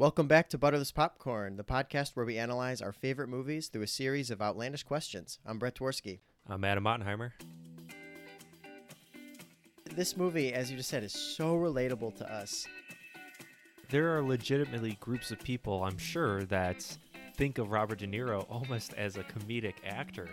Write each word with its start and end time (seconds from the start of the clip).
Welcome 0.00 0.28
back 0.28 0.48
to 0.48 0.56
Butterless 0.56 0.94
Popcorn, 0.94 1.56
the 1.56 1.62
podcast 1.62 2.12
where 2.16 2.24
we 2.24 2.38
analyze 2.38 2.80
our 2.80 2.90
favorite 2.90 3.28
movies 3.28 3.68
through 3.68 3.82
a 3.82 3.86
series 3.86 4.30
of 4.30 4.40
outlandish 4.40 4.82
questions. 4.82 5.38
I'm 5.44 5.58
Brett 5.58 5.74
Dworsky. 5.74 6.20
I'm 6.48 6.64
Adam 6.64 6.84
Ottenheimer. 6.84 7.32
This 9.94 10.16
movie, 10.16 10.54
as 10.54 10.70
you 10.70 10.78
just 10.78 10.88
said, 10.88 11.04
is 11.04 11.12
so 11.12 11.54
relatable 11.54 12.16
to 12.16 12.32
us. 12.32 12.66
There 13.90 14.16
are 14.16 14.22
legitimately 14.22 14.96
groups 15.00 15.32
of 15.32 15.38
people, 15.40 15.84
I'm 15.84 15.98
sure, 15.98 16.44
that 16.44 16.96
think 17.36 17.58
of 17.58 17.70
Robert 17.70 17.98
De 17.98 18.06
Niro 18.06 18.46
almost 18.50 18.94
as 18.94 19.18
a 19.18 19.22
comedic 19.24 19.74
actor. 19.84 20.30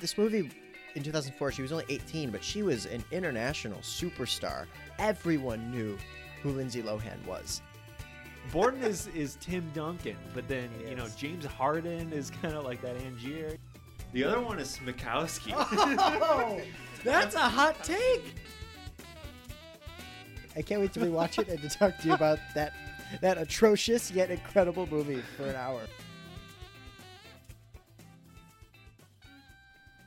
This 0.00 0.18
movie 0.18 0.50
in 0.96 1.04
2004, 1.04 1.52
she 1.52 1.62
was 1.62 1.70
only 1.70 1.84
18, 1.88 2.32
but 2.32 2.42
she 2.42 2.64
was 2.64 2.86
an 2.86 3.04
international 3.12 3.78
superstar. 3.82 4.66
Everyone 4.98 5.70
knew 5.70 5.96
who 6.42 6.50
Lindsay 6.50 6.82
Lohan 6.82 7.24
was. 7.24 7.62
Borden 8.52 8.82
is 8.82 9.06
is 9.08 9.36
Tim 9.40 9.70
Duncan, 9.74 10.16
but 10.34 10.48
then 10.48 10.70
you 10.88 10.96
know 10.96 11.06
James 11.16 11.44
Harden 11.44 12.12
is 12.12 12.30
kind 12.42 12.54
of 12.54 12.64
like 12.64 12.82
that 12.82 12.96
Angier. 12.96 13.56
The 14.12 14.24
other 14.24 14.40
one 14.40 14.58
is 14.58 14.76
Smikowski. 14.76 15.52
Oh, 15.56 16.60
that's 17.04 17.36
a 17.36 17.38
hot 17.38 17.82
take. 17.84 18.34
I 20.56 20.62
can't 20.62 20.80
wait 20.80 20.92
to 20.94 21.00
rewatch 21.00 21.38
it 21.38 21.48
and 21.48 21.60
to 21.60 21.68
talk 21.68 21.96
to 21.98 22.08
you 22.08 22.14
about 22.14 22.38
that 22.54 22.72
that 23.20 23.38
atrocious 23.38 24.10
yet 24.10 24.30
incredible 24.30 24.86
movie 24.88 25.22
for 25.36 25.44
an 25.44 25.56
hour. 25.56 25.82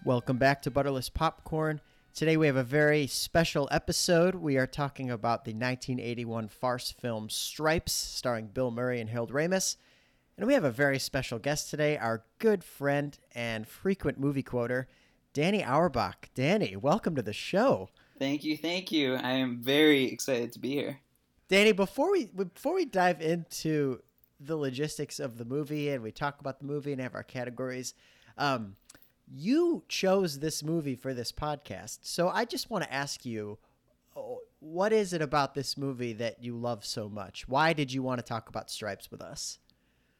Welcome 0.06 0.38
back 0.38 0.62
to 0.64 0.72
Butterless 0.72 1.08
Popcorn. 1.08 1.80
Today 2.16 2.38
we 2.38 2.46
have 2.46 2.56
a 2.56 2.64
very 2.64 3.08
special 3.08 3.68
episode. 3.72 4.36
We 4.36 4.56
are 4.58 4.68
talking 4.68 5.10
about 5.10 5.46
the 5.46 5.54
1981 5.54 6.48
farce 6.48 6.92
film 6.92 7.28
Stripes, 7.28 7.92
starring 7.92 8.50
Bill 8.50 8.70
Murray 8.70 9.02
and 9.02 9.10
Harold 9.10 9.32
Ramis. 9.32 9.78
And 10.38 10.46
we 10.46 10.54
have 10.54 10.64
a 10.64 10.70
very 10.70 11.00
special 11.00 11.40
guest 11.40 11.72
today, 11.72 11.98
our 11.98 12.24
good 12.38 12.64
friend 12.64 13.18
and 13.34 13.68
frequent 13.68 14.20
movie 14.20 14.44
quoter, 14.44 14.88
Danny 15.34 15.64
Auerbach. 15.64 16.30
Danny, 16.36 16.76
welcome 16.76 17.16
to 17.16 17.24
the 17.24 17.34
show. 17.34 17.90
Thank 18.20 18.44
you, 18.44 18.58
thank 18.58 18.92
you. 18.92 19.16
I 19.16 19.32
am 19.32 19.60
very 19.60 20.04
excited 20.04 20.54
to 20.54 20.60
be 20.60 20.70
here. 20.70 21.00
Danny, 21.48 21.72
before 21.72 22.12
we 22.12 22.26
before 22.26 22.76
we 22.76 22.86
dive 22.86 23.24
into 23.24 24.04
the 24.40 24.56
logistics 24.56 25.20
of 25.20 25.40
the 25.40 25.46
movie 25.46 25.90
and 25.90 26.04
we 26.04 26.12
talk 26.12 26.40
about 26.42 26.60
the 26.60 26.66
movie 26.66 26.92
and 26.92 27.02
have 27.02 27.16
our 27.16 27.24
categories, 27.24 27.96
um, 28.38 28.76
you 29.28 29.84
chose 29.88 30.40
this 30.40 30.64
movie 30.64 30.96
for 30.96 31.14
this 31.14 31.32
podcast. 31.32 32.00
So 32.04 32.30
I 32.30 32.46
just 32.46 32.70
want 32.70 32.84
to 32.84 32.94
ask 32.94 33.26
you, 33.26 33.58
oh, 34.16 34.40
what 34.60 34.94
is 34.94 35.14
it 35.14 35.22
about 35.22 35.54
this 35.54 35.78
movie 35.78 36.14
that 36.14 36.44
you 36.44 36.56
love 36.56 36.86
so 36.86 37.10
much? 37.10 37.48
Why 37.48 37.74
did 37.74 37.92
you 37.92 38.04
want 38.04 38.20
to 38.20 38.26
talk 38.26 38.50
about 38.50 38.70
Stripes 38.70 39.12
with 39.12 39.22
us? 39.22 39.60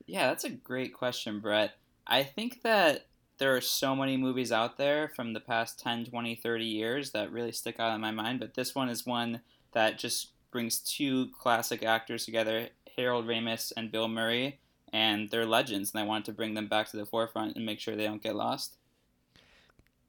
Yeah, 0.06 0.28
that's 0.28 0.44
a 0.44 0.50
great 0.50 0.94
question, 0.94 1.40
Brett. 1.40 1.72
I 2.06 2.24
think 2.24 2.62
that 2.64 3.08
there 3.38 3.56
are 3.56 3.62
so 3.62 3.96
many 3.96 4.18
movies 4.18 4.52
out 4.52 4.78
there 4.78 5.12
from 5.16 5.34
the 5.34 5.40
past 5.40 5.80
10, 5.80 6.06
20, 6.06 6.36
30 6.36 6.66
years 6.66 7.12
that 7.12 7.32
really 7.32 7.52
stick 7.52 7.80
out 7.80 7.96
in 7.96 8.02
my 8.02 8.12
mind, 8.12 8.40
but 8.40 8.54
this 8.54 8.76
one 8.76 8.90
is 8.90 9.06
one 9.06 9.42
that 9.72 9.98
just 9.98 10.32
brings 10.52 10.80
two 10.80 11.30
classic 11.40 11.84
actors 11.84 12.26
together, 12.26 12.70
Harold 12.96 13.26
Ramis 13.26 13.72
and 13.76 13.92
Bill 13.92 14.08
Murray, 14.08 14.60
and 14.92 15.30
they're 15.30 15.46
legends, 15.46 15.92
and 15.94 16.02
I 16.02 16.06
wanted 16.06 16.26
to 16.26 16.34
bring 16.34 16.54
them 16.54 16.68
back 16.68 16.90
to 16.92 16.98
the 16.98 17.06
forefront 17.06 17.56
and 17.56 17.66
make 17.66 17.80
sure 17.80 17.96
they 17.96 18.06
don't 18.06 18.22
get 18.22 18.36
lost. 18.36 18.78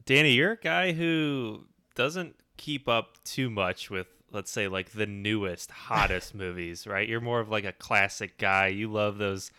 Danny, 0.07 0.33
you're 0.33 0.53
a 0.53 0.57
guy 0.57 0.93
who 0.93 1.65
doesn't 1.95 2.37
keep 2.57 2.89
up 2.89 3.23
too 3.25 3.51
much 3.51 3.91
with, 3.91 4.07
let's 4.33 4.51
say, 4.51 4.69
like 4.69 4.91
the 4.91 5.07
newest, 5.07 5.71
hottest 5.71 6.35
movies, 6.35 6.87
right? 6.87 7.09
You're 7.09 7.21
more 7.21 7.41
of 7.41 7.49
like 7.49 7.65
a 7.65 7.73
classic 7.73 8.39
guy. 8.39 8.69
You 8.69 8.91
love 8.91 9.19
those 9.19 9.51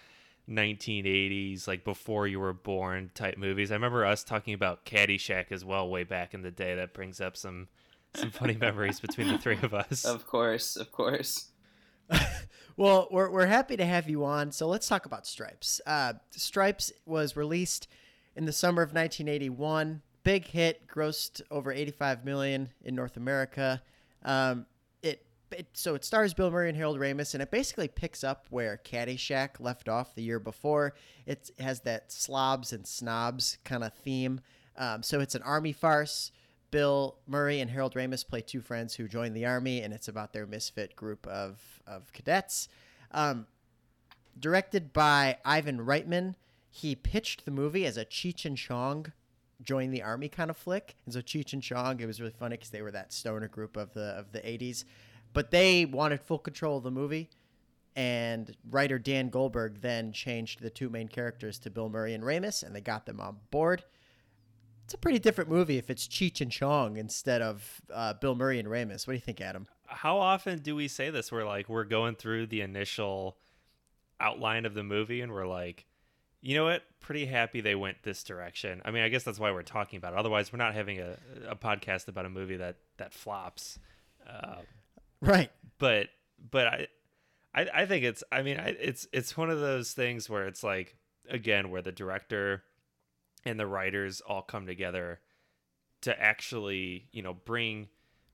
1980s, 0.49 1.67
like 1.67 1.83
before 1.83 2.27
you 2.27 2.39
were 2.39 2.53
born 2.53 3.11
type 3.13 3.38
movies. 3.38 3.71
I 3.71 3.75
remember 3.75 4.05
us 4.05 4.23
talking 4.23 4.53
about 4.53 4.85
Caddyshack 4.85 5.51
as 5.51 5.66
well 5.66 5.89
way 5.89 6.03
back 6.03 6.33
in 6.33 6.41
the 6.41 6.51
day. 6.51 6.75
That 6.75 6.94
brings 6.94 7.19
up 7.19 7.35
some 7.35 7.67
some 8.13 8.31
funny 8.31 8.56
memories 8.59 9.00
between 9.00 9.27
the 9.27 9.38
three 9.38 9.59
of 9.62 9.73
us. 9.73 10.06
Of 10.06 10.25
course, 10.25 10.75
of 10.75 10.91
course. 10.91 11.51
Well, 12.77 13.07
we're, 13.09 13.29
we're 13.29 13.45
happy 13.45 13.77
to 13.77 13.85
have 13.85 14.09
you 14.09 14.25
on. 14.25 14.51
So 14.51 14.67
let's 14.67 14.88
talk 14.88 15.06
about 15.06 15.25
Stripes. 15.25 15.79
Uh, 15.85 16.13
Stripes 16.31 16.91
was 17.06 17.38
released 17.38 17.88
in 18.35 18.45
the 18.45 18.51
summer 18.51 18.81
of 18.81 18.89
1981. 18.89 20.01
Big 20.25 20.47
hit, 20.47 20.88
grossed 20.88 21.40
over 21.52 21.72
85 21.72 22.25
million 22.25 22.69
in 22.84 22.96
North 22.96 23.16
America. 23.16 23.80
Um, 24.24 24.66
it, 25.03 25.24
it 25.52 25.68
so 25.74 25.94
it 25.94 26.03
stars 26.03 26.34
Bill 26.34 26.50
Murray 26.50 26.68
and 26.68 26.75
Harold 26.75 27.00
Ramis, 27.00 27.36
and 27.36 27.44
it 27.44 27.52
basically 27.52 27.88
picks 27.88 28.24
up 28.24 28.47
where 28.50 28.81
Caddyshack 28.84 29.59
left 29.59 29.88
off 29.88 30.16
the 30.16 30.24
year 30.24 30.40
before. 30.40 30.96
It 31.28 31.52
has 31.59 31.81
that 31.81 32.12
slobs 32.12 32.74
and 32.74 32.88
snobs 32.88 33.59
kind 33.63 33.84
of 33.84 33.94
theme. 33.94 34.41
Um, 34.75 35.03
so 35.03 35.19
it's 35.19 35.36
an 35.36 35.44
army 35.44 35.74
farce. 35.74 36.31
Bill 36.72 37.19
Murray 37.28 37.62
and 37.62 37.69
Harold 37.69 37.94
Ramis 37.94 38.28
play 38.28 38.42
two 38.42 38.62
friends 38.62 38.96
who 38.96 39.07
join 39.07 39.34
the 39.34 39.46
army, 39.46 39.84
and 39.84 39.94
it's 39.94 40.07
about 40.07 40.34
their 40.34 40.47
misfit 40.47 40.96
group 40.96 41.28
of, 41.28 41.62
of 41.86 42.12
cadets. 42.13 42.68
Um, 43.12 43.46
directed 44.40 44.92
by 44.92 45.38
Ivan 45.46 45.81
Reitman, 45.81 46.34
he 46.72 46.96
pitched 46.96 47.46
the 47.46 47.52
movie 47.52 47.86
as 47.86 47.96
a 47.96 48.06
Cheech 48.06 48.44
and 48.44 48.57
Chong 48.57 49.13
join 49.65 49.91
the 49.91 50.03
army 50.03 50.29
kind 50.29 50.49
of 50.49 50.57
flick. 50.57 50.95
And 51.05 51.13
so 51.13 51.21
Cheech 51.21 51.53
and 51.53 51.61
Chong, 51.61 51.99
it 51.99 52.05
was 52.05 52.19
really 52.19 52.33
funny 52.37 52.55
because 52.55 52.69
they 52.69 52.81
were 52.81 52.91
that 52.91 53.11
stoner 53.11 53.47
group 53.47 53.77
of 53.77 53.93
the 53.93 54.15
of 54.17 54.31
the 54.31 54.39
80s. 54.39 54.85
But 55.33 55.51
they 55.51 55.85
wanted 55.85 56.21
full 56.21 56.39
control 56.39 56.77
of 56.77 56.83
the 56.83 56.91
movie. 56.91 57.29
And 57.97 58.55
writer 58.69 58.99
Dan 58.99 59.29
Goldberg 59.29 59.81
then 59.81 60.11
changed 60.11 60.61
the 60.61 60.69
two 60.69 60.89
main 60.89 61.07
characters 61.07 61.57
to 61.59 61.69
Bill 61.69 61.87
Murray 61.87 62.13
and 62.13 62.23
Ramis, 62.23 62.61
and 62.61 62.75
they 62.75 62.81
got 62.81 63.05
them 63.05 63.21
on 63.21 63.37
board 63.51 63.83
it's 64.85 64.93
a 64.93 64.97
pretty 64.99 65.17
different 65.17 65.49
movie 65.49 65.79
if 65.79 65.89
it's 65.89 66.07
Cheech 66.07 66.41
and 66.41 66.51
Chong 66.51 66.97
instead 66.97 67.41
of 67.41 67.81
uh, 67.91 68.13
Bill 68.13 68.35
Murray 68.35 68.59
and 68.59 68.67
Ramis. 68.67 69.07
What 69.07 69.13
do 69.13 69.15
you 69.15 69.19
think, 69.19 69.41
Adam? 69.41 69.67
How 69.87 70.19
often 70.19 70.59
do 70.59 70.75
we 70.75 70.87
say 70.87 71.09
this? 71.09 71.31
We're 71.31 71.45
like, 71.45 71.67
we're 71.67 71.85
going 71.85 72.15
through 72.15 72.47
the 72.47 72.61
initial 72.61 73.37
outline 74.19 74.65
of 74.65 74.75
the 74.75 74.83
movie 74.83 75.21
and 75.21 75.31
we're 75.31 75.47
like, 75.47 75.85
you 76.45 76.56
know 76.56 76.66
what? 76.66 76.83
Pretty 77.00 77.25
happy 77.25 77.59
they 77.59 77.73
went 77.73 78.03
this 78.03 78.23
direction. 78.23 78.81
I 78.85 78.91
mean, 78.91 79.01
I 79.01 79.09
guess 79.09 79.23
that's 79.23 79.39
why 79.39 79.51
we're 79.51 79.63
talking 79.63 79.97
about 79.97 80.13
it. 80.13 80.19
Otherwise, 80.19 80.53
we're 80.53 80.57
not 80.57 80.75
having 80.75 81.00
a, 81.00 81.17
a 81.50 81.56
podcast 81.56 82.07
about 82.07 82.25
a 82.25 82.29
movie 82.29 82.57
that, 82.57 82.75
that 82.97 83.13
flops. 83.13 83.79
Uh, 84.29 84.57
Right. 85.22 85.50
but 85.79 86.07
but 86.51 86.67
I, 86.67 86.88
I 87.56 87.67
I 87.73 87.85
think 87.88 88.03
it's 88.03 88.23
I 88.31 88.44
mean 88.44 88.57
I, 88.59 88.75
it's 88.79 89.07
it's 89.11 89.35
one 89.35 89.50
of 89.50 89.59
those 89.59 89.94
things 89.94 90.29
where 90.29 90.45
it's 90.45 90.63
like 90.63 90.95
again 91.29 91.72
where 91.72 91.81
the 91.81 91.91
director 91.91 92.63
and 93.44 93.59
the 93.59 93.66
writers 93.66 94.22
all 94.22 94.44
come 94.44 94.67
together 94.67 95.19
to 96.01 96.22
actually 96.22 97.07
you 97.12 97.23
know 97.23 97.33
bring 97.33 97.88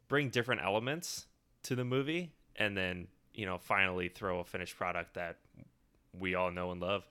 bring 0.09 0.29
different 0.29 0.61
elements 0.61 1.27
to 1.63 1.75
the 1.75 1.85
movie 1.85 2.33
and 2.57 2.75
then 2.75 3.07
you 3.33 3.45
know 3.45 3.57
finally 3.57 4.09
throw 4.09 4.39
a 4.39 4.43
finished 4.43 4.75
product 4.75 5.13
that 5.13 5.37
we 6.19 6.35
all 6.35 6.51
know 6.51 6.71
and 6.71 6.81
love. 6.81 7.03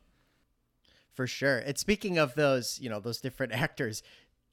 For 1.14 1.26
sure. 1.26 1.58
And 1.58 1.76
speaking 1.76 2.18
of 2.18 2.34
those, 2.34 2.78
you 2.80 2.88
know, 2.88 3.00
those 3.00 3.20
different 3.20 3.52
actors, 3.54 4.02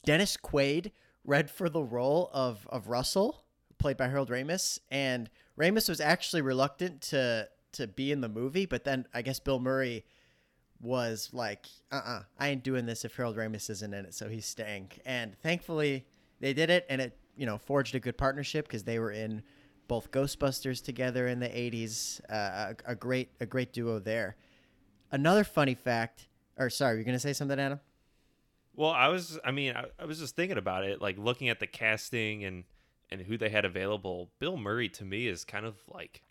Dennis 0.06 0.38
Quaid 0.38 0.92
read 1.24 1.50
for 1.50 1.70
the 1.70 1.84
role 1.84 2.30
of, 2.34 2.68
of 2.70 2.88
Russell, 2.88 3.44
played 3.78 3.98
by 3.98 4.08
Harold 4.08 4.30
Ramis, 4.30 4.80
and 4.90 5.30
Ramis 5.60 5.90
was 5.90 6.00
actually 6.02 6.42
reluctant 6.42 7.02
to 7.02 7.50
to 7.74 7.86
be 7.86 8.12
in 8.12 8.22
the 8.22 8.30
movie, 8.30 8.66
but 8.66 8.86
then 8.86 9.06
I 9.14 9.22
guess 9.22 9.40
Bill 9.40 9.60
Murray 9.60 10.04
was 10.82 11.30
like, 11.34 11.68
uh-uh, 11.92 12.24
I 12.40 12.48
ain't 12.50 12.64
doing 12.64 12.86
this 12.86 13.06
if 13.06 13.16
Harold 13.16 13.36
Ramis 13.36 13.70
isn't 13.70 13.94
in 13.94 14.06
it, 14.06 14.14
so 14.14 14.30
he's 14.30 14.46
staying. 14.46 14.92
And 15.06 15.38
thankfully 15.42 16.06
they 16.40 16.54
did 16.54 16.70
it 16.70 16.86
and 16.90 17.02
it, 17.02 17.18
you 17.36 17.46
know, 17.46 17.58
forged 17.58 17.94
a 17.94 18.00
good 18.00 18.18
partnership 18.18 18.68
because 18.68 18.84
they 18.84 19.00
were 19.00 19.12
in 19.12 19.44
both 19.88 20.12
Ghostbusters 20.12 20.84
together 20.84 21.28
in 21.28 21.40
the 21.40 21.50
80s, 21.50 22.20
uh, 22.30 22.74
a, 22.86 22.92
a 22.92 22.96
great 22.96 23.30
a 23.40 23.46
great 23.46 23.74
duo 23.74 24.00
there. 24.00 24.36
Another 25.12 25.44
funny 25.44 25.76
fact, 25.76 26.28
or 26.58 26.70
sorry, 26.70 26.96
you're 26.96 27.06
gonna 27.06 27.20
say 27.20 27.34
something, 27.34 27.60
Adam? 27.60 27.80
Well, 28.76 28.92
I 28.92 29.08
was 29.08 29.40
I 29.44 29.52
mean 29.52 29.74
I, 29.76 29.86
I 30.00 30.06
was 30.06 30.20
just 30.20 30.36
thinking 30.36 30.58
about 30.58 30.84
it 30.84 31.02
like 31.02 31.18
looking 31.18 31.50
at 31.50 31.60
the 31.60 31.68
casting 31.68 32.44
and 32.44 32.64
and 33.10 33.22
who 33.22 33.38
they 33.38 33.50
had 33.50 33.66
available. 33.66 34.32
Bill 34.40 34.58
Murray 34.58 34.90
to 34.90 35.06
me 35.06 35.28
is 35.28 35.46
kind 35.46 35.66
of 35.66 35.76
like 35.88 36.22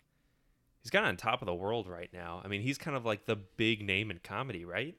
he's 0.81 0.91
kind 0.91 1.05
of 1.05 1.09
on 1.09 1.17
top 1.17 1.41
of 1.41 1.45
the 1.45 1.55
world 1.55 1.87
right 1.87 2.09
now. 2.13 2.41
I 2.43 2.47
mean, 2.47 2.61
he's 2.61 2.77
kind 2.77 2.95
of 2.95 3.05
like 3.05 3.25
the 3.25 3.35
big 3.35 3.83
name 3.83 4.11
in 4.11 4.19
comedy, 4.19 4.65
right? 4.65 4.95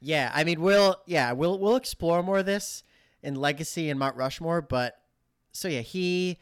Yeah, 0.00 0.30
I 0.34 0.44
mean, 0.44 0.60
we'll 0.60 0.96
yeah, 1.06 1.32
we'll 1.32 1.58
we'll 1.58 1.76
explore 1.76 2.22
more 2.22 2.38
of 2.38 2.46
this 2.46 2.82
in 3.22 3.34
Legacy 3.34 3.88
and 3.88 3.98
Mount 3.98 4.16
Rushmore, 4.16 4.60
but 4.60 4.98
so 5.52 5.68
yeah, 5.68 5.80
he 5.80 6.38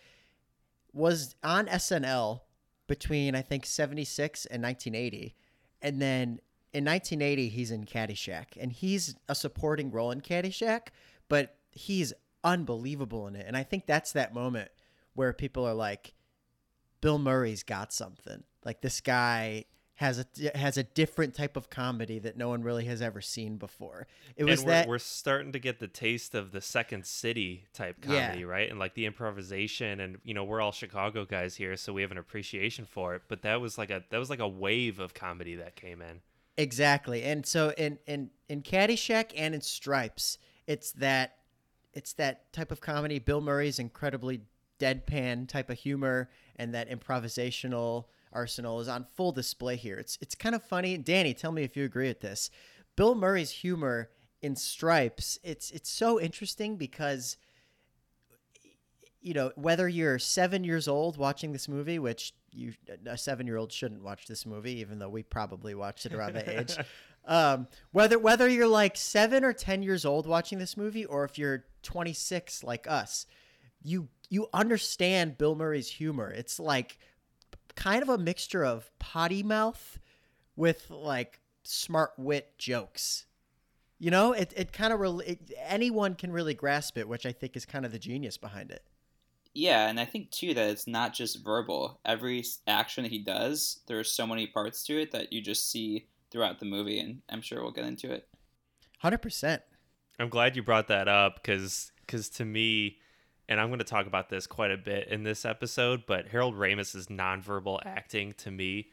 was 0.92 1.36
on 1.42 1.66
SNL 1.66 2.40
between 2.86 3.34
I 3.34 3.42
think 3.42 3.64
76 3.66 4.46
and 4.46 4.62
1980. 4.62 5.34
And 5.80 6.00
then 6.00 6.40
in 6.72 6.84
1980 6.84 7.48
he's 7.48 7.70
in 7.70 7.84
Caddyshack 7.84 8.56
and 8.58 8.72
he's 8.72 9.14
a 9.28 9.34
supporting 9.34 9.90
role 9.90 10.10
in 10.10 10.20
Caddyshack, 10.20 10.88
but 11.28 11.56
he's 11.70 12.12
unbelievable 12.44 13.26
in 13.26 13.36
it. 13.36 13.44
And 13.46 13.56
I 13.56 13.62
think 13.62 13.86
that's 13.86 14.12
that 14.12 14.34
moment 14.34 14.70
where 15.14 15.32
people 15.32 15.66
are 15.66 15.74
like 15.74 16.14
Bill 17.00 17.18
Murray's 17.18 17.62
got 17.62 17.92
something. 17.92 18.44
like 18.64 18.80
this 18.80 19.00
guy 19.00 19.64
has 19.96 20.18
a 20.18 20.58
has 20.58 20.76
a 20.76 20.82
different 20.82 21.34
type 21.34 21.56
of 21.56 21.68
comedy 21.70 22.18
that 22.18 22.36
no 22.36 22.48
one 22.48 22.62
really 22.62 22.86
has 22.86 23.02
ever 23.02 23.20
seen 23.20 23.56
before. 23.56 24.06
It 24.36 24.44
was 24.44 24.60
and 24.60 24.66
we're, 24.66 24.72
that 24.72 24.88
we're 24.88 24.98
starting 24.98 25.52
to 25.52 25.58
get 25.58 25.78
the 25.78 25.86
taste 25.86 26.34
of 26.34 26.50
the 26.50 26.60
second 26.60 27.06
city 27.06 27.66
type 27.72 27.96
Yeah. 28.02 28.26
comedy, 28.28 28.44
right? 28.44 28.68
And 28.70 28.78
like 28.78 28.94
the 28.94 29.06
improvisation, 29.06 30.00
and 30.00 30.18
you 30.24 30.34
know, 30.34 30.44
we're 30.44 30.60
all 30.60 30.72
Chicago 30.72 31.24
guys 31.24 31.56
here, 31.56 31.76
so 31.76 31.92
we 31.92 32.02
have 32.02 32.10
an 32.10 32.18
appreciation 32.18 32.84
for 32.84 33.14
it. 33.14 33.22
But 33.28 33.42
that 33.42 33.60
was 33.60 33.78
like 33.78 33.90
a 33.90 34.02
that 34.10 34.18
was 34.18 34.30
like 34.30 34.40
a 34.40 34.48
wave 34.48 34.98
of 34.98 35.14
comedy 35.14 35.56
that 35.56 35.76
came 35.76 36.00
in. 36.00 36.20
Exactly. 36.56 37.22
And 37.22 37.46
so 37.46 37.72
in 37.78 37.98
in 38.06 38.30
in 38.48 38.62
Caddyshack 38.62 39.32
and 39.36 39.54
in 39.54 39.60
Stripes, 39.60 40.38
it's 40.66 40.92
that 40.92 41.36
it's 41.94 42.12
that 42.14 42.52
type 42.52 42.70
of 42.70 42.80
comedy. 42.80 43.18
Bill 43.18 43.40
Murray's 43.40 43.78
incredibly 43.78 44.42
deadpan 44.78 45.48
type 45.48 45.70
of 45.70 45.78
humor 45.78 46.28
and 46.56 46.74
that 46.74 46.90
improvisational 46.90 48.06
arsenal 48.32 48.80
is 48.80 48.88
on 48.88 49.04
full 49.04 49.32
display 49.32 49.76
here. 49.76 49.98
It's 49.98 50.18
it's 50.20 50.34
kind 50.34 50.54
of 50.54 50.62
funny. 50.62 50.98
Danny, 50.98 51.34
tell 51.34 51.52
me 51.52 51.62
if 51.62 51.76
you 51.76 51.84
agree 51.84 52.08
with 52.08 52.20
this. 52.20 52.50
Bill 52.96 53.14
Murray's 53.14 53.50
humor 53.50 54.10
in 54.42 54.56
Stripes, 54.56 55.38
it's 55.42 55.70
it's 55.70 55.90
so 55.90 56.20
interesting 56.20 56.76
because 56.76 57.36
you 59.20 59.34
know, 59.34 59.52
whether 59.54 59.88
you're 59.88 60.18
7 60.18 60.64
years 60.64 60.88
old 60.88 61.16
watching 61.16 61.52
this 61.52 61.68
movie, 61.68 61.98
which 62.00 62.34
you 62.52 62.74
a 62.88 63.14
7-year-old 63.14 63.72
shouldn't 63.72 64.02
watch 64.02 64.26
this 64.26 64.46
movie 64.46 64.80
even 64.80 64.98
though 64.98 65.08
we 65.08 65.22
probably 65.22 65.74
watched 65.74 66.06
it 66.06 66.14
around 66.14 66.34
that 66.34 66.48
age. 66.48 66.76
Um, 67.24 67.68
whether 67.92 68.18
whether 68.18 68.48
you're 68.48 68.66
like 68.66 68.96
7 68.96 69.44
or 69.44 69.52
10 69.52 69.84
years 69.84 70.04
old 70.04 70.26
watching 70.26 70.58
this 70.58 70.76
movie 70.76 71.04
or 71.04 71.24
if 71.24 71.38
you're 71.38 71.66
26 71.84 72.64
like 72.64 72.88
us, 72.88 73.26
you 73.80 74.08
you 74.28 74.48
understand 74.52 75.38
Bill 75.38 75.54
Murray's 75.54 75.88
humor. 75.88 76.30
It's 76.30 76.58
like 76.58 76.98
kind 77.74 78.02
of 78.02 78.08
a 78.08 78.18
mixture 78.18 78.64
of 78.64 78.90
potty 78.98 79.42
mouth 79.42 79.98
with 80.56 80.90
like 80.90 81.40
smart 81.62 82.12
wit 82.16 82.58
jokes. 82.58 83.26
You 83.98 84.10
know, 84.10 84.32
it 84.32 84.52
it 84.56 84.72
kind 84.72 84.92
of 84.92 85.20
it, 85.20 85.52
anyone 85.64 86.14
can 86.14 86.32
really 86.32 86.54
grasp 86.54 86.98
it, 86.98 87.08
which 87.08 87.24
I 87.24 87.32
think 87.32 87.56
is 87.56 87.64
kind 87.64 87.86
of 87.86 87.92
the 87.92 87.98
genius 87.98 88.36
behind 88.36 88.70
it. 88.70 88.82
Yeah, 89.54 89.88
and 89.88 90.00
I 90.00 90.04
think 90.04 90.30
too 90.30 90.54
that 90.54 90.70
it's 90.70 90.86
not 90.86 91.12
just 91.12 91.44
verbal. 91.44 92.00
Every 92.04 92.44
action 92.66 93.04
that 93.04 93.12
he 93.12 93.18
does, 93.18 93.80
there 93.86 93.98
are 93.98 94.04
so 94.04 94.26
many 94.26 94.46
parts 94.46 94.82
to 94.84 95.00
it 95.00 95.12
that 95.12 95.32
you 95.32 95.42
just 95.42 95.70
see 95.70 96.06
throughout 96.30 96.58
the 96.58 96.66
movie, 96.66 96.98
and 96.98 97.20
I'm 97.28 97.42
sure 97.42 97.62
we'll 97.62 97.72
get 97.72 97.84
into 97.84 98.10
it. 98.10 98.26
Hundred 98.98 99.18
percent. 99.18 99.62
I'm 100.18 100.28
glad 100.28 100.56
you 100.56 100.62
brought 100.62 100.88
that 100.88 101.08
up 101.08 101.42
because 101.42 101.90
to 102.34 102.44
me, 102.44 102.98
and 103.48 103.60
I'm 103.60 103.68
going 103.68 103.80
to 103.80 103.84
talk 103.84 104.06
about 104.06 104.30
this 104.30 104.46
quite 104.46 104.70
a 104.70 104.76
bit 104.76 105.08
in 105.08 105.24
this 105.24 105.44
episode, 105.44 106.04
but 106.06 106.28
Harold 106.28 106.54
Ramis's 106.54 107.08
nonverbal 107.08 107.80
acting 107.84 108.32
to 108.38 108.50
me 108.50 108.88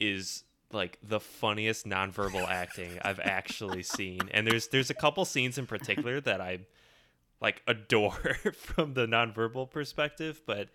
is 0.00 0.44
like 0.72 0.98
the 1.02 1.20
funniest 1.20 1.86
nonverbal 1.86 2.48
acting 2.48 2.98
I've 3.02 3.20
actually 3.20 3.82
seen. 3.82 4.20
And 4.32 4.46
there's 4.46 4.68
there's 4.68 4.90
a 4.90 4.94
couple 4.94 5.24
scenes 5.24 5.58
in 5.58 5.66
particular 5.66 6.20
that 6.22 6.40
I 6.40 6.60
like 7.40 7.62
adore 7.66 8.12
from 8.54 8.94
the 8.94 9.06
nonverbal 9.06 9.70
perspective, 9.70 10.42
but 10.46 10.68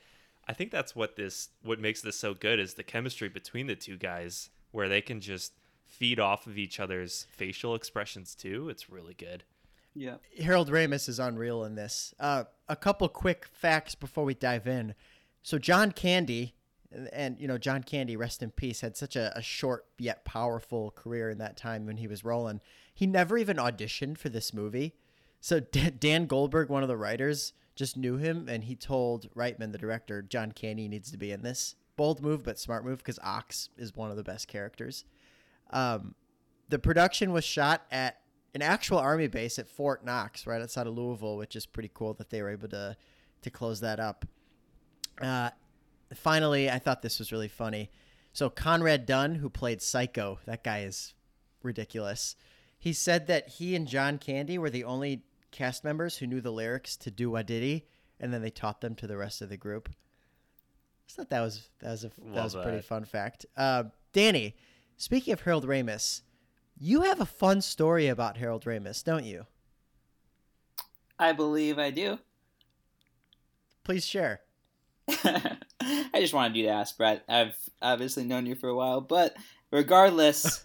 I 0.48 0.54
think 0.54 0.72
that's 0.72 0.96
what 0.96 1.16
this 1.16 1.50
what 1.64 1.80
makes 1.80 2.02
this 2.02 2.18
so 2.18 2.34
good 2.34 2.60
is 2.60 2.76
the 2.76 2.84
chemistry 2.84 3.30
between 3.30 3.68
the 3.68 3.76
two 3.76 3.98
guys 3.98 4.50
where 4.72 4.90
they 4.90 5.02
can 5.02 5.22
just 5.22 5.54
feed 5.86 6.20
off 6.20 6.48
of 6.48 6.58
each 6.58 6.80
other's 6.80 7.28
facial 7.32 7.76
expressions 7.76 8.36
too. 8.36 8.70
It's 8.70 8.90
really 8.90 9.14
good. 9.14 9.44
Yeah. 9.94 10.16
Harold 10.44 10.70
Ramis 10.70 11.08
is 11.08 11.20
unreal 11.20 11.64
in 11.64 11.76
this. 11.76 12.14
Uh, 12.20 12.44
a 12.68 12.76
couple 12.76 13.08
quick 13.08 13.48
facts 13.54 13.96
before 13.96 14.26
we 14.26 14.34
dive 14.34 14.68
in. 14.68 14.94
So 15.42 15.58
John 15.58 15.92
Candy, 15.92 16.54
and, 16.92 17.08
and, 17.14 17.40
you 17.40 17.48
know 17.48 17.58
John 17.58 17.82
Candy, 17.82 18.18
rest 18.18 18.44
in 18.44 18.52
peace, 18.52 18.82
had 18.82 18.98
such 18.98 19.16
a, 19.16 19.32
a 19.38 19.42
short 19.42 19.86
yet 19.98 20.26
powerful 20.26 20.92
career 20.92 21.30
in 21.30 21.38
that 21.38 21.56
time 21.56 21.86
when 21.86 21.98
he 21.98 22.08
was 22.08 22.26
rolling. 22.26 22.60
He 22.94 23.08
never 23.08 23.38
even 23.38 23.58
auditioned 23.58 24.18
for 24.18 24.30
this 24.30 24.54
movie. 24.54 24.96
So 25.46 25.60
Dan 26.00 26.26
Goldberg, 26.26 26.70
one 26.70 26.82
of 26.82 26.90
the 26.90 26.98
writers, 26.98 27.54
just 27.76 27.98
knew 27.98 28.18
him, 28.18 28.50
and 28.50 28.64
he 28.64 28.76
told 28.76 29.32
Reitman, 29.36 29.72
the 29.72 29.78
director, 29.78 30.24
John 30.24 30.52
Candy 30.52 30.88
needs 30.88 31.12
to 31.12 31.20
be 31.20 31.32
in 31.32 31.44
this. 31.44 31.76
Bold 31.98 32.20
move, 32.20 32.42
but 32.42 32.58
smart 32.58 32.84
move 32.84 32.98
because 32.98 33.20
Ox 33.22 33.70
is 33.78 33.96
one 33.96 34.10
of 34.10 34.18
the 34.18 34.24
best 34.24 34.48
characters. 34.48 35.06
Um, 35.70 36.16
the 36.70 36.80
production 36.80 37.32
was 37.32 37.44
shot 37.44 37.84
at 37.92 38.22
an 38.56 38.64
actual 38.64 38.98
army 38.98 39.28
base 39.28 39.60
at 39.60 39.70
Fort 39.70 40.04
Knox, 40.04 40.48
right 40.48 40.64
outside 40.64 40.88
of 40.88 40.98
Louisville, 40.98 41.38
which 41.38 41.56
is 41.56 41.68
pretty 41.68 41.92
cool 41.94 42.16
that 42.16 42.32
they 42.32 42.42
were 42.42 42.50
able 42.50 42.70
to 42.70 42.98
to 43.44 43.50
close 43.52 43.82
that 43.82 44.00
up. 44.00 44.26
Uh, 45.22 45.52
finally, 46.16 46.72
I 46.72 46.80
thought 46.80 47.04
this 47.04 47.20
was 47.20 47.32
really 47.32 47.50
funny. 47.50 47.92
So 48.34 48.50
Conrad 48.50 49.06
Dunn, 49.06 49.36
who 49.36 49.52
played 49.52 49.84
Psycho, 49.84 50.40
that 50.48 50.64
guy 50.64 50.80
is 50.80 51.14
ridiculous. 51.62 52.36
He 52.80 52.94
said 52.94 53.28
that 53.28 53.48
he 53.48 53.76
and 53.76 53.88
John 53.88 54.18
Candy 54.18 54.58
were 54.58 54.72
the 54.72 54.84
only 54.84 55.22
cast 55.56 55.84
members 55.84 56.18
who 56.18 56.28
knew 56.28 56.42
the 56.42 56.52
lyrics 56.52 56.98
to 56.98 57.10
"Do 57.10 57.32
Wah 57.32 57.42
Diddy," 57.42 57.88
and 58.20 58.34
then 58.34 58.42
they 58.42 58.50
taught 58.50 58.82
them 58.82 58.94
to 58.96 59.08
the 59.08 59.18
rest 59.18 59.42
of 59.42 59.50
the 59.50 59.58
group. 59.58 59.90
I 59.90 61.12
thought 61.14 61.30
that 61.30 61.42
was 61.42 61.70
that 61.80 61.92
was 61.92 62.04
a 62.04 62.10
that 62.10 62.26
Love 62.26 62.44
was 62.44 62.56
a 62.56 62.62
pretty 62.62 62.78
that. 62.78 62.86
fun 62.86 63.06
fact. 63.06 63.46
Uh, 63.56 63.86
Danny, 64.12 64.56
speaking 64.98 65.34
of 65.34 65.42
Harold 65.42 65.66
Ramis, 65.66 66.22
you 66.78 67.04
have 67.04 67.22
a 67.22 67.26
fun 67.26 67.62
story 67.62 68.08
about 68.08 68.38
Harold 68.38 68.66
Ramis, 68.66 69.04
don't 69.04 69.26
you? 69.26 69.46
I 71.18 71.32
believe 71.32 71.80
I 71.80 71.92
do. 71.92 72.20
Please 73.84 74.06
share. 74.06 74.42
I 75.08 75.58
just 76.16 76.34
wanted 76.34 76.58
you 76.58 76.64
to 76.64 76.70
ask, 76.70 76.98
Brett. 76.98 77.24
I've 77.30 77.56
obviously 77.82 78.26
known 78.26 78.46
you 78.46 78.56
for 78.56 78.68
a 78.68 78.76
while, 78.76 79.00
but 79.00 79.36
regardless, 79.72 80.65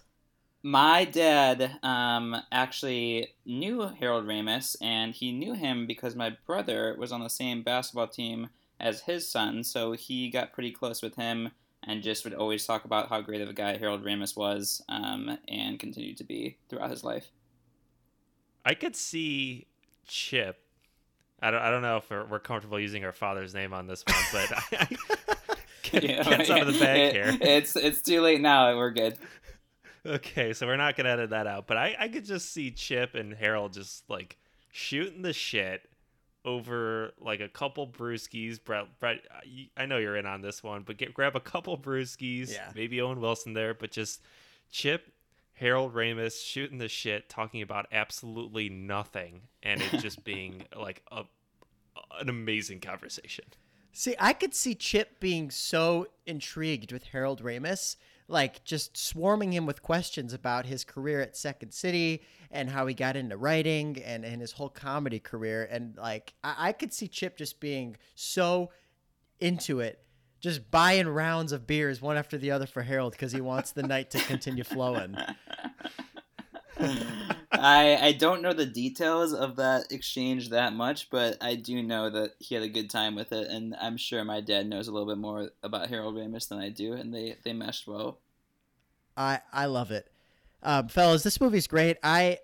my 0.63 1.05
dad 1.05 1.79
um, 1.83 2.35
actually 2.51 3.33
knew 3.45 3.89
Harold 3.99 4.25
Ramis, 4.25 4.75
and 4.81 5.13
he 5.13 5.31
knew 5.31 5.53
him 5.53 5.87
because 5.87 6.15
my 6.15 6.35
brother 6.45 6.95
was 6.97 7.11
on 7.11 7.21
the 7.21 7.29
same 7.29 7.63
basketball 7.63 8.07
team 8.07 8.49
as 8.79 9.01
his 9.01 9.27
son, 9.29 9.63
so 9.63 9.91
he 9.93 10.29
got 10.29 10.53
pretty 10.53 10.71
close 10.71 11.01
with 11.01 11.15
him 11.15 11.51
and 11.83 12.03
just 12.03 12.23
would 12.23 12.33
always 12.35 12.65
talk 12.65 12.85
about 12.85 13.09
how 13.09 13.21
great 13.21 13.41
of 13.41 13.49
a 13.49 13.53
guy 13.53 13.75
Harold 13.77 14.03
Ramis 14.05 14.37
was 14.37 14.83
um, 14.87 15.37
and 15.47 15.79
continued 15.79 16.17
to 16.17 16.23
be 16.23 16.57
throughout 16.69 16.91
his 16.91 17.03
life. 17.03 17.27
I 18.63 18.75
could 18.75 18.95
see 18.95 19.65
Chip. 20.07 20.59
I 21.41 21.49
don't, 21.49 21.61
I 21.61 21.71
don't 21.71 21.81
know 21.81 21.97
if 21.97 22.07
we're, 22.09 22.25
we're 22.25 22.39
comfortable 22.39 22.79
using 22.79 23.03
our 23.03 23.11
father's 23.11 23.55
name 23.55 23.73
on 23.73 23.87
this 23.87 24.03
one, 24.07 24.17
but 24.31 24.63
I, 24.79 24.87
Get, 25.83 26.03
Yeah, 26.03 26.23
gets 26.23 26.49
out 26.51 26.61
of 26.61 26.71
the 26.73 26.79
bag 26.79 26.99
it- 26.99 27.13
here. 27.13 27.37
It's 27.41 27.75
it's 27.75 28.01
too 28.01 28.21
late 28.21 28.39
now. 28.39 28.75
We're 28.77 28.91
good. 28.91 29.17
Okay, 30.05 30.53
so 30.53 30.65
we're 30.65 30.77
not 30.77 30.95
gonna 30.95 31.09
edit 31.09 31.29
that 31.29 31.45
out, 31.47 31.67
but 31.67 31.77
I, 31.77 31.95
I 31.99 32.07
could 32.07 32.25
just 32.25 32.51
see 32.51 32.71
Chip 32.71 33.13
and 33.15 33.33
Harold 33.33 33.73
just 33.73 34.09
like 34.09 34.37
shooting 34.71 35.21
the 35.21 35.33
shit 35.33 35.87
over 36.43 37.11
like 37.19 37.39
a 37.39 37.47
couple 37.47 37.87
brewskis. 37.87 38.63
Brett, 38.63 38.87
Brett, 38.99 39.19
I 39.77 39.85
know 39.85 39.97
you're 39.99 40.17
in 40.17 40.25
on 40.25 40.41
this 40.41 40.63
one, 40.63 40.81
but 40.83 40.97
get 40.97 41.13
grab 41.13 41.35
a 41.35 41.39
couple 41.39 41.77
brewskis, 41.77 42.51
Yeah. 42.51 42.71
maybe 42.75 42.99
Owen 42.99 43.21
Wilson 43.21 43.53
there, 43.53 43.75
but 43.75 43.91
just 43.91 44.21
Chip, 44.71 45.11
Harold 45.53 45.93
Ramis 45.93 46.43
shooting 46.43 46.79
the 46.79 46.87
shit, 46.87 47.29
talking 47.29 47.61
about 47.61 47.85
absolutely 47.91 48.69
nothing, 48.69 49.41
and 49.61 49.81
it 49.81 49.99
just 49.99 50.23
being 50.23 50.63
like 50.75 51.03
a 51.11 51.23
an 52.19 52.29
amazing 52.29 52.79
conversation. 52.79 53.45
See, 53.93 54.15
I 54.19 54.33
could 54.33 54.55
see 54.55 54.73
Chip 54.73 55.19
being 55.19 55.51
so 55.51 56.07
intrigued 56.25 56.91
with 56.91 57.03
Harold 57.03 57.43
Ramis, 57.43 57.97
like 58.31 58.63
just 58.63 58.97
swarming 58.97 59.51
him 59.51 59.65
with 59.65 59.81
questions 59.81 60.33
about 60.33 60.65
his 60.65 60.83
career 60.83 61.21
at 61.21 61.35
Second 61.35 61.71
City 61.71 62.21
and 62.49 62.69
how 62.69 62.87
he 62.87 62.93
got 62.93 63.15
into 63.15 63.37
writing 63.37 64.01
and, 64.03 64.25
and 64.25 64.41
his 64.41 64.53
whole 64.53 64.69
comedy 64.69 65.19
career. 65.19 65.67
And 65.69 65.97
like, 65.97 66.33
I, 66.43 66.55
I 66.57 66.71
could 66.71 66.93
see 66.93 67.07
Chip 67.07 67.37
just 67.37 67.59
being 67.59 67.97
so 68.15 68.71
into 69.39 69.79
it, 69.79 70.03
just 70.39 70.71
buying 70.71 71.07
rounds 71.07 71.51
of 71.51 71.67
beers 71.67 72.01
one 72.01 72.17
after 72.17 72.37
the 72.37 72.51
other 72.51 72.65
for 72.65 72.83
Harold 72.83 73.13
because 73.13 73.31
he 73.31 73.41
wants 73.41 73.71
the 73.71 73.83
night 73.83 74.11
to 74.11 74.19
continue 74.19 74.63
flowing. 74.63 75.15
I 77.61 78.07
I 78.07 78.11
don't 78.13 78.41
know 78.41 78.53
the 78.53 78.65
details 78.65 79.33
of 79.33 79.55
that 79.57 79.91
exchange 79.91 80.49
that 80.49 80.73
much, 80.73 81.09
but 81.09 81.37
I 81.41 81.55
do 81.55 81.83
know 81.83 82.09
that 82.09 82.31
he 82.39 82.55
had 82.55 82.63
a 82.63 82.69
good 82.69 82.89
time 82.89 83.15
with 83.15 83.31
it, 83.31 83.47
and 83.49 83.75
I'm 83.79 83.97
sure 83.97 84.23
my 84.23 84.41
dad 84.41 84.67
knows 84.67 84.87
a 84.87 84.91
little 84.91 85.07
bit 85.07 85.19
more 85.19 85.51
about 85.61 85.89
Harold 85.89 86.15
Ramis 86.15 86.49
than 86.49 86.59
I 86.59 86.69
do, 86.69 86.93
and 86.93 87.13
they 87.13 87.37
they 87.43 87.53
meshed 87.53 87.87
well. 87.87 88.19
I 89.15 89.41
I 89.53 89.65
love 89.65 89.91
it, 89.91 90.11
um, 90.63 90.87
fellas. 90.87 91.23
This 91.23 91.39
movie's 91.39 91.67
great. 91.67 91.97
I 92.03 92.39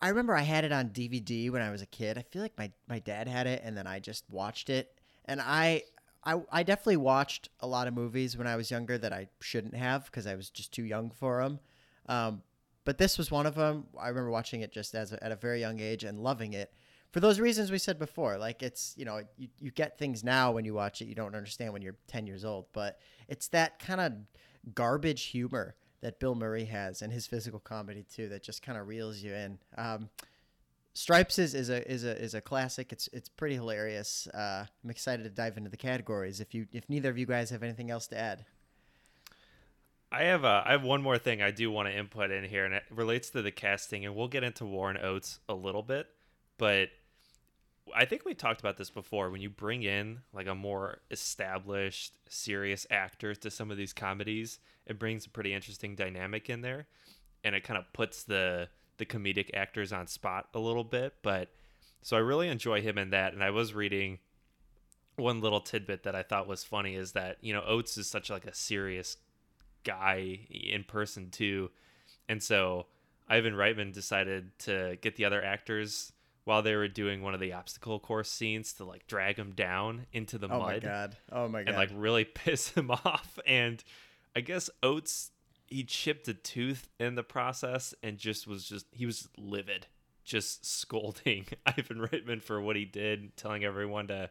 I 0.00 0.08
remember 0.08 0.34
I 0.34 0.42
had 0.42 0.64
it 0.64 0.72
on 0.72 0.88
DVD 0.88 1.50
when 1.50 1.62
I 1.62 1.70
was 1.70 1.82
a 1.82 1.86
kid. 1.86 2.18
I 2.18 2.22
feel 2.22 2.42
like 2.42 2.58
my 2.58 2.72
my 2.88 2.98
dad 2.98 3.28
had 3.28 3.46
it, 3.46 3.62
and 3.64 3.76
then 3.76 3.86
I 3.86 4.00
just 4.00 4.24
watched 4.30 4.68
it. 4.68 4.98
And 5.26 5.40
I 5.40 5.84
I 6.24 6.40
I 6.50 6.62
definitely 6.64 6.96
watched 6.96 7.50
a 7.60 7.68
lot 7.68 7.86
of 7.86 7.94
movies 7.94 8.36
when 8.36 8.48
I 8.48 8.56
was 8.56 8.70
younger 8.70 8.98
that 8.98 9.12
I 9.12 9.28
shouldn't 9.40 9.76
have 9.76 10.06
because 10.06 10.26
I 10.26 10.34
was 10.34 10.50
just 10.50 10.72
too 10.72 10.84
young 10.84 11.10
for 11.10 11.42
them. 11.42 11.60
Um, 12.06 12.42
but 12.84 12.98
this 12.98 13.18
was 13.18 13.30
one 13.30 13.46
of 13.46 13.54
them. 13.54 13.86
I 13.98 14.08
remember 14.08 14.30
watching 14.30 14.60
it 14.62 14.72
just 14.72 14.94
as 14.94 15.12
a, 15.12 15.22
at 15.22 15.32
a 15.32 15.36
very 15.36 15.60
young 15.60 15.80
age 15.80 16.04
and 16.04 16.18
loving 16.18 16.52
it 16.52 16.72
for 17.10 17.20
those 17.20 17.40
reasons 17.40 17.70
we 17.70 17.78
said 17.78 17.98
before. 17.98 18.38
Like 18.38 18.62
it's 18.62 18.94
you 18.96 19.04
know 19.04 19.20
you, 19.36 19.48
you 19.58 19.70
get 19.70 19.98
things 19.98 20.24
now 20.24 20.52
when 20.52 20.64
you 20.64 20.74
watch 20.74 21.02
it 21.02 21.06
you 21.06 21.14
don't 21.14 21.34
understand 21.34 21.72
when 21.72 21.82
you're 21.82 21.96
ten 22.06 22.26
years 22.26 22.44
old, 22.44 22.66
but 22.72 22.98
it's 23.28 23.48
that 23.48 23.78
kind 23.78 24.00
of 24.00 24.12
garbage 24.74 25.24
humor 25.24 25.74
that 26.00 26.18
Bill 26.18 26.34
Murray 26.34 26.64
has 26.64 27.02
and 27.02 27.12
his 27.12 27.26
physical 27.26 27.60
comedy 27.60 28.04
too 28.10 28.28
that 28.28 28.42
just 28.42 28.62
kind 28.62 28.78
of 28.78 28.88
reels 28.88 29.18
you 29.18 29.34
in. 29.34 29.58
Um, 29.76 30.08
Stripes 30.92 31.38
is, 31.38 31.54
is 31.54 31.70
a 31.70 31.88
is 31.90 32.04
a 32.04 32.20
is 32.20 32.34
a 32.34 32.40
classic. 32.40 32.92
It's 32.92 33.08
it's 33.12 33.28
pretty 33.28 33.54
hilarious. 33.54 34.26
Uh, 34.34 34.64
I'm 34.82 34.90
excited 34.90 35.22
to 35.22 35.30
dive 35.30 35.56
into 35.56 35.70
the 35.70 35.76
categories. 35.76 36.40
If 36.40 36.52
you 36.52 36.66
if 36.72 36.88
neither 36.88 37.10
of 37.10 37.16
you 37.16 37.26
guys 37.26 37.50
have 37.50 37.62
anything 37.62 37.90
else 37.90 38.08
to 38.08 38.18
add, 38.18 38.44
I 40.12 40.24
have 40.24 40.44
a, 40.44 40.62
I 40.66 40.72
have 40.72 40.82
one 40.82 41.02
more 41.02 41.18
thing 41.18 41.40
I 41.40 41.52
do 41.52 41.70
want 41.70 41.88
to 41.88 41.96
input 41.96 42.30
in 42.30 42.44
here, 42.44 42.64
and 42.64 42.74
it 42.74 42.82
relates 42.90 43.30
to 43.30 43.42
the 43.42 43.52
casting, 43.52 44.04
and 44.04 44.16
we'll 44.16 44.28
get 44.28 44.42
into 44.42 44.64
Warren 44.64 44.98
Oates 45.00 45.38
a 45.48 45.54
little 45.54 45.82
bit, 45.82 46.08
but 46.58 46.88
I 47.94 48.04
think 48.04 48.24
we 48.24 48.34
talked 48.34 48.60
about 48.60 48.76
this 48.76 48.90
before. 48.90 49.30
When 49.30 49.40
you 49.40 49.50
bring 49.50 49.82
in 49.82 50.20
like 50.32 50.46
a 50.46 50.54
more 50.54 51.00
established, 51.10 52.14
serious 52.28 52.86
actor 52.90 53.34
to 53.34 53.50
some 53.50 53.70
of 53.70 53.76
these 53.76 53.92
comedies, 53.92 54.58
it 54.86 54.98
brings 54.98 55.26
a 55.26 55.30
pretty 55.30 55.52
interesting 55.52 55.94
dynamic 55.94 56.50
in 56.50 56.60
there, 56.60 56.86
and 57.44 57.54
it 57.54 57.64
kind 57.64 57.78
of 57.78 57.92
puts 57.92 58.24
the 58.24 58.68
the 58.98 59.06
comedic 59.06 59.50
actors 59.54 59.92
on 59.92 60.06
spot 60.06 60.48
a 60.54 60.58
little 60.58 60.84
bit. 60.84 61.14
But 61.22 61.48
so 62.02 62.16
I 62.16 62.20
really 62.20 62.48
enjoy 62.48 62.82
him 62.82 62.98
in 62.98 63.10
that, 63.10 63.32
and 63.32 63.42
I 63.42 63.50
was 63.50 63.74
reading 63.74 64.18
one 65.16 65.40
little 65.40 65.60
tidbit 65.60 66.04
that 66.04 66.14
I 66.14 66.22
thought 66.22 66.46
was 66.46 66.64
funny 66.64 66.94
is 66.94 67.12
that 67.12 67.38
you 67.40 67.52
know 67.52 67.62
Oates 67.66 67.96
is 67.96 68.08
such 68.08 68.30
like 68.30 68.46
a 68.46 68.54
serious 68.54 69.16
guy 69.84 70.40
in 70.50 70.84
person 70.84 71.30
too, 71.30 71.70
and 72.28 72.42
so 72.42 72.86
Ivan 73.28 73.54
Reitman 73.54 73.92
decided 73.92 74.58
to 74.60 74.98
get 75.00 75.16
the 75.16 75.24
other 75.24 75.42
actors 75.42 76.12
while 76.44 76.62
they 76.62 76.74
were 76.74 76.88
doing 76.88 77.22
one 77.22 77.34
of 77.34 77.40
the 77.40 77.52
obstacle 77.52 78.00
course 78.00 78.30
scenes 78.30 78.72
to 78.74 78.84
like 78.84 79.06
drag 79.06 79.36
him 79.36 79.52
down 79.52 80.06
into 80.12 80.38
the 80.38 80.46
oh 80.46 80.58
mud 80.58 80.60
Oh 80.60 80.66
my 80.66 80.78
god, 80.78 81.16
oh 81.32 81.48
my 81.48 81.62
god, 81.62 81.68
and 81.68 81.76
like 81.76 81.90
really 81.94 82.24
piss 82.34 82.70
him 82.70 82.90
off. 82.90 83.38
And 83.46 83.82
I 84.34 84.40
guess 84.40 84.70
Oates 84.82 85.30
he 85.70 85.84
chipped 85.84 86.26
a 86.26 86.34
tooth 86.34 86.88
in 86.98 87.14
the 87.14 87.22
process 87.22 87.94
and 88.02 88.18
just 88.18 88.46
was 88.46 88.64
just 88.64 88.86
he 88.90 89.06
was 89.06 89.28
livid, 89.38 89.86
just 90.24 90.66
scolding 90.80 91.46
Ivan 91.66 91.98
Reitman 91.98 92.42
for 92.42 92.60
what 92.60 92.76
he 92.76 92.84
did, 92.84 93.36
telling 93.36 93.64
everyone 93.64 94.08
to 94.08 94.30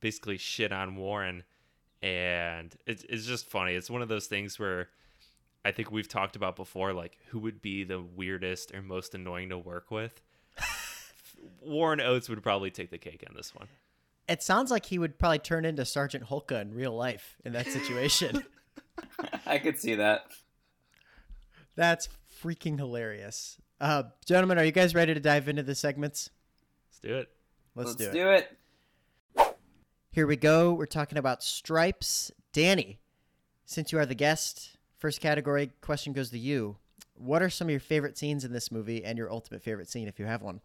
basically 0.00 0.38
shit 0.38 0.72
on 0.72 0.96
Warren. 0.96 1.44
And 2.02 2.74
it's 2.86 3.04
it's 3.08 3.24
just 3.26 3.48
funny. 3.48 3.74
It's 3.74 3.88
one 3.90 4.02
of 4.02 4.08
those 4.08 4.26
things 4.26 4.58
where 4.58 4.88
I 5.64 5.70
think 5.70 5.90
we've 5.92 6.08
talked 6.08 6.34
about 6.34 6.56
before, 6.56 6.92
like 6.92 7.16
who 7.28 7.38
would 7.40 7.62
be 7.62 7.84
the 7.84 8.00
weirdest 8.02 8.74
or 8.74 8.82
most 8.82 9.14
annoying 9.14 9.50
to 9.50 9.58
work 9.58 9.90
with. 9.90 10.20
Warren 11.60 12.00
Oates 12.00 12.28
would 12.28 12.42
probably 12.42 12.70
take 12.70 12.90
the 12.90 12.98
cake 12.98 13.24
on 13.28 13.36
this 13.36 13.54
one. 13.54 13.68
it 14.28 14.42
sounds 14.42 14.70
like 14.70 14.86
he 14.86 14.98
would 14.98 15.18
probably 15.18 15.38
turn 15.38 15.64
into 15.64 15.84
Sergeant 15.84 16.24
Holka 16.24 16.60
in 16.60 16.74
real 16.74 16.94
life 16.96 17.36
in 17.44 17.52
that 17.52 17.66
situation. 17.68 18.44
I 19.46 19.58
could 19.58 19.78
see 19.78 19.94
that. 19.96 20.24
That's 21.76 22.08
freaking 22.42 22.78
hilarious. 22.78 23.58
Uh, 23.80 24.04
gentlemen, 24.26 24.58
are 24.58 24.64
you 24.64 24.72
guys 24.72 24.94
ready 24.94 25.14
to 25.14 25.20
dive 25.20 25.48
into 25.48 25.62
the 25.62 25.74
segments? 25.74 26.30
Let's 26.90 26.98
do 27.00 27.14
it. 27.16 27.28
Let's, 27.74 27.88
Let's 27.90 27.96
do 27.96 28.08
it. 28.08 28.12
do 28.12 28.30
it. 28.30 28.58
Here 30.12 30.26
we 30.26 30.36
go. 30.36 30.74
We're 30.74 30.84
talking 30.84 31.16
about 31.16 31.42
stripes. 31.42 32.30
Danny, 32.52 32.98
since 33.64 33.92
you 33.92 33.98
are 33.98 34.04
the 34.04 34.14
guest, 34.14 34.76
first 34.98 35.22
category 35.22 35.70
question 35.80 36.12
goes 36.12 36.28
to 36.28 36.38
you. 36.38 36.76
What 37.14 37.40
are 37.40 37.48
some 37.48 37.68
of 37.68 37.70
your 37.70 37.80
favorite 37.80 38.18
scenes 38.18 38.44
in 38.44 38.52
this 38.52 38.70
movie 38.70 39.02
and 39.02 39.16
your 39.16 39.32
ultimate 39.32 39.62
favorite 39.62 39.88
scene 39.88 40.08
if 40.08 40.18
you 40.18 40.26
have 40.26 40.42
one? 40.42 40.60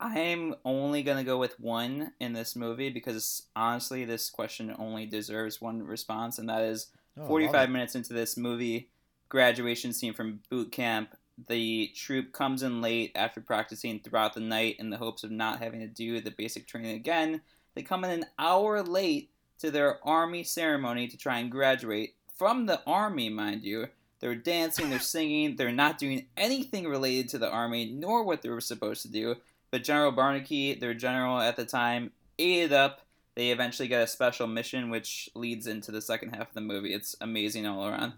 I'm 0.00 0.54
only 0.64 1.02
gonna 1.02 1.24
go 1.24 1.36
with 1.36 1.60
one 1.60 2.12
in 2.20 2.32
this 2.32 2.56
movie 2.56 2.88
because 2.88 3.42
honestly, 3.54 4.06
this 4.06 4.30
question 4.30 4.74
only 4.78 5.04
deserves 5.04 5.60
one 5.60 5.82
response, 5.82 6.38
and 6.38 6.48
that 6.48 6.62
is 6.62 6.86
Oh, 7.18 7.26
45 7.26 7.68
minutes 7.68 7.96
into 7.96 8.14
this 8.14 8.34
movie, 8.38 8.88
graduation 9.28 9.92
scene 9.92 10.14
from 10.14 10.40
boot 10.48 10.72
camp. 10.72 11.14
The 11.48 11.92
troop 11.94 12.32
comes 12.32 12.62
in 12.62 12.80
late 12.80 13.12
after 13.14 13.42
practicing 13.42 14.00
throughout 14.00 14.32
the 14.32 14.40
night 14.40 14.76
in 14.78 14.88
the 14.88 14.96
hopes 14.96 15.22
of 15.22 15.30
not 15.30 15.58
having 15.58 15.80
to 15.80 15.86
do 15.86 16.22
the 16.22 16.30
basic 16.30 16.66
training 16.66 16.96
again. 16.96 17.42
They 17.80 17.84
come 17.84 18.04
in 18.04 18.10
an 18.10 18.26
hour 18.38 18.82
late 18.82 19.30
to 19.58 19.70
their 19.70 20.06
army 20.06 20.44
ceremony 20.44 21.08
to 21.08 21.16
try 21.16 21.38
and 21.38 21.50
graduate 21.50 22.14
from 22.36 22.66
the 22.66 22.82
army, 22.86 23.30
mind 23.30 23.62
you. 23.62 23.86
They're 24.18 24.34
dancing, 24.34 24.90
they're 24.90 24.98
singing, 24.98 25.56
they're 25.56 25.72
not 25.72 25.96
doing 25.96 26.26
anything 26.36 26.86
related 26.86 27.30
to 27.30 27.38
the 27.38 27.50
army, 27.50 27.90
nor 27.90 28.22
what 28.22 28.42
they 28.42 28.50
were 28.50 28.60
supposed 28.60 29.00
to 29.00 29.08
do. 29.10 29.36
But 29.70 29.82
General 29.82 30.12
Barnaky, 30.12 30.78
their 30.78 30.92
general 30.92 31.40
at 31.40 31.56
the 31.56 31.64
time, 31.64 32.10
ate 32.38 32.64
it 32.64 32.72
up. 32.74 33.00
They 33.34 33.50
eventually 33.50 33.88
get 33.88 34.02
a 34.02 34.06
special 34.06 34.46
mission, 34.46 34.90
which 34.90 35.30
leads 35.34 35.66
into 35.66 35.90
the 35.90 36.02
second 36.02 36.34
half 36.34 36.48
of 36.48 36.54
the 36.54 36.60
movie. 36.60 36.92
It's 36.92 37.16
amazing 37.22 37.66
all 37.66 37.88
around. 37.88 38.12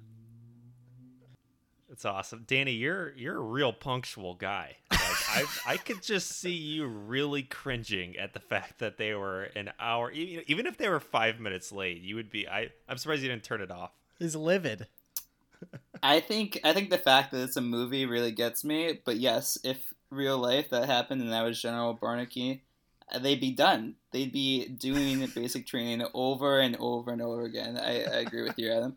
It's 1.89 2.05
awesome, 2.05 2.43
Danny. 2.49 2.73
You're 2.73 3.13
you're 3.15 3.37
a 3.37 3.41
real 3.41 3.73
punctual 3.73 4.35
guy. 4.35 4.79
Like 5.35 5.47
I 5.67 5.73
I 5.73 5.77
could 5.77 6.03
just 6.03 6.41
see 6.41 6.53
you 6.53 6.87
really 6.87 7.43
cringing 7.43 8.17
at 8.17 8.33
the 8.33 8.41
fact 8.41 8.79
that 8.79 8.99
they 8.99 9.15
were 9.15 9.45
an 9.57 9.71
hour, 9.79 10.11
even 10.11 10.45
even 10.47 10.67
if 10.67 10.77
they 10.77 10.89
were 10.89 11.01
five 11.01 11.41
minutes 11.41 11.73
late. 11.73 12.03
You 12.03 12.17
would 12.17 12.31
be. 12.31 12.49
I 12.49 12.71
I'm 12.89 12.99
surprised 12.99 13.23
you 13.23 13.29
didn't 13.29 13.45
turn 13.45 13.61
it 13.61 13.71
off. 13.71 13.93
He's 14.19 14.37
livid. 14.37 14.87
I 16.03 16.21
think 16.21 16.59
I 16.65 16.73
think 16.73 16.91
the 16.91 16.99
fact 16.99 17.33
that 17.33 17.43
it's 17.43 17.57
a 17.57 17.61
movie 17.61 18.07
really 18.07 18.33
gets 18.33 18.65
me. 18.65 19.01
But 19.05 19.17
yes, 19.17 19.59
if 19.63 19.93
real 20.11 20.39
life 20.39 20.71
that 20.71 20.87
happened 20.87 21.23
and 21.23 21.33
that 21.33 21.43
was 21.43 21.61
General 21.61 21.97
Barnaky, 21.97 22.61
uh, 23.13 23.19
they'd 23.19 23.41
be 23.41 23.53
done. 23.53 23.95
They'd 24.11 24.33
be 24.33 24.69
doing 24.69 25.27
basic 25.35 25.67
training 25.67 26.07
over 26.15 26.61
and 26.61 26.77
over 26.77 27.13
and 27.13 27.23
over 27.23 27.43
again. 27.43 27.79
I, 27.79 28.03
I 28.03 28.21
agree 28.21 28.43
with 28.43 28.59
you, 28.59 28.73
Adam. 28.73 28.97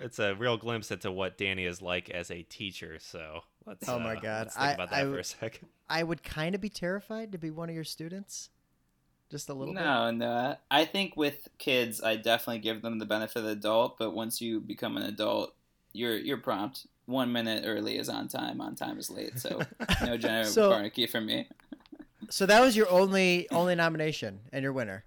It's 0.00 0.18
a 0.18 0.34
real 0.34 0.56
glimpse 0.56 0.90
into 0.90 1.12
what 1.12 1.36
Danny 1.36 1.66
is 1.66 1.82
like 1.82 2.08
as 2.08 2.30
a 2.30 2.42
teacher. 2.42 2.98
So 2.98 3.42
let's. 3.66 3.88
Oh 3.88 3.98
my 3.98 4.16
uh, 4.16 4.20
God. 4.20 4.46
let's 4.46 4.56
think 4.56 4.66
I- 4.68 4.72
about 4.72 4.90
that 4.90 4.98
w- 4.98 5.14
for 5.16 5.20
a 5.20 5.24
second. 5.24 5.68
I 5.88 6.02
would 6.02 6.22
kind 6.22 6.54
of 6.54 6.60
be 6.60 6.68
terrified 6.70 7.32
to 7.32 7.38
be 7.38 7.50
one 7.50 7.68
of 7.68 7.74
your 7.74 7.84
students. 7.84 8.48
Just 9.30 9.48
a 9.48 9.54
little 9.54 9.72
bit. 9.74 9.82
No, 9.82 10.10
no. 10.10 10.56
I 10.70 10.84
think 10.84 11.16
with 11.16 11.48
kids, 11.58 12.02
I 12.02 12.16
definitely 12.16 12.58
give 12.60 12.82
them 12.82 12.98
the 12.98 13.06
benefit 13.06 13.36
of 13.36 13.44
the 13.44 13.50
adult. 13.52 13.98
But 13.98 14.10
once 14.12 14.40
you 14.40 14.60
become 14.60 14.96
an 14.96 15.04
adult, 15.04 15.54
you're 15.92 16.16
you're 16.16 16.36
prompt. 16.38 16.86
One 17.06 17.32
minute 17.32 17.64
early 17.66 17.96
is 17.98 18.08
on 18.08 18.28
time. 18.28 18.60
On 18.60 18.74
time 18.74 18.98
is 18.98 19.10
late. 19.10 19.38
So 19.38 19.60
no 20.04 20.16
General 20.18 20.44
So- 20.44 20.70
Barnaky 20.70 21.08
for 21.08 21.20
me. 21.20 21.48
So 22.30 22.46
that 22.46 22.60
was 22.60 22.74
your 22.76 22.88
only 22.88 23.50
only 23.50 23.74
nomination 23.74 24.40
and 24.52 24.62
your 24.62 24.72
winner. 24.72 25.04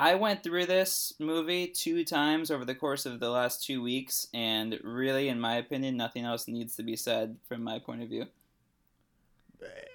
I 0.00 0.14
went 0.14 0.42
through 0.42 0.64
this 0.66 1.12
movie 1.18 1.66
two 1.66 2.04
times 2.04 2.50
over 2.50 2.64
the 2.64 2.74
course 2.74 3.04
of 3.04 3.20
the 3.20 3.28
last 3.28 3.64
two 3.64 3.82
weeks, 3.82 4.26
and 4.32 4.78
really, 4.82 5.28
in 5.28 5.38
my 5.38 5.56
opinion, 5.56 5.96
nothing 5.96 6.24
else 6.24 6.48
needs 6.48 6.74
to 6.76 6.82
be 6.82 6.96
said 6.96 7.36
from 7.46 7.62
my 7.62 7.78
point 7.78 8.02
of 8.02 8.08
view. 8.08 8.26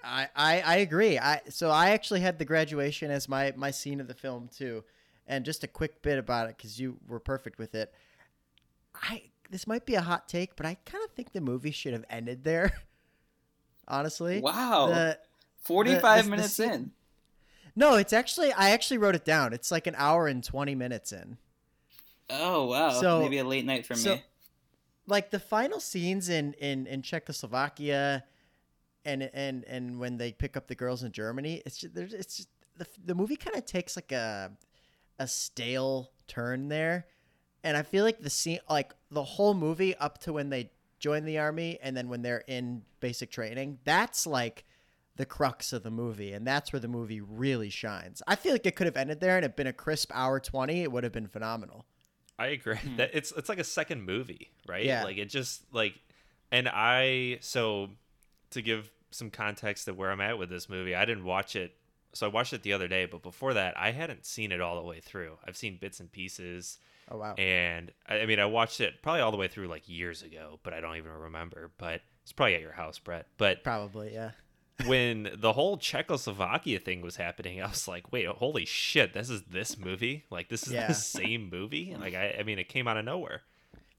I, 0.03 0.27
I, 0.35 0.61
I 0.61 0.75
agree. 0.77 1.17
I 1.17 1.41
so 1.49 1.71
I 1.71 1.89
actually 1.89 2.19
had 2.19 2.37
the 2.37 2.45
graduation 2.45 3.09
as 3.09 3.27
my 3.27 3.51
my 3.55 3.71
scene 3.71 3.99
of 3.99 4.07
the 4.07 4.13
film 4.13 4.47
too, 4.55 4.83
and 5.27 5.43
just 5.43 5.63
a 5.63 5.67
quick 5.67 6.03
bit 6.03 6.19
about 6.19 6.49
it 6.49 6.57
because 6.57 6.79
you 6.79 6.97
were 7.07 7.19
perfect 7.19 7.57
with 7.57 7.73
it. 7.73 7.91
I 8.93 9.23
this 9.49 9.65
might 9.65 9.85
be 9.87 9.95
a 9.95 10.01
hot 10.01 10.27
take, 10.29 10.55
but 10.55 10.67
I 10.67 10.77
kind 10.85 11.03
of 11.03 11.11
think 11.11 11.31
the 11.31 11.41
movie 11.41 11.71
should 11.71 11.93
have 11.93 12.05
ended 12.09 12.43
there. 12.43 12.73
Honestly, 13.87 14.39
Wow, 14.41 14.87
The- 14.87 15.19
forty-five 15.61 16.25
the- 16.25 16.29
the 16.29 16.35
minutes 16.35 16.53
scene- 16.53 16.71
in. 16.71 16.91
No, 17.75 17.95
it's 17.95 18.13
actually 18.13 18.51
I 18.53 18.69
actually 18.71 18.97
wrote 18.97 19.15
it 19.15 19.25
down. 19.25 19.53
It's 19.53 19.71
like 19.71 19.87
an 19.87 19.95
hour 19.97 20.27
and 20.27 20.43
twenty 20.43 20.75
minutes 20.75 21.11
in. 21.11 21.37
Oh 22.29 22.65
wow, 22.65 22.89
So- 22.91 23.21
maybe 23.21 23.37
a 23.37 23.43
late 23.43 23.65
night 23.65 23.85
for 23.85 23.95
so- 23.95 24.15
me. 24.15 24.23
like 25.07 25.29
the 25.31 25.39
final 25.39 25.79
scenes 25.79 26.29
in 26.29 26.53
in 26.53 26.87
in 26.87 27.01
Czechoslovakia 27.01 28.23
and 29.05 29.29
and 29.33 29.63
and 29.65 29.99
when 29.99 30.17
they 30.17 30.31
pick 30.31 30.57
up 30.57 30.67
the 30.67 30.73
girls 30.75 31.03
in 31.03 31.11
Germany 31.11 31.61
it's 31.65 31.77
just, 31.77 31.93
there's 31.93 32.13
it's 32.13 32.37
just, 32.37 32.49
the 32.77 32.87
the 33.05 33.13
movie 33.13 33.35
kind 33.35 33.55
of 33.55 33.65
takes 33.65 33.95
like 33.95 34.11
a 34.11 34.51
a 35.19 35.27
stale 35.27 36.09
turn 36.27 36.69
there 36.69 37.05
and 37.63 37.77
I 37.77 37.83
feel 37.83 38.03
like 38.03 38.19
the 38.21 38.29
scene 38.31 38.59
like 38.69 38.93
the 39.11 39.23
whole 39.23 39.53
movie 39.53 39.95
up 39.95 40.17
to 40.21 40.33
when 40.33 40.49
they 40.49 40.71
join 40.99 41.23
the 41.25 41.37
army 41.37 41.77
and 41.83 41.95
then 41.95 42.09
when 42.09 42.23
they're 42.23 42.43
in 42.47 42.81
basic 42.99 43.29
training 43.29 43.77
that's 43.83 44.25
like 44.25 44.65
the 45.17 45.25
crux 45.25 45.71
of 45.71 45.83
the 45.83 45.91
movie 45.91 46.33
and 46.33 46.45
that's 46.45 46.73
where 46.73 46.79
the 46.79 46.87
movie 46.87 47.21
really 47.21 47.69
shines. 47.69 48.21
I 48.27 48.35
feel 48.35 48.51
like 48.51 48.65
it 48.65 48.75
could 48.75 48.87
have 48.87 48.97
ended 48.97 49.19
there 49.21 49.37
and 49.37 49.45
it'd 49.45 49.55
been 49.55 49.67
a 49.67 49.73
crisp 49.73 50.11
hour 50.13 50.39
20 50.39 50.81
it 50.83 50.91
would 50.91 51.03
have 51.03 51.13
been 51.13 51.27
phenomenal. 51.27 51.85
I 52.37 52.47
agree. 52.47 52.75
Hmm. 52.75 52.97
That 52.97 53.11
it's 53.13 53.31
it's 53.37 53.47
like 53.49 53.59
a 53.59 53.63
second 53.63 54.03
movie, 54.03 54.51
right? 54.67 54.83
Yeah. 54.83 55.03
Like 55.03 55.17
it 55.17 55.29
just 55.29 55.63
like 55.73 55.95
and 56.51 56.67
I 56.71 57.37
so 57.41 57.89
to 58.51 58.61
give 58.61 58.91
some 59.11 59.29
context 59.29 59.87
of 59.87 59.97
where 59.97 60.11
I'm 60.11 60.19
at 60.21 60.37
with 60.37 60.49
this 60.49 60.67
movie, 60.67 60.95
I 60.95 61.05
didn't 61.05 61.23
watch 61.23 61.55
it 61.55 61.75
so 62.13 62.27
I 62.27 62.29
watched 62.29 62.53
it 62.53 62.63
the 62.63 62.73
other 62.73 62.87
day, 62.87 63.05
but 63.05 63.21
before 63.23 63.53
that 63.53 63.77
I 63.77 63.91
hadn't 63.91 64.25
seen 64.25 64.51
it 64.51 64.59
all 64.61 64.75
the 64.75 64.85
way 64.87 64.99
through. 64.99 65.37
I've 65.47 65.57
seen 65.57 65.77
bits 65.77 65.99
and 66.01 66.11
pieces 66.11 66.77
Oh 67.09 67.17
wow. 67.17 67.35
and 67.37 67.91
I, 68.09 68.19
I 68.21 68.25
mean 68.25 68.39
I 68.39 68.45
watched 68.45 68.81
it 68.81 69.01
probably 69.01 69.21
all 69.21 69.31
the 69.31 69.37
way 69.37 69.47
through 69.47 69.67
like 69.67 69.87
years 69.87 70.23
ago, 70.23 70.59
but 70.63 70.73
I 70.73 70.81
don't 70.81 70.97
even 70.97 71.11
remember. 71.11 71.71
But 71.77 72.01
it's 72.23 72.33
probably 72.33 72.55
at 72.55 72.61
your 72.61 72.71
house, 72.71 72.97
Brett. 72.97 73.27
But 73.37 73.63
Probably, 73.63 74.11
yeah. 74.13 74.31
When 74.85 75.29
the 75.35 75.53
whole 75.53 75.77
Czechoslovakia 75.77 76.79
thing 76.79 77.01
was 77.01 77.15
happening, 77.15 77.61
I 77.61 77.67
was 77.67 77.87
like, 77.87 78.11
wait, 78.11 78.27
holy 78.27 78.65
shit, 78.65 79.13
this 79.13 79.29
is 79.29 79.43
this 79.43 79.77
movie? 79.77 80.25
Like, 80.29 80.49
this 80.49 80.67
is 80.67 80.73
Yeah. 80.73 80.87
the 80.87 80.93
same 80.93 81.49
movie? 81.49 81.95
Like, 81.99 82.13
I, 82.13 82.35
I 82.39 82.43
mean, 82.43 82.59
it 82.59 82.67
came 82.67 82.87
out 82.87 82.97
of 82.97 83.05
nowhere. 83.05 83.43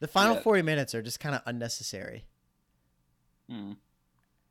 The 0.01 0.09
final 0.09 0.35
Yeah. 0.37 0.43
40 0.43 0.63
minutes 0.63 0.95
are 0.95 1.03
just 1.03 1.19
kind 1.21 1.35
of 1.35 1.41
unnecessary. 1.47 2.25
Hmm. 3.49 3.73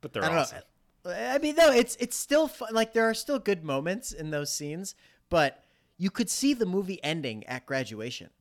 But 0.02 0.14
they're 0.14 0.24
I 0.24 0.30
don't 0.30 0.38
awesome. 0.38 0.58
know. 1.06 1.12
I 1.12 1.38
mean, 1.38 1.56
no, 1.56 1.70
it's 1.72 1.96
it's 1.98 2.16
still 2.16 2.48
fun. 2.48 2.74
like 2.74 2.94
there 2.94 3.08
are 3.08 3.14
still 3.14 3.38
good 3.38 3.64
moments 3.64 4.12
in 4.12 4.32
those 4.32 4.52
scenes, 4.52 4.96
but 5.30 5.64
you 5.98 6.10
could 6.10 6.32
see 6.32 6.56
the 6.56 6.66
movie 6.66 7.00
ending 7.04 7.46
at 7.46 7.68
graduation. 7.68 8.32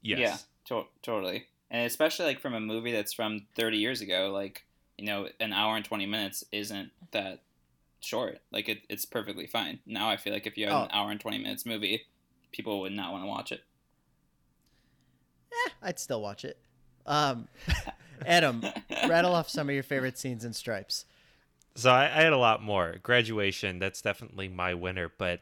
Yes. 0.00 0.18
Yeah, 0.20 0.36
to- 0.66 0.88
totally. 1.02 1.46
And 1.70 1.86
especially 1.86 2.26
like 2.26 2.38
from 2.40 2.54
a 2.54 2.60
movie 2.60 2.92
that's 2.92 3.12
from 3.12 3.46
30 3.56 3.78
years 3.78 4.00
ago, 4.00 4.30
like, 4.32 4.64
you 4.98 5.06
know, 5.06 5.28
an 5.40 5.52
hour 5.52 5.76
and 5.76 5.84
20 5.84 6.06
minutes 6.06 6.44
isn't 6.52 6.90
that 7.12 7.42
short. 8.00 8.38
Like, 8.52 8.68
it, 8.68 8.82
it's 8.88 9.04
perfectly 9.04 9.46
fine. 9.46 9.80
Now 9.86 10.08
I 10.10 10.16
feel 10.16 10.32
like 10.32 10.46
if 10.46 10.56
you 10.56 10.66
have 10.66 10.76
an 10.84 10.88
Oh. 10.92 10.96
hour 10.96 11.10
and 11.10 11.20
20 11.20 11.38
minutes 11.38 11.66
movie, 11.66 12.02
people 12.52 12.80
would 12.80 12.92
not 12.92 13.12
want 13.12 13.24
to 13.24 13.28
watch 13.28 13.52
it. 13.52 13.60
Eh, 15.52 15.70
I'd 15.82 15.98
still 15.98 16.20
watch 16.22 16.44
it. 16.44 16.58
Um, 17.06 17.48
Adam, 18.26 18.64
rattle 19.08 19.34
off 19.34 19.48
some 19.48 19.68
of 19.68 19.74
your 19.74 19.82
favorite 19.84 20.18
scenes 20.18 20.44
in 20.44 20.52
Stripes. 20.52 21.04
So 21.74 21.90
I, 21.90 22.04
I 22.04 22.22
had 22.22 22.32
a 22.32 22.38
lot 22.38 22.62
more. 22.62 22.96
Graduation, 23.02 23.78
that's 23.78 24.00
definitely 24.00 24.48
my 24.48 24.74
winner, 24.74 25.10
but 25.18 25.40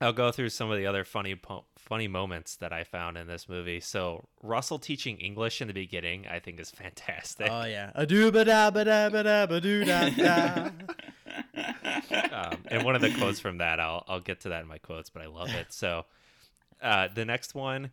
I'll 0.00 0.12
go 0.12 0.30
through 0.30 0.50
some 0.50 0.70
of 0.70 0.78
the 0.78 0.86
other 0.86 1.04
funny 1.04 1.34
po- 1.34 1.64
funny 1.76 2.06
moments 2.06 2.56
that 2.56 2.72
I 2.72 2.84
found 2.84 3.16
in 3.16 3.26
this 3.26 3.48
movie. 3.48 3.80
So 3.80 4.26
Russell 4.42 4.78
teaching 4.78 5.18
English 5.18 5.60
in 5.60 5.66
the 5.66 5.74
beginning, 5.74 6.26
I 6.28 6.38
think 6.38 6.60
is 6.60 6.70
fantastic. 6.70 7.48
Oh 7.50 7.64
yeah, 7.64 7.90
a 7.94 8.06
ba 8.06 8.44
da 8.44 8.70
ba 8.70 8.84
da 8.84 9.08
ba 9.08 9.22
da 9.22 9.46
ba 9.46 9.60
da 9.60 10.10
da. 10.10 10.70
um, 12.32 12.58
and 12.70 12.84
one 12.84 12.94
of 12.94 13.00
the 13.02 13.12
quotes 13.18 13.40
from 13.40 13.58
that, 13.58 13.80
I'll 13.80 14.04
I'll 14.08 14.20
get 14.20 14.40
to 14.40 14.50
that 14.50 14.62
in 14.62 14.68
my 14.68 14.78
quotes, 14.78 15.10
but 15.10 15.22
I 15.22 15.26
love 15.26 15.50
it. 15.50 15.72
So 15.72 16.04
uh, 16.82 17.08
the 17.12 17.24
next 17.24 17.54
one, 17.54 17.90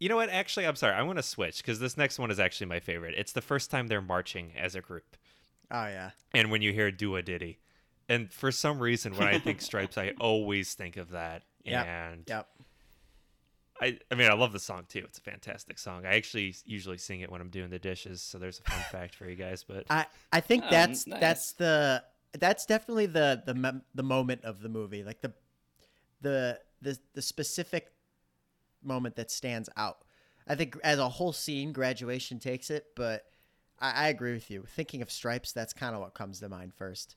you 0.00 0.08
know 0.08 0.16
what? 0.16 0.28
Actually, 0.28 0.66
I'm 0.66 0.76
sorry. 0.76 0.94
I 0.94 1.02
want 1.02 1.18
to 1.18 1.22
switch 1.22 1.58
because 1.58 1.78
this 1.78 1.96
next 1.96 2.18
one 2.18 2.30
is 2.30 2.40
actually 2.40 2.66
my 2.66 2.80
favorite. 2.80 3.14
It's 3.16 3.32
the 3.32 3.40
first 3.40 3.70
time 3.70 3.86
they're 3.86 4.02
marching 4.02 4.52
as 4.58 4.74
a 4.74 4.80
group, 4.80 5.16
Oh 5.70 5.86
yeah, 5.86 6.10
and 6.34 6.50
when 6.50 6.62
you 6.62 6.72
hear 6.72 6.90
"Do 6.90 7.12
Wah 7.12 7.20
Diddy," 7.20 7.58
and 8.08 8.32
for 8.32 8.50
some 8.52 8.78
reason, 8.78 9.14
when 9.16 9.28
I 9.28 9.38
think 9.38 9.60
Stripes, 9.62 9.98
I 9.98 10.12
always 10.20 10.74
think 10.74 10.96
of 10.96 11.10
that. 11.10 11.42
Yep. 11.64 11.86
And 11.86 12.24
yep. 12.28 12.48
I, 13.80 13.98
I 14.10 14.14
mean, 14.14 14.30
I 14.30 14.34
love 14.34 14.52
the 14.52 14.60
song 14.60 14.84
too. 14.88 15.02
It's 15.04 15.18
a 15.18 15.22
fantastic 15.22 15.78
song. 15.78 16.06
I 16.06 16.14
actually 16.16 16.54
usually 16.64 16.98
sing 16.98 17.20
it 17.20 17.30
when 17.30 17.40
I'm 17.40 17.48
doing 17.50 17.70
the 17.70 17.78
dishes, 17.78 18.22
so 18.22 18.38
there's 18.38 18.60
a 18.64 18.70
fun 18.70 18.80
fact 18.92 19.14
for 19.14 19.28
you 19.28 19.36
guys. 19.36 19.64
But 19.64 19.84
I 19.90 20.06
I 20.32 20.40
think 20.40 20.64
Oh, 20.66 20.70
that's 20.70 21.06
nice. 21.06 21.20
that's 21.20 21.52
the 21.52 22.04
that's 22.38 22.66
definitely 22.66 23.06
the 23.06 23.42
the 23.44 23.54
mem- 23.54 23.82
the 23.94 24.02
moment 24.02 24.44
of 24.44 24.60
the 24.60 24.68
movie, 24.68 25.02
like 25.02 25.20
the 25.20 25.32
the 26.20 26.60
the 26.82 26.98
the 27.14 27.22
specific 27.22 27.92
moment 28.82 29.16
that 29.16 29.30
stands 29.30 29.68
out. 29.76 29.98
I 30.46 30.54
think 30.54 30.76
as 30.84 30.98
a 30.98 31.08
whole 31.08 31.32
scene, 31.32 31.72
graduation 31.72 32.38
takes 32.38 32.70
it, 32.70 32.86
but 32.94 33.24
I, 33.80 34.06
I 34.06 34.08
agree 34.08 34.34
with 34.34 34.50
you. 34.50 34.64
Thinking 34.68 35.02
of 35.02 35.10
Stripes, 35.10 35.52
that's 35.52 35.72
kind 35.72 35.94
of 35.94 36.00
what 36.00 36.14
comes 36.14 36.40
to 36.40 36.48
mind 36.48 36.74
first. 36.74 37.16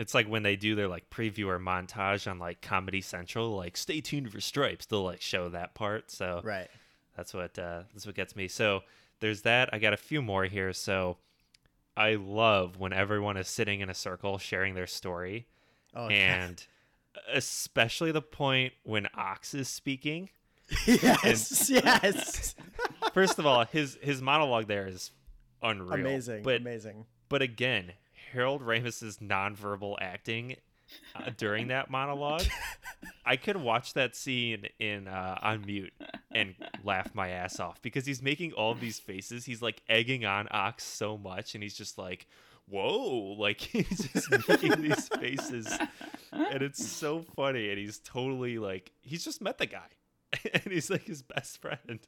It's 0.00 0.14
like 0.14 0.26
when 0.28 0.42
they 0.42 0.56
do 0.56 0.74
their 0.74 0.88
like 0.88 1.10
preview 1.10 1.46
or 1.48 1.58
montage 1.58 2.28
on 2.30 2.38
like 2.38 2.60
Comedy 2.62 3.00
Central, 3.02 3.54
like 3.56 3.76
stay 3.76 4.00
tuned 4.00 4.32
for 4.32 4.40
Stripes. 4.40 4.86
They'll 4.86 5.04
like 5.04 5.20
show 5.20 5.48
that 5.50 5.74
part. 5.74 6.10
So 6.10 6.40
Right. 6.42 6.68
that's 7.16 7.34
what 7.34 7.58
uh, 7.58 7.82
that's 7.92 8.06
what 8.06 8.14
gets 8.14 8.34
me. 8.34 8.48
So 8.48 8.80
there's 9.20 9.42
that. 9.42 9.68
I 9.72 9.78
got 9.78 9.92
a 9.92 9.98
few 9.98 10.22
more 10.22 10.44
here. 10.46 10.72
So 10.72 11.18
I 11.96 12.14
love 12.14 12.78
when 12.78 12.92
everyone 12.94 13.36
is 13.36 13.46
sitting 13.48 13.80
in 13.80 13.90
a 13.90 13.94
circle 13.94 14.38
sharing 14.38 14.74
their 14.74 14.86
story, 14.86 15.46
Oh, 15.94 16.08
yeah. 16.08 16.44
and 16.46 16.66
especially 17.32 18.12
the 18.12 18.22
point 18.22 18.72
when 18.84 19.06
Ox 19.14 19.54
is 19.54 19.68
speaking. 19.68 20.30
yes, 20.86 21.68
yes. 21.68 22.54
First 23.12 23.38
of 23.38 23.46
all, 23.46 23.64
his 23.66 23.98
his 24.00 24.22
monologue 24.22 24.66
there 24.66 24.86
is 24.86 25.10
unreal, 25.62 25.92
amazing, 26.06 26.42
But 26.42 26.60
amazing. 26.60 27.06
But 27.28 27.42
again, 27.42 27.92
Harold 28.32 28.62
Ramis's 28.62 29.18
nonverbal 29.18 29.96
acting 30.00 30.56
uh, 31.14 31.30
during 31.36 31.68
that 31.68 31.90
monologue, 31.90 32.44
I 33.24 33.36
could 33.36 33.56
watch 33.56 33.94
that 33.94 34.16
scene 34.16 34.66
in 34.78 35.08
uh, 35.08 35.38
on 35.42 35.64
mute 35.66 35.92
and 36.30 36.54
laugh 36.84 37.14
my 37.14 37.30
ass 37.30 37.60
off 37.60 37.80
because 37.82 38.06
he's 38.06 38.22
making 38.22 38.52
all 38.52 38.74
these 38.74 38.98
faces. 38.98 39.44
He's 39.44 39.62
like 39.62 39.82
egging 39.88 40.24
on 40.24 40.48
Ox 40.50 40.84
so 40.84 41.16
much, 41.16 41.54
and 41.54 41.62
he's 41.62 41.76
just 41.76 41.98
like, 41.98 42.26
"Whoa!" 42.68 43.36
Like 43.38 43.60
he's 43.60 44.08
just 44.12 44.48
making 44.48 44.82
these 44.82 45.08
faces, 45.08 45.66
and 46.32 46.62
it's 46.62 46.84
so 46.84 47.22
funny. 47.36 47.70
And 47.70 47.78
he's 47.78 47.98
totally 47.98 48.58
like, 48.58 48.92
he's 49.00 49.24
just 49.24 49.40
met 49.42 49.58
the 49.58 49.66
guy, 49.66 49.88
and 50.54 50.64
he's 50.72 50.90
like 50.90 51.04
his 51.04 51.22
best 51.22 51.60
friend. 51.60 52.00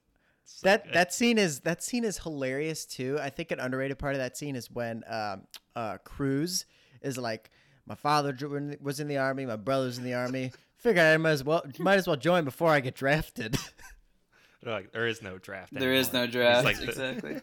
So 0.45 0.67
that 0.67 0.85
good. 0.85 0.95
that 0.95 1.15
scene 1.15 1.39
is 1.39 1.61
that 1.61 1.83
scene 1.83 2.05
is 2.05 2.19
hilarious 2.19 2.85
too. 2.85 3.19
I 3.21 3.31
think 3.31 3.53
an 3.53 3.61
underrated 3.61 3.99
part 3.99 4.15
of 4.15 4.19
that 4.19 4.37
scene 4.37 4.57
is 4.57 4.71
when 4.71 5.05
um, 5.07 5.43
uh, 5.77 5.99
Cruz 5.99 6.67
is 7.03 7.17
like, 7.19 7.51
"My 7.87 7.95
father 7.95 8.37
was 8.81 9.01
in 9.01 9.09
the 9.09 9.19
army, 9.19 9.47
my 9.47 9.57
brother's 9.57 9.99
in 9.99 10.05
the 10.05 10.15
army. 10.15 10.53
Figured 10.77 11.05
I 11.05 11.17
might 11.17 11.31
as 11.31 11.45
well 11.45 11.63
might 11.79 11.97
as 11.99 12.07
well 12.07 12.17
join 12.17 12.45
before 12.45 12.71
I 12.71 12.81
get 12.81 12.95
drafted." 12.95 13.57
Like, 14.65 14.93
there 14.93 15.09
is 15.09 15.23
no 15.23 15.39
draft. 15.39 15.75
There 15.75 15.93
is 15.93 16.11
anymore." 16.11 16.27
no 16.27 16.31
draft. 16.33 16.65
Like, 16.65 16.81
exactly. 16.83 17.41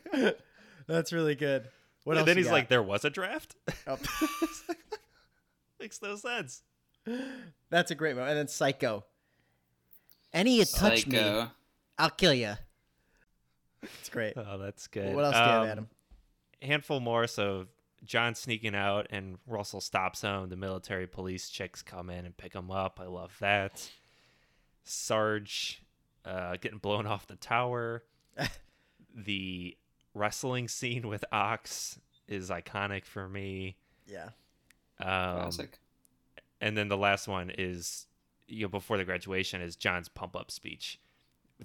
That's 0.88 1.12
really 1.12 1.36
good. 1.36 1.68
What 2.06 2.14
and 2.14 2.20
else? 2.20 2.26
then 2.28 2.38
you 2.38 2.44
he's 2.44 2.48
got? 2.48 2.54
like, 2.54 2.70
there 2.70 2.82
was 2.82 3.04
a 3.04 3.10
draft. 3.10 3.56
Oh, 3.86 3.98
Makes 5.80 6.02
no 6.02 6.16
sense. 6.16 6.62
that's 7.70 7.92
a 7.92 7.96
great 7.96 8.16
moment. 8.16 8.32
And 8.32 8.40
then 8.40 8.48
Psycho. 8.48 9.04
Any 10.34 10.58
you 10.60 10.66
touch 10.66 11.08
me, 11.08 11.18
Psycho. 11.18 11.52
I'll 11.98 12.10
kill 12.10 12.34
you. 12.34 12.54
It's 13.82 14.10
great. 14.10 14.34
Oh, 14.36 14.58
that's 14.58 14.88
good. 14.88 15.16
What 15.16 15.26
else 15.26 15.36
do 15.36 15.40
you 15.42 15.46
have, 15.46 15.62
Um, 15.64 15.68
Adam? 15.70 15.88
Handful 16.62 17.00
more. 17.00 17.28
So 17.28 17.68
John 18.04 18.36
sneaking 18.36 18.76
out 18.76 19.08
and 19.10 19.38
Russell 19.48 19.82
stops 19.82 20.22
him. 20.22 20.50
The 20.50 20.56
military 20.56 21.08
police 21.08 21.50
chicks 21.50 21.82
come 21.82 22.10
in 22.10 22.26
and 22.26 22.36
pick 22.36 22.54
him 22.54 22.72
up. 22.72 23.00
I 23.02 23.08
love 23.08 23.36
that. 23.40 23.90
Sarge 24.84 25.82
uh, 26.26 26.58
getting 26.60 26.80
blown 26.80 27.06
off 27.06 27.28
the 27.28 27.36
tower. 27.36 28.04
the 29.16 29.78
wrestling 30.14 30.68
scene 30.68 31.08
with 31.08 31.24
Ox 31.32 32.00
is 32.28 32.50
iconic 32.50 33.06
for 33.06 33.28
me. 33.28 33.78
Yeah. 34.08 34.30
Um, 35.00 35.42
Classic. 35.42 35.80
and 36.62 36.78
then 36.78 36.90
the 36.90 36.98
last 36.98 37.28
one 37.28 37.52
is 37.58 38.08
you 38.48 38.64
know 38.64 38.68
before 38.68 38.98
the 38.98 39.06
graduation 39.06 39.62
is 39.62 39.76
John's 39.76 40.10
pump 40.10 40.36
up 40.36 40.52
speech, 40.52 41.00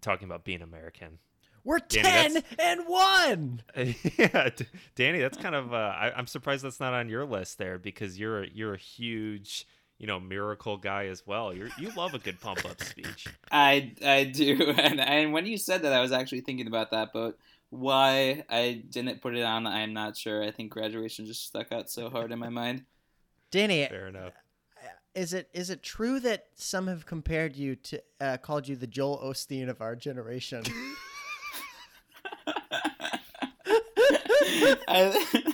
talking 0.01 0.27
about 0.27 0.45
being 0.45 0.63
American. 0.63 1.19
We're 1.65 1.79
Danny, 1.79 2.03
ten 2.09 2.33
that's- 2.35 2.55
and 2.59 2.87
one. 2.87 3.63
yeah, 4.19 4.51
Danny, 4.95 5.19
that's 5.21 5.39
kind 5.39 5.55
of. 5.55 5.73
Uh, 5.73 5.77
I, 5.77 6.13
I'm 6.17 6.27
surprised 6.27 6.63
that's 6.65 6.81
not 6.81 6.93
on 6.95 7.09
your 7.09 7.25
list 7.25 7.59
there 7.59 7.79
because 7.79 8.19
you're 8.19 8.43
a, 8.45 8.49
you're 8.53 8.75
a 8.75 8.79
huge 8.79 9.67
you 9.99 10.07
know 10.07 10.21
miracle 10.21 10.77
guy 10.77 11.07
as 11.07 11.27
well. 11.27 11.55
You 11.55 11.71
you 11.79 11.91
love 11.97 12.13
a 12.15 12.19
good 12.19 12.39
pump 12.41 12.65
up 12.67 12.83
speech. 12.83 13.27
I 13.51 13.93
I 14.05 14.25
do, 14.25 14.75
and 14.79 15.01
and 15.01 15.33
when 15.33 15.47
you 15.47 15.57
said 15.57 15.83
that, 15.83 15.93
I 15.93 16.01
was 16.01 16.13
actually 16.13 16.43
thinking 16.43 16.67
about 16.67 16.91
that, 16.91 17.11
but 17.15 17.39
why 17.71 18.45
I 18.51 18.85
didn't 18.91 19.21
put 19.23 19.35
it 19.35 19.43
on, 19.43 19.67
I'm 19.67 19.93
not 19.95 20.17
sure. 20.17 20.43
I 20.45 20.51
think 20.51 20.71
graduation 20.71 21.27
just 21.27 21.47
stuck 21.47 21.73
out 21.73 21.91
so 21.91 22.09
hard 22.11 22.31
in 22.31 22.39
my 22.39 22.49
mind. 22.51 22.85
Danny, 23.51 23.87
Fair 23.87 24.09
enough. 24.09 24.33
is 25.15 25.33
it 25.33 25.49
is 25.55 25.71
it 25.71 25.83
true 25.83 26.21
that 26.21 26.47
some 26.55 26.89
have 26.89 27.07
compared 27.07 27.57
you 27.57 27.75
to 27.77 28.03
uh, 28.21 28.37
called 28.37 28.69
you 28.69 28.77
the 28.77 28.87
Joel 28.87 29.19
Osteen 29.25 29.69
of 29.71 29.81
our 29.81 29.97
generation? 29.97 30.63
I, 34.89 35.49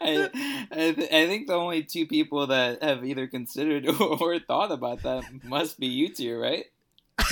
I, 0.00 0.30
I, 0.70 0.92
th- 0.92 1.12
I 1.12 1.26
think 1.26 1.46
the 1.46 1.54
only 1.54 1.82
two 1.82 2.06
people 2.06 2.46
that 2.48 2.82
have 2.82 3.04
either 3.04 3.26
considered 3.26 3.88
or 4.00 4.38
thought 4.38 4.72
about 4.72 5.02
that 5.02 5.24
must 5.42 5.78
be 5.78 5.86
you 5.86 6.12
two, 6.12 6.38
right? 6.38 6.66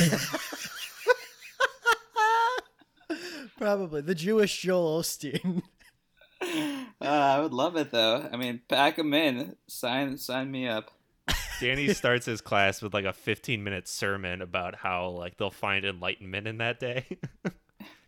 Probably 3.58 4.00
the 4.00 4.14
Jewish 4.14 4.62
Joel 4.62 5.02
Osteen. 5.02 5.62
Uh, 6.40 7.04
I 7.04 7.40
would 7.40 7.52
love 7.52 7.76
it 7.76 7.90
though. 7.90 8.28
I 8.32 8.36
mean, 8.36 8.60
pack 8.68 8.96
them 8.96 9.14
in. 9.14 9.56
Sign 9.68 10.16
sign 10.18 10.50
me 10.50 10.66
up. 10.68 10.90
Danny 11.60 11.94
starts 11.94 12.26
his 12.26 12.40
class 12.40 12.82
with 12.82 12.92
like 12.92 13.04
a 13.04 13.12
15 13.12 13.62
minute 13.62 13.86
sermon 13.86 14.42
about 14.42 14.74
how 14.74 15.10
like 15.10 15.36
they'll 15.36 15.50
find 15.50 15.84
enlightenment 15.84 16.48
in 16.48 16.58
that 16.58 16.80
day. 16.80 17.18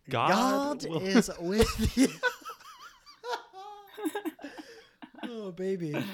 God, 0.09 0.29
God 0.29 0.85
will- 0.89 1.01
is 1.01 1.29
with 1.39 1.97
you. 1.97 2.07
oh 5.23 5.51
baby. 5.51 5.95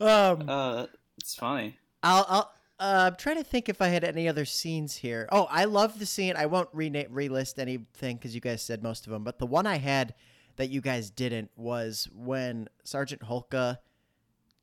Um, 0.00 0.48
Uh, 0.48 0.86
it's 1.16 1.36
funny. 1.36 1.76
I'll, 2.02 2.26
I'll 2.28 2.52
uh, 2.80 3.04
I'm 3.06 3.14
trying 3.14 3.36
to 3.36 3.44
think 3.44 3.68
if 3.68 3.80
I 3.80 3.86
had 3.86 4.02
any 4.02 4.26
other 4.28 4.44
scenes 4.44 4.96
here. 4.96 5.28
Oh, 5.30 5.46
I 5.48 5.66
love 5.66 6.00
the 6.00 6.06
scene. 6.06 6.34
I 6.36 6.46
won't 6.46 6.68
re 6.72 6.90
relist 6.90 7.60
anything 7.60 8.16
because 8.16 8.34
you 8.34 8.40
guys 8.40 8.62
said 8.62 8.82
most 8.82 9.06
of 9.06 9.12
them, 9.12 9.22
but 9.22 9.38
the 9.38 9.46
one 9.46 9.64
I 9.64 9.76
had 9.78 10.14
that 10.56 10.70
you 10.70 10.80
guys 10.80 11.08
didn't 11.10 11.52
was 11.54 12.08
when 12.12 12.68
Sergeant 12.82 13.22
Holka 13.22 13.78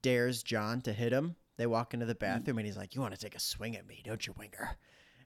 dares 0.01 0.43
John 0.43 0.81
to 0.81 0.91
hit 0.91 1.13
him. 1.13 1.37
They 1.55 1.65
walk 1.67 1.93
into 1.93 2.05
the 2.05 2.15
bathroom 2.15 2.57
and 2.57 2.67
he's 2.67 2.75
like, 2.75 2.95
"You 2.95 2.99
want 3.01 3.13
to 3.13 3.19
take 3.19 3.35
a 3.35 3.39
swing 3.39 3.77
at 3.77 3.87
me, 3.87 4.01
don't 4.03 4.27
you, 4.27 4.33
Winger?" 4.37 4.75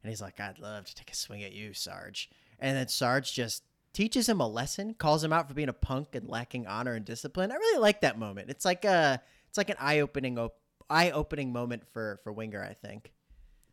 And 0.03 0.09
he's 0.11 0.21
like, 0.21 0.39
"I'd 0.39 0.59
love 0.59 0.85
to 0.85 0.93
take 0.93 1.09
a 1.11 1.15
swing 1.15 1.41
at 1.41 1.53
you, 1.53 1.73
Sarge." 1.73 2.29
And 2.59 2.77
then 2.77 2.87
Sarge 2.87 3.33
just 3.33 3.63
teaches 3.93 4.27
him 4.27 4.39
a 4.39 4.47
lesson, 4.47 4.95
calls 4.95 5.23
him 5.23 5.33
out 5.33 5.47
for 5.47 5.53
being 5.53 5.69
a 5.69 5.73
punk 5.73 6.15
and 6.15 6.27
lacking 6.27 6.67
honor 6.67 6.93
and 6.93 7.05
discipline. 7.05 7.51
I 7.51 7.55
really 7.55 7.79
like 7.79 8.01
that 8.01 8.17
moment. 8.17 8.49
It's 8.49 8.65
like 8.65 8.85
a 8.85 9.21
it's 9.47 9.57
like 9.57 9.69
an 9.69 9.77
eye 9.79 9.99
opening 9.99 10.37
op- 10.37 10.59
eye 10.89 11.11
opening 11.11 11.53
moment 11.53 11.83
for 11.91 12.19
for 12.23 12.31
Winger. 12.31 12.63
I 12.63 12.73
think. 12.73 13.11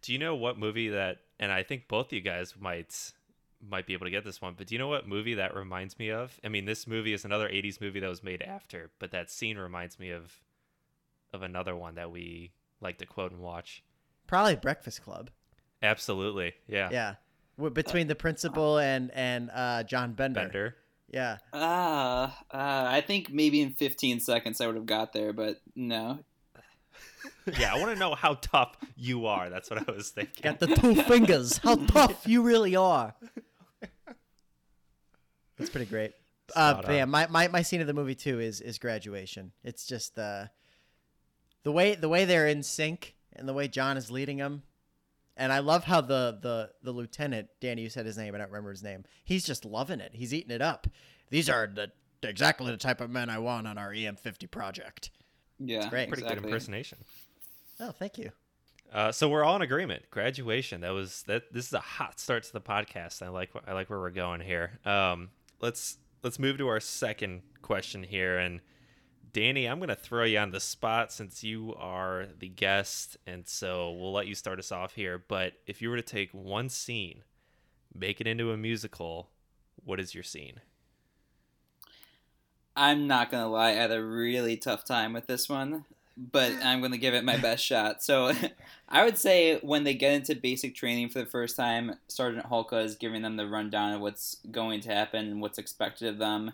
Do 0.02 0.12
you 0.12 0.18
know 0.18 0.34
what 0.34 0.58
movie 0.58 0.90
that? 0.90 1.18
And 1.38 1.50
I 1.50 1.62
think 1.62 1.88
both 1.88 2.12
you 2.12 2.20
guys 2.20 2.54
might 2.58 3.12
might 3.66 3.86
be 3.86 3.92
able 3.92 4.06
to 4.06 4.10
get 4.10 4.24
this 4.24 4.40
one. 4.40 4.54
But 4.56 4.66
do 4.68 4.74
you 4.74 4.78
know 4.78 4.88
what 4.88 5.08
movie 5.08 5.34
that 5.34 5.54
reminds 5.54 5.98
me 5.98 6.10
of? 6.10 6.38
I 6.44 6.48
mean, 6.48 6.64
this 6.64 6.86
movie 6.86 7.12
is 7.12 7.24
another 7.24 7.48
'80s 7.48 7.80
movie 7.80 8.00
that 8.00 8.08
was 8.08 8.22
made 8.22 8.42
after, 8.42 8.90
but 8.98 9.10
that 9.12 9.30
scene 9.30 9.58
reminds 9.58 9.98
me 9.98 10.10
of 10.10 10.40
of 11.32 11.42
another 11.42 11.76
one 11.76 11.94
that 11.94 12.10
we 12.10 12.52
like 12.80 12.98
to 12.98 13.06
quote 13.06 13.32
and 13.32 13.40
watch. 13.40 13.82
Probably 14.26 14.56
Breakfast 14.56 15.02
Club. 15.02 15.30
Absolutely, 15.82 16.54
yeah. 16.66 16.88
Yeah. 16.92 17.14
W- 17.56 17.72
Between 17.72 18.06
the 18.06 18.14
principal 18.14 18.78
and 18.78 19.10
and 19.12 19.50
uh, 19.52 19.82
John 19.84 20.12
Bender. 20.12 20.40
Bender. 20.40 20.76
Yeah. 21.08 21.38
Ah, 21.52 22.38
uh, 22.52 22.88
I 22.88 23.00
think 23.00 23.30
maybe 23.30 23.60
in 23.60 23.72
15 23.72 24.20
seconds 24.20 24.60
I 24.60 24.66
would 24.66 24.76
have 24.76 24.86
got 24.86 25.12
there, 25.12 25.32
but 25.32 25.60
no. 25.74 26.20
yeah, 27.58 27.74
I 27.74 27.78
want 27.78 27.92
to 27.92 27.98
know 27.98 28.14
how 28.14 28.34
tough 28.34 28.76
you 28.96 29.26
are. 29.26 29.50
That's 29.50 29.68
what 29.70 29.88
I 29.88 29.92
was 29.92 30.10
thinking. 30.10 30.42
Got 30.42 30.60
the 30.60 30.68
two 30.68 30.94
fingers. 31.02 31.58
How 31.58 31.74
tough 31.74 32.26
you 32.26 32.42
really 32.42 32.76
are. 32.76 33.14
That's 35.58 35.70
pretty 35.70 35.86
great. 35.86 36.12
Uh, 36.54 36.80
but 36.82 36.92
yeah, 36.92 37.04
my, 37.04 37.26
my, 37.28 37.48
my 37.48 37.62
scene 37.62 37.80
of 37.80 37.86
the 37.86 37.94
movie 37.94 38.14
too 38.14 38.40
is 38.40 38.60
is 38.60 38.78
graduation. 38.78 39.52
It's 39.62 39.86
just 39.86 40.14
the 40.14 40.50
the 41.64 41.72
way 41.72 41.94
the 41.94 42.08
way 42.08 42.24
they're 42.24 42.46
in 42.48 42.62
sync 42.62 43.14
and 43.34 43.48
the 43.48 43.52
way 43.52 43.68
John 43.68 43.96
is 43.96 44.10
leading 44.10 44.38
them. 44.38 44.62
And 45.40 45.54
I 45.54 45.60
love 45.60 45.84
how 45.84 46.02
the 46.02 46.38
the 46.38 46.70
the 46.82 46.92
lieutenant, 46.92 47.48
Danny, 47.60 47.80
you 47.80 47.88
said 47.88 48.04
his 48.04 48.18
name, 48.18 48.34
I 48.34 48.38
don't 48.38 48.48
remember 48.48 48.70
his 48.70 48.82
name. 48.82 49.04
He's 49.24 49.42
just 49.42 49.64
loving 49.64 49.98
it. 49.98 50.10
He's 50.12 50.34
eating 50.34 50.50
it 50.50 50.60
up. 50.60 50.86
These 51.30 51.48
are 51.48 51.66
the 51.66 51.90
exactly 52.22 52.70
the 52.70 52.76
type 52.76 53.00
of 53.00 53.08
men 53.08 53.30
I 53.30 53.38
want 53.38 53.66
on 53.66 53.78
our 53.78 53.90
EM50 53.90 54.50
project. 54.50 55.10
Yeah, 55.58 55.88
great. 55.88 56.08
Pretty 56.08 56.24
good 56.28 56.44
impersonation. 56.44 56.98
Oh, 57.80 57.90
thank 57.90 58.18
you. 58.18 58.32
Uh, 58.92 59.12
so 59.12 59.30
we're 59.30 59.42
all 59.42 59.56
in 59.56 59.62
agreement. 59.62 60.10
Graduation. 60.10 60.82
That 60.82 60.90
was 60.90 61.22
that. 61.22 61.50
This 61.54 61.68
is 61.68 61.72
a 61.72 61.80
hot 61.80 62.20
start 62.20 62.42
to 62.42 62.52
the 62.52 62.60
podcast. 62.60 63.22
I 63.22 63.28
like. 63.28 63.50
I 63.66 63.72
like 63.72 63.88
where 63.88 63.98
we're 63.98 64.10
going 64.10 64.42
here. 64.42 64.78
Um, 64.84 65.30
let's 65.62 65.96
let's 66.22 66.38
move 66.38 66.58
to 66.58 66.68
our 66.68 66.80
second 66.80 67.40
question 67.62 68.02
here. 68.02 68.36
And 68.36 68.60
Danny, 69.32 69.66
I'm 69.66 69.78
gonna 69.80 69.94
throw 69.94 70.24
you 70.24 70.38
on 70.38 70.50
the 70.50 70.60
spot 70.60 71.12
since 71.12 71.44
you 71.44 71.74
are 71.76 72.26
the 72.38 72.48
guest, 72.48 73.16
and 73.26 73.46
so 73.46 73.92
we'll 73.92 74.12
let 74.12 74.26
you 74.26 74.34
start 74.34 74.58
us 74.58 74.72
off 74.72 74.94
here. 74.94 75.18
But 75.18 75.54
if 75.66 75.82
you 75.82 75.90
were 75.90 75.96
to 75.96 76.02
take 76.02 76.30
one 76.32 76.68
scene, 76.68 77.22
make 77.94 78.20
it 78.20 78.26
into 78.26 78.50
a 78.50 78.56
musical, 78.56 79.30
what 79.84 80.00
is 80.00 80.14
your 80.14 80.24
scene? 80.24 80.60
I'm 82.74 83.06
not 83.06 83.30
gonna 83.30 83.48
lie, 83.48 83.70
I 83.70 83.74
had 83.74 83.92
a 83.92 84.02
really 84.02 84.56
tough 84.56 84.84
time 84.84 85.12
with 85.12 85.26
this 85.26 85.48
one, 85.48 85.84
but 86.16 86.52
I'm 86.64 86.80
gonna 86.80 86.96
give 86.96 87.14
it 87.14 87.24
my 87.24 87.36
best 87.36 87.64
shot. 87.64 88.02
So, 88.02 88.32
I 88.88 89.04
would 89.04 89.18
say 89.18 89.58
when 89.58 89.84
they 89.84 89.94
get 89.94 90.14
into 90.14 90.34
basic 90.34 90.74
training 90.74 91.10
for 91.10 91.20
the 91.20 91.26
first 91.26 91.56
time, 91.56 91.96
Sergeant 92.08 92.46
Holka 92.46 92.82
is 92.84 92.96
giving 92.96 93.22
them 93.22 93.36
the 93.36 93.46
rundown 93.46 93.92
of 93.92 94.00
what's 94.00 94.38
going 94.50 94.80
to 94.80 94.94
happen 94.94 95.26
and 95.26 95.40
what's 95.40 95.58
expected 95.58 96.08
of 96.08 96.18
them, 96.18 96.52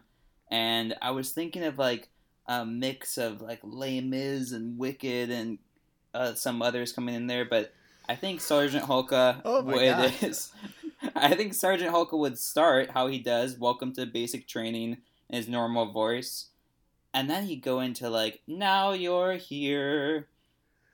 and 0.51 0.95
I 1.01 1.13
was 1.13 1.31
thinking 1.31 1.63
of 1.63 1.79
like 1.79 2.11
a 2.49 2.65
mix 2.65 3.19
of 3.19 3.41
like 3.41 3.61
Les 3.63 4.01
Mis 4.01 4.53
and 4.53 4.79
Wicked 4.79 5.31
and 5.31 5.59
uh, 6.15 6.35
some 6.35 6.63
others 6.63 6.93
coming 6.93 7.15
in 7.15 7.27
there, 7.27 7.45
but 7.45 7.73
I 8.09 8.15
think 8.15 8.41
Sergeant 8.41 8.85
Holka 8.85 9.41
Oh 9.45 9.63
my 9.63 9.73
would 9.75 9.87
God. 9.87 10.15
is. 10.23 10.53
I 11.15 11.35
think 11.35 11.55
Sergeant 11.55 11.93
Holka 11.95 12.19
would 12.19 12.39
start 12.39 12.91
how 12.91 13.07
he 13.09 13.19
does. 13.19 13.59
Welcome 13.59 13.93
to 13.95 14.07
basic 14.07 14.47
training 14.49 14.99
in 15.29 15.37
his 15.37 15.49
normal 15.49 15.93
voice, 15.93 16.47
and 17.13 17.29
then 17.29 17.45
he'd 17.45 17.63
go 17.63 17.81
into 17.81 18.09
like, 18.09 18.41
"Now 18.47 18.93
you're 18.93 19.35
here," 19.35 20.29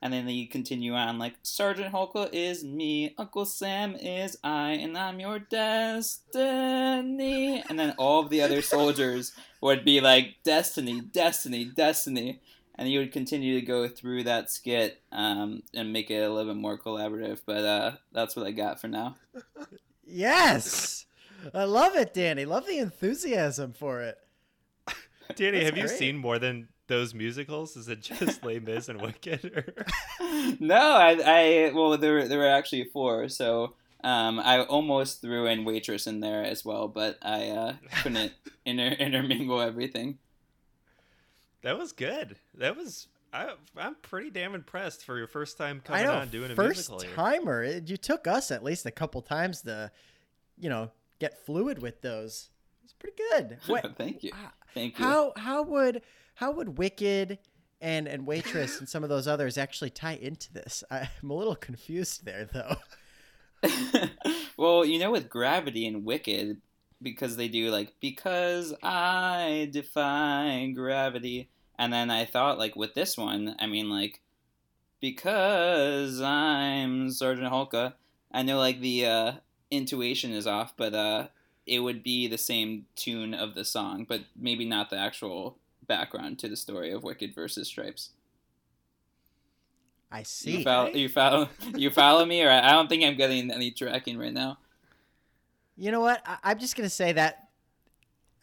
and 0.03 0.11
then 0.11 0.27
he'd 0.27 0.47
continue 0.47 0.93
on 0.95 1.17
like, 1.17 1.35
"Sergeant 1.43 1.93
Holka 1.93 2.27
is 2.33 2.61
me, 2.61 3.15
Uncle 3.17 3.45
Sam 3.45 3.95
is 3.95 4.37
I, 4.43 4.71
and 4.71 4.97
I'm 4.97 5.21
your 5.21 5.39
destiny," 5.39 6.43
and 7.69 7.79
then 7.79 7.95
all 7.97 8.19
of 8.21 8.29
the 8.29 8.41
other 8.41 8.61
soldiers 8.75 9.31
would 9.61 9.85
be 9.85 10.01
like, 10.01 10.35
"Destiny, 10.43 10.99
destiny, 10.99 11.63
destiny." 11.63 12.41
And 12.75 12.91
you 12.91 12.99
would 12.99 13.13
continue 13.13 13.57
to 13.59 13.65
go 13.65 13.87
through 13.87 14.23
that 14.23 14.49
skit 14.49 14.99
um, 15.11 15.63
and 15.73 15.93
make 15.93 16.11
it 16.11 16.23
a 16.23 16.29
little 16.29 16.53
bit 16.53 16.59
more 16.59 16.77
collaborative. 16.77 17.39
But 17.45 17.63
uh, 17.63 17.91
that's 18.11 18.35
what 18.35 18.45
I 18.45 18.51
got 18.51 18.81
for 18.81 18.89
now. 18.89 19.15
Yes. 20.05 21.05
I 21.53 21.63
love 21.63 21.95
it, 21.95 22.13
Danny. 22.13 22.43
Love 22.43 22.67
the 22.67 22.77
enthusiasm 22.77 23.71
for 23.71 24.01
it. 24.01 24.17
Danny, 25.35 25.59
That's 25.59 25.69
have 25.69 25.77
you 25.77 25.87
seen 25.87 26.17
more 26.17 26.37
than 26.37 26.67
those 26.87 27.13
musicals? 27.13 27.75
Is 27.77 27.87
it 27.87 28.01
just 28.01 28.43
Les 28.43 28.59
Mis 28.59 28.89
and 28.89 29.01
Wicked? 29.01 29.45
Or... 29.55 29.85
no, 30.59 30.75
I, 30.75 31.19
I 31.25 31.71
well, 31.73 31.97
there 31.97 32.13
were, 32.13 32.27
there 32.27 32.39
were 32.39 32.47
actually 32.47 32.85
four, 32.85 33.29
so 33.29 33.75
um, 34.03 34.39
I 34.39 34.61
almost 34.63 35.21
threw 35.21 35.45
in 35.47 35.63
waitress 35.65 36.07
in 36.07 36.19
there 36.19 36.43
as 36.43 36.65
well, 36.65 36.87
but 36.87 37.17
I 37.21 37.49
uh, 37.49 37.73
couldn't 38.01 38.33
inter- 38.65 38.95
intermingle 38.99 39.61
everything. 39.61 40.17
That 41.61 41.77
was 41.77 41.91
good. 41.93 42.35
That 42.55 42.75
was. 42.75 43.07
I, 43.31 43.53
I'm 43.77 43.95
pretty 44.03 44.29
damn 44.29 44.53
impressed 44.53 45.03
for 45.05 45.17
your 45.17 45.25
first 45.27 45.57
time 45.57 45.81
coming 45.83 46.05
know. 46.05 46.13
on 46.13 46.29
doing 46.29 46.51
a 46.51 46.55
first 46.55 46.89
musical 46.91 46.99
here. 46.99 47.15
timer. 47.15 47.63
It- 47.63 47.89
You 47.89 47.97
took 47.97 48.27
us 48.27 48.51
at 48.51 48.63
least 48.63 48.85
a 48.85 48.91
couple 48.91 49.21
times 49.21 49.61
to, 49.63 49.89
you 50.59 50.69
know, 50.69 50.91
get 51.19 51.43
fluid 51.45 51.81
with 51.81 52.01
those. 52.01 52.49
It's 52.83 52.93
pretty 52.93 53.15
good. 53.31 53.57
What, 53.67 53.97
Thank 53.97 54.23
you, 54.23 54.31
thank 54.73 54.99
you. 54.99 55.05
how 55.05 55.33
how 55.37 55.63
would 55.63 56.01
how 56.35 56.51
would 56.51 56.77
Wicked 56.77 57.39
and 57.81 58.07
and 58.07 58.25
Waitress 58.25 58.79
and 58.79 58.87
some 58.87 59.03
of 59.03 59.09
those 59.09 59.27
others 59.27 59.57
actually 59.57 59.89
tie 59.89 60.19
into 60.21 60.51
this? 60.53 60.83
I'm 60.91 61.29
a 61.29 61.33
little 61.33 61.55
confused 61.55 62.25
there 62.25 62.45
though. 62.51 62.75
well, 64.57 64.85
you 64.85 64.99
know, 64.99 65.11
with 65.11 65.29
Gravity 65.29 65.87
and 65.87 66.05
Wicked, 66.05 66.61
because 67.01 67.35
they 67.35 67.47
do 67.47 67.69
like 67.69 67.93
because 67.99 68.73
I 68.81 69.69
defy 69.71 70.71
gravity, 70.73 71.49
and 71.77 71.91
then 71.91 72.09
I 72.09 72.25
thought 72.25 72.57
like 72.57 72.75
with 72.75 72.93
this 72.93 73.17
one, 73.17 73.55
I 73.59 73.67
mean 73.67 73.89
like 73.89 74.21
because 74.99 76.21
I'm 76.21 77.11
Sergeant 77.11 77.51
Holka. 77.51 77.93
I 78.31 78.41
know 78.41 78.57
like 78.57 78.79
the 78.79 79.05
uh, 79.05 79.31
intuition 79.69 80.31
is 80.31 80.47
off, 80.47 80.73
but 80.77 80.93
uh, 80.93 81.27
it 81.67 81.79
would 81.79 82.03
be 82.03 82.27
the 82.27 82.37
same 82.37 82.85
tune 82.95 83.33
of 83.33 83.53
the 83.53 83.65
song, 83.65 84.05
but 84.07 84.21
maybe 84.35 84.65
not 84.65 84.89
the 84.89 84.97
actual 84.97 85.57
background 85.87 86.39
to 86.39 86.47
the 86.49 86.55
story 86.55 86.91
of 86.91 87.03
Wicked 87.03 87.33
versus 87.35 87.67
Stripes. 87.67 88.11
I 90.11 90.23
see. 90.23 90.57
You 90.57 90.63
follow, 90.63 90.89
you 90.89 91.09
follow, 91.09 91.49
you 91.75 91.89
follow 91.89 92.25
me, 92.25 92.43
or 92.43 92.49
I 92.49 92.69
I 92.69 92.71
don't 92.71 92.87
think 92.87 93.03
I'm 93.03 93.15
getting 93.17 93.49
any 93.51 93.71
tracking 93.71 94.17
right 94.17 94.33
now. 94.33 94.59
You 95.75 95.91
know 95.91 96.01
what? 96.01 96.21
I, 96.25 96.37
I'm 96.43 96.59
just 96.59 96.75
gonna 96.75 96.89
say 96.89 97.13
that 97.13 97.47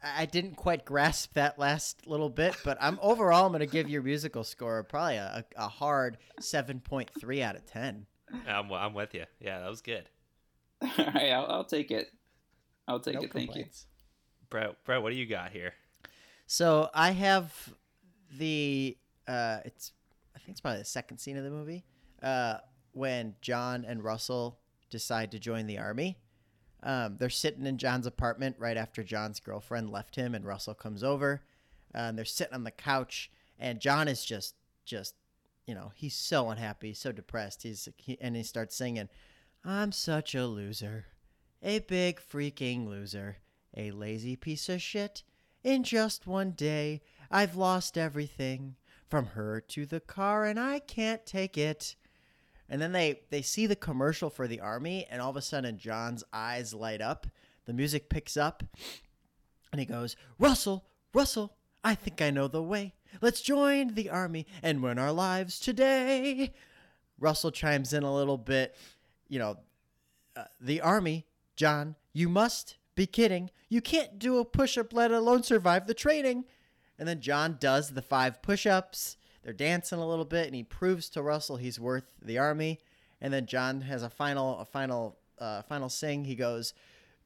I 0.03 0.23
I 0.23 0.27
didn't 0.27 0.57
quite 0.57 0.85
grasp 0.85 1.35
that 1.35 1.59
last 1.59 2.07
little 2.09 2.29
bit, 2.31 2.57
but 2.65 2.77
I'm 2.81 2.99
overall 3.03 3.47
I'm 3.47 3.53
gonna 3.53 3.67
give 3.67 3.89
your 3.89 4.03
musical 4.03 4.43
score 4.43 4.83
probably 4.83 5.17
a, 5.17 5.45
a 5.57 5.69
hard 5.69 6.19
seven 6.41 6.81
point 6.81 7.11
three 7.21 7.41
out 7.41 7.55
of 7.55 7.67
ten. 7.67 8.07
I'm, 8.49 8.73
I'm 8.73 8.95
with 8.95 9.15
you. 9.15 9.25
Yeah, 9.41 9.61
that 9.61 9.69
was 9.69 9.81
good. 9.81 10.09
All 10.83 10.91
right, 10.99 11.31
I'll, 11.31 11.47
I'll 11.47 11.65
take 11.65 11.91
it. 11.91 12.09
I'll 12.89 13.01
take 13.01 13.15
No 13.15 13.23
it. 13.23 13.33
Thank 13.33 13.49
you. 13.51 13.53
complaints. 13.55 13.87
Brett, 14.49 14.85
Brett, 14.85 15.03
what 15.03 15.11
do 15.11 15.17
you 15.17 15.27
got 15.27 15.53
here? 15.53 15.75
So 16.51 16.91
I 16.93 17.13
have 17.13 17.55
the 18.37 18.99
uh, 19.29 19.59
it's 19.65 19.93
I 20.35 20.41
think 20.41 20.49
it's 20.49 20.61
probably 20.61 20.81
the 20.81 20.85
second 20.85 21.19
scene 21.19 21.37
of 21.37 21.45
the 21.45 21.51
movie 21.51 21.85
uh, 22.25 22.57
when 22.91 23.37
John 23.41 23.85
and 23.87 24.03
Russell 24.03 24.59
decide 24.91 25.31
to 25.31 25.39
join 25.39 25.69
the 25.69 25.79
army. 25.79 26.19
Um, 26.83 27.19
they're 27.21 27.31
sitting 27.31 27.67
in 27.67 27.79
John's 27.79 28.05
apartment 28.05 28.57
right 28.59 28.77
after 28.77 29.05
John's 29.05 29.39
girlfriend 29.39 29.91
left 29.91 30.17
him, 30.17 30.35
and 30.35 30.45
Russell 30.45 30.75
comes 30.75 31.05
over. 31.05 31.41
and 31.95 32.19
they're 32.19 32.25
sitting 32.25 32.55
on 32.55 32.65
the 32.65 32.73
couch, 32.73 33.31
and 33.57 33.79
John 33.79 34.09
is 34.09 34.25
just 34.25 34.57
just 34.85 35.15
you 35.69 35.75
know 35.77 35.93
he's 35.95 36.17
so 36.17 36.51
unhappy, 36.51 36.95
so 36.95 37.13
depressed. 37.13 37.63
He's 37.63 37.89
he, 37.97 38.19
and 38.21 38.35
he 38.35 38.43
starts 38.43 38.75
singing, 38.75 39.09
"I'm 39.65 39.93
such 39.93 40.35
a 40.35 40.49
loser, 40.49 41.07
a 41.63 41.79
big 41.79 42.21
freaking 42.21 42.89
loser, 42.89 43.37
a 43.77 43.93
lazy 43.93 44.35
piece 44.35 44.69
of 44.69 44.83
shit." 44.83 45.23
In 45.63 45.83
just 45.83 46.27
one 46.27 46.53
day, 46.53 47.03
I've 47.31 47.55
lost 47.55 47.99
everything 47.99 48.77
from 49.09 49.27
her 49.27 49.61
to 49.69 49.85
the 49.85 50.01
car, 50.01 50.47
and 50.47 50.59
I 50.59 50.79
can't 50.79 51.27
take 51.27 51.59
it. 51.59 51.97
And 52.69 52.81
then 52.81 52.93
they, 52.93 53.21
they 53.31 53.43
see 53.43 53.67
the 53.67 53.77
commercial 53.77 54.31
for 54.31 54.49
the 54.49 54.61
army, 54.61 55.07
and 55.11 55.21
all 55.21 55.31
of 55.31 55.37
a 55.37 55.43
sudden, 55.43 55.77
John's 55.77 56.25
eyes 56.33 56.73
light 56.73 57.03
up. 57.03 57.27
The 57.67 57.73
music 57.75 58.09
picks 58.09 58.37
up, 58.37 58.63
and 59.71 59.81
he 59.81 59.85
goes, 59.85 60.17
Russell, 60.39 60.87
Russell, 61.13 61.57
I 61.85 61.95
think 61.95 62.23
I 62.23 62.31
know 62.31 62.49
the 62.49 62.63
way. 62.63 62.95
Let's 63.21 63.43
join 63.43 63.95
the 63.95 64.09
army 64.09 64.47
and 64.63 64.83
win 64.83 64.99
our 64.99 65.13
lives 65.13 65.61
today. 65.61 66.53
Russell 67.19 67.51
chimes 67.51 67.93
in 67.93 68.03
a 68.03 68.15
little 68.15 68.39
bit. 68.39 68.77
You 69.29 69.41
know, 69.41 69.57
uh, 70.37 70.45
the 70.61 70.81
army, 70.81 71.27
John, 71.57 71.97
you 72.13 72.29
must 72.29 72.77
be 72.95 73.07
kidding. 73.07 73.51
You 73.69 73.81
can't 73.81 74.19
do 74.19 74.39
a 74.39 74.45
push 74.45 74.77
up, 74.77 74.93
let 74.93 75.11
alone 75.11 75.43
survive 75.43 75.87
the 75.87 75.95
training. 75.95 76.45
And 76.99 77.09
then 77.09 77.21
John 77.21 77.57
does 77.59 77.91
the 77.91 78.03
five 78.03 78.43
push 78.43 78.67
ups. 78.67 79.17
They're 79.43 79.53
dancing 79.53 79.99
a 79.99 80.07
little 80.07 80.25
bit, 80.25 80.47
and 80.47 80.55
he 80.55 80.63
proves 80.63 81.09
to 81.11 81.23
Russell 81.23 81.57
he's 81.57 81.81
worth 81.81 82.05
the 82.21 82.39
army. 82.39 82.81
And 83.21 83.33
then 83.33 83.47
John 83.47 83.83
has 83.83 84.03
a 84.03 84.11
final, 84.11 84.59
a 84.59 84.65
final, 84.65 85.19
uh, 85.39 85.63
final 85.63 85.89
sing. 85.89 86.25
He 86.25 86.35
goes, 86.35 86.75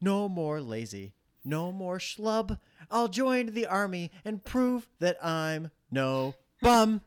"No 0.00 0.28
more 0.28 0.60
lazy, 0.60 1.14
no 1.44 1.72
more 1.72 1.98
schlub. 1.98 2.58
I'll 2.90 3.08
join 3.08 3.46
the 3.46 3.66
army 3.66 4.12
and 4.24 4.44
prove 4.44 4.88
that 5.00 5.24
I'm 5.24 5.70
no 5.90 6.34
bum." 6.60 7.00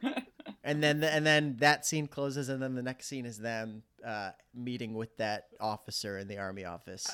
and 0.66 0.82
then, 0.82 1.02
and 1.02 1.24
then 1.24 1.56
that 1.60 1.86
scene 1.86 2.06
closes, 2.06 2.48
and 2.48 2.60
then 2.60 2.74
the 2.74 2.82
next 2.82 3.06
scene 3.06 3.24
is 3.24 3.38
them 3.38 3.82
uh, 4.04 4.32
meeting 4.54 4.94
with 4.94 5.16
that 5.16 5.48
officer 5.60 6.18
in 6.18 6.28
the 6.28 6.38
army 6.38 6.64
office. 6.64 7.08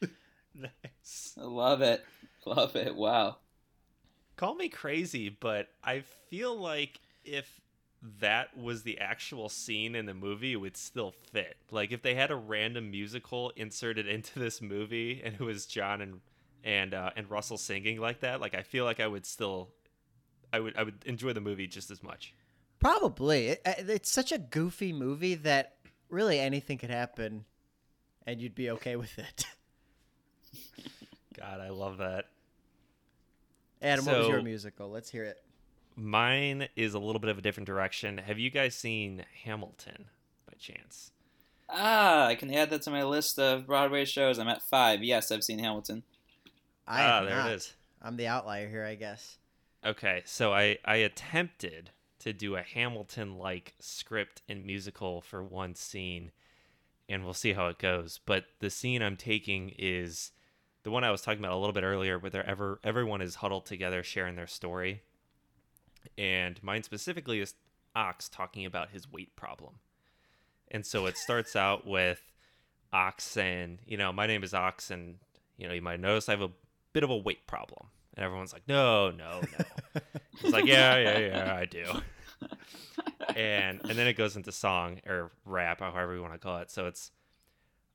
nice. 0.54 1.34
I 1.40 1.44
love 1.44 1.82
it. 1.82 2.04
Love 2.46 2.76
it. 2.76 2.94
Wow. 2.94 3.38
Call 4.36 4.54
me 4.54 4.68
crazy, 4.68 5.28
but 5.28 5.68
I 5.82 6.02
feel 6.28 6.56
like 6.56 7.00
if 7.24 7.60
that 8.20 8.56
was 8.56 8.82
the 8.82 8.98
actual 8.98 9.48
scene 9.48 9.94
in 9.94 10.06
the 10.06 10.14
movie, 10.14 10.52
it 10.52 10.56
would 10.56 10.76
still 10.76 11.12
fit. 11.32 11.56
Like 11.70 11.90
if 11.90 12.02
they 12.02 12.14
had 12.14 12.30
a 12.30 12.36
random 12.36 12.90
musical 12.90 13.50
inserted 13.56 14.06
into 14.06 14.38
this 14.38 14.60
movie 14.60 15.22
and 15.24 15.34
it 15.34 15.40
was 15.40 15.66
John 15.66 16.00
and 16.00 16.20
and 16.62 16.94
uh, 16.94 17.10
and 17.16 17.30
Russell 17.30 17.58
singing 17.58 18.00
like 18.00 18.20
that, 18.20 18.40
like 18.40 18.54
I 18.54 18.62
feel 18.62 18.84
like 18.84 19.00
I 19.00 19.06
would 19.06 19.24
still, 19.24 19.70
I 20.52 20.60
would 20.60 20.76
I 20.76 20.82
would 20.82 21.02
enjoy 21.06 21.32
the 21.32 21.40
movie 21.40 21.66
just 21.66 21.90
as 21.90 22.02
much. 22.02 22.34
Probably. 22.84 23.48
It, 23.48 23.62
it's 23.64 24.10
such 24.10 24.30
a 24.30 24.36
goofy 24.36 24.92
movie 24.92 25.36
that 25.36 25.76
really 26.10 26.38
anything 26.38 26.76
could 26.76 26.90
happen, 26.90 27.46
and 28.26 28.42
you'd 28.42 28.54
be 28.54 28.68
okay 28.72 28.96
with 28.96 29.18
it. 29.18 29.46
God, 31.38 31.60
I 31.60 31.70
love 31.70 31.96
that. 31.96 32.26
Adam, 33.80 34.04
what 34.04 34.18
was 34.18 34.28
your 34.28 34.42
musical? 34.42 34.90
Let's 34.90 35.08
hear 35.08 35.24
it. 35.24 35.42
Mine 35.96 36.68
is 36.76 36.92
a 36.92 36.98
little 36.98 37.20
bit 37.20 37.30
of 37.30 37.38
a 37.38 37.40
different 37.40 37.66
direction. 37.66 38.18
Have 38.18 38.38
you 38.38 38.50
guys 38.50 38.74
seen 38.74 39.24
Hamilton 39.44 40.04
by 40.46 40.52
chance? 40.58 41.10
Ah, 41.70 42.26
I 42.26 42.34
can 42.34 42.52
add 42.52 42.68
that 42.68 42.82
to 42.82 42.90
my 42.90 43.02
list 43.02 43.38
of 43.38 43.66
Broadway 43.66 44.04
shows. 44.04 44.38
I'm 44.38 44.48
at 44.48 44.60
five. 44.60 45.02
Yes, 45.02 45.32
I've 45.32 45.42
seen 45.42 45.58
Hamilton. 45.58 46.02
I 46.86 47.02
ah, 47.02 47.24
there 47.24 47.36
not. 47.36 47.50
it 47.50 47.54
is. 47.54 47.72
I'm 48.02 48.18
the 48.18 48.26
outlier 48.26 48.68
here, 48.68 48.84
I 48.84 48.94
guess. 48.94 49.38
Okay, 49.86 50.22
so 50.26 50.52
I 50.52 50.76
I 50.84 50.96
attempted 50.96 51.90
to 52.24 52.32
do 52.32 52.56
a 52.56 52.62
Hamilton 52.62 53.38
like 53.38 53.74
script 53.80 54.42
and 54.48 54.64
musical 54.64 55.20
for 55.20 55.42
one 55.44 55.74
scene 55.74 56.32
and 57.08 57.22
we'll 57.22 57.34
see 57.34 57.52
how 57.52 57.66
it 57.66 57.78
goes. 57.78 58.18
But 58.24 58.46
the 58.60 58.70
scene 58.70 59.02
I'm 59.02 59.18
taking 59.18 59.72
is 59.78 60.32
the 60.84 60.90
one 60.90 61.04
I 61.04 61.10
was 61.10 61.20
talking 61.20 61.38
about 61.38 61.52
a 61.52 61.58
little 61.58 61.74
bit 61.74 61.84
earlier 61.84 62.18
where 62.18 62.30
they're 62.30 62.48
ever 62.48 62.80
everyone 62.82 63.20
is 63.20 63.36
huddled 63.36 63.66
together 63.66 64.02
sharing 64.02 64.36
their 64.36 64.46
story. 64.46 65.02
And 66.16 66.62
mine 66.62 66.82
specifically 66.82 67.40
is 67.40 67.54
Ox 67.94 68.30
talking 68.30 68.64
about 68.64 68.90
his 68.90 69.10
weight 69.10 69.36
problem. 69.36 69.74
And 70.70 70.84
so 70.86 71.04
it 71.04 71.18
starts 71.18 71.54
out 71.56 71.86
with 71.86 72.22
Ox 72.90 73.24
saying, 73.24 73.80
you 73.86 73.98
know, 73.98 74.12
my 74.12 74.26
name 74.26 74.42
is 74.42 74.54
Ox 74.54 74.90
and 74.90 75.16
you 75.58 75.68
know, 75.68 75.74
you 75.74 75.82
might 75.82 76.00
notice 76.00 76.28
I 76.28 76.32
have 76.32 76.40
a 76.40 76.50
bit 76.94 77.02
of 77.04 77.10
a 77.10 77.16
weight 77.16 77.46
problem. 77.46 77.88
And 78.16 78.24
everyone's 78.24 78.52
like, 78.52 78.66
no, 78.66 79.10
no, 79.10 79.40
no. 79.40 80.00
He's 80.40 80.52
like, 80.52 80.64
yeah, 80.64 80.96
yeah, 80.96 81.18
yeah, 81.18 81.54
I 81.54 81.66
do. 81.66 81.84
and 83.36 83.80
and 83.82 83.98
then 83.98 84.06
it 84.06 84.14
goes 84.14 84.36
into 84.36 84.52
song 84.52 85.00
or 85.06 85.30
rap, 85.44 85.80
or 85.80 85.90
however 85.90 86.14
you 86.14 86.22
want 86.22 86.34
to 86.34 86.38
call 86.38 86.58
it. 86.58 86.70
So 86.70 86.86
it's, 86.86 87.10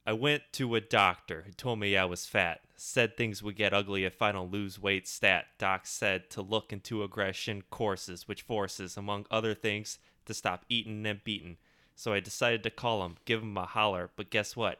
I 0.05 0.13
went 0.13 0.43
to 0.53 0.75
a 0.75 0.81
doctor 0.81 1.43
who 1.45 1.51
told 1.51 1.79
me 1.79 1.95
I 1.95 2.05
was 2.05 2.25
fat. 2.25 2.61
Said 2.75 3.15
things 3.15 3.43
would 3.43 3.55
get 3.55 3.73
ugly 3.73 4.05
if 4.05 4.21
I 4.21 4.31
don't 4.31 4.51
lose 4.51 4.79
weight. 4.79 5.07
Stat. 5.07 5.45
Doc 5.57 5.85
said 5.85 6.29
to 6.31 6.41
look 6.41 6.71
into 6.71 7.03
aggression 7.03 7.63
courses, 7.69 8.27
which 8.27 8.41
forces, 8.43 8.97
among 8.97 9.25
other 9.29 9.53
things, 9.53 9.99
to 10.25 10.33
stop 10.33 10.65
eating 10.69 11.05
and 11.05 11.23
beating. 11.23 11.57
So 11.95 12.13
I 12.13 12.21
decided 12.21 12.63
to 12.63 12.69
call 12.69 13.03
him, 13.05 13.17
give 13.25 13.41
him 13.41 13.57
a 13.57 13.65
holler. 13.65 14.09
But 14.15 14.29
guess 14.29 14.55
what? 14.55 14.79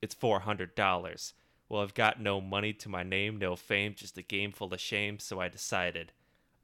It's 0.00 0.14
four 0.14 0.40
hundred 0.40 0.74
dollars. 0.74 1.34
Well, 1.68 1.82
I've 1.82 1.94
got 1.94 2.20
no 2.20 2.40
money 2.40 2.72
to 2.74 2.88
my 2.88 3.02
name, 3.02 3.38
no 3.38 3.56
fame, 3.56 3.94
just 3.96 4.16
a 4.16 4.22
game 4.22 4.52
full 4.52 4.72
of 4.72 4.80
shame. 4.80 5.18
So 5.18 5.40
I 5.40 5.48
decided. 5.48 6.12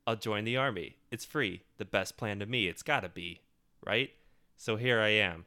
I'll 0.07 0.17
join 0.17 0.45
the 0.45 0.57
army. 0.57 0.97
It's 1.11 1.25
free. 1.25 1.63
The 1.79 1.85
best 1.85 2.17
plan 2.17 2.39
to 2.41 2.47
me. 2.47 2.67
It's 2.67 2.83
gotta 2.83 3.09
be. 3.09 3.41
Right? 3.85 4.11
So 4.57 4.77
here 4.77 5.01
I 5.01 5.09
am. 5.11 5.47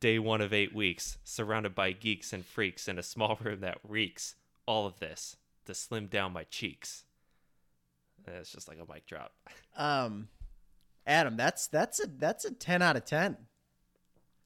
Day 0.00 0.18
one 0.18 0.40
of 0.40 0.52
eight 0.52 0.74
weeks, 0.74 1.18
surrounded 1.24 1.74
by 1.74 1.92
geeks 1.92 2.32
and 2.32 2.44
freaks 2.44 2.86
in 2.88 2.98
a 2.98 3.02
small 3.02 3.38
room 3.42 3.60
that 3.60 3.78
reeks. 3.86 4.34
All 4.66 4.86
of 4.86 4.98
this 4.98 5.36
to 5.66 5.74
slim 5.74 6.06
down 6.06 6.32
my 6.32 6.44
cheeks. 6.44 7.04
And 8.26 8.36
It's 8.36 8.50
just 8.52 8.68
like 8.68 8.78
a 8.78 8.92
mic 8.92 9.06
drop. 9.06 9.32
Um, 9.76 10.28
Adam, 11.06 11.36
that's 11.36 11.66
that's 11.66 12.02
a 12.02 12.06
that's 12.06 12.46
a 12.46 12.50
ten 12.50 12.80
out 12.80 12.96
of 12.96 13.04
ten. 13.04 13.36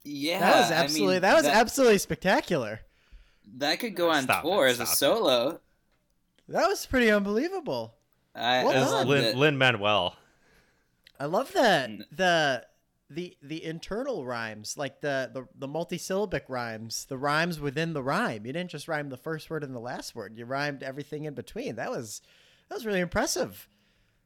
Yeah, 0.02 0.40
That 0.40 0.56
was 0.56 0.66
I 0.66 0.74
mean, 0.74 0.82
absolutely 0.84 1.18
that 1.20 1.34
was 1.36 1.44
absolutely 1.46 1.98
spectacular. 1.98 2.80
that 3.58 3.78
could 3.78 3.94
go 3.94 4.10
on 4.10 4.24
Stop 4.24 4.42
tour 4.42 4.66
it, 4.66 4.70
as 4.70 4.80
a 4.80 4.86
stop 4.86 4.92
it. 4.94 4.96
solo. 4.96 5.60
That 6.48 6.66
was 6.66 6.84
pretty 6.84 7.10
unbelievable. 7.12 7.94
I, 8.34 8.64
Well 8.64 8.94
I 8.94 9.02
Lin. 9.04 9.38
Lin 9.38 9.58
Manuel. 9.58 10.16
I 11.18 11.26
love 11.26 11.52
that 11.52 11.90
Mm. 11.90 12.04
the 12.12 12.66
the 13.10 13.36
the 13.42 13.64
internal 13.64 14.24
rhymes, 14.24 14.78
like 14.78 15.00
the 15.00 15.30
the 15.34 15.46
the 15.54 15.68
multisyllabic 15.68 16.42
rhymes, 16.48 17.06
the 17.06 17.18
rhymes 17.18 17.58
within 17.60 17.92
the 17.92 18.02
rhyme. 18.02 18.46
You 18.46 18.52
didn't 18.52 18.70
just 18.70 18.86
rhyme 18.88 19.08
the 19.08 19.16
first 19.16 19.50
word 19.50 19.64
and 19.64 19.74
the 19.74 19.80
last 19.80 20.14
word. 20.14 20.38
You 20.38 20.44
rhymed 20.44 20.82
everything 20.82 21.24
in 21.24 21.34
between. 21.34 21.74
That 21.76 21.90
was 21.90 22.22
that 22.68 22.76
was 22.76 22.86
really 22.86 23.00
impressive. 23.00 23.68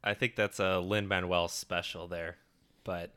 I 0.02 0.12
think 0.12 0.36
that's 0.36 0.60
a 0.60 0.80
Lin 0.80 1.08
Manuel 1.08 1.48
special 1.48 2.06
there. 2.06 2.36
But 2.84 3.14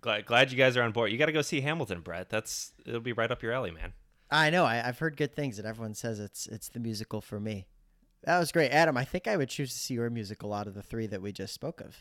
glad 0.00 0.24
glad 0.24 0.50
you 0.50 0.56
guys 0.56 0.76
are 0.76 0.82
on 0.82 0.92
board. 0.92 1.12
You 1.12 1.18
got 1.18 1.26
to 1.26 1.32
go 1.32 1.42
see 1.42 1.60
Hamilton, 1.60 2.00
Brett. 2.00 2.30
That's 2.30 2.72
it'll 2.86 3.00
be 3.00 3.12
right 3.12 3.30
up 3.30 3.42
your 3.42 3.52
alley, 3.52 3.70
man. 3.72 3.92
I 4.30 4.48
know. 4.48 4.64
I, 4.64 4.88
I've 4.88 4.98
heard 4.98 5.18
good 5.18 5.34
things, 5.36 5.58
and 5.58 5.68
everyone 5.68 5.92
says 5.94 6.18
it's 6.18 6.46
it's 6.46 6.70
the 6.70 6.80
musical 6.80 7.20
for 7.20 7.38
me. 7.38 7.66
That 8.24 8.38
was 8.38 8.52
great, 8.52 8.70
Adam. 8.70 8.96
I 8.96 9.04
think 9.04 9.26
I 9.26 9.36
would 9.36 9.48
choose 9.48 9.72
to 9.72 9.78
see 9.78 9.94
your 9.94 10.08
musical 10.10 10.52
out 10.52 10.66
of 10.66 10.74
the 10.74 10.82
three 10.82 11.06
that 11.08 11.20
we 11.20 11.32
just 11.32 11.52
spoke 11.54 11.80
of. 11.80 11.96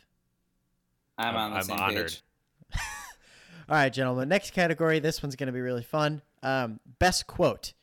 I'm 1.18 1.36
on 1.36 1.52
the 1.52 1.58
I'm 1.58 1.64
same 1.64 1.80
honored. 1.80 2.08
page. 2.08 2.22
All 3.70 3.76
right, 3.76 3.92
gentlemen. 3.92 4.30
Next 4.30 4.52
category. 4.52 5.00
This 5.00 5.24
one's 5.24 5.36
going 5.36 5.48
to 5.48 5.54
be 5.54 5.62
really 5.62 5.84
fun. 5.84 6.22
Um, 6.44 6.80
best 7.00 7.28
quote. 7.28 7.74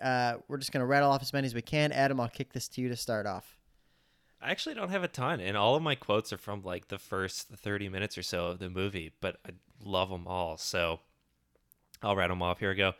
Uh, 0.00 0.34
we're 0.48 0.56
just 0.58 0.72
going 0.72 0.80
to 0.80 0.86
rattle 0.86 1.10
off 1.10 1.22
as 1.22 1.32
many 1.32 1.46
as 1.46 1.54
we 1.54 1.62
can. 1.62 1.92
Adam, 1.92 2.20
I'll 2.20 2.28
kick 2.28 2.52
this 2.52 2.68
to 2.68 2.80
you 2.80 2.88
to 2.88 2.96
start 2.96 3.26
off. 3.26 3.56
I 4.42 4.50
actually 4.50 4.74
don't 4.74 4.88
have 4.88 5.04
a 5.04 5.08
ton, 5.08 5.38
and 5.40 5.56
all 5.56 5.76
of 5.76 5.82
my 5.82 5.94
quotes 5.94 6.32
are 6.32 6.38
from 6.38 6.62
like 6.62 6.88
the 6.88 6.98
first 6.98 7.48
30 7.48 7.90
minutes 7.90 8.16
or 8.16 8.22
so 8.22 8.46
of 8.46 8.58
the 8.58 8.70
movie, 8.70 9.12
but 9.20 9.36
I 9.46 9.50
love 9.84 10.08
them 10.08 10.26
all. 10.26 10.56
So 10.56 11.00
I'll 12.02 12.16
rattle 12.16 12.36
them 12.36 12.42
off. 12.42 12.58
Here 12.58 12.70
we 12.70 12.76
go. 12.76 12.94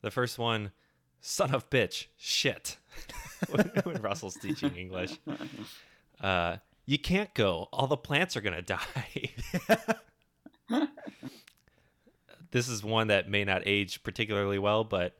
The 0.00 0.10
first 0.10 0.38
one 0.38 0.72
son 1.20 1.54
of 1.54 1.68
bitch, 1.70 2.06
shit. 2.16 2.78
when, 3.50 3.70
when 3.84 4.02
Russell's 4.02 4.36
teaching 4.36 4.74
English. 4.76 5.18
Uh, 6.20 6.56
you 6.86 6.98
can't 6.98 7.32
go. 7.34 7.68
All 7.72 7.86
the 7.86 7.96
plants 7.96 8.36
are 8.36 8.40
going 8.40 8.56
to 8.56 8.62
die. 8.62 9.30
this 12.50 12.68
is 12.68 12.82
one 12.82 13.08
that 13.08 13.28
may 13.28 13.44
not 13.44 13.62
age 13.66 14.02
particularly 14.02 14.58
well, 14.58 14.84
but 14.84 15.16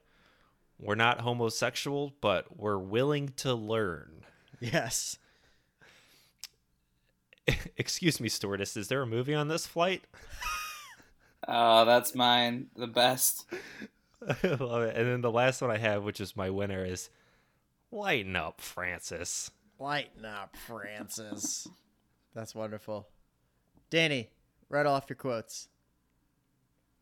we're 0.78 0.94
not 0.94 1.20
homosexual, 1.20 2.14
but 2.20 2.56
we're 2.56 2.78
willing 2.78 3.30
to 3.36 3.54
learn. 3.54 4.24
Yes. 4.60 5.18
Excuse 7.76 8.20
me, 8.20 8.28
stewardess. 8.28 8.76
Is 8.76 8.88
there 8.88 9.02
a 9.02 9.06
movie 9.06 9.34
on 9.34 9.48
this 9.48 9.66
flight? 9.66 10.04
Oh, 11.48 11.84
that's 11.84 12.14
mine. 12.14 12.68
The 12.76 12.86
best. 12.86 13.46
I 14.22 14.48
love 14.60 14.82
it. 14.82 14.96
And 14.96 15.06
then 15.06 15.20
the 15.20 15.30
last 15.30 15.60
one 15.60 15.70
I 15.70 15.78
have, 15.78 16.04
which 16.04 16.20
is 16.20 16.36
my 16.36 16.50
winner, 16.50 16.84
is 16.84 17.10
lighten 17.90 18.36
up, 18.36 18.60
Francis. 18.60 19.50
Lighten 19.78 20.24
up, 20.24 20.56
Francis. 20.66 21.68
That's 22.34 22.54
wonderful. 22.54 23.08
Danny, 23.90 24.30
rattle 24.68 24.92
off 24.92 25.06
your 25.08 25.16
quotes. 25.16 25.68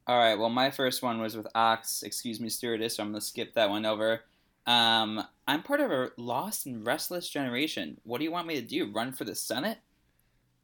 All 0.06 0.18
right. 0.18 0.38
Well, 0.38 0.50
my 0.50 0.70
first 0.70 1.02
one 1.02 1.20
was 1.20 1.36
with 1.36 1.46
Ox. 1.54 2.02
Excuse 2.02 2.40
me, 2.40 2.48
stewardess. 2.48 2.96
So 2.96 3.02
I'm 3.02 3.10
gonna 3.10 3.20
skip 3.20 3.54
that 3.54 3.70
one 3.70 3.86
over. 3.86 4.20
Um, 4.66 5.24
I'm 5.46 5.62
part 5.62 5.80
of 5.80 5.90
a 5.90 6.10
lost 6.16 6.66
and 6.66 6.86
restless 6.86 7.28
generation. 7.28 7.98
What 8.04 8.18
do 8.18 8.24
you 8.24 8.32
want 8.32 8.46
me 8.46 8.54
to 8.56 8.66
do? 8.66 8.90
Run 8.92 9.12
for 9.12 9.24
the 9.24 9.34
Senate? 9.34 9.78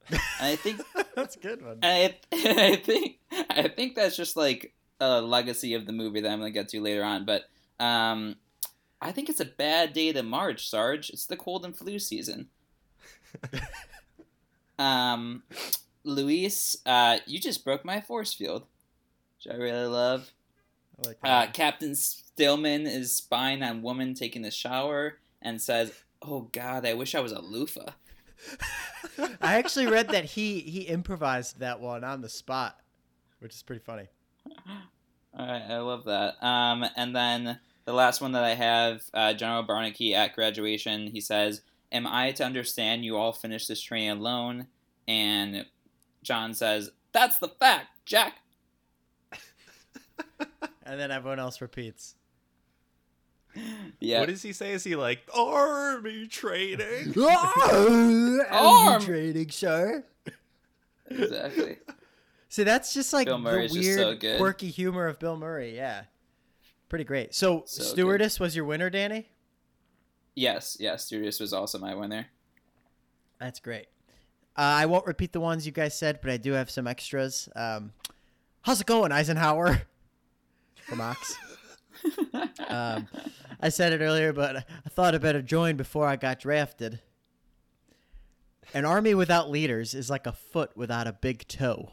And 0.09 0.21
I 0.41 0.57
think 0.57 0.81
That's 1.15 1.37
a 1.37 1.41
good 1.41 1.65
one. 1.65 1.79
I, 1.83 2.17
I 2.33 2.77
think 2.77 3.19
I 3.51 3.69
think 3.69 3.95
that's 3.95 4.17
just 4.17 4.37
like 4.37 4.73
a 5.01 5.21
legacy 5.21 5.75
of 5.75 5.87
the 5.87 5.93
movie 5.93 6.21
that 6.21 6.31
I'm 6.31 6.39
gonna 6.39 6.51
get 6.51 6.69
to 6.71 6.81
later 6.81 7.03
on. 7.03 7.25
But 7.25 7.45
um, 7.79 8.37
I 9.01 9.13
think 9.13 9.29
it's 9.29 9.41
a 9.41 9.45
bad 9.47 9.93
day 9.93 10.13
to 10.13 10.23
march, 10.23 10.69
Sarge. 10.69 11.11
It's 11.11 11.27
the 11.27 11.37
cold 11.37 11.65
and 11.65 11.75
flu 11.75 11.99
season. 11.99 12.49
um, 14.79 15.43
Luis, 16.05 16.77
uh, 16.87 17.19
you 17.27 17.39
just 17.39 17.65
broke 17.65 17.85
my 17.85 18.01
force 18.01 18.33
field, 18.35 18.67
which 19.37 19.53
I 19.53 19.57
really 19.57 19.87
love. 19.87 20.33
I 21.03 21.09
like 21.09 21.19
Uh. 21.23 21.47
Captain 21.53 21.95
Stillman 21.95 22.87
is 22.87 23.15
spying 23.15 23.63
on 23.63 23.83
woman 23.83 24.15
taking 24.15 24.45
a 24.45 24.51
shower 24.51 25.19
and 25.41 25.61
says, 25.61 25.93
"Oh 26.21 26.49
God, 26.53 26.85
I 26.87 26.95
wish 26.95 27.15
I 27.15 27.21
was 27.21 27.33
a 27.33 27.41
loofah." 27.41 27.93
I 29.19 29.59
actually 29.59 29.87
read 29.87 30.09
that 30.09 30.25
he 30.25 30.61
he 30.61 30.81
improvised 30.83 31.59
that 31.61 31.81
one 31.81 32.05
on 32.05 32.21
the 32.23 32.29
spot, 32.29 32.81
which 33.39 33.55
is 33.55 33.63
pretty 33.63 33.83
funny. 33.83 34.09
All 35.39 35.47
right, 35.47 35.63
I 35.69 35.79
love 35.79 36.05
that. 36.05 36.43
Um, 36.45 36.85
and 36.97 37.15
then 37.15 37.61
the 37.85 37.93
last 37.93 38.21
one 38.21 38.33
that 38.33 38.45
I 38.45 38.55
have, 38.55 39.03
uh, 39.15 39.33
General 39.33 39.65
Barnicky 39.65 40.13
at 40.13 40.35
graduation, 40.35 41.09
he 41.09 41.21
says, 41.21 41.63
"Am 41.93 42.07
I 42.07 42.33
to 42.33 42.45
understand 42.45 43.05
you 43.05 43.17
all 43.17 43.33
finished 43.33 43.69
this 43.69 43.81
training 43.81 44.11
alone?" 44.11 44.67
And 45.07 45.67
John 46.23 46.55
says, 46.55 46.91
"That's 47.13 47.39
the 47.39 47.49
fact, 47.49 47.89
Jack." 48.05 48.39
And 50.83 50.99
then 50.99 51.13
everyone 51.13 51.39
else 51.39 51.61
repeats. 51.61 52.17
Yeah. 54.01 54.21
What 54.21 54.29
does 54.29 54.43
he 54.43 54.53
say? 54.53 54.73
Is 54.73 54.83
he 54.83 54.97
like 54.97 55.21
army 55.33 56.27
training? 56.27 57.15
Arm! 58.51 59.01
training, 59.01 59.51
sir. 59.51 60.05
exactly. 61.09 61.77
See, 62.51 62.65
that's 62.65 62.93
just 62.93 63.13
like 63.13 63.29
the 63.29 63.39
weird, 63.39 63.71
so 63.71 64.17
good. 64.17 64.37
quirky 64.37 64.71
humor 64.71 65.07
of 65.07 65.21
Bill 65.21 65.37
Murray. 65.37 65.77
Yeah, 65.77 66.03
pretty 66.89 67.05
great. 67.05 67.33
So, 67.33 67.63
So 67.65 67.85
stewardess 67.85 68.41
was 68.41 68.57
your 68.57 68.65
winner, 68.65 68.91
Danny. 68.91 69.31
Yes, 70.35 70.77
yes. 70.81 71.05
Stewardess 71.05 71.39
was 71.39 71.53
also 71.53 71.79
my 71.79 71.95
winner. 71.95 72.27
That's 73.39 73.61
great. 73.61 73.87
Uh, 74.57 74.83
I 74.83 74.87
won't 74.87 75.07
repeat 75.07 75.33
the 75.33 75.39
ones 75.39 75.65
you 75.65 75.71
guys 75.71 75.97
said, 75.97 76.19
but 76.21 76.29
I 76.33 76.39
do 76.39 76.53
have 76.53 76.71
some 76.71 76.89
extras. 76.89 77.49
Um, 77.55 77.93
how's 78.63 78.81
it 78.81 78.87
going, 78.87 79.13
Eisenhower? 79.13 79.83
From 80.83 81.01
Ox. 81.01 81.37
um, 82.69 83.07
I 83.61 83.69
said 83.69 83.93
it 83.93 84.03
earlier, 84.03 84.33
but 84.33 84.57
I 84.57 84.89
thought 84.89 85.15
I 85.15 85.19
better 85.19 85.41
join 85.41 85.77
before 85.77 86.09
I 86.09 86.17
got 86.17 86.41
drafted. 86.41 87.01
An 88.75 88.85
army 88.85 89.15
without 89.15 89.51
leaders 89.51 89.95
is 89.95 90.11
like 90.11 90.27
a 90.27 90.33
foot 90.33 90.77
without 90.77 91.07
a 91.07 91.13
big 91.13 91.47
toe. 91.47 91.93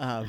Um, 0.00 0.26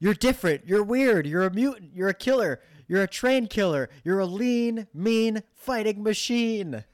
you're 0.00 0.14
different. 0.14 0.66
You're 0.66 0.82
weird. 0.82 1.26
You're 1.26 1.44
a 1.44 1.50
mutant. 1.50 1.92
You're 1.94 2.08
a 2.08 2.14
killer. 2.14 2.60
You're 2.88 3.02
a 3.02 3.06
train 3.06 3.46
killer. 3.46 3.88
You're 4.02 4.18
a 4.18 4.26
lean, 4.26 4.88
mean 4.92 5.42
fighting 5.54 6.02
machine. 6.02 6.84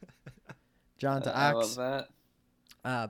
John 0.98 1.22
to 1.22 1.34
I 1.34 1.52
Ox. 1.52 1.76
love 1.76 2.08
that. 2.84 2.88
Uh, 2.88 3.08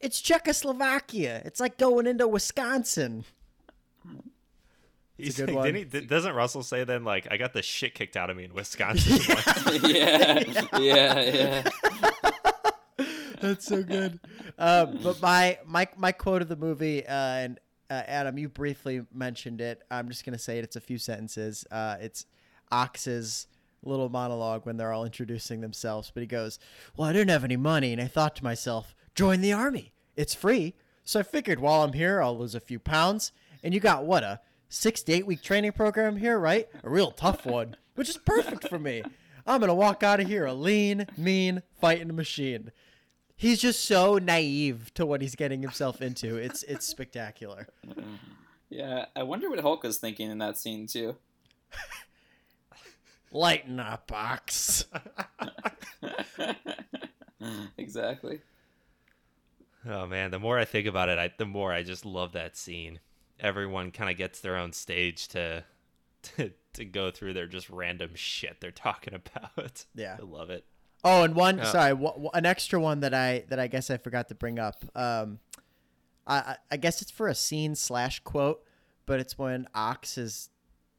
it's 0.00 0.20
Czechoslovakia. 0.20 1.40
It's 1.44 1.60
like 1.60 1.78
going 1.78 2.06
into 2.06 2.28
Wisconsin. 2.28 3.24
He's 5.16 5.36
good 5.38 5.48
like, 5.48 5.56
one. 5.56 5.64
didn't 5.66 5.78
he, 5.78 5.84
th- 5.84 6.08
doesn't 6.08 6.34
Russell 6.34 6.62
say 6.62 6.84
then 6.84 7.04
like 7.04 7.26
I 7.30 7.38
got 7.38 7.54
the 7.54 7.62
shit 7.62 7.94
kicked 7.94 8.16
out 8.16 8.28
of 8.28 8.36
me 8.36 8.44
in 8.44 8.52
Wisconsin? 8.52 9.18
yeah, 9.82 10.42
yeah, 10.78 11.20
yeah. 11.20 11.70
That's 13.40 13.66
so 13.66 13.82
good. 13.82 14.20
Uh, 14.58 14.86
but 14.86 15.20
my 15.22 15.58
my 15.64 15.88
my 15.96 16.12
quote 16.12 16.42
of 16.42 16.48
the 16.48 16.56
movie, 16.56 17.06
uh, 17.06 17.12
and 17.14 17.60
uh, 17.90 18.02
Adam, 18.06 18.38
you 18.38 18.48
briefly 18.48 19.02
mentioned 19.12 19.60
it. 19.60 19.82
I'm 19.90 20.08
just 20.08 20.24
gonna 20.24 20.38
say 20.38 20.58
it. 20.58 20.64
It's 20.64 20.76
a 20.76 20.80
few 20.80 20.98
sentences. 20.98 21.64
Uh, 21.70 21.96
it's 22.00 22.26
Ox's 22.70 23.46
little 23.82 24.08
monologue 24.08 24.66
when 24.66 24.76
they're 24.76 24.92
all 24.92 25.04
introducing 25.04 25.60
themselves. 25.60 26.10
But 26.12 26.22
he 26.22 26.26
goes, 26.26 26.58
"Well, 26.96 27.08
I 27.08 27.12
didn't 27.12 27.30
have 27.30 27.44
any 27.44 27.56
money, 27.56 27.92
and 27.92 28.00
I 28.00 28.06
thought 28.06 28.36
to 28.36 28.44
myself, 28.44 28.94
join 29.14 29.40
the 29.40 29.52
army. 29.52 29.92
It's 30.16 30.34
free. 30.34 30.74
So 31.04 31.20
I 31.20 31.22
figured 31.22 31.60
while 31.60 31.82
I'm 31.82 31.92
here, 31.92 32.20
I'll 32.20 32.36
lose 32.36 32.54
a 32.54 32.60
few 32.60 32.78
pounds. 32.78 33.30
And 33.62 33.72
you 33.72 33.80
got 33.80 34.04
what 34.04 34.24
a 34.24 34.40
six 34.68 35.02
to 35.04 35.12
eight 35.12 35.26
week 35.26 35.42
training 35.42 35.72
program 35.72 36.16
here, 36.16 36.38
right? 36.38 36.68
A 36.82 36.90
real 36.90 37.10
tough 37.12 37.46
one, 37.46 37.76
which 37.94 38.08
is 38.08 38.16
perfect 38.16 38.68
for 38.68 38.78
me. 38.78 39.02
I'm 39.46 39.60
gonna 39.60 39.74
walk 39.74 40.02
out 40.02 40.18
of 40.18 40.26
here 40.26 40.44
a 40.44 40.52
lean, 40.52 41.06
mean 41.16 41.62
fighting 41.80 42.14
machine." 42.14 42.72
He's 43.36 43.60
just 43.60 43.84
so 43.84 44.16
naive 44.16 44.92
to 44.94 45.04
what 45.04 45.20
he's 45.20 45.34
getting 45.34 45.60
himself 45.60 46.00
into. 46.00 46.36
It's 46.36 46.62
it's 46.62 46.86
spectacular. 46.86 47.68
Yeah, 48.70 49.06
I 49.14 49.22
wonder 49.24 49.50
what 49.50 49.60
Hulk 49.60 49.82
was 49.82 49.98
thinking 49.98 50.30
in 50.30 50.38
that 50.38 50.56
scene 50.56 50.86
too. 50.86 51.16
Lighten 53.30 53.78
up, 53.78 54.10
Ox. 54.12 54.86
exactly. 57.76 58.40
oh 59.86 60.06
man, 60.06 60.30
the 60.30 60.38
more 60.38 60.58
I 60.58 60.64
think 60.64 60.86
about 60.86 61.10
it, 61.10 61.18
I, 61.18 61.30
the 61.36 61.44
more 61.44 61.72
I 61.72 61.82
just 61.82 62.06
love 62.06 62.32
that 62.32 62.56
scene. 62.56 63.00
Everyone 63.38 63.90
kind 63.90 64.10
of 64.10 64.16
gets 64.16 64.40
their 64.40 64.56
own 64.56 64.72
stage 64.72 65.28
to, 65.28 65.62
to 66.22 66.52
to 66.72 66.84
go 66.86 67.10
through 67.10 67.34
their 67.34 67.46
just 67.46 67.68
random 67.68 68.12
shit 68.14 68.60
they're 68.60 68.70
talking 68.70 69.12
about. 69.14 69.84
Yeah. 69.94 70.16
I 70.18 70.24
love 70.24 70.48
it. 70.48 70.64
Oh, 71.06 71.22
and 71.22 71.34
one 71.34 71.58
Yeah. 71.58 71.64
sorry, 71.70 71.90
w- 71.90 72.28
an 72.34 72.44
extra 72.44 72.80
one 72.80 73.00
that 73.00 73.14
I 73.14 73.44
that 73.48 73.58
I 73.58 73.66
guess 73.68 73.90
I 73.90 73.96
forgot 73.96 74.28
to 74.28 74.34
bring 74.34 74.58
up. 74.58 74.84
Um, 74.94 75.38
I 76.26 76.56
I- 76.70 76.76
guess 76.76 77.00
it's 77.02 77.10
for 77.10 77.28
a 77.28 77.34
scene 77.34 77.74
slash 77.76 78.20
quote, 78.20 78.62
but 79.06 79.20
it's 79.20 79.38
when 79.38 79.66
Ox 79.74 80.18
is 80.18 80.50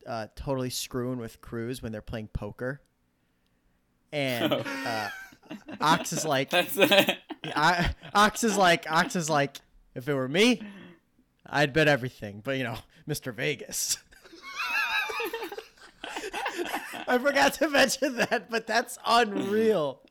uh, 0.07 0.27
totally 0.35 0.69
screwing 0.69 1.17
with 1.19 1.41
Cruz 1.41 1.81
when 1.83 1.91
they're 1.91 2.01
playing 2.01 2.29
poker, 2.29 2.81
and 4.13 4.53
uh, 4.53 5.09
Ox 5.81 6.13
is 6.13 6.23
like, 6.25 6.49
That's 6.51 6.77
I, 7.55 7.93
Ox 8.13 8.43
is 8.45 8.55
like, 8.57 8.89
Ox 8.89 9.15
is 9.17 9.29
like, 9.29 9.57
if 9.95 10.07
it 10.07 10.13
were 10.13 10.29
me, 10.29 10.61
I'd 11.45 11.73
bet 11.73 11.87
everything. 11.89 12.41
But 12.43 12.57
you 12.57 12.63
know, 12.63 12.77
Mr. 13.07 13.33
Vegas. 13.33 13.97
I 17.07 17.17
forgot 17.17 17.53
to 17.55 17.69
mention 17.69 18.17
that, 18.17 18.49
but 18.49 18.67
that's 18.67 18.97
unreal. 19.05 20.01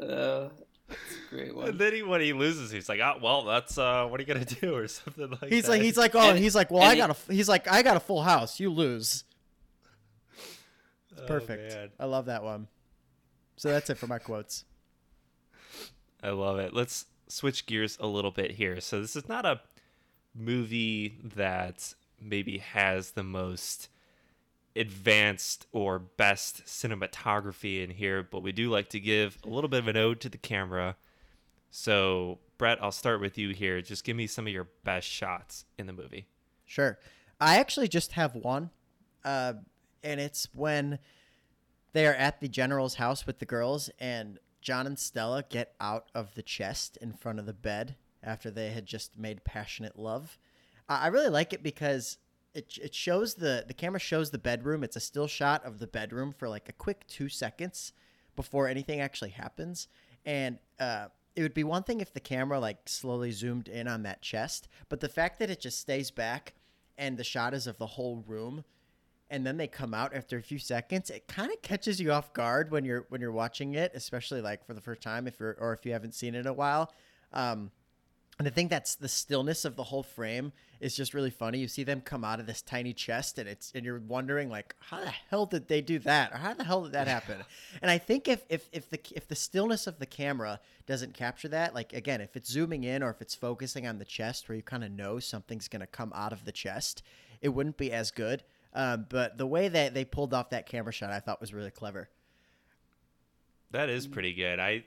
uh, 0.00 0.48
that's 0.88 1.00
a 1.30 1.34
great 1.34 1.54
one. 1.56 1.68
And 1.70 1.78
then 1.78 1.92
he, 1.94 2.02
when 2.02 2.20
he 2.20 2.32
loses, 2.32 2.70
he's 2.70 2.88
like, 2.88 3.00
"Oh, 3.00 3.18
well, 3.22 3.44
that's 3.44 3.76
uh, 3.78 4.06
what 4.06 4.20
are 4.20 4.22
you 4.22 4.26
gonna 4.26 4.44
do?" 4.60 4.74
or 4.74 4.88
something 4.88 5.30
like 5.30 5.50
He's 5.50 5.64
that. 5.64 5.70
like, 5.70 5.82
he's 5.82 5.96
like, 5.96 6.14
oh, 6.14 6.30
And- 6.30 6.38
he's 6.38 6.54
like, 6.54 6.70
well, 6.70 6.82
and 6.82 6.90
I 6.90 6.94
he- 6.94 7.00
got 7.00 7.10
a, 7.28 7.32
he's 7.32 7.48
like, 7.48 7.68
I 7.70 7.82
got 7.82 7.96
a 7.96 8.00
full 8.00 8.22
house. 8.22 8.58
You 8.60 8.70
lose. 8.70 9.24
It's 11.12 11.22
Oh, 11.22 11.26
perfect. 11.26 11.72
man. 11.74 11.88
I 11.98 12.04
love 12.04 12.26
that 12.26 12.42
one. 12.42 12.68
So 13.56 13.70
that's 13.70 13.88
it 13.88 13.96
for 13.98 14.06
my 14.06 14.18
quotes. 14.18 14.64
I 16.22 16.30
love 16.30 16.58
it. 16.58 16.74
Let's 16.74 17.06
switch 17.28 17.66
gears 17.66 17.96
a 18.00 18.06
little 18.06 18.30
bit 18.30 18.50
here. 18.52 18.80
So 18.80 19.00
this 19.00 19.16
is 19.16 19.28
not 19.28 19.46
a 19.46 19.60
movie 20.34 21.18
that 21.36 21.94
maybe 22.20 22.58
has 22.58 23.12
the 23.12 23.22
most 23.22 23.88
advanced 24.76 25.66
or 25.72 25.98
best 25.98 26.64
cinematography 26.64 27.82
in 27.82 27.90
here, 27.90 28.22
but 28.22 28.42
we 28.42 28.52
do 28.52 28.70
like 28.70 28.88
to 28.90 29.00
give 29.00 29.38
a 29.44 29.48
little 29.48 29.68
bit 29.68 29.80
of 29.80 29.88
an 29.88 29.96
ode 29.96 30.20
to 30.20 30.28
the 30.28 30.38
camera. 30.38 30.96
So, 31.70 32.38
Brett, 32.58 32.82
I'll 32.82 32.92
start 32.92 33.20
with 33.20 33.36
you 33.36 33.50
here. 33.50 33.82
Just 33.82 34.04
give 34.04 34.16
me 34.16 34.26
some 34.26 34.46
of 34.46 34.52
your 34.52 34.68
best 34.84 35.08
shots 35.08 35.64
in 35.78 35.86
the 35.86 35.92
movie. 35.92 36.26
Sure. 36.64 36.98
I 37.40 37.58
actually 37.58 37.88
just 37.88 38.12
have 38.12 38.34
one, 38.34 38.70
uh, 39.24 39.54
and 40.02 40.20
it's 40.20 40.48
when 40.54 40.98
they 41.92 42.06
are 42.06 42.14
at 42.14 42.40
the 42.40 42.48
general's 42.48 42.94
house 42.94 43.26
with 43.26 43.38
the 43.38 43.46
girls, 43.46 43.90
and 43.98 44.38
John 44.60 44.86
and 44.86 44.98
Stella 44.98 45.44
get 45.48 45.74
out 45.80 46.10
of 46.14 46.34
the 46.34 46.42
chest 46.42 46.96
in 47.00 47.12
front 47.12 47.38
of 47.38 47.46
the 47.46 47.52
bed 47.52 47.96
after 48.22 48.50
they 48.50 48.70
had 48.70 48.86
just 48.86 49.18
made 49.18 49.44
passionate 49.44 49.98
love. 49.98 50.38
I 50.88 51.04
I 51.04 51.06
really 51.08 51.28
like 51.28 51.52
it 51.52 51.62
because 51.62 52.18
it, 52.56 52.78
it 52.82 52.94
shows 52.94 53.34
the 53.34 53.64
the 53.66 53.74
camera 53.74 54.00
shows 54.00 54.30
the 54.30 54.38
bedroom. 54.38 54.82
It's 54.82 54.96
a 54.96 55.00
still 55.00 55.26
shot 55.26 55.64
of 55.64 55.78
the 55.78 55.86
bedroom 55.86 56.32
for 56.32 56.48
like 56.48 56.68
a 56.68 56.72
quick 56.72 57.06
two 57.06 57.28
seconds 57.28 57.92
before 58.34 58.66
anything 58.66 59.00
actually 59.00 59.30
happens, 59.30 59.88
and 60.24 60.58
uh, 60.80 61.08
it 61.34 61.42
would 61.42 61.54
be 61.54 61.64
one 61.64 61.82
thing 61.82 62.00
if 62.00 62.12
the 62.12 62.20
camera 62.20 62.58
like 62.58 62.88
slowly 62.88 63.30
zoomed 63.30 63.68
in 63.68 63.86
on 63.86 64.02
that 64.04 64.22
chest, 64.22 64.68
but 64.88 65.00
the 65.00 65.08
fact 65.08 65.38
that 65.38 65.50
it 65.50 65.60
just 65.60 65.78
stays 65.78 66.10
back 66.10 66.54
and 66.96 67.18
the 67.18 67.24
shot 67.24 67.52
is 67.52 67.66
of 67.66 67.76
the 67.76 67.86
whole 67.86 68.24
room 68.26 68.64
and 69.28 69.46
then 69.46 69.56
they 69.56 69.66
come 69.66 69.92
out 69.92 70.14
after 70.14 70.38
a 70.38 70.42
few 70.42 70.58
seconds 70.58 71.10
it 71.10 71.26
kind 71.26 71.50
of 71.52 71.60
catches 71.60 72.00
you 72.00 72.12
off 72.12 72.32
guard 72.32 72.70
when 72.70 72.84
you're 72.84 73.06
when 73.08 73.20
you're 73.20 73.32
watching 73.32 73.74
it 73.74 73.92
especially 73.94 74.40
like 74.40 74.64
for 74.64 74.72
the 74.72 74.80
first 74.80 75.02
time 75.02 75.26
if 75.26 75.38
you're 75.40 75.56
or 75.60 75.72
if 75.72 75.84
you 75.84 75.92
haven't 75.92 76.14
seen 76.14 76.34
it 76.34 76.40
in 76.40 76.46
a 76.46 76.52
while 76.52 76.92
um 77.32 77.70
and 78.38 78.46
I 78.46 78.50
think 78.50 78.68
that's 78.68 78.96
the 78.96 79.08
stillness 79.08 79.64
of 79.64 79.76
the 79.76 79.84
whole 79.84 80.02
frame 80.02 80.52
is 80.78 80.94
just 80.94 81.14
really 81.14 81.30
funny. 81.30 81.58
You 81.58 81.68
see 81.68 81.84
them 81.84 82.02
come 82.02 82.22
out 82.22 82.38
of 82.38 82.46
this 82.46 82.60
tiny 82.60 82.92
chest, 82.92 83.38
and 83.38 83.48
it's 83.48 83.72
and 83.74 83.84
you're 83.84 83.98
wondering 83.98 84.50
like, 84.50 84.76
how 84.78 85.00
the 85.00 85.12
hell 85.30 85.46
did 85.46 85.68
they 85.68 85.80
do 85.80 85.98
that, 86.00 86.32
or 86.32 86.36
how 86.36 86.52
the 86.52 86.64
hell 86.64 86.82
did 86.82 86.92
that 86.92 87.08
happen? 87.08 87.38
and 87.82 87.90
I 87.90 87.96
think 87.96 88.28
if 88.28 88.44
if 88.50 88.68
if 88.72 88.90
the 88.90 89.00
if 89.14 89.26
the 89.26 89.34
stillness 89.34 89.86
of 89.86 89.98
the 89.98 90.06
camera 90.06 90.60
doesn't 90.86 91.14
capture 91.14 91.48
that, 91.48 91.74
like 91.74 91.94
again, 91.94 92.20
if 92.20 92.36
it's 92.36 92.50
zooming 92.50 92.84
in 92.84 93.02
or 93.02 93.10
if 93.10 93.22
it's 93.22 93.34
focusing 93.34 93.86
on 93.86 93.98
the 93.98 94.04
chest, 94.04 94.48
where 94.48 94.56
you 94.56 94.62
kind 94.62 94.84
of 94.84 94.90
know 94.90 95.18
something's 95.18 95.68
gonna 95.68 95.86
come 95.86 96.12
out 96.14 96.32
of 96.34 96.44
the 96.44 96.52
chest, 96.52 97.02
it 97.40 97.48
wouldn't 97.48 97.78
be 97.78 97.90
as 97.90 98.10
good. 98.10 98.42
Um, 98.74 99.06
but 99.08 99.38
the 99.38 99.46
way 99.46 99.68
that 99.68 99.94
they 99.94 100.04
pulled 100.04 100.34
off 100.34 100.50
that 100.50 100.66
camera 100.66 100.92
shot, 100.92 101.10
I 101.10 101.20
thought 101.20 101.40
was 101.40 101.54
really 101.54 101.70
clever. 101.70 102.10
That 103.70 103.88
is 103.88 104.06
pretty 104.06 104.34
good. 104.34 104.60
I 104.60 104.84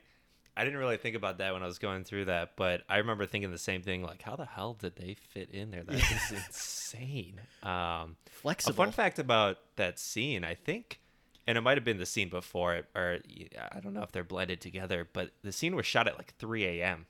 I 0.60 0.64
didn't 0.64 0.78
really 0.78 0.98
think 0.98 1.16
about 1.16 1.38
that 1.38 1.54
when 1.54 1.62
I 1.62 1.66
was 1.66 1.78
going 1.78 2.04
through 2.04 2.26
that, 2.26 2.50
but 2.54 2.82
I 2.86 2.98
remember 2.98 3.24
thinking 3.24 3.50
the 3.50 3.56
same 3.56 3.80
thing. 3.80 4.02
Like, 4.02 4.20
how 4.20 4.36
the 4.36 4.44
hell 4.44 4.74
did 4.74 4.94
they 4.94 5.16
fit 5.30 5.50
in 5.52 5.70
there? 5.70 5.82
That 5.84 5.94
is 5.94 6.32
insane. 6.46 7.40
Um, 7.62 8.16
Flexible. 8.30 8.74
a 8.74 8.76
fun 8.76 8.92
fact 8.92 9.18
about 9.18 9.56
that 9.76 9.98
scene, 9.98 10.44
I 10.44 10.54
think, 10.54 11.00
and 11.46 11.56
it 11.56 11.62
might 11.62 11.78
have 11.78 11.84
been 11.86 11.96
the 11.96 12.04
scene 12.04 12.28
before 12.28 12.74
it, 12.74 12.84
or 12.94 13.20
I 13.72 13.80
don't 13.80 13.94
know 13.94 14.02
if 14.02 14.12
they're 14.12 14.22
blended 14.22 14.60
together, 14.60 15.08
but 15.10 15.30
the 15.42 15.50
scene 15.50 15.74
was 15.74 15.86
shot 15.86 16.06
at 16.06 16.18
like 16.18 16.34
3 16.36 16.66
a.m. 16.66 17.06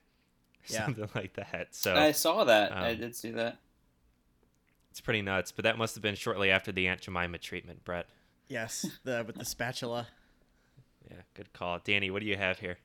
Yeah. 0.68 0.84
something 0.86 1.10
like 1.16 1.32
that. 1.34 1.68
So 1.72 1.96
I 1.96 2.12
saw 2.12 2.44
that. 2.44 2.70
I 2.70 2.92
um, 2.92 2.98
did 2.98 3.16
see 3.16 3.32
that. 3.32 3.58
it's 4.92 5.00
pretty 5.00 5.22
nuts. 5.22 5.50
But 5.50 5.64
that 5.64 5.76
must 5.76 5.96
have 5.96 6.02
been 6.02 6.14
shortly 6.14 6.52
after 6.52 6.70
the 6.70 6.86
Aunt 6.86 7.00
Jemima 7.00 7.38
treatment, 7.38 7.84
Brett. 7.84 8.06
Yes, 8.46 8.86
the 9.02 9.24
with 9.26 9.36
the 9.36 9.44
spatula. 9.44 10.06
Yeah, 11.10 11.22
good 11.34 11.52
call, 11.52 11.80
Danny. 11.82 12.08
What 12.12 12.20
do 12.20 12.26
you 12.26 12.36
have 12.36 12.60
here? 12.60 12.76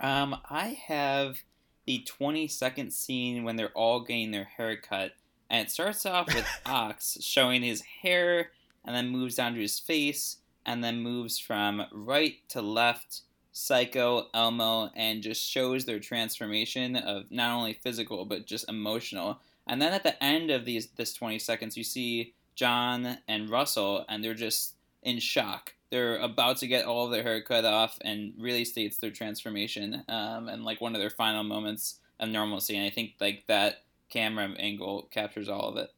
Um, 0.00 0.36
I 0.48 0.78
have 0.86 1.42
the 1.86 2.02
20 2.06 2.48
second 2.48 2.92
scene 2.92 3.44
when 3.44 3.56
they're 3.56 3.70
all 3.70 4.00
getting 4.00 4.30
their 4.30 4.44
hair 4.44 4.76
cut. 4.76 5.12
And 5.48 5.66
it 5.66 5.70
starts 5.70 6.06
off 6.06 6.32
with 6.34 6.46
Ox 6.66 7.18
showing 7.20 7.62
his 7.62 7.82
hair 8.02 8.50
and 8.84 8.94
then 8.94 9.08
moves 9.08 9.34
down 9.34 9.54
to 9.54 9.60
his 9.60 9.78
face 9.78 10.38
and 10.64 10.82
then 10.82 11.02
moves 11.02 11.38
from 11.38 11.84
right 11.92 12.36
to 12.48 12.62
left, 12.62 13.22
Psycho, 13.52 14.28
Elmo, 14.32 14.90
and 14.94 15.22
just 15.22 15.42
shows 15.42 15.84
their 15.84 15.98
transformation 15.98 16.96
of 16.96 17.30
not 17.30 17.56
only 17.56 17.72
physical 17.72 18.24
but 18.24 18.46
just 18.46 18.68
emotional. 18.68 19.40
And 19.66 19.82
then 19.82 19.92
at 19.92 20.02
the 20.02 20.22
end 20.22 20.50
of 20.50 20.64
these 20.64 20.88
this 20.96 21.12
20 21.12 21.38
seconds, 21.38 21.76
you 21.76 21.84
see 21.84 22.34
John 22.54 23.18
and 23.26 23.50
Russell, 23.50 24.04
and 24.08 24.22
they're 24.22 24.34
just 24.34 24.74
in 25.02 25.18
shock. 25.18 25.74
They're 25.90 26.18
about 26.18 26.58
to 26.58 26.66
get 26.66 26.86
all 26.86 27.06
of 27.06 27.10
their 27.10 27.22
hair 27.22 27.42
cut 27.42 27.64
off, 27.64 27.98
and 28.02 28.32
really 28.38 28.64
states 28.64 28.98
their 28.98 29.10
transformation. 29.10 30.04
Um, 30.08 30.48
and 30.48 30.64
like 30.64 30.80
one 30.80 30.94
of 30.94 31.00
their 31.00 31.10
final 31.10 31.42
moments 31.42 31.98
of 32.20 32.28
normalcy. 32.28 32.76
And 32.76 32.86
I 32.86 32.90
think 32.90 33.14
like 33.20 33.44
that 33.48 33.82
camera 34.08 34.50
angle 34.58 35.08
captures 35.10 35.48
all 35.48 35.68
of 35.68 35.76
it. 35.76 35.90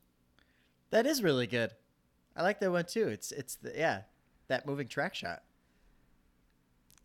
That 0.91 1.07
is 1.07 1.23
really 1.23 1.47
good. 1.47 1.73
I 2.37 2.43
like 2.43 2.61
that 2.61 2.71
one 2.71 2.85
too. 2.85 3.09
It's 3.09 3.33
it's 3.33 3.57
the, 3.57 3.73
yeah, 3.75 4.03
that 4.49 4.67
moving 4.67 4.89
track 4.89 5.15
shot. 5.15 5.43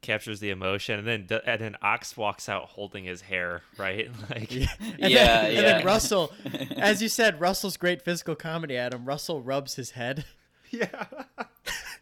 Captures 0.01 0.39
the 0.39 0.51
emotion, 0.51 0.99
and 0.99 1.07
then 1.07 1.41
and 1.45 1.59
then 1.59 1.75
Ox 1.81 2.15
walks 2.15 2.47
out 2.47 2.65
holding 2.65 3.05
his 3.05 3.21
hair, 3.21 3.63
right? 3.77 4.09
Like, 4.29 4.51
Yeah, 4.53 4.67
and 4.79 5.11
Yeah, 5.11 5.41
then, 5.41 5.55
and 5.55 5.65
then 5.65 5.85
Russell, 5.85 6.31
as 6.77 7.01
you 7.01 7.09
said, 7.09 7.41
Russell's 7.41 7.77
great 7.77 8.01
physical 8.01 8.35
comedy. 8.35 8.77
Adam 8.77 9.05
Russell 9.05 9.41
rubs 9.41 9.75
his 9.75 9.91
head. 9.91 10.25
yeah. 10.69 11.05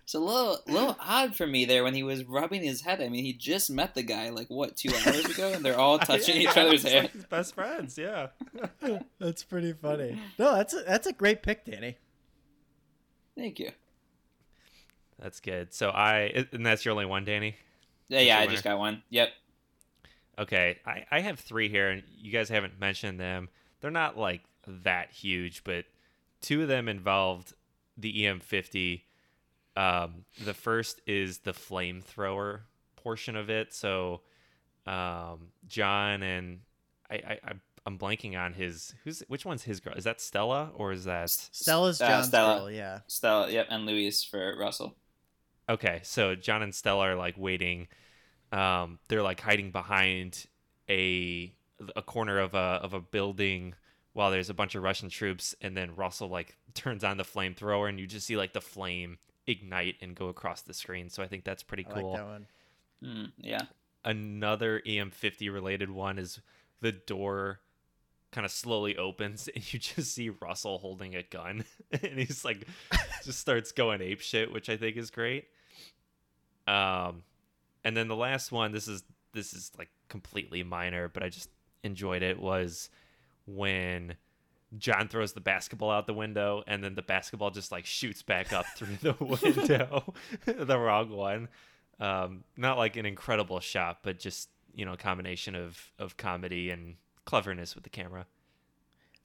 It's 0.06 0.14
a 0.14 0.20
little 0.20 0.60
little 0.68 0.96
odd 1.00 1.36
for 1.36 1.48
me 1.48 1.66
there 1.66 1.84
when 1.84 1.96
he 1.96 2.04
was 2.04 2.24
rubbing 2.26 2.62
his 2.62 2.82
head. 2.82 3.02
I 3.02 3.10
mean, 3.10 3.26
he 3.26 3.34
just 3.34 3.72
met 3.72 3.96
the 3.96 4.04
guy 4.04 4.30
like 4.30 4.48
what 4.50 4.78
two 4.78 4.90
hours 5.04 5.26
ago, 5.26 5.52
and 5.52 5.66
they're 5.66 5.80
all 5.80 5.98
touching 6.00 6.38
each 6.38 6.56
other's 6.56 6.84
hair. 6.84 7.02
like 7.04 7.12
his 7.12 7.26
best 7.26 7.56
friends. 7.56 7.98
Yeah. 7.98 8.28
That's 9.20 9.44
pretty 9.44 9.74
funny. 9.74 10.22
No, 10.38 10.54
that's 10.54 10.76
a, 10.76 10.84
that's 10.84 11.08
a 11.08 11.14
great 11.14 11.42
pick, 11.42 11.66
Danny. 11.66 11.98
Thank 13.36 13.58
you. 13.58 13.72
That's 15.18 15.40
good. 15.40 15.74
So 15.74 15.90
I, 15.90 16.46
and 16.52 16.64
that's 16.64 16.86
your 16.86 16.92
only 16.92 17.06
one, 17.06 17.26
Danny. 17.26 17.56
Yeah, 18.08 18.18
That's 18.20 18.28
yeah, 18.28 18.38
I 18.38 18.40
winner. 18.42 18.52
just 18.52 18.64
got 18.64 18.78
one. 18.78 19.02
Yep. 19.10 19.30
Okay, 20.38 20.78
I, 20.86 21.06
I 21.10 21.20
have 21.22 21.40
three 21.40 21.70
here, 21.70 21.90
and 21.90 22.04
you 22.20 22.32
guys 22.32 22.50
haven't 22.50 22.80
mentioned 22.80 23.20
them. 23.20 23.50
They're 23.82 23.90
not 23.92 24.18
like 24.18 24.42
that 24.68 25.12
huge, 25.12 25.64
but 25.64 25.86
two 26.42 26.62
of 26.62 26.68
them 26.68 26.88
involved 26.88 27.54
the 27.98 28.14
EM50. 28.14 29.02
Um, 29.76 30.26
the 30.44 30.54
first 30.54 31.02
is 31.06 31.40
the 31.40 31.52
flamethrower 31.54 32.62
portion 32.96 33.36
of 33.36 33.50
it. 33.50 33.74
So, 33.74 34.22
um, 34.88 35.50
John 35.68 36.24
and 36.24 36.60
I, 37.10 37.16
I, 37.16 37.40
I 37.44 37.52
I'm 37.86 38.00
blanking 38.00 38.38
on 38.40 38.54
his 38.54 38.94
who's 39.04 39.22
which 39.28 39.46
one's 39.46 39.64
his 39.64 39.80
girl? 39.80 39.94
Is 39.96 40.06
that 40.06 40.20
Stella 40.22 40.72
or 40.76 40.92
is 40.92 41.04
that 41.06 41.30
Stella's 41.30 42.02
Uh, 42.02 42.08
John's 42.08 42.28
Stella. 42.28 42.60
girl, 42.60 42.72
yeah. 42.72 43.00
Stella. 43.08 43.52
Yep, 43.52 43.68
and 43.70 43.86
Louise 43.86 44.24
for 44.24 44.56
Russell. 44.58 44.96
Okay, 45.70 46.00
so 46.04 46.36
John 46.36 46.62
and 46.62 46.74
Stella 46.74 47.10
are 47.10 47.16
like 47.16 47.36
waiting. 47.38 47.88
Um, 48.52 49.00
they're 49.08 49.24
like 49.24 49.42
hiding 49.42 49.72
behind 49.72 50.46
a 50.90 51.54
a 51.96 52.02
corner 52.02 52.40
of 52.40 52.54
a 52.54 52.80
of 52.82 52.94
a 52.94 53.02
building 53.02 53.74
while 54.14 54.32
there's 54.32 54.50
a 54.50 54.54
bunch 54.54 54.76
of 54.76 54.84
Russian 54.84 55.10
troops, 55.10 55.54
and 55.62 55.76
then 55.76 55.96
Russell 55.96 56.30
like 56.30 56.56
turns 56.74 57.04
on 57.04 57.18
the 57.18 57.24
flamethrower, 57.24 57.90
and 57.90 58.00
you 58.00 58.08
just 58.08 58.26
see 58.26 58.38
like 58.38 58.54
the 58.54 58.62
flame 58.62 59.18
ignite 59.48 59.96
and 60.02 60.16
go 60.16 60.28
across 60.28 60.62
the 60.62 60.74
screen. 60.74 61.10
So 61.10 61.24
I 61.24 61.28
think 61.28 61.44
that's 61.44 61.64
pretty 61.64 61.86
I 61.90 61.94
cool. 61.94 62.12
like 62.12 62.20
that 62.20 62.28
one. 62.28 62.48
Mm, 63.04 63.32
yeah. 63.38 63.62
Another 64.04 64.82
EM50 64.86 65.52
related 65.52 65.90
one 65.90 66.20
is 66.20 66.40
the 66.82 66.92
door 66.92 67.60
kind 68.32 68.46
of 68.46 68.52
slowly 68.52 68.98
opens 68.98 69.48
and 69.56 69.74
you 69.74 69.80
just 69.80 70.14
see 70.14 70.30
Russell 70.30 70.78
holding 70.78 71.16
a 71.16 71.24
gun 71.24 71.64
and 71.92 72.20
he's 72.20 72.44
like 72.44 72.68
just 73.24 73.40
starts 73.40 73.72
going 73.72 74.02
ape 74.02 74.22
shit, 74.22 74.52
which 74.52 74.70
I 74.70 74.78
think 74.78 74.98
is 74.98 75.10
great. 75.10 75.46
Um 76.68 77.24
and 77.84 77.96
then 77.96 78.08
the 78.08 78.16
last 78.16 78.52
one, 78.52 78.72
this 78.72 78.88
is 78.88 79.04
this 79.34 79.54
is 79.54 79.72
like 79.78 79.90
completely 80.10 80.64
minor, 80.64 81.08
but 81.08 81.24
I 81.24 81.30
just 81.30 81.50
enjoyed 81.84 82.24
it 82.24 82.40
was 82.40 82.90
when 83.46 84.16
John 84.78 85.08
throws 85.08 85.34
the 85.34 85.42
basketball 85.42 85.92
out 85.92 86.08
the 86.08 86.14
window 86.14 86.64
and 86.68 86.84
then 86.84 86.96
the 86.96 87.02
basketball 87.02 87.52
just 87.52 87.72
like 87.72 87.86
shoots 87.86 88.22
back 88.22 88.54
up 88.54 88.66
through 88.76 88.98
the 89.02 89.16
window. 89.20 90.14
the 90.46 90.78
wrong 90.78 91.10
one. 91.10 91.50
Um, 92.00 92.44
not 92.58 92.78
like 92.78 92.98
an 92.98 93.06
incredible 93.06 93.60
shot, 93.60 94.00
but 94.04 94.20
just, 94.20 94.50
you 94.74 94.86
know, 94.86 94.94
a 94.94 94.98
combination 94.98 95.56
of, 95.56 95.92
of 95.98 96.18
comedy 96.18 96.70
and 96.70 96.96
cleverness 97.26 97.76
with 97.76 97.84
the 97.84 97.90
camera. 97.90 98.26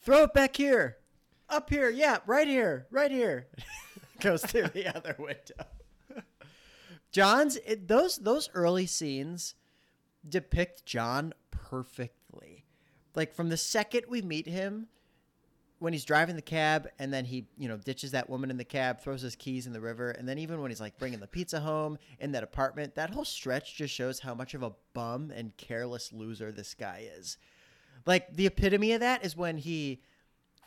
Throw 0.02 0.24
it 0.24 0.34
back 0.34 0.56
here. 0.56 0.98
Up 1.48 1.68
here. 1.68 1.90
Yeah, 1.90 2.18
right 2.26 2.46
here. 2.46 2.86
Right 2.90 3.10
here. 3.10 3.48
Goes 4.20 4.42
through 4.42 4.68
the 4.68 4.94
other 4.94 5.16
window. 5.18 5.66
John's 7.12 7.56
it, 7.66 7.88
those 7.88 8.18
those 8.18 8.48
early 8.54 8.86
scenes 8.86 9.54
depict 10.28 10.86
John 10.86 11.34
perfectly. 11.50 12.66
Like 13.14 13.34
from 13.34 13.48
the 13.48 13.56
second 13.56 14.04
we 14.08 14.22
meet 14.22 14.46
him 14.46 14.86
when 15.80 15.94
he's 15.94 16.04
driving 16.04 16.36
the 16.36 16.42
cab 16.42 16.88
and 16.98 17.12
then 17.12 17.24
he, 17.24 17.46
you 17.56 17.66
know, 17.66 17.78
ditches 17.78 18.12
that 18.12 18.28
woman 18.30 18.50
in 18.50 18.58
the 18.58 18.64
cab, 18.64 19.00
throws 19.00 19.22
his 19.22 19.34
keys 19.34 19.66
in 19.66 19.72
the 19.72 19.80
river, 19.80 20.10
and 20.10 20.28
then 20.28 20.38
even 20.38 20.60
when 20.60 20.70
he's 20.70 20.80
like 20.80 20.96
bringing 20.98 21.20
the 21.20 21.26
pizza 21.26 21.58
home 21.58 21.98
in 22.20 22.32
that 22.32 22.42
apartment, 22.44 22.94
that 22.94 23.10
whole 23.10 23.24
stretch 23.24 23.76
just 23.76 23.92
shows 23.92 24.20
how 24.20 24.34
much 24.34 24.54
of 24.54 24.62
a 24.62 24.72
bum 24.92 25.32
and 25.34 25.56
careless 25.56 26.12
loser 26.12 26.52
this 26.52 26.74
guy 26.74 27.08
is. 27.16 27.38
Like 28.06 28.36
the 28.36 28.46
epitome 28.46 28.92
of 28.92 29.00
that 29.00 29.24
is 29.24 29.36
when 29.36 29.56
he 29.56 30.02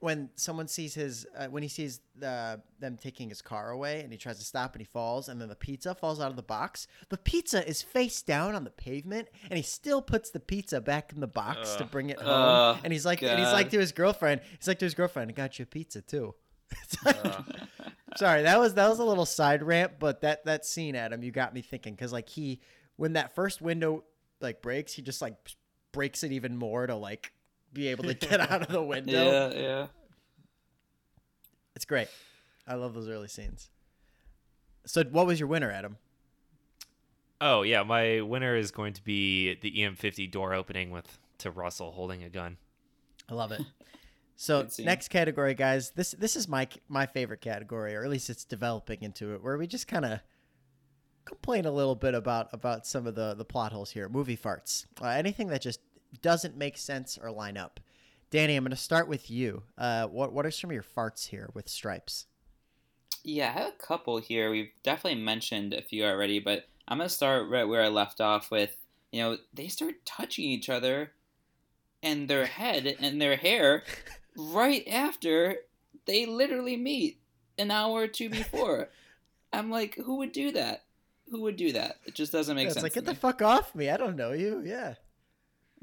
when 0.04 0.30
someone 0.36 0.68
sees 0.68 0.94
his 0.94 1.26
uh, 1.38 1.48
when 1.48 1.64
he 1.64 1.70
sees 1.70 2.02
the, 2.18 2.60
them 2.78 2.98
taking 3.02 3.30
his 3.30 3.42
car 3.42 3.70
away 3.70 4.02
and 4.02 4.12
he 4.12 4.18
tries 4.18 4.38
to 4.38 4.44
stop 4.44 4.74
and 4.74 4.82
he 4.82 4.86
falls 4.86 5.30
and 5.30 5.40
then 5.40 5.48
the 5.48 5.56
pizza 5.56 5.96
falls 5.96 6.20
out 6.20 6.30
of 6.30 6.36
the 6.36 6.44
box 6.44 6.88
the 7.08 7.18
pizza 7.18 7.66
is 7.66 7.82
face 7.82 8.22
down 8.22 8.54
on 8.54 8.66
the 8.66 8.70
pavement 8.70 9.30
and 9.50 9.56
he 9.56 9.64
still 9.64 10.02
puts 10.02 10.30
the 10.30 10.42
pizza 10.42 10.82
back 10.82 11.14
in 11.14 11.22
the 11.22 11.28
box 11.28 11.76
to 11.78 11.86
bring 11.86 12.10
it 12.10 12.20
home. 12.20 12.28
Ugh, 12.28 12.80
and 12.84 12.92
he's 12.92 13.06
like 13.06 13.24
and 13.24 13.40
he's 13.40 13.54
like 13.54 13.70
to 13.70 13.80
his 13.80 13.94
girlfriend 13.94 14.42
he's 14.60 14.68
like 14.68 14.80
to 14.80 14.86
his 14.86 14.94
girlfriend 14.94 15.32
i 15.32 15.34
got 15.34 15.58
you 15.58 15.64
a 15.64 15.66
pizza 15.66 16.02
too. 16.02 16.36
Sorry 18.18 18.42
that 18.42 18.60
was 18.60 18.74
that 18.74 18.90
was 18.90 19.00
a 19.00 19.06
little 19.06 19.26
side 19.26 19.64
rant 19.64 19.94
but 20.00 20.20
that 20.20 20.44
that 20.44 20.66
scene 20.66 20.98
adam 20.98 21.24
you 21.24 21.32
got 21.32 21.54
me 21.54 21.62
thinking 21.62 21.96
because 21.96 22.12
like 22.12 22.28
he 22.28 22.60
when 22.98 23.14
that 23.14 23.36
first 23.36 23.62
window 23.62 24.04
like 24.42 24.62
breaks 24.62 24.92
he 24.92 25.02
just 25.02 25.22
like 25.22 25.36
breaks 25.94 26.26
it 26.26 26.34
even 26.34 26.58
more 26.58 26.86
to 26.88 26.96
like 26.96 27.32
be 27.74 27.88
able 27.90 28.04
to 28.06 28.14
get 28.14 28.40
out 28.40 28.62
of 28.62 28.68
the 28.68 28.82
window 28.94 29.12
Yeah, 29.12 29.60
yeah. 29.60 29.88
it's 31.76 31.86
great. 31.86 32.08
I 32.68 32.76
love 32.76 32.94
those 32.94 33.10
early 33.10 33.28
scenes. 33.28 33.70
So, 34.86 35.04
what 35.04 35.26
was 35.26 35.40
your 35.40 35.48
winner, 35.48 35.72
Adam? 35.72 35.98
Oh, 37.42 37.62
yeah. 37.64 37.84
My 37.84 38.22
winner 38.22 38.56
is 38.56 38.72
going 38.72 38.94
to 38.94 39.04
be 39.04 39.56
the 39.56 39.72
EM50 39.72 40.32
door 40.32 40.54
opening 40.54 40.92
with 40.92 41.20
to 41.40 41.52
Russell 41.52 41.92
holding 41.92 42.24
a 42.24 42.30
gun. 42.30 42.58
I 43.30 43.34
love 43.34 43.52
it. 43.52 43.62
So, 44.36 44.68
next 44.80 45.10
category, 45.10 45.54
guys. 45.54 45.92
This 45.92 46.12
this 46.18 46.36
is 46.36 46.48
my 46.48 46.68
my 46.90 47.06
favorite 47.06 47.40
category, 47.40 47.96
or 47.96 48.04
at 48.04 48.10
least 48.10 48.32
it's 48.32 48.44
developing 48.44 49.04
into 49.04 49.36
it, 49.36 49.44
where 49.44 49.60
we 49.60 49.68
just 49.68 49.88
kind 49.88 50.04
of 50.04 50.20
complain 51.24 51.66
a 51.66 51.72
little 51.72 51.94
bit 51.94 52.16
about 52.16 52.50
about 52.52 52.88
some 52.88 53.06
of 53.06 53.14
the 53.14 53.36
the 53.36 53.46
plot 53.46 53.72
holes 53.72 53.92
here. 53.92 54.10
Movie 54.10 54.36
farts, 54.36 54.88
uh, 55.00 55.06
anything 55.06 55.48
that 55.50 55.62
just 55.62 55.80
doesn't 56.22 56.56
make 56.58 56.78
sense 56.78 57.18
or 57.22 57.32
line 57.32 57.58
up. 57.58 57.80
Danny, 58.30 58.56
I'm 58.56 58.64
going 58.64 58.72
to 58.72 58.78
start 58.78 59.08
with 59.08 59.30
you. 59.30 59.64
Uh, 59.78 60.08
what 60.08 60.34
what 60.34 60.46
are 60.46 60.52
some 60.52 60.70
of 60.70 60.74
your 60.74 60.84
farts 60.84 61.28
here 61.28 61.50
with 61.54 61.70
Stripes? 61.70 62.26
Yeah, 63.24 63.50
I 63.50 63.60
have 63.60 63.70
a 63.70 63.84
couple 63.84 64.18
here. 64.18 64.50
We've 64.52 64.72
definitely 64.84 65.22
mentioned 65.22 65.74
a 65.74 65.82
few 65.82 66.04
already, 66.06 66.40
but 66.40 66.66
I'm 66.88 66.98
gonna 66.98 67.10
start 67.10 67.48
right 67.50 67.64
where 67.64 67.82
I 67.82 67.88
left 67.88 68.20
off 68.20 68.52
with. 68.52 68.76
You 69.12 69.22
know, 69.22 69.38
they 69.54 69.68
start 69.70 70.04
touching 70.06 70.46
each 70.46 70.68
other, 70.70 71.12
and 72.02 72.28
their 72.28 72.46
head 72.46 72.96
and 73.00 73.22
their 73.22 73.38
hair, 73.38 73.84
right 74.38 74.86
after 74.88 75.58
they 76.06 76.26
literally 76.26 76.76
meet. 76.76 77.20
an 77.58 77.70
hour 77.72 78.02
or 78.02 78.08
two 78.08 78.30
before. 78.30 78.90
I'm 79.54 79.70
like, 79.70 79.96
who 79.96 80.18
would 80.18 80.32
do 80.32 80.52
that? 80.54 80.84
Who 81.30 81.42
would 81.44 81.56
do 81.56 81.72
that? 81.74 81.98
It 82.06 82.16
just 82.16 82.32
doesn't 82.32 82.56
make 82.56 82.66
Yeah, 82.66 82.74
sense. 82.74 82.84
like 82.84 82.94
to 82.94 83.02
get 83.02 83.06
the 83.06 83.16
fuck 83.16 83.42
off 83.44 83.74
me. 83.76 83.90
I 83.92 83.96
don't 83.98 84.16
know 84.18 84.32
you. 84.32 84.64
Yeah. 84.66 84.96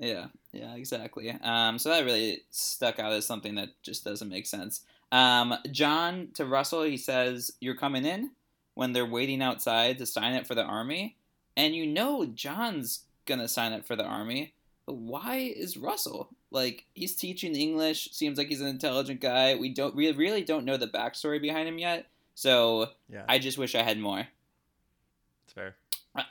Yeah, 0.00 0.28
yeah, 0.52 0.74
exactly. 0.74 1.30
Um, 1.42 1.78
so 1.78 1.90
that 1.90 2.04
really 2.06 2.42
stuck 2.50 2.98
out 2.98 3.12
as 3.12 3.26
something 3.26 3.54
that 3.56 3.68
just 3.82 4.02
doesn't 4.02 4.30
make 4.30 4.46
sense. 4.46 4.80
Um, 5.12 5.54
John 5.70 6.28
to 6.34 6.46
Russell, 6.46 6.82
he 6.84 6.96
says, 6.96 7.52
"You're 7.60 7.76
coming 7.76 8.06
in," 8.06 8.30
when 8.74 8.94
they're 8.94 9.04
waiting 9.06 9.42
outside 9.42 9.98
to 9.98 10.06
sign 10.06 10.34
up 10.34 10.46
for 10.46 10.54
the 10.54 10.64
army, 10.64 11.16
and 11.56 11.74
you 11.74 11.86
know 11.86 12.24
John's 12.24 13.04
gonna 13.26 13.46
sign 13.48 13.74
up 13.74 13.84
for 13.84 13.94
the 13.94 14.04
army. 14.04 14.54
But 14.86 14.94
why 14.94 15.36
is 15.36 15.76
Russell 15.76 16.30
like 16.50 16.86
he's 16.94 17.14
teaching 17.14 17.54
English? 17.54 18.10
Seems 18.12 18.38
like 18.38 18.48
he's 18.48 18.62
an 18.62 18.68
intelligent 18.68 19.20
guy. 19.20 19.54
We 19.54 19.68
don't 19.68 19.94
we 19.94 20.10
really 20.12 20.42
don't 20.42 20.64
know 20.64 20.78
the 20.78 20.88
backstory 20.88 21.40
behind 21.40 21.68
him 21.68 21.78
yet. 21.78 22.06
So 22.34 22.88
Yeah. 23.12 23.24
I 23.28 23.38
just 23.38 23.58
wish 23.58 23.74
I 23.74 23.82
had 23.82 23.98
more. 23.98 24.26
It's 25.44 25.52
fair. 25.52 25.76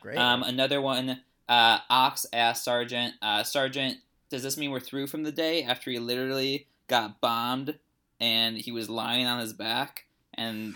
Great. 0.01 0.17
Um, 0.17 0.43
another 0.43 0.82
one. 0.82 1.22
Uh, 1.50 1.80
Ox 1.89 2.26
asked 2.32 2.64
Sergeant, 2.64 3.16
uh, 3.22 3.43
Sergeant, 3.43 3.97
does 4.30 4.43
this 4.43 4.56
mean 4.58 4.70
we're 4.72 4.80
through 4.80 5.08
from 5.08 5.24
the 5.24 5.32
day 5.32 5.64
after 5.64 5.89
he 5.91 5.97
literally 6.00 6.68
got 6.88 7.20
bombed 7.20 7.80
and 8.22 8.56
he 8.56 8.72
was 8.72 8.88
lying 8.89 9.26
on 9.26 9.39
his 9.39 9.52
back? 9.54 10.06
And 10.36 10.76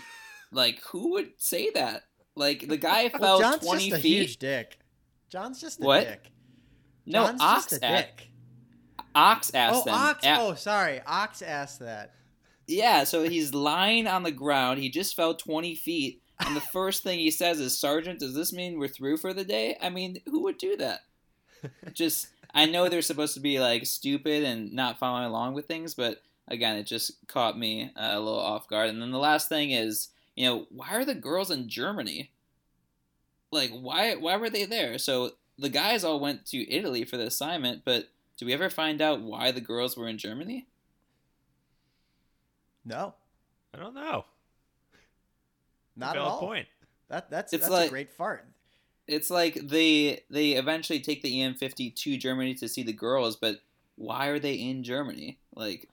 like, 0.50 0.80
who 0.82 1.12
would 1.12 1.30
say 1.38 1.70
that? 1.74 2.02
Like 2.34 2.66
the 2.68 2.76
guy 2.76 3.08
well, 3.20 3.38
fell 3.38 3.52
John's 3.52 3.64
twenty 3.64 3.88
just 3.90 4.00
a 4.00 4.02
feet. 4.02 4.18
huge 4.18 4.36
dick. 4.38 4.78
John's 5.30 5.60
just 5.60 5.80
a 5.80 5.84
What? 5.84 6.04
dick. 6.04 6.30
no, 7.06 7.26
John's 7.26 7.40
Ox 7.40 7.66
just 7.70 7.82
a 7.82 7.86
a- 7.86 7.96
dick. 7.96 8.28
Ox 9.14 9.54
asked 9.54 9.82
Oh, 9.82 9.84
them. 9.84 9.94
Ox. 9.94 10.24
Oh, 10.26 10.54
sorry. 10.54 11.00
Ox 11.06 11.40
asked 11.40 11.78
that. 11.78 12.14
Yeah, 12.66 13.04
so 13.04 13.22
he's 13.22 13.54
lying 13.54 14.08
on 14.08 14.24
the 14.24 14.32
ground. 14.32 14.80
He 14.80 14.88
just 14.88 15.14
fell 15.14 15.34
20 15.34 15.76
feet. 15.76 16.20
And 16.40 16.56
the 16.56 16.60
first 16.60 17.02
thing 17.02 17.18
he 17.18 17.30
says 17.30 17.60
is, 17.60 17.78
Sergeant, 17.78 18.20
does 18.20 18.34
this 18.34 18.52
mean 18.52 18.78
we're 18.78 18.88
through 18.88 19.18
for 19.18 19.32
the 19.32 19.44
day? 19.44 19.76
I 19.80 19.88
mean, 19.88 20.18
who 20.26 20.42
would 20.42 20.58
do 20.58 20.76
that? 20.76 21.00
just, 21.92 22.28
I 22.52 22.66
know 22.66 22.88
they're 22.88 23.02
supposed 23.02 23.34
to 23.34 23.40
be 23.40 23.60
like 23.60 23.86
stupid 23.86 24.42
and 24.42 24.72
not 24.72 24.98
following 24.98 25.26
along 25.26 25.54
with 25.54 25.66
things, 25.66 25.94
but 25.94 26.22
again, 26.48 26.76
it 26.76 26.84
just 26.84 27.26
caught 27.28 27.58
me 27.58 27.90
uh, 27.96 28.10
a 28.12 28.20
little 28.20 28.40
off 28.40 28.68
guard. 28.68 28.90
And 28.90 29.00
then 29.00 29.12
the 29.12 29.18
last 29.18 29.48
thing 29.48 29.70
is, 29.70 30.08
you 30.34 30.46
know, 30.46 30.66
why 30.70 30.90
are 30.94 31.04
the 31.04 31.14
girls 31.14 31.50
in 31.50 31.68
Germany? 31.68 32.30
Like, 33.50 33.70
why, 33.70 34.14
why 34.16 34.36
were 34.36 34.50
they 34.50 34.64
there? 34.64 34.98
So 34.98 35.32
the 35.58 35.68
guys 35.68 36.02
all 36.02 36.18
went 36.18 36.46
to 36.46 36.70
Italy 36.70 37.04
for 37.04 37.16
the 37.16 37.26
assignment, 37.26 37.82
but 37.84 38.08
do 38.36 38.46
we 38.46 38.52
ever 38.52 38.68
find 38.68 39.00
out 39.00 39.20
why 39.20 39.52
the 39.52 39.60
girls 39.60 39.96
were 39.96 40.08
in 40.08 40.18
Germany? 40.18 40.66
No, 42.84 43.14
I 43.72 43.78
don't 43.78 43.94
know. 43.94 44.24
Not 45.96 46.16
at 46.16 46.20
Valid 46.20 46.32
all. 46.32 46.40
point. 46.40 46.66
That 47.08 47.30
that's 47.30 47.52
It's 47.52 47.62
that's 47.64 47.72
like- 47.72 47.86
a 47.88 47.90
great 47.90 48.12
fart. 48.12 48.46
it's 49.06 49.28
like 49.30 49.54
they 49.54 50.22
they 50.30 50.52
eventually 50.52 51.00
take 51.00 51.22
the 51.22 51.30
EM50 51.40 51.94
to 51.94 52.16
Germany 52.16 52.54
to 52.54 52.68
see 52.68 52.82
the 52.82 52.92
girls, 52.92 53.36
but 53.36 53.60
why 53.96 54.26
are 54.28 54.38
they 54.38 54.54
in 54.54 54.82
Germany? 54.82 55.38
Like, 55.54 55.88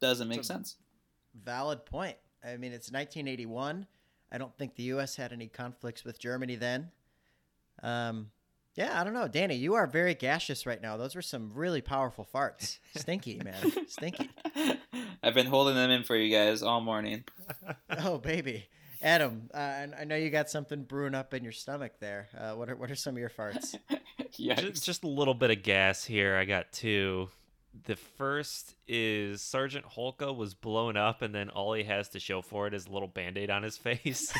doesn't 0.00 0.28
make 0.28 0.44
sense. 0.44 0.76
Valid 1.34 1.84
point. 1.84 2.16
I 2.44 2.56
mean, 2.56 2.72
it's 2.72 2.90
1981. 2.90 3.86
I 4.32 4.38
don't 4.38 4.56
think 4.56 4.74
the 4.76 4.84
U.S. 4.84 5.16
had 5.16 5.32
any 5.32 5.48
conflicts 5.48 6.04
with 6.04 6.18
Germany 6.18 6.56
then. 6.56 6.90
Um, 7.82 8.30
yeah, 8.74 8.98
I 9.00 9.04
don't 9.04 9.12
know, 9.14 9.28
Danny. 9.28 9.54
You 9.56 9.74
are 9.74 9.86
very 9.86 10.14
gaseous 10.14 10.66
right 10.66 10.80
now. 10.80 10.96
Those 10.96 11.14
were 11.14 11.22
some 11.22 11.50
really 11.54 11.80
powerful 11.80 12.26
farts. 12.32 12.78
Stinky, 12.96 13.40
man. 13.44 13.72
Stinky. 13.88 14.30
I've 15.22 15.34
been 15.34 15.46
holding 15.46 15.74
them 15.74 15.90
in 15.90 16.04
for 16.04 16.16
you 16.16 16.34
guys 16.34 16.62
all 16.62 16.80
morning. 16.80 17.24
Oh, 17.90 18.18
baby. 18.18 18.66
Adam, 19.02 19.50
uh, 19.54 19.56
I 19.56 19.88
I 20.00 20.04
know 20.04 20.16
you 20.16 20.30
got 20.30 20.50
something 20.50 20.82
brewing 20.82 21.14
up 21.14 21.34
in 21.34 21.42
your 21.42 21.52
stomach 21.52 21.92
there. 22.00 22.28
Uh, 22.36 22.52
what 22.52 22.68
are 22.68 22.76
what 22.76 22.90
are 22.90 22.96
some 22.96 23.14
of 23.14 23.18
your 23.18 23.30
farts? 23.30 23.74
Yikes. 24.38 24.60
Just, 24.60 24.84
just 24.84 25.04
a 25.04 25.08
little 25.08 25.34
bit 25.34 25.50
of 25.50 25.62
gas 25.62 26.04
here. 26.04 26.36
I 26.36 26.44
got 26.44 26.72
two. 26.72 27.28
The 27.84 27.96
first 27.96 28.74
is 28.88 29.42
Sergeant 29.42 29.84
Hulka 29.84 30.34
was 30.34 30.54
blown 30.54 30.96
up, 30.96 31.22
and 31.22 31.34
then 31.34 31.50
all 31.50 31.74
he 31.74 31.84
has 31.84 32.08
to 32.10 32.20
show 32.20 32.40
for 32.42 32.66
it 32.66 32.74
is 32.74 32.86
a 32.86 32.90
little 32.90 33.08
band 33.08 33.36
aid 33.36 33.50
on 33.50 33.62
his 33.62 33.76
face. 33.78 34.32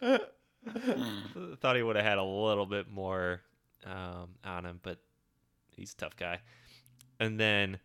Thought 0.00 1.76
he 1.76 1.82
would 1.82 1.96
have 1.96 2.04
had 2.04 2.18
a 2.18 2.24
little 2.24 2.66
bit 2.66 2.90
more 2.90 3.42
um, 3.84 4.30
on 4.44 4.64
him, 4.64 4.80
but 4.82 4.98
he's 5.76 5.92
a 5.92 5.96
tough 5.96 6.16
guy. 6.16 6.40
And 7.18 7.38
then 7.38 7.78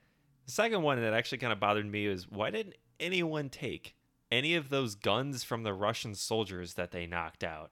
the 0.45 0.51
second 0.51 0.81
one 0.81 1.01
that 1.01 1.13
actually 1.13 1.39
kind 1.39 1.51
of 1.51 1.59
bothered 1.59 1.85
me 1.85 2.05
is 2.05 2.29
why 2.29 2.51
didn't 2.51 2.75
anyone 2.99 3.49
take 3.49 3.95
any 4.31 4.55
of 4.55 4.69
those 4.69 4.95
guns 4.95 5.43
from 5.43 5.63
the 5.63 5.73
Russian 5.73 6.15
soldiers 6.15 6.73
that 6.73 6.91
they 6.91 7.05
knocked 7.05 7.43
out? 7.43 7.71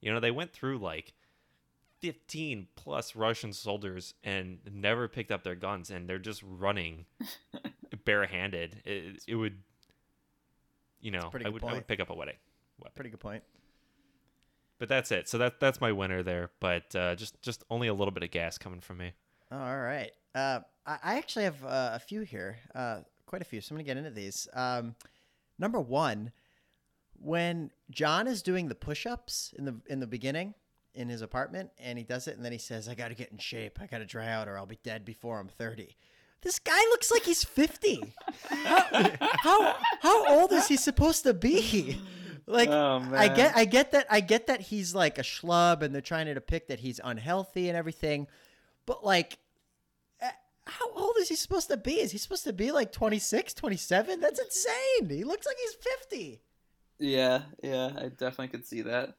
You 0.00 0.12
know, 0.12 0.20
they 0.20 0.30
went 0.30 0.52
through 0.52 0.78
like 0.78 1.12
15 2.00 2.68
plus 2.76 3.16
Russian 3.16 3.52
soldiers 3.52 4.14
and 4.22 4.58
never 4.72 5.08
picked 5.08 5.32
up 5.32 5.42
their 5.42 5.54
guns, 5.54 5.90
and 5.90 6.08
they're 6.08 6.18
just 6.18 6.42
running 6.46 7.06
barehanded. 8.04 8.82
It, 8.84 9.22
it 9.26 9.34
would, 9.34 9.58
you 11.00 11.10
know, 11.10 11.30
I 11.44 11.48
would, 11.48 11.64
I 11.64 11.72
would 11.72 11.86
pick 11.86 12.00
up 12.00 12.10
a 12.10 12.14
wedding. 12.14 12.36
weapon. 12.78 12.92
Pretty 12.94 13.10
good 13.10 13.20
point. 13.20 13.42
But 14.78 14.88
that's 14.88 15.10
it. 15.10 15.28
So 15.28 15.38
that 15.38 15.58
that's 15.58 15.80
my 15.80 15.90
winner 15.90 16.22
there. 16.22 16.50
But 16.60 16.94
uh, 16.94 17.16
just 17.16 17.40
just 17.42 17.64
only 17.68 17.88
a 17.88 17.94
little 17.94 18.12
bit 18.12 18.22
of 18.22 18.30
gas 18.30 18.58
coming 18.58 18.80
from 18.80 18.98
me. 18.98 19.12
All 19.50 19.78
right. 19.78 20.12
Uh, 20.34 20.60
I, 20.86 20.98
I 21.02 21.18
actually 21.18 21.44
have 21.44 21.64
uh, 21.64 21.90
a 21.94 21.98
few 21.98 22.20
here, 22.20 22.58
uh, 22.76 23.00
quite 23.26 23.42
a 23.42 23.44
few. 23.44 23.60
So 23.60 23.72
I'm 23.72 23.78
gonna 23.78 23.84
get 23.84 23.96
into 23.96 24.10
these. 24.10 24.46
Um, 24.54 24.94
number 25.58 25.80
one, 25.80 26.32
when 27.20 27.70
John 27.90 28.26
is 28.26 28.42
doing 28.42 28.68
the 28.68 28.74
push-ups 28.74 29.54
in 29.58 29.64
the 29.64 29.80
in 29.86 30.00
the 30.00 30.06
beginning 30.06 30.54
in 30.94 31.08
his 31.08 31.22
apartment, 31.22 31.70
and 31.78 31.98
he 31.98 32.04
does 32.04 32.28
it, 32.28 32.36
and 32.36 32.44
then 32.44 32.52
he 32.52 32.58
says, 32.58 32.88
"I 32.88 32.94
got 32.94 33.08
to 33.08 33.14
get 33.14 33.30
in 33.32 33.38
shape. 33.38 33.78
I 33.80 33.86
got 33.86 33.98
to 33.98 34.06
dry 34.06 34.28
out, 34.28 34.48
or 34.48 34.56
I'll 34.56 34.66
be 34.66 34.78
dead 34.82 35.04
before 35.04 35.38
I'm 35.38 35.48
30." 35.48 35.96
This 36.42 36.58
guy 36.58 36.78
looks 36.90 37.10
like 37.10 37.24
he's 37.24 37.42
50. 37.42 38.14
how, 38.48 39.10
how 39.20 39.76
how 40.00 40.40
old 40.40 40.52
is 40.52 40.68
he 40.68 40.76
supposed 40.76 41.24
to 41.24 41.34
be? 41.34 42.00
Like 42.46 42.70
oh 42.70 43.06
I 43.12 43.28
get 43.28 43.56
I 43.56 43.66
get 43.66 43.92
that 43.92 44.06
I 44.08 44.20
get 44.20 44.46
that 44.46 44.62
he's 44.62 44.94
like 44.94 45.18
a 45.18 45.22
schlub 45.22 45.82
and 45.82 45.94
they're 45.94 46.00
trying 46.00 46.26
to 46.26 46.34
depict 46.34 46.68
that 46.68 46.80
he's 46.80 46.98
unhealthy 47.02 47.68
and 47.68 47.76
everything. 47.76 48.26
But 48.86 49.04
like 49.04 49.38
how 50.68 50.90
old 50.92 51.16
is 51.18 51.28
he 51.28 51.34
supposed 51.34 51.68
to 51.68 51.76
be? 51.76 52.00
Is 52.00 52.12
he 52.12 52.18
supposed 52.18 52.44
to 52.44 52.52
be 52.52 52.70
like 52.70 52.92
26, 52.92 53.54
27? 53.54 54.20
That's 54.20 54.40
insane. 54.40 55.08
He 55.08 55.24
looks 55.24 55.46
like 55.46 55.56
he's 55.60 55.74
50. 55.74 56.40
Yeah, 56.98 57.42
yeah, 57.62 57.90
I 57.96 58.08
definitely 58.08 58.48
could 58.48 58.66
see 58.66 58.82
that. 58.82 59.14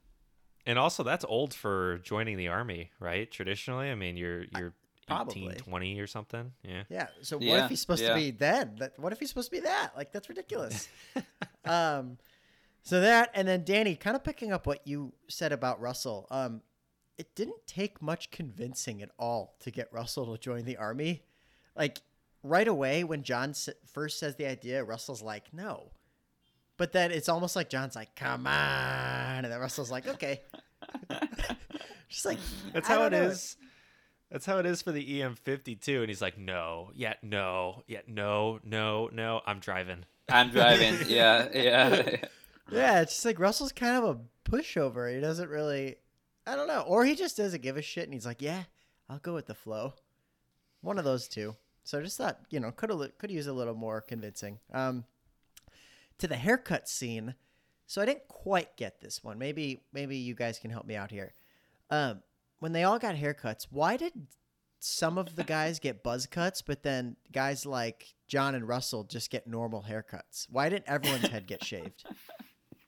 And 0.65 0.77
also, 0.77 1.03
that's 1.03 1.25
old 1.27 1.53
for 1.53 1.99
joining 2.03 2.37
the 2.37 2.49
army, 2.49 2.91
right? 2.99 3.29
Traditionally, 3.31 3.89
I 3.89 3.95
mean, 3.95 4.17
you're 4.17 4.45
you're 4.55 4.73
18, 5.09 5.55
20 5.55 5.99
or 5.99 6.07
something. 6.07 6.51
Yeah. 6.63 6.83
Yeah. 6.89 7.07
So 7.21 7.37
what 7.37 7.45
Yeah, 7.45 7.63
if 7.63 7.69
he's 7.69 7.81
supposed 7.81 8.03
yeah. 8.03 8.09
to 8.09 8.15
be 8.15 8.31
that? 8.31 8.77
That 8.77 8.99
what 8.99 9.13
if 9.13 9.19
he's 9.19 9.29
supposed 9.29 9.49
to 9.49 9.57
be 9.57 9.61
that? 9.61 9.91
Like 9.95 10.11
that's 10.11 10.29
ridiculous. 10.29 10.87
um 11.65 12.17
so 12.83 13.01
that 13.01 13.31
and 13.33 13.47
then 13.47 13.63
Danny 13.63 13.95
kind 13.95 14.15
of 14.15 14.23
picking 14.23 14.51
up 14.51 14.67
what 14.67 14.85
you 14.85 15.13
said 15.27 15.51
about 15.51 15.81
Russell. 15.81 16.27
Um 16.29 16.61
it 17.17 17.35
didn't 17.35 17.67
take 17.67 18.01
much 18.01 18.31
convincing 18.31 19.01
at 19.01 19.09
all 19.17 19.55
to 19.61 19.71
get 19.71 19.91
Russell 19.91 20.31
to 20.31 20.39
join 20.39 20.63
the 20.63 20.77
army. 20.77 21.23
Like 21.75 22.01
right 22.43 22.67
away 22.67 23.03
when 23.03 23.23
John 23.23 23.51
s- 23.51 23.69
first 23.85 24.19
says 24.19 24.35
the 24.35 24.45
idea, 24.45 24.83
Russell's 24.83 25.21
like, 25.21 25.53
"No." 25.53 25.91
But 26.77 26.93
then 26.93 27.11
it's 27.11 27.27
almost 27.29 27.55
like 27.55 27.69
John's 27.69 27.95
like, 27.95 28.15
"Come 28.15 28.47
on." 28.47 29.43
And 29.43 29.51
then 29.51 29.59
Russell's 29.59 29.91
like, 29.91 30.07
"Okay." 30.07 30.41
Just 32.09 32.25
like 32.25 32.39
That's 32.73 32.89
I 32.89 32.93
how 32.93 32.99
don't 32.99 33.13
it 33.13 33.19
know. 33.19 33.27
is. 33.27 33.57
That's 34.31 34.45
how 34.45 34.59
it 34.59 34.65
is 34.65 34.81
for 34.81 34.91
the 34.91 35.03
EM52. 35.21 35.99
And 36.01 36.07
he's 36.07 36.21
like, 36.21 36.37
no, 36.37 36.91
yeah, 36.95 37.15
no, 37.23 37.83
yeah, 37.87 38.01
no, 38.07 38.59
no, 38.63 39.09
no, 39.11 39.41
I'm 39.45 39.59
driving. 39.59 40.05
I'm 40.29 40.51
driving. 40.51 40.95
yeah, 41.07 41.47
yeah. 41.51 42.17
Yeah, 42.71 43.01
it's 43.01 43.13
just 43.13 43.25
like 43.25 43.39
Russell's 43.39 43.71
kind 43.71 43.97
of 43.97 44.03
a 44.03 44.19
pushover. 44.49 45.11
He 45.13 45.19
doesn't 45.19 45.49
really, 45.49 45.95
I 46.45 46.55
don't 46.55 46.67
know, 46.67 46.81
or 46.81 47.05
he 47.05 47.15
just 47.15 47.37
doesn't 47.37 47.63
give 47.63 47.77
a 47.77 47.81
shit, 47.81 48.03
and 48.03 48.13
he's 48.13 48.27
like, 48.27 48.39
"Yeah, 48.41 48.63
I'll 49.09 49.17
go 49.17 49.33
with 49.33 49.47
the 49.47 49.55
flow." 49.55 49.93
One 50.81 50.97
of 50.97 51.05
those 51.05 51.27
two. 51.27 51.55
So 51.83 51.99
I 51.99 52.03
just 52.03 52.17
thought, 52.17 52.39
you 52.49 52.59
know, 52.59 52.71
could 52.71 52.91
could 53.17 53.31
use 53.31 53.47
a 53.47 53.53
little 53.53 53.75
more 53.75 54.01
convincing. 54.01 54.59
Um, 54.73 55.05
to 56.19 56.27
the 56.27 56.35
haircut 56.35 56.87
scene. 56.87 57.35
So 57.87 58.01
I 58.01 58.05
didn't 58.05 58.27
quite 58.27 58.77
get 58.77 59.01
this 59.01 59.23
one. 59.23 59.39
Maybe 59.39 59.81
maybe 59.91 60.17
you 60.17 60.35
guys 60.35 60.59
can 60.59 60.69
help 60.69 60.85
me 60.85 60.95
out 60.95 61.09
here. 61.09 61.33
Um, 61.89 62.21
when 62.59 62.73
they 62.73 62.83
all 62.83 62.99
got 62.99 63.15
haircuts, 63.15 63.65
why 63.71 63.97
did 63.97 64.13
some 64.79 65.17
of 65.17 65.35
the 65.35 65.43
guys 65.43 65.79
get 65.79 66.03
buzz 66.03 66.25
cuts, 66.25 66.61
but 66.61 66.83
then 66.83 67.15
guys 67.31 67.65
like 67.65 68.13
John 68.27 68.53
and 68.53 68.67
Russell 68.67 69.03
just 69.03 69.31
get 69.31 69.47
normal 69.47 69.85
haircuts? 69.89 70.45
Why 70.49 70.69
didn't 70.69 70.87
everyone's 70.87 71.27
head 71.29 71.47
get 71.47 71.63
shaved? 71.63 72.05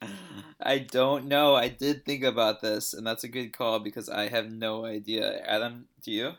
I 0.62 0.80
don't 0.80 1.26
know. 1.26 1.56
I 1.56 1.70
did 1.70 2.06
think 2.06 2.24
about 2.24 2.62
this, 2.62 2.94
and 2.94 3.06
that's 3.06 3.24
a 3.24 3.28
good 3.28 3.54
call 3.54 3.80
because 3.80 4.10
I 4.10 4.28
have 4.30 4.52
no 4.52 4.86
idea. 4.86 5.42
Adam, 5.46 5.86
do 6.04 6.12
you? 6.12 6.32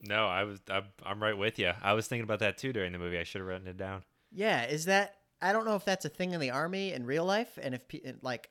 No, 0.00 0.26
I 0.26 0.44
was, 0.44 0.60
I'm, 0.70 0.84
I'm 1.04 1.22
right 1.22 1.36
with 1.36 1.58
you. 1.58 1.72
I 1.82 1.94
was 1.94 2.06
thinking 2.06 2.24
about 2.24 2.40
that 2.40 2.58
too 2.58 2.72
during 2.72 2.92
the 2.92 2.98
movie. 2.98 3.18
I 3.18 3.24
should 3.24 3.40
have 3.40 3.48
written 3.48 3.66
it 3.66 3.76
down. 3.76 4.02
Yeah, 4.30 4.66
is 4.66 4.84
that 4.86 5.16
I 5.40 5.52
don't 5.52 5.64
know 5.64 5.76
if 5.76 5.84
that's 5.84 6.04
a 6.04 6.08
thing 6.08 6.32
in 6.32 6.40
the 6.40 6.50
army 6.50 6.92
in 6.92 7.06
real 7.06 7.24
life, 7.24 7.58
and 7.60 7.74
if 7.74 7.82
like, 8.22 8.50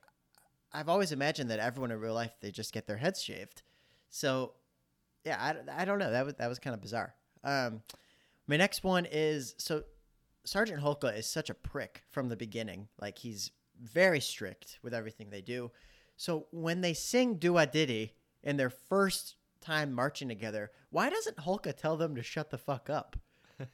I've 0.74 0.90
always 0.90 1.12
imagined 1.12 1.50
that 1.52 1.60
everyone 1.60 1.92
in 1.92 2.00
real 2.00 2.14
life 2.14 2.34
they 2.42 2.52
just 2.52 2.74
get 2.74 2.88
their 2.88 2.98
heads 2.98 3.22
shaved. 3.24 3.64
So, 4.10 4.54
yeah, 5.24 5.38
I, 5.40 5.82
I 5.82 5.86
don't 5.86 6.00
know. 6.00 6.12
That 6.12 6.26
was 6.26 6.36
that 6.36 6.48
was 6.48 6.60
kind 6.60 6.74
of 6.74 6.82
bizarre. 6.82 7.14
Um, 7.44 7.82
my 8.48 8.58
next 8.58 8.84
one 8.84 9.08
is 9.10 9.56
so 9.58 9.84
Sergeant 10.46 10.82
Hulka 10.82 11.18
is 11.18 11.28
such 11.28 11.50
a 11.50 11.56
prick 11.56 12.04
from 12.12 12.30
the 12.30 12.36
beginning. 12.36 12.88
Like 13.00 13.18
he's 13.18 13.52
very 13.82 14.20
strict 14.20 14.80
with 14.82 14.94
everything 14.94 15.30
they 15.30 15.42
do. 15.42 15.72
So 16.18 16.48
when 16.52 16.82
they 16.82 16.94
sing 16.94 17.36
"Do 17.36 17.54
Wah 17.54 17.66
Diddy" 17.66 18.14
in 18.44 18.58
their 18.58 18.70
first 18.70 19.36
time 19.62 19.94
marching 19.94 20.28
together, 20.30 20.72
why 20.90 21.10
doesn't 21.10 21.38
Hulka 21.38 21.76
tell 21.76 21.98
them 21.98 22.16
to 22.16 22.24
shut 22.24 22.50
the 22.50 22.58
fuck 22.58 22.90
up? 22.90 23.16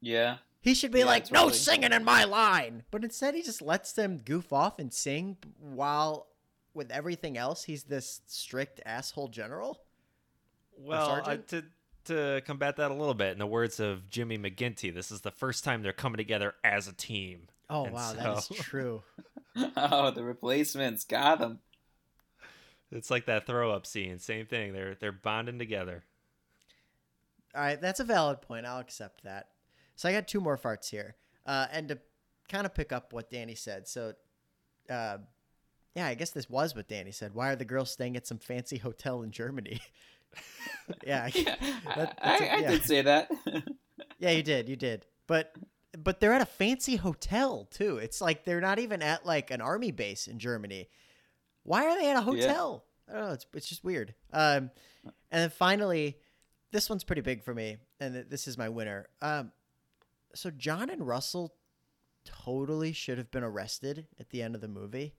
Yeah. 0.00 0.36
He 0.60 0.74
should 0.74 0.92
be 0.92 1.00
Yeah, 1.00 1.06
like, 1.06 1.32
no 1.32 1.40
totally. 1.44 1.58
singing 1.58 1.92
in 1.92 2.04
my 2.04 2.24
line. 2.24 2.82
But 2.90 3.02
instead, 3.02 3.34
he 3.34 3.42
just 3.42 3.62
lets 3.62 3.92
them 3.92 4.18
goof 4.18 4.52
off 4.52 4.78
and 4.78 4.92
sing 4.92 5.38
while 5.58 6.28
with 6.74 6.90
everything 6.90 7.38
else, 7.38 7.64
he's 7.64 7.84
this 7.84 8.20
strict 8.26 8.80
asshole 8.84 9.28
general. 9.28 9.80
Well, 10.78 11.22
uh, 11.24 11.38
to 11.48 11.64
to 12.04 12.42
combat 12.46 12.76
that 12.76 12.90
a 12.90 12.94
little 12.94 13.14
bit, 13.14 13.32
in 13.32 13.38
the 13.38 13.46
words 13.46 13.80
of 13.80 14.08
Jimmy 14.10 14.38
McGinty, 14.38 14.94
this 14.94 15.10
is 15.10 15.22
the 15.22 15.30
first 15.30 15.64
time 15.64 15.82
they're 15.82 15.92
coming 15.94 16.18
together 16.18 16.54
as 16.62 16.86
a 16.86 16.92
team. 16.92 17.48
Oh, 17.70 17.84
And 17.86 17.94
wow, 17.94 18.12
that 18.12 18.38
is 18.38 18.48
true. 18.58 19.02
Oh, 19.74 20.10
the 20.10 20.22
replacements 20.22 21.04
got 21.04 21.38
them. 21.38 21.60
It's 22.92 23.10
like 23.10 23.26
that 23.26 23.46
throw 23.46 23.72
up 23.72 23.86
scene. 23.86 24.18
Same 24.18 24.46
thing. 24.46 24.72
They're 24.72 24.94
they're 24.94 25.12
bonding 25.12 25.58
together. 25.58 26.04
All 27.54 27.62
right, 27.62 27.80
that's 27.80 28.00
a 28.00 28.04
valid 28.04 28.42
point. 28.42 28.66
I'll 28.66 28.80
accept 28.80 29.24
that. 29.24 29.48
So 29.96 30.08
I 30.08 30.12
got 30.12 30.28
two 30.28 30.40
more 30.40 30.58
farts 30.58 30.90
here. 30.90 31.16
Uh, 31.46 31.66
and 31.72 31.88
to 31.88 31.98
kind 32.48 32.66
of 32.66 32.74
pick 32.74 32.92
up 32.92 33.12
what 33.12 33.30
Danny 33.30 33.54
said. 33.54 33.88
So, 33.88 34.12
uh, 34.90 35.18
yeah, 35.94 36.06
I 36.06 36.14
guess 36.14 36.30
this 36.30 36.50
was 36.50 36.74
what 36.76 36.86
Danny 36.88 37.12
said. 37.12 37.34
Why 37.34 37.50
are 37.50 37.56
the 37.56 37.64
girls 37.64 37.90
staying 37.90 38.16
at 38.16 38.26
some 38.26 38.38
fancy 38.38 38.76
hotel 38.78 39.22
in 39.22 39.30
Germany? 39.30 39.80
yeah, 41.06 41.24
I- 41.24 41.32
Yeah, 41.34 41.54
that- 41.96 42.18
that's 42.22 42.42
I, 42.42 42.44
a- 42.44 42.50
I 42.50 42.56
yeah. 42.58 42.70
did 42.70 42.84
say 42.84 43.02
that. 43.02 43.30
Yeah, 44.18 44.30
you 44.30 44.42
did. 44.42 44.68
You 44.68 44.76
did. 44.76 45.04
But 45.26 45.52
but 45.98 46.20
they're 46.20 46.32
at 46.32 46.40
a 46.42 46.46
fancy 46.46 46.96
hotel 46.96 47.66
too. 47.70 47.96
It's 47.98 48.20
like 48.20 48.44
they're 48.44 48.60
not 48.62 48.78
even 48.78 49.02
at 49.02 49.24
like 49.26 49.50
an 49.50 49.60
army 49.62 49.90
base 49.90 50.26
in 50.26 50.38
Germany. 50.38 50.88
Why 51.66 51.86
are 51.86 51.98
they 51.98 52.10
at 52.10 52.16
a 52.16 52.20
hotel? 52.20 52.84
I 53.08 53.12
don't 53.12 53.22
know. 53.22 53.32
It's 53.32 53.46
it's 53.54 53.68
just 53.68 53.84
weird. 53.84 54.14
Um, 54.32 54.70
and 55.30 55.42
then 55.42 55.50
finally, 55.50 56.18
this 56.72 56.88
one's 56.88 57.04
pretty 57.04 57.22
big 57.22 57.42
for 57.42 57.54
me, 57.54 57.76
and 58.00 58.14
th- 58.14 58.26
this 58.28 58.48
is 58.48 58.56
my 58.56 58.68
winner. 58.68 59.08
Um, 59.20 59.52
so 60.34 60.50
John 60.50 60.90
and 60.90 61.06
Russell 61.06 61.54
totally 62.24 62.92
should 62.92 63.18
have 63.18 63.30
been 63.30 63.44
arrested 63.44 64.06
at 64.18 64.30
the 64.30 64.42
end 64.42 64.54
of 64.54 64.60
the 64.60 64.68
movie. 64.68 65.14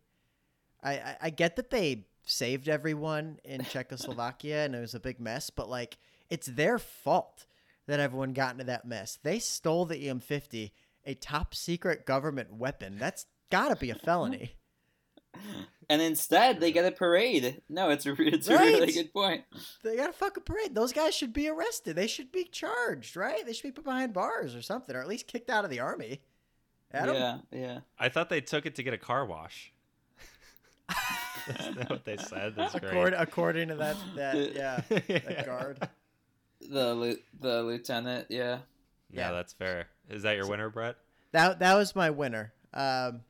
I 0.84 0.94
I, 0.94 1.18
I 1.24 1.30
get 1.30 1.56
that 1.58 1.70
they 1.70 2.08
saved 2.26 2.70
everyone 2.70 3.40
in 3.44 3.64
Czechoslovakia 3.70 4.66
and 4.66 4.76
it 4.76 4.80
was 4.82 4.96
a 4.96 5.00
big 5.00 5.20
mess, 5.20 5.50
but 5.50 5.70
like 5.70 5.98
it's 6.30 6.48
their 6.48 6.78
fault 6.80 7.46
that 7.88 8.00
everyone 8.00 8.34
got 8.34 8.54
into 8.54 8.66
that 8.66 8.86
mess. 8.86 9.18
They 9.24 9.40
stole 9.40 9.86
the 9.86 9.96
EM50, 9.96 10.72
a 11.06 11.14
top 11.14 11.56
secret 11.56 12.06
government 12.06 12.54
weapon. 12.54 12.98
That's 13.00 13.26
got 13.50 13.70
to 13.70 13.76
be 13.78 13.90
a 13.90 13.96
felony. 13.96 14.56
and 15.90 16.02
instead, 16.02 16.60
they 16.60 16.72
get 16.72 16.86
a 16.86 16.92
parade. 16.92 17.62
No, 17.70 17.90
it's 17.90 18.06
a, 18.06 18.14
re- 18.14 18.28
it's 18.34 18.48
a 18.48 18.58
really 18.58 18.92
good 18.92 19.14
point. 19.14 19.44
They 19.84 19.96
got 19.96 20.10
a 20.10 20.14
fucking 20.14 20.44
parade. 20.44 20.76
Those 20.76 20.94
guys 20.94 21.16
should 21.16 21.34
be 21.34 21.48
arrested. 21.48 21.96
They 21.96 22.08
should 22.08 22.32
be 22.32 22.44
charged, 22.44 23.16
right? 23.16 23.46
They 23.46 23.54
should 23.54 23.64
be 23.64 23.72
put 23.72 23.86
behind 23.86 24.14
bars 24.14 24.56
or 24.56 24.62
something, 24.62 24.96
or 24.96 25.02
at 25.02 25.08
least 25.08 25.28
kicked 25.28 25.50
out 25.50 25.64
of 25.64 25.72
the 25.72 25.80
army. 25.80 26.22
Adam? 26.92 27.16
Yeah, 27.16 27.38
yeah. 27.52 27.80
I 28.00 28.10
thought 28.10 28.30
they 28.30 28.42
took 28.42 28.66
it 28.66 28.76
to 28.76 28.84
get 28.84 28.94
a 28.94 28.98
car 28.98 29.26
wash. 29.26 29.74
That's 31.48 31.76
not 31.76 31.90
what 31.90 32.06
they 32.06 32.18
said. 32.18 32.56
That's 32.56 32.74
great. 32.74 32.92
Accord, 32.92 33.14
according 33.18 33.70
to 33.70 33.76
that, 33.76 33.96
that 34.16 34.36
yeah, 34.56 34.82
that 34.90 35.46
guard. 35.46 35.88
The 36.60 37.20
the 37.40 37.64
lieutenant. 37.64 38.28
Yeah. 38.30 38.60
Yeah, 39.10 39.32
that's 39.32 39.54
fair. 39.54 39.88
Is 40.10 40.24
that 40.24 40.36
your 40.36 40.48
winner, 40.48 40.70
Brett? 40.70 40.98
That 41.32 41.60
that 41.60 41.76
was 41.76 41.96
my 41.96 42.10
winner. 42.10 42.52
Um, 42.74 43.22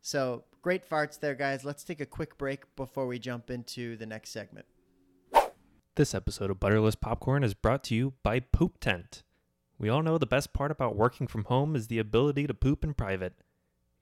so 0.00 0.44
great 0.64 0.88
farts 0.88 1.20
there, 1.20 1.34
guys. 1.34 1.62
Let's 1.62 1.84
take 1.84 2.00
a 2.00 2.06
quick 2.06 2.38
break 2.38 2.74
before 2.74 3.06
we 3.06 3.18
jump 3.18 3.50
into 3.50 3.98
the 3.98 4.06
next 4.06 4.30
segment. 4.30 4.64
This 5.94 6.14
episode 6.14 6.50
of 6.50 6.58
Butterless 6.58 6.98
Popcorn 6.98 7.44
is 7.44 7.52
brought 7.52 7.84
to 7.84 7.94
you 7.94 8.14
by 8.22 8.40
Poop 8.40 8.80
Tent. 8.80 9.22
We 9.78 9.90
all 9.90 10.02
know 10.02 10.16
the 10.16 10.24
best 10.24 10.54
part 10.54 10.70
about 10.70 10.96
working 10.96 11.26
from 11.26 11.44
home 11.44 11.76
is 11.76 11.88
the 11.88 11.98
ability 11.98 12.46
to 12.46 12.54
poop 12.54 12.82
in 12.82 12.94
private. 12.94 13.34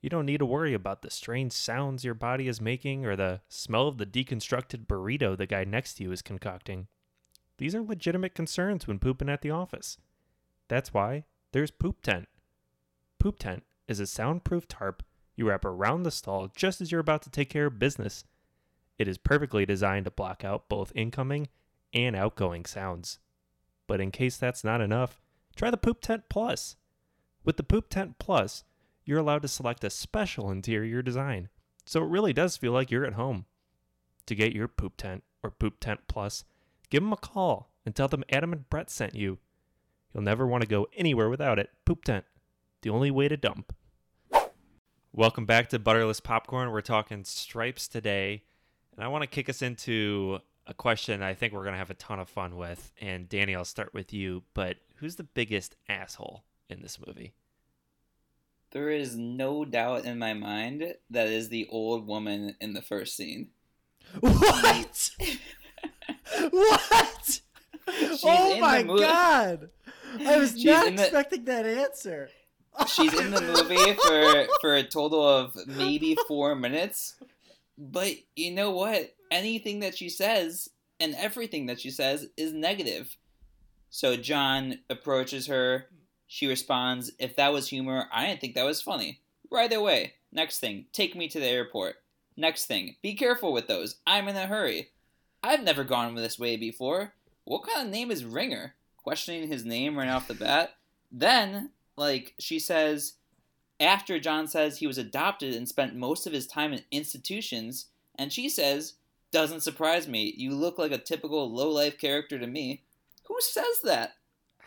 You 0.01 0.09
don't 0.09 0.25
need 0.25 0.37
to 0.37 0.45
worry 0.45 0.73
about 0.73 1.01
the 1.01 1.11
strange 1.11 1.51
sounds 1.51 2.05
your 2.05 2.13
body 2.13 2.47
is 2.47 2.61
making 2.61 3.05
or 3.05 3.17
the 3.17 3.41
smell 3.49 3.89
of 3.89 3.97
the 3.97 4.05
deconstructed 4.05 4.87
burrito 4.87 5.37
the 5.37 5.45
guy 5.45 5.65
next 5.65 5.95
to 5.95 6.03
you 6.03 6.13
is 6.13 6.21
concocting. 6.21 6.87
These 7.57 7.75
are 7.75 7.83
legitimate 7.83 8.35
concerns 8.35 8.87
when 8.87 8.99
pooping 8.99 9.27
at 9.27 9.41
the 9.41 9.51
office. 9.51 9.97
That's 10.69 10.93
why 10.93 11.25
there's 11.51 11.71
Poop 11.71 12.01
Tent. 12.01 12.29
Poop 13.19 13.37
Tent 13.37 13.63
is 13.89 13.99
a 13.99 14.07
soundproof 14.07 14.65
tarp 14.69 15.03
you 15.35 15.47
wrap 15.47 15.65
around 15.65 16.03
the 16.03 16.11
stall 16.11 16.51
just 16.55 16.81
as 16.81 16.91
you're 16.91 17.01
about 17.01 17.21
to 17.23 17.29
take 17.29 17.49
care 17.49 17.65
of 17.65 17.79
business. 17.79 18.23
It 18.97 19.07
is 19.07 19.17
perfectly 19.17 19.65
designed 19.65 20.05
to 20.05 20.11
block 20.11 20.43
out 20.43 20.69
both 20.69 20.91
incoming 20.95 21.49
and 21.93 22.15
outgoing 22.15 22.65
sounds. 22.65 23.19
But 23.87 23.99
in 23.99 24.11
case 24.11 24.37
that's 24.37 24.63
not 24.63 24.81
enough, 24.81 25.21
try 25.55 25.71
the 25.71 25.77
Poop 25.77 26.01
Tent 26.01 26.23
Plus. 26.29 26.75
With 27.43 27.57
the 27.57 27.63
Poop 27.63 27.89
Tent 27.89 28.17
Plus, 28.19 28.63
you're 29.05 29.19
allowed 29.19 29.41
to 29.41 29.47
select 29.47 29.83
a 29.83 29.89
special 29.89 30.49
interior 30.49 31.01
design, 31.01 31.49
so 31.85 32.01
it 32.03 32.09
really 32.09 32.33
does 32.33 32.55
feel 32.55 32.71
like 32.71 32.91
you're 32.91 33.05
at 33.05 33.13
home. 33.13 33.45
To 34.27 34.35
get 34.35 34.53
your 34.53 34.69
Poop 34.69 34.95
Tent 34.95 35.23
or 35.43 35.51
Poop 35.51 35.79
Tent 35.79 36.01
Plus, 36.07 36.45
give 36.89 37.03
them 37.03 37.11
a 37.11 37.17
call 37.17 37.71
and 37.85 37.93
tell 37.93 38.07
them 38.07 38.23
Adam 38.29 38.53
and 38.53 38.69
Brett 38.69 38.89
sent 38.89 39.15
you. 39.15 39.39
You'll 40.13 40.23
never 40.23 40.47
want 40.47 40.61
to 40.61 40.69
go 40.69 40.87
anywhere 40.95 41.29
without 41.29 41.59
it. 41.59 41.71
Poop 41.85 42.05
Tent, 42.05 42.23
the 42.81 42.89
only 42.89 43.11
way 43.11 43.27
to 43.27 43.35
dump. 43.35 43.75
Welcome 45.15 45.45
back 45.45 45.69
to 45.69 45.77
Butterless 45.77 46.19
Popcorn. 46.19 46.71
We're 46.71 46.81
talking 46.81 47.23
stripes 47.23 47.87
today, 47.87 48.41
and 48.95 49.05
I 49.05 49.09
want 49.09 49.21
to 49.21 49.27
kick 49.27 49.47
us 49.47 49.61
into 49.61 50.39
a 50.65 50.73
question 50.73 51.21
I 51.21 51.35
think 51.35 51.53
we're 51.53 51.61
going 51.61 51.75
to 51.75 51.77
have 51.77 51.91
a 51.91 51.93
ton 51.93 52.19
of 52.19 52.27
fun 52.27 52.55
with. 52.55 52.91
And 52.99 53.29
Danny, 53.29 53.55
I'll 53.55 53.63
start 53.63 53.93
with 53.93 54.11
you, 54.11 54.41
but 54.55 54.77
who's 54.95 55.17
the 55.17 55.23
biggest 55.23 55.75
asshole 55.87 56.43
in 56.67 56.81
this 56.81 56.97
movie? 57.05 57.33
There 58.71 58.89
is 58.89 59.15
no 59.15 59.65
doubt 59.65 60.05
in 60.05 60.17
my 60.17 60.33
mind 60.33 60.95
that 61.11 61.27
is 61.27 61.49
the 61.49 61.67
old 61.69 62.07
woman 62.07 62.55
in 62.59 62.73
the 62.73 62.81
first 62.81 63.15
scene. 63.15 63.49
What? 64.19 65.11
what? 66.49 67.41
oh 68.23 68.59
my 68.59 68.81
god! 68.81 69.69
I 70.25 70.37
was 70.37 70.53
She's 70.55 70.65
not 70.65 70.87
in 70.87 70.95
the- 70.95 71.03
expecting 71.03 71.45
that 71.45 71.67
answer. 71.67 72.31
She's 72.87 73.13
in 73.13 73.31
the 73.31 73.41
movie 73.41 73.93
for 73.93 74.47
for 74.61 74.75
a 74.75 74.83
total 74.83 75.27
of 75.27 75.55
maybe 75.67 76.17
four 76.27 76.55
minutes. 76.55 77.15
But 77.77 78.15
you 78.35 78.51
know 78.51 78.71
what? 78.71 79.15
Anything 79.31 79.79
that 79.79 79.97
she 79.97 80.09
says 80.09 80.69
and 80.99 81.15
everything 81.15 81.65
that 81.67 81.79
she 81.79 81.89
says 81.89 82.27
is 82.37 82.53
negative. 82.53 83.15
So 83.89 84.15
John 84.15 84.79
approaches 84.89 85.47
her. 85.47 85.87
She 86.27 86.47
responds, 86.47 87.11
If 87.19 87.35
that 87.35 87.53
was 87.53 87.67
humor, 87.67 88.07
I 88.11 88.25
didn't 88.25 88.41
think 88.41 88.55
that 88.55 88.65
was 88.65 88.81
funny. 88.81 89.21
Right 89.51 89.71
away. 89.71 90.13
Next 90.31 90.59
thing, 90.59 90.85
take 90.93 91.15
me 91.15 91.27
to 91.27 91.39
the 91.39 91.45
airport. 91.45 91.97
Next 92.35 92.65
thing, 92.65 92.95
be 93.03 93.13
careful 93.13 93.53
with 93.53 93.67
those. 93.67 93.97
I'm 94.07 94.27
in 94.27 94.35
a 94.35 94.47
hurry. 94.47 94.89
I've 95.43 95.63
never 95.63 95.83
gone 95.83 96.15
this 96.15 96.39
way 96.39 96.57
before. 96.57 97.13
What 97.43 97.67
kind 97.67 97.85
of 97.85 97.91
name 97.91 98.09
is 98.09 98.25
Ringer? 98.25 98.73
Questioning 98.97 99.47
his 99.47 99.65
name 99.65 99.97
right 99.97 100.09
off 100.09 100.27
the 100.27 100.33
bat. 100.33 100.75
Then, 101.11 101.69
like, 101.95 102.33
she 102.39 102.59
says, 102.59 103.13
after 103.79 104.19
John 104.19 104.47
says 104.47 104.77
he 104.77 104.87
was 104.87 104.97
adopted 104.97 105.53
and 105.53 105.67
spent 105.67 105.95
most 105.95 106.25
of 106.25 106.33
his 106.33 106.47
time 106.47 106.73
in 106.73 106.81
institutions, 106.91 107.87
and 108.15 108.31
she 108.31 108.49
says, 108.49 108.93
Doesn't 109.31 109.61
surprise 109.61 110.07
me. 110.07 110.33
You 110.37 110.51
look 110.51 110.77
like 110.77 110.91
a 110.91 110.97
typical 110.97 111.51
low 111.51 111.69
life 111.69 111.97
character 111.97 112.39
to 112.39 112.47
me. 112.47 112.83
Who 113.27 113.37
says 113.39 113.81
that? 113.83 114.15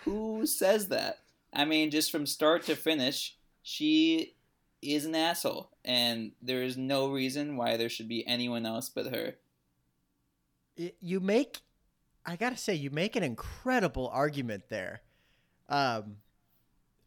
Who 0.04 0.46
says 0.46 0.88
that? 0.88 1.20
I 1.52 1.64
mean, 1.64 1.90
just 1.90 2.10
from 2.10 2.26
start 2.26 2.64
to 2.64 2.76
finish, 2.76 3.36
she 3.62 4.34
is 4.82 5.04
an 5.04 5.14
asshole, 5.14 5.70
and 5.84 6.32
there 6.42 6.62
is 6.62 6.76
no 6.76 7.08
reason 7.10 7.56
why 7.56 7.76
there 7.76 7.88
should 7.88 8.08
be 8.08 8.26
anyone 8.26 8.66
else 8.66 8.88
but 8.88 9.06
her. 9.06 9.34
You 11.00 11.20
make, 11.20 11.58
I 12.24 12.36
gotta 12.36 12.56
say, 12.56 12.74
you 12.74 12.90
make 12.90 13.16
an 13.16 13.22
incredible 13.22 14.08
argument 14.12 14.64
there. 14.68 15.00
Um, 15.68 16.18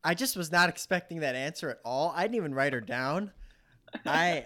I 0.03 0.13
just 0.13 0.37
was 0.37 0.51
not 0.51 0.69
expecting 0.69 1.19
that 1.21 1.35
answer 1.35 1.69
at 1.69 1.79
all. 1.83 2.13
I 2.15 2.23
didn't 2.23 2.35
even 2.35 2.53
write 2.53 2.73
her 2.73 2.81
down. 2.81 3.31
I 4.05 4.43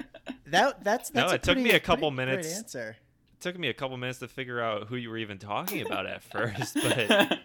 that 0.47 0.83
that's 0.83 1.13
No, 1.13 1.21
that's 1.21 1.33
a 1.33 1.35
it 1.35 1.43
took 1.43 1.57
me 1.57 1.71
a 1.71 1.79
couple 1.79 2.09
pretty 2.11 2.25
great 2.25 2.35
minutes. 2.37 2.57
answer. 2.57 2.95
It 3.33 3.41
took 3.41 3.59
me 3.59 3.67
a 3.67 3.73
couple 3.73 3.97
minutes 3.97 4.19
to 4.19 4.27
figure 4.27 4.61
out 4.61 4.87
who 4.87 4.95
you 4.95 5.09
were 5.09 5.17
even 5.17 5.37
talking 5.37 5.85
about 5.85 6.05
at 6.05 6.23
first, 6.31 6.75
but 6.75 7.39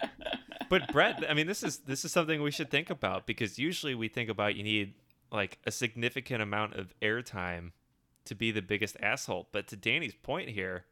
but 0.68 0.92
Brett, 0.92 1.24
I 1.28 1.34
mean, 1.34 1.46
this 1.46 1.62
is 1.62 1.78
this 1.78 2.04
is 2.04 2.12
something 2.12 2.42
we 2.42 2.50
should 2.50 2.70
think 2.70 2.90
about 2.90 3.26
because 3.26 3.58
usually 3.58 3.94
we 3.94 4.08
think 4.08 4.30
about 4.30 4.56
you 4.56 4.62
need 4.62 4.94
like 5.30 5.58
a 5.66 5.70
significant 5.70 6.42
amount 6.42 6.74
of 6.74 6.94
airtime 7.00 7.72
to 8.24 8.34
be 8.34 8.50
the 8.50 8.62
biggest 8.62 8.96
asshole. 9.02 9.48
But 9.52 9.66
to 9.68 9.76
Danny's 9.76 10.14
point 10.14 10.50
here, 10.50 10.84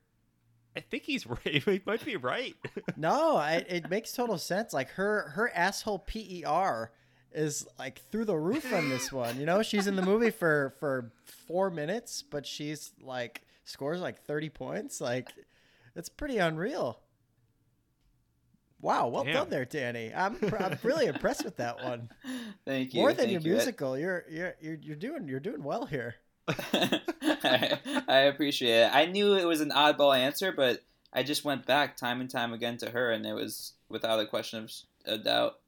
I 0.77 0.81
think 0.81 1.05
he's 1.05 1.27
right. 1.27 1.62
He 1.62 1.83
might 1.87 2.05
be 2.05 2.16
right. 2.16 2.55
no, 2.97 3.37
I, 3.37 3.64
it 3.68 3.91
makes 3.91 4.12
total 4.12 4.39
sense. 4.39 4.72
Like 4.72 4.91
her 4.91 5.31
her 5.35 5.51
asshole 5.55 6.01
PER 6.01 6.91
is 7.33 7.66
like 7.79 8.01
through 8.11 8.25
the 8.27 8.37
roof 8.37 8.72
on 8.72 8.89
this 8.89 9.12
one. 9.12 9.39
You 9.39 9.47
know, 9.47 9.62
she's 9.62 9.87
in 9.87 9.97
the 9.97 10.03
movie 10.03 10.31
for 10.31 10.75
for 10.81 11.12
four 11.47 11.70
minutes, 11.70 12.22
but 12.22 12.47
she's 12.47 12.93
like 13.01 13.43
scores 13.64 14.01
like 14.01 14.22
thirty 14.25 14.49
points. 14.51 15.01
Like 15.01 15.31
it's 15.95 16.09
pretty 16.09 16.39
unreal. 16.39 17.01
Wow, 18.81 19.09
well 19.09 19.25
Damn. 19.25 19.33
done 19.33 19.51
there, 19.51 19.64
Danny. 19.64 20.12
I'm, 20.14 20.37
I'm 20.61 20.79
really 20.83 21.07
impressed 21.07 21.43
with 21.43 21.57
that 21.57 21.83
one. 21.83 22.11
Thank 22.66 22.93
you. 22.93 23.01
More 23.01 23.14
than 23.14 23.29
thank 23.29 23.33
your 23.33 23.41
you. 23.41 23.51
musical, 23.53 23.99
you're 23.99 24.25
you're 24.31 24.55
you're 24.61 24.75
you're 24.75 24.97
doing 24.97 25.27
you're 25.27 25.41
doing 25.41 25.62
well 25.62 25.87
here. 25.87 26.16
I, 26.49 27.78
I 28.09 28.18
appreciate 28.20 28.84
it. 28.86 28.90
I 28.95 29.07
knew 29.07 29.34
it 29.34 29.47
was 29.47 29.61
an 29.61 29.70
oddball 29.70 30.16
answer, 30.16 30.53
but 30.53 30.82
I 31.12 31.22
just 31.22 31.45
went 31.45 31.66
back 31.66 31.97
time 31.97 32.20
and 32.20 32.28
time 32.30 32.53
again 32.53 32.76
to 32.78 32.90
her, 32.90 33.11
and 33.11 33.24
it 33.26 33.32
was 33.34 33.72
without 33.88 34.20
a 34.20 34.26
question 34.26 34.59
of 34.61 34.64
s- 34.66 34.86
a 35.07 35.18
doubt. 35.18 35.59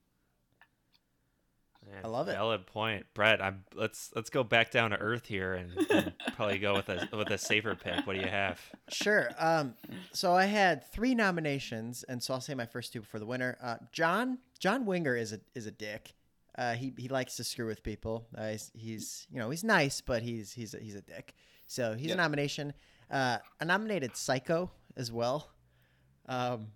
Man, 1.88 2.00
I 2.04 2.08
love 2.08 2.26
it. 2.28 2.32
Valid 2.32 2.66
point, 2.66 3.06
Brett. 3.14 3.40
I'm 3.40 3.64
let's 3.74 4.10
let's 4.16 4.28
go 4.28 4.42
back 4.42 4.72
down 4.72 4.90
to 4.90 4.96
earth 4.96 5.26
here 5.26 5.54
and, 5.54 5.72
and 5.88 6.12
probably 6.34 6.58
go 6.58 6.74
with 6.74 6.88
a 6.88 7.08
with 7.16 7.30
a 7.30 7.38
safer 7.38 7.76
pick. 7.76 8.04
What 8.06 8.16
do 8.16 8.22
you 8.22 8.28
have? 8.28 8.60
Sure. 8.88 9.30
Um, 9.38 9.74
so 10.12 10.32
I 10.34 10.46
had 10.46 10.84
three 10.90 11.14
nominations, 11.14 12.02
and 12.08 12.20
so 12.20 12.34
I'll 12.34 12.40
say 12.40 12.54
my 12.54 12.66
first 12.66 12.92
two 12.92 13.00
before 13.00 13.20
the 13.20 13.26
winner. 13.26 13.56
Uh, 13.62 13.76
John 13.92 14.38
John 14.58 14.84
Winger 14.84 15.14
is 15.14 15.32
a 15.32 15.38
is 15.54 15.66
a 15.66 15.70
dick. 15.70 16.12
Uh, 16.56 16.74
he 16.74 16.92
he 16.96 17.08
likes 17.08 17.36
to 17.36 17.44
screw 17.44 17.66
with 17.66 17.82
people. 17.82 18.26
Uh, 18.36 18.50
he's, 18.50 18.70
he's 18.74 19.26
you 19.30 19.38
know 19.38 19.50
he's 19.50 19.64
nice, 19.64 20.00
but 20.00 20.22
he's 20.22 20.52
he's 20.52 20.74
a, 20.74 20.78
he's 20.78 20.94
a 20.94 21.02
dick. 21.02 21.34
So 21.66 21.94
he's 21.94 22.12
a 22.12 22.16
nomination. 22.16 22.72
Uh, 23.10 23.38
I 23.60 23.64
nominated 23.64 24.16
Psycho 24.16 24.70
as 24.96 25.12
well. 25.12 25.50
Um, 26.28 26.68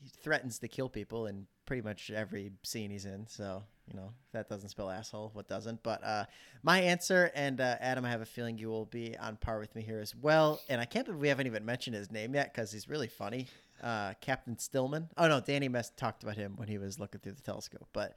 he 0.00 0.10
threatens 0.22 0.58
to 0.60 0.68
kill 0.68 0.88
people 0.88 1.26
in 1.26 1.46
pretty 1.66 1.82
much 1.82 2.10
every 2.10 2.52
scene 2.62 2.90
he's 2.90 3.04
in. 3.04 3.26
So 3.26 3.62
you 3.86 3.94
know 3.94 4.12
if 4.26 4.32
that 4.32 4.48
doesn't 4.48 4.70
spell 4.70 4.88
asshole. 4.88 5.30
What 5.34 5.48
doesn't? 5.48 5.82
But 5.82 6.02
uh, 6.02 6.24
my 6.62 6.80
answer, 6.80 7.30
and 7.34 7.60
uh, 7.60 7.76
Adam, 7.80 8.04
I 8.04 8.10
have 8.10 8.22
a 8.22 8.26
feeling 8.26 8.56
you 8.56 8.68
will 8.68 8.86
be 8.86 9.16
on 9.18 9.36
par 9.36 9.58
with 9.58 9.74
me 9.74 9.82
here 9.82 10.00
as 10.00 10.14
well. 10.14 10.60
And 10.68 10.80
I 10.80 10.86
can't 10.86 11.04
believe 11.04 11.20
we 11.20 11.28
haven't 11.28 11.46
even 11.46 11.64
mentioned 11.66 11.96
his 11.96 12.10
name 12.10 12.34
yet 12.34 12.54
because 12.54 12.72
he's 12.72 12.88
really 12.88 13.08
funny. 13.08 13.48
Uh, 13.82 14.14
Captain 14.20 14.58
Stillman. 14.58 15.08
Oh 15.16 15.28
no, 15.28 15.40
Danny 15.40 15.68
Mess 15.68 15.92
talked 15.96 16.22
about 16.22 16.36
him 16.36 16.54
when 16.56 16.68
he 16.68 16.78
was 16.78 16.98
looking 16.98 17.20
through 17.20 17.32
the 17.32 17.42
telescope. 17.42 17.86
But 17.92 18.16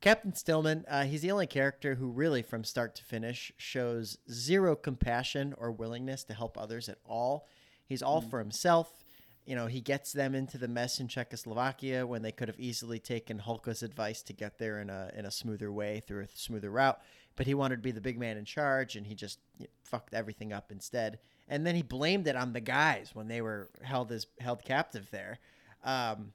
Captain 0.00 0.34
Stillman, 0.34 0.84
uh, 0.88 1.04
he's 1.04 1.22
the 1.22 1.30
only 1.30 1.46
character 1.46 1.94
who 1.94 2.10
really, 2.10 2.42
from 2.42 2.64
start 2.64 2.94
to 2.96 3.04
finish, 3.04 3.50
shows 3.56 4.18
zero 4.30 4.76
compassion 4.76 5.54
or 5.58 5.72
willingness 5.72 6.22
to 6.24 6.34
help 6.34 6.58
others 6.58 6.88
at 6.88 6.98
all. 7.04 7.48
He's 7.86 8.02
all 8.02 8.20
for 8.20 8.38
himself. 8.38 9.04
You 9.46 9.54
know, 9.54 9.66
he 9.66 9.80
gets 9.80 10.12
them 10.12 10.34
into 10.34 10.58
the 10.58 10.68
mess 10.68 10.98
in 10.98 11.06
Czechoslovakia 11.06 12.04
when 12.06 12.22
they 12.22 12.32
could 12.32 12.48
have 12.48 12.58
easily 12.58 12.98
taken 12.98 13.38
Hulka's 13.38 13.82
advice 13.82 14.22
to 14.22 14.32
get 14.32 14.58
there 14.58 14.80
in 14.80 14.90
a 14.90 15.10
in 15.16 15.24
a 15.24 15.30
smoother 15.30 15.70
way 15.72 16.02
through 16.06 16.24
a 16.24 16.28
smoother 16.34 16.70
route. 16.70 17.00
But 17.36 17.46
he 17.46 17.54
wanted 17.54 17.76
to 17.76 17.82
be 17.82 17.92
the 17.92 18.00
big 18.00 18.18
man 18.18 18.38
in 18.38 18.44
charge, 18.44 18.96
and 18.96 19.06
he 19.06 19.14
just 19.14 19.38
you 19.58 19.66
know, 19.66 19.70
fucked 19.84 20.14
everything 20.14 20.52
up 20.52 20.72
instead. 20.72 21.20
And 21.48 21.64
then 21.64 21.76
he 21.76 21.82
blamed 21.82 22.26
it 22.26 22.34
on 22.34 22.52
the 22.52 22.60
guys 22.60 23.10
when 23.14 23.28
they 23.28 23.40
were 23.40 23.70
held 23.82 24.10
as 24.10 24.26
held 24.40 24.64
captive 24.64 25.08
there. 25.12 25.38
Um, 25.84 26.32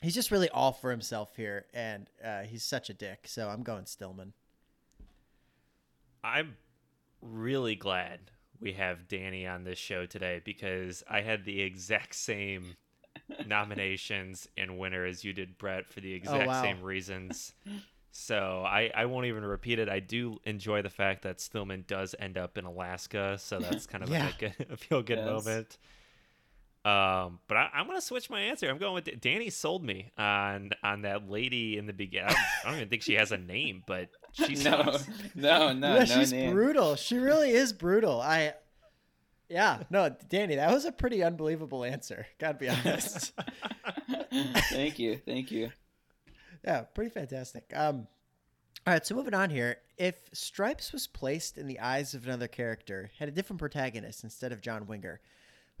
He's 0.00 0.14
just 0.14 0.30
really 0.30 0.48
all 0.50 0.72
for 0.72 0.90
himself 0.90 1.34
here, 1.36 1.66
and 1.74 2.08
uh, 2.24 2.42
he's 2.42 2.62
such 2.62 2.88
a 2.88 2.94
dick. 2.94 3.24
So 3.26 3.48
I'm 3.48 3.62
going 3.62 3.86
Stillman. 3.86 4.32
I'm 6.22 6.56
really 7.22 7.74
glad 7.76 8.20
we 8.60 8.72
have 8.72 9.08
Danny 9.08 9.46
on 9.46 9.64
this 9.64 9.78
show 9.78 10.06
today 10.06 10.40
because 10.44 11.02
I 11.08 11.20
had 11.20 11.44
the 11.44 11.60
exact 11.62 12.14
same 12.14 12.76
nominations 13.46 14.48
and 14.56 14.78
winner 14.78 15.04
as 15.04 15.24
you 15.24 15.32
did, 15.32 15.58
Brett, 15.58 15.88
for 15.92 16.00
the 16.00 16.12
exact 16.12 16.46
wow. 16.48 16.62
same 16.62 16.82
reasons. 16.82 17.52
So 18.10 18.64
I, 18.66 18.90
I 18.94 19.06
won't 19.06 19.26
even 19.26 19.44
repeat 19.44 19.78
it. 19.78 19.88
I 19.88 20.00
do 20.00 20.38
enjoy 20.44 20.82
the 20.82 20.90
fact 20.90 21.22
that 21.22 21.40
Stillman 21.40 21.84
does 21.86 22.14
end 22.18 22.36
up 22.36 22.58
in 22.58 22.64
Alaska, 22.64 23.36
so 23.38 23.60
that's 23.60 23.86
kind 23.86 24.02
of 24.02 24.10
Yeah. 24.10 24.30
a, 24.40 24.62
a 24.72 24.76
feel 24.76 25.02
good 25.02 25.18
Yes. 25.18 25.26
moment. 25.26 25.78
Um, 26.88 27.40
but 27.48 27.56
I, 27.58 27.68
I'm 27.74 27.86
gonna 27.86 28.00
switch 28.00 28.30
my 28.30 28.40
answer. 28.40 28.68
I'm 28.68 28.78
going 28.78 28.94
with 28.94 29.20
Danny. 29.20 29.50
Sold 29.50 29.84
me 29.84 30.10
on 30.16 30.70
on 30.82 31.02
that 31.02 31.28
lady 31.28 31.76
in 31.76 31.86
the 31.86 31.92
beginning. 31.92 32.34
I 32.64 32.68
don't, 32.68 32.76
even 32.76 32.88
think 32.88 33.02
she 33.02 33.14
has 33.14 33.30
a 33.30 33.36
name, 33.36 33.82
but 33.86 34.08
she 34.32 34.54
no, 34.64 34.96
no, 35.34 35.72
no, 35.72 35.94
yeah, 35.94 35.98
no 35.98 36.04
she's 36.04 36.32
name. 36.32 36.52
brutal. 36.52 36.96
She 36.96 37.18
really 37.18 37.50
is 37.50 37.72
brutal. 37.72 38.20
I, 38.22 38.54
yeah, 39.50 39.82
no, 39.90 40.14
Danny, 40.30 40.56
that 40.56 40.72
was 40.72 40.86
a 40.86 40.92
pretty 40.92 41.22
unbelievable 41.22 41.84
answer. 41.84 42.26
Gotta 42.38 42.56
be 42.56 42.70
honest. 42.70 43.32
thank 44.70 44.98
you, 44.98 45.20
thank 45.26 45.50
you. 45.50 45.70
yeah, 46.64 46.82
pretty 46.82 47.10
fantastic. 47.10 47.70
Um, 47.74 48.06
all 48.86 48.94
right, 48.94 49.04
so 49.04 49.14
moving 49.14 49.34
on 49.34 49.50
here. 49.50 49.76
If 49.98 50.14
Stripes 50.32 50.92
was 50.92 51.06
placed 51.06 51.58
in 51.58 51.66
the 51.66 51.80
eyes 51.80 52.14
of 52.14 52.24
another 52.24 52.48
character, 52.48 53.10
had 53.18 53.28
a 53.28 53.32
different 53.32 53.60
protagonist 53.60 54.24
instead 54.24 54.52
of 54.52 54.62
John 54.62 54.86
Winger, 54.86 55.20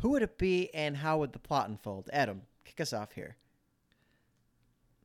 who 0.00 0.10
would 0.10 0.22
it 0.22 0.38
be, 0.38 0.72
and 0.74 0.96
how 0.96 1.18
would 1.18 1.32
the 1.32 1.38
plot 1.38 1.68
unfold? 1.68 2.08
Adam, 2.12 2.42
kick 2.64 2.80
us 2.80 2.92
off 2.92 3.12
here. 3.12 3.36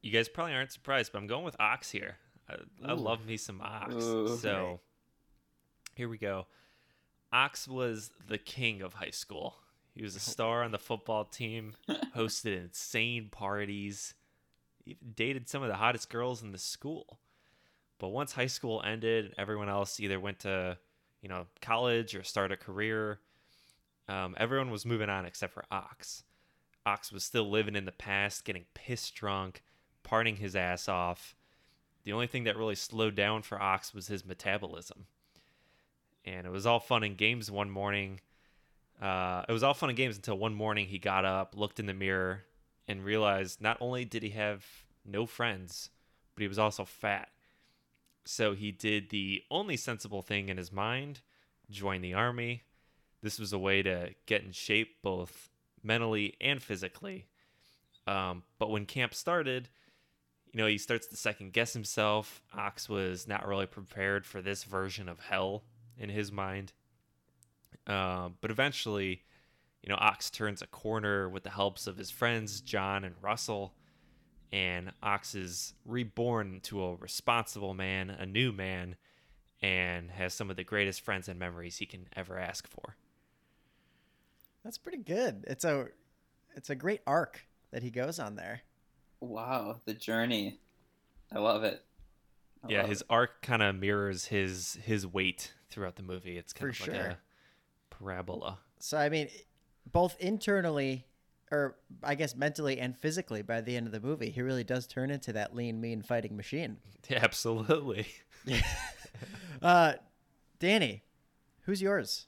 You 0.01 0.11
guys 0.11 0.27
probably 0.27 0.53
aren't 0.53 0.71
surprised, 0.71 1.11
but 1.11 1.19
I'm 1.19 1.27
going 1.27 1.45
with 1.45 1.55
Ox 1.59 1.89
here. 1.89 2.17
I, 2.49 2.55
I 2.85 2.93
love 2.93 3.25
me 3.25 3.37
some 3.37 3.61
Ox. 3.61 3.95
Ooh. 3.95 4.37
so 4.37 4.81
here 5.95 6.09
we 6.09 6.17
go. 6.17 6.47
Ox 7.31 7.67
was 7.67 8.11
the 8.27 8.37
king 8.37 8.81
of 8.81 8.93
high 8.93 9.09
school. 9.09 9.55
He 9.95 10.03
was 10.03 10.15
a 10.15 10.19
oh. 10.19 10.31
star 10.31 10.63
on 10.63 10.71
the 10.71 10.77
football 10.77 11.25
team, 11.25 11.73
hosted 12.15 12.65
insane 12.65 13.29
parties, 13.31 14.13
even 14.85 15.13
dated 15.15 15.49
some 15.49 15.63
of 15.63 15.69
the 15.69 15.75
hottest 15.75 16.09
girls 16.09 16.43
in 16.43 16.51
the 16.51 16.57
school. 16.57 17.19
But 17.99 18.09
once 18.09 18.33
high 18.33 18.47
school 18.47 18.81
ended, 18.85 19.33
everyone 19.37 19.69
else 19.69 19.99
either 19.99 20.19
went 20.19 20.39
to, 20.39 20.77
you 21.21 21.29
know, 21.29 21.45
college 21.61 22.15
or 22.15 22.23
start 22.23 22.51
a 22.51 22.57
career. 22.57 23.19
Um, 24.07 24.35
everyone 24.37 24.71
was 24.71 24.85
moving 24.85 25.09
on 25.09 25.25
except 25.25 25.53
for 25.53 25.65
Ox. 25.71 26.23
Ox 26.85 27.11
was 27.11 27.23
still 27.23 27.49
living 27.49 27.75
in 27.75 27.85
the 27.85 27.91
past, 27.91 28.43
getting 28.43 28.65
pissed 28.73 29.15
drunk, 29.15 29.63
partying 30.03 30.37
his 30.37 30.55
ass 30.55 30.89
off. 30.89 31.35
The 32.03 32.11
only 32.11 32.27
thing 32.27 32.43
that 32.43 32.57
really 32.57 32.75
slowed 32.75 33.15
down 33.15 33.43
for 33.43 33.61
Ox 33.61 33.93
was 33.93 34.07
his 34.07 34.25
metabolism. 34.25 35.05
And 36.25 36.45
it 36.45 36.51
was 36.51 36.65
all 36.65 36.79
fun 36.79 37.03
and 37.03 37.17
games 37.17 37.49
one 37.49 37.69
morning. 37.69 38.19
Uh, 39.01 39.43
it 39.47 39.51
was 39.51 39.63
all 39.63 39.73
fun 39.73 39.89
and 39.89 39.97
games 39.97 40.15
until 40.15 40.37
one 40.37 40.53
morning 40.53 40.87
he 40.87 40.99
got 40.99 41.25
up, 41.25 41.55
looked 41.55 41.79
in 41.79 41.85
the 41.85 41.93
mirror, 41.93 42.43
and 42.87 43.03
realized 43.03 43.61
not 43.61 43.77
only 43.79 44.03
did 44.05 44.23
he 44.23 44.29
have 44.31 44.65
no 45.05 45.25
friends, 45.25 45.89
but 46.35 46.41
he 46.41 46.47
was 46.47 46.59
also 46.59 46.85
fat. 46.85 47.29
So 48.25 48.53
he 48.53 48.71
did 48.71 49.09
the 49.09 49.43
only 49.51 49.77
sensible 49.77 50.21
thing 50.21 50.49
in 50.49 50.57
his 50.57 50.71
mind 50.71 51.21
join 51.69 52.01
the 52.01 52.13
army. 52.13 52.63
This 53.23 53.39
was 53.39 53.53
a 53.53 53.57
way 53.57 53.81
to 53.81 54.09
get 54.25 54.43
in 54.43 54.51
shape 54.51 55.01
both 55.01 55.49
mentally 55.81 56.35
and 56.41 56.61
physically. 56.61 57.25
Um, 58.05 58.43
but 58.59 58.69
when 58.69 58.85
camp 58.85 59.13
started, 59.13 59.69
you 60.51 60.59
know, 60.59 60.67
he 60.67 60.77
starts 60.77 61.07
to 61.07 61.15
second 61.15 61.53
guess 61.53 61.71
himself. 61.71 62.41
Ox 62.53 62.89
was 62.89 63.25
not 63.25 63.47
really 63.47 63.65
prepared 63.65 64.25
for 64.25 64.41
this 64.41 64.65
version 64.65 65.07
of 65.07 65.21
hell 65.21 65.63
in 65.97 66.09
his 66.09 66.33
mind. 66.33 66.73
Um, 67.87 68.35
but 68.41 68.51
eventually, 68.51 69.23
you 69.81 69.89
know, 69.89 69.97
Ox 69.99 70.29
turns 70.29 70.61
a 70.61 70.67
corner 70.67 71.29
with 71.29 71.43
the 71.43 71.49
helps 71.49 71.87
of 71.87 71.97
his 71.97 72.11
friends, 72.11 72.59
John 72.59 73.05
and 73.05 73.15
Russell. 73.21 73.73
And 74.51 74.91
Ox 75.01 75.33
is 75.33 75.73
reborn 75.85 76.59
to 76.63 76.83
a 76.83 76.95
responsible 76.95 77.73
man, 77.73 78.09
a 78.09 78.25
new 78.25 78.51
man, 78.51 78.97
and 79.61 80.11
has 80.11 80.33
some 80.33 80.49
of 80.49 80.57
the 80.57 80.63
greatest 80.65 81.01
friends 81.01 81.29
and 81.29 81.39
memories 81.39 81.77
he 81.77 81.85
can 81.85 82.07
ever 82.15 82.37
ask 82.37 82.67
for. 82.67 82.97
That's 84.63 84.77
pretty 84.77 84.99
good. 84.99 85.43
It's 85.47 85.65
a, 85.65 85.87
it's 86.55 86.69
a 86.69 86.75
great 86.75 87.01
arc 87.05 87.45
that 87.71 87.83
he 87.83 87.89
goes 87.89 88.19
on 88.19 88.35
there. 88.35 88.61
Wow, 89.19 89.77
the 89.85 89.93
journey. 89.93 90.59
I 91.31 91.39
love 91.39 91.63
it. 91.63 91.83
I 92.63 92.67
yeah, 92.69 92.81
love 92.81 92.89
his 92.89 93.01
it. 93.01 93.07
arc 93.09 93.41
kind 93.41 93.61
of 93.61 93.75
mirrors 93.75 94.25
his 94.25 94.77
his 94.83 95.05
weight 95.05 95.53
throughout 95.69 95.95
the 95.95 96.03
movie. 96.03 96.37
It's 96.37 96.53
kind 96.53 96.73
For 96.75 96.83
of 96.83 96.87
like 96.87 96.97
sure. 96.97 97.09
a 97.11 97.17
parabola. 97.89 98.59
So 98.79 98.97
I 98.97 99.09
mean, 99.09 99.29
both 99.91 100.15
internally, 100.19 101.05
or 101.51 101.77
I 102.03 102.15
guess 102.15 102.35
mentally 102.35 102.79
and 102.79 102.97
physically, 102.97 103.41
by 103.41 103.61
the 103.61 103.75
end 103.75 103.87
of 103.87 103.91
the 103.93 103.99
movie, 103.99 104.29
he 104.29 104.41
really 104.41 104.63
does 104.63 104.87
turn 104.87 105.09
into 105.09 105.33
that 105.33 105.55
lean, 105.55 105.81
mean 105.81 106.01
fighting 106.01 106.35
machine. 106.37 106.77
Yeah, 107.09 107.19
absolutely. 107.21 108.07
uh, 109.61 109.93
Danny, 110.59 111.03
who's 111.63 111.81
yours? 111.81 112.27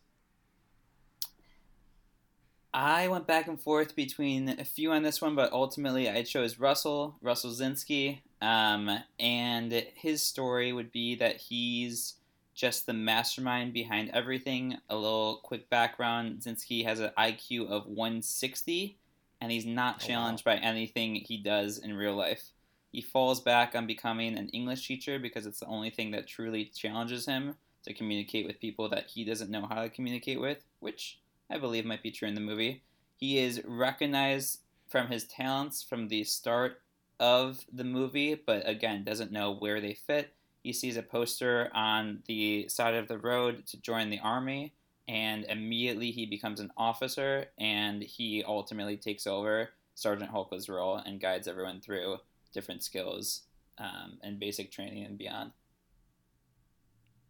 I 2.76 3.07
went 3.07 3.26
back 3.26 3.47
and 3.47 3.57
forth 3.59 3.95
between 3.95 4.49
a 4.49 4.65
few 4.65 4.91
on 4.91 5.01
this 5.01 5.21
one, 5.21 5.34
but 5.34 5.53
ultimately 5.53 6.09
I 6.09 6.23
chose 6.23 6.59
Russell, 6.59 7.15
Russell 7.21 7.51
Ziskey. 7.51 8.19
Um, 8.41 8.99
and 9.17 9.71
his 9.95 10.21
story 10.21 10.73
would 10.73 10.91
be 10.91 11.15
that 11.15 11.38
he's 11.38 12.15
just 12.53 12.86
the 12.86 12.91
mastermind 12.91 13.71
behind 13.71 14.11
everything. 14.13 14.76
A 14.89 14.95
little 14.97 15.38
quick 15.41 15.69
background 15.69 16.41
Ziskey 16.41 16.84
has 16.84 16.99
an 16.99 17.11
IQ 17.17 17.69
of 17.69 17.88
160, 17.88 18.97
and 19.39 19.53
he's 19.53 19.65
not 19.65 20.01
Oh, 20.03 20.07
challenged 20.07 20.43
by 20.43 20.57
anything 20.57 21.15
he 21.15 21.38
does 21.38 21.78
in 21.78 21.93
real 21.95 22.15
life. 22.15 22.49
He 22.91 23.01
falls 23.01 23.39
back 23.39 23.73
on 23.73 23.88
becoming 23.88 24.38
an 24.38 24.49
English 24.49 24.86
teacher 24.86 25.17
because 25.17 25.45
it's 25.45 25.61
the 25.61 25.67
only 25.67 25.91
thing 25.91 26.11
that 26.11 26.28
truly 26.28 26.65
challenges 26.65 27.26
him 27.26 27.55
to 27.84 27.93
communicate 27.93 28.45
with 28.45 28.59
people 28.59 28.89
that 28.89 29.07
he 29.07 29.23
doesn't 29.23 29.49
know 29.49 29.65
how 29.65 29.82
to 29.82 29.89
communicate 29.89 30.41
with, 30.41 30.65
which 30.82 31.19
I 31.50 31.58
believe 31.58 31.86
might 31.86 32.04
be 32.04 32.12
true 32.12 32.28
in 32.28 32.36
the 32.36 32.41
movie. 32.41 32.84
He 33.18 33.38
is 33.38 33.62
recognized 33.66 34.60
from 34.88 35.08
his 35.08 35.26
talents 35.26 35.84
from 35.84 36.08
the 36.08 36.24
start 36.24 36.82
of 37.20 37.66
the 37.72 37.84
movie, 37.84 38.36
but 38.36 38.68
again, 38.68 39.04
doesn't 39.04 39.32
know 39.32 39.54
where 39.54 39.80
they 39.80 39.93
fit. 39.93 40.34
He 40.64 40.74
sees 40.74 40.98
a 40.98 41.04
poster 41.04 41.70
on 41.74 42.24
the 42.26 42.68
side 42.70 42.96
of 42.96 43.08
the 43.08 43.18
road 43.18 43.66
to 43.68 43.82
join 43.82 44.10
the 44.10 44.20
army, 44.20 44.74
and 45.08 45.46
immediately 45.46 46.12
he 46.12 46.26
becomes 46.26 46.60
an 46.60 46.72
officer, 46.76 47.46
and 47.58 48.02
he 48.02 48.43
ultimately 48.43 48.98
takes 48.98 49.28
over 49.28 49.70
Sergeant 49.93 50.32
Hulka's 50.32 50.68
role 50.68 50.98
and 50.98 51.22
guides 51.22 51.48
everyone 51.48 51.82
through 51.82 52.18
different 52.54 52.84
skills 52.84 53.43
um, 53.78 54.18
and 54.24 54.39
basic 54.39 54.72
training 54.72 55.06
and 55.06 55.18
beyond. 55.18 55.52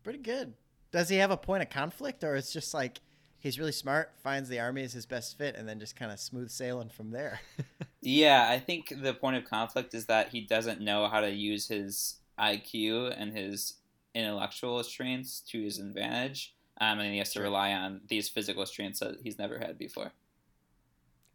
Pretty 0.03 0.19
good. 0.19 0.53
Does 0.91 1.09
he 1.09 1.17
have 1.17 1.31
a 1.31 1.37
point 1.37 1.63
of 1.63 1.69
conflict, 1.69 2.23
or 2.23 2.35
it's 2.35 2.53
just 2.53 2.73
like 2.73 3.01
he's 3.45 3.59
really 3.59 3.71
smart, 3.71 4.11
finds 4.23 4.49
the 4.49 4.59
army 4.59 4.81
as 4.81 4.91
his 4.91 5.05
best 5.05 5.37
fit, 5.37 5.55
and 5.55 5.69
then 5.69 5.79
just 5.79 5.95
kind 5.95 6.11
of 6.11 6.19
smooth 6.19 6.49
sailing 6.49 6.89
from 6.89 7.11
there? 7.11 7.39
Yeah, 8.07 8.47
I 8.47 8.59
think 8.59 8.93
the 9.01 9.15
point 9.15 9.35
of 9.35 9.45
conflict 9.45 9.95
is 9.95 10.05
that 10.05 10.29
he 10.29 10.41
doesn't 10.41 10.79
know 10.79 11.07
how 11.07 11.21
to 11.21 11.31
use 11.31 11.69
his 11.69 12.17
IQ 12.37 13.19
and 13.19 13.35
his 13.35 13.77
intellectual 14.13 14.83
strengths 14.83 15.39
to 15.49 15.63
his 15.63 15.79
advantage, 15.79 16.53
um, 16.79 16.99
and 16.99 17.11
he 17.11 17.17
has 17.17 17.33
to 17.33 17.41
rely 17.41 17.73
on 17.73 18.01
these 18.07 18.29
physical 18.29 18.63
strengths 18.67 18.99
that 18.99 19.15
he's 19.23 19.39
never 19.39 19.57
had 19.57 19.79
before. 19.79 20.11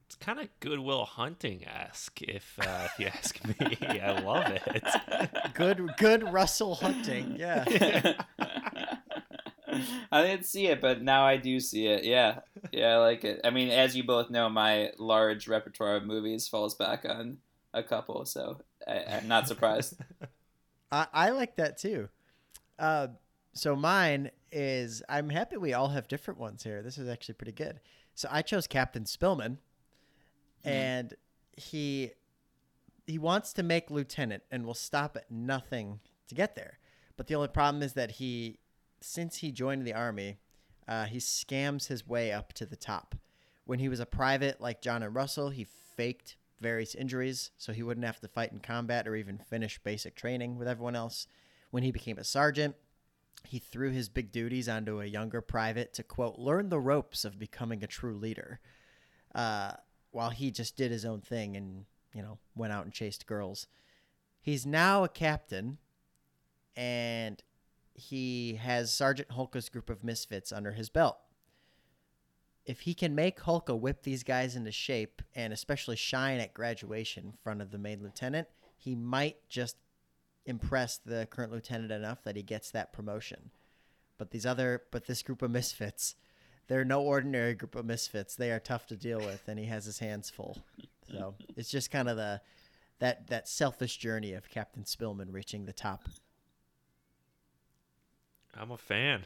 It's 0.07 0.15
kind 0.15 0.39
of 0.39 0.49
Good 0.61 0.79
Will 0.79 1.05
Hunting 1.05 1.67
esque, 1.67 2.23
if 2.23 2.57
uh, 2.61 2.87
if 2.87 3.01
you 3.01 3.07
ask 3.09 3.45
me. 3.45 3.77
I 4.01 4.21
love 4.21 4.53
it. 4.53 5.55
good, 5.55 5.91
good 5.99 6.33
Russell 6.33 6.77
Hunting. 6.77 7.35
Yeah. 7.37 7.65
I 10.13 10.23
didn't 10.23 10.47
see 10.47 10.67
it, 10.67 10.81
but 10.81 11.03
now 11.03 11.25
I 11.25 11.37
do 11.37 11.61
see 11.61 11.87
it. 11.87 12.05
Yeah, 12.05 12.41
yeah, 12.73 12.95
I 12.95 12.97
like 12.99 13.25
it. 13.25 13.41
I 13.45 13.51
mean, 13.51 13.71
as 13.71 13.97
you 13.97 14.05
both 14.05 14.31
know, 14.31 14.49
my 14.49 14.93
large 14.99 15.49
repertoire 15.49 15.97
of 15.97 16.05
movies 16.05 16.49
falls 16.49 16.75
back 16.75 17.05
on 17.09 17.39
a 17.73 17.83
couple, 17.83 18.25
so 18.25 18.61
I, 18.87 19.05
I'm 19.05 19.29
not 19.29 19.49
surprised. 19.49 19.95
I, 20.93 21.07
I 21.13 21.31
like 21.31 21.57
that 21.57 21.79
too. 21.79 22.09
Uh, 22.79 23.09
so 23.53 23.77
mine 23.77 24.31
is 24.53 25.03
I'm 25.09 25.29
happy 25.29 25.57
we 25.57 25.73
all 25.73 25.89
have 25.89 26.09
different 26.09 26.41
ones 26.41 26.63
here. 26.63 26.83
This 26.83 26.99
is 26.99 27.09
actually 27.09 27.35
pretty 27.35 27.53
good. 27.53 27.81
So 28.15 28.29
I 28.31 28.43
chose 28.43 28.67
Captain 28.67 29.07
Stillman, 29.07 29.59
and 30.65 31.15
he 31.57 32.13
he 33.07 33.19
wants 33.19 33.53
to 33.55 33.63
make 33.63 33.91
lieutenant 33.91 34.43
and 34.51 34.65
will 34.65 34.75
stop 34.75 35.17
at 35.17 35.31
nothing 35.31 36.01
to 36.29 36.35
get 36.35 36.55
there. 36.55 36.79
But 37.17 37.27
the 37.27 37.35
only 37.35 37.49
problem 37.49 37.83
is 37.83 37.93
that 37.95 38.13
he, 38.13 38.60
since 39.01 39.39
he 39.39 39.53
joined 39.53 39.87
the 39.87 39.95
army, 39.95 40.39
uh, 40.87 41.05
he 41.05 41.19
scams 41.19 41.87
his 41.87 42.07
way 42.07 42.33
up 42.33 42.53
to 42.55 42.67
the 42.67 42.77
top. 42.77 43.15
When 43.65 43.79
he 43.79 43.89
was 43.89 44.01
a 44.01 44.07
private 44.07 44.61
like 44.61 44.83
John 44.83 45.03
and 45.03 45.15
Russell, 45.15 45.51
he 45.51 45.67
faked 45.97 46.37
various 46.61 46.95
injuries 46.95 47.51
so 47.57 47.73
he 47.73 47.83
wouldn't 47.83 48.07
have 48.07 48.21
to 48.21 48.29
fight 48.29 48.53
in 48.53 48.59
combat 48.61 49.09
or 49.09 49.17
even 49.17 49.39
finish 49.39 49.79
basic 49.83 50.15
training 50.15 50.59
with 50.59 50.69
everyone 50.69 50.97
else. 50.97 51.27
When 51.71 51.83
he 51.83 51.93
became 51.93 52.19
a 52.19 52.25
sergeant, 52.25 52.75
he 53.45 53.59
threw 53.59 53.91
his 53.91 54.09
big 54.09 54.33
duties 54.33 54.69
onto 54.69 55.01
a 55.01 55.07
younger 55.07 55.41
private 55.41 55.95
to 55.95 56.03
quote 56.03 56.39
learn 56.39 56.69
the 56.69 56.81
ropes 56.81 57.25
of 57.25 57.39
becoming 57.39 57.83
a 57.83 57.87
true 57.87 58.17
leader 58.17 58.61
uh, 59.35 59.73
while 60.11 60.31
he 60.31 60.51
just 60.51 60.77
did 60.77 60.91
his 60.91 61.05
own 61.05 61.21
thing 61.21 61.57
and 61.57 61.85
you 62.13 62.23
know 62.23 62.39
went 62.55 62.73
out 62.73 62.85
and 62.85 62.93
chased 62.93 63.27
girls 63.27 63.67
he's 64.41 64.67
now 64.67 65.05
a 65.05 65.09
captain 65.09 65.79
and 66.77 67.43
he 68.01 68.55
has 68.55 68.93
sergeant 68.93 69.29
hulka's 69.31 69.69
group 69.69 69.91
of 69.91 70.05
misfits 70.05 70.53
under 70.53 70.73
his 70.73 70.89
belt 70.89 71.19
if 72.65 72.81
he 72.81 72.95
can 72.95 73.15
make 73.15 73.41
hulka 73.41 73.79
whip 73.79 74.03
these 74.03 74.23
guys 74.23 74.57
into 74.57 74.73
shape 74.73 75.23
and 75.35 75.53
especially 75.53 75.97
shine 75.97 76.41
at 76.41 76.55
graduation 76.55 77.25
in 77.27 77.33
front 77.33 77.61
of 77.61 77.71
the 77.71 77.79
main 77.79 78.03
lieutenant 78.03 78.49
he 78.77 78.95
might 78.95 79.37
just 79.49 79.77
impress 80.47 80.99
the 80.99 81.27
current 81.31 81.53
lieutenant 81.53 81.93
enough 81.93 82.23
that 82.25 82.37
he 82.37 82.43
gets 82.43 82.71
that 82.71 82.93
promotion. 82.93 83.51
But 84.19 84.31
these 84.31 84.47
other, 84.47 84.83
but 84.91 85.07
this 85.07 85.23
group 85.23 85.43
of 85.43 85.51
misfits, 85.51 86.17
they're 86.69 86.85
no 86.85 87.03
ordinary 87.03 87.55
group 87.55 87.75
of 87.75 87.87
misfits. 87.87 88.37
They 88.37 88.51
are 88.51 88.61
tough 88.61 88.87
to 88.89 88.97
deal 88.97 89.19
with, 89.19 89.49
and 89.49 89.59
he 89.59 89.67
has 89.67 89.85
his 89.85 89.99
hands 89.99 90.29
full. 90.29 90.59
So 91.11 91.35
it's 91.57 91.71
just 91.71 91.91
kind 91.91 92.09
of 92.09 92.17
the 92.17 92.41
that 92.99 93.29
that 93.29 93.49
selfish 93.49 93.97
journey 93.97 94.35
of 94.35 94.51
Captain 94.51 94.85
Stillman 94.85 95.33
reaching 95.33 95.65
the 95.65 95.73
top. 95.73 96.05
I'm 98.61 98.71
a 98.71 98.77
fan. 98.77 99.25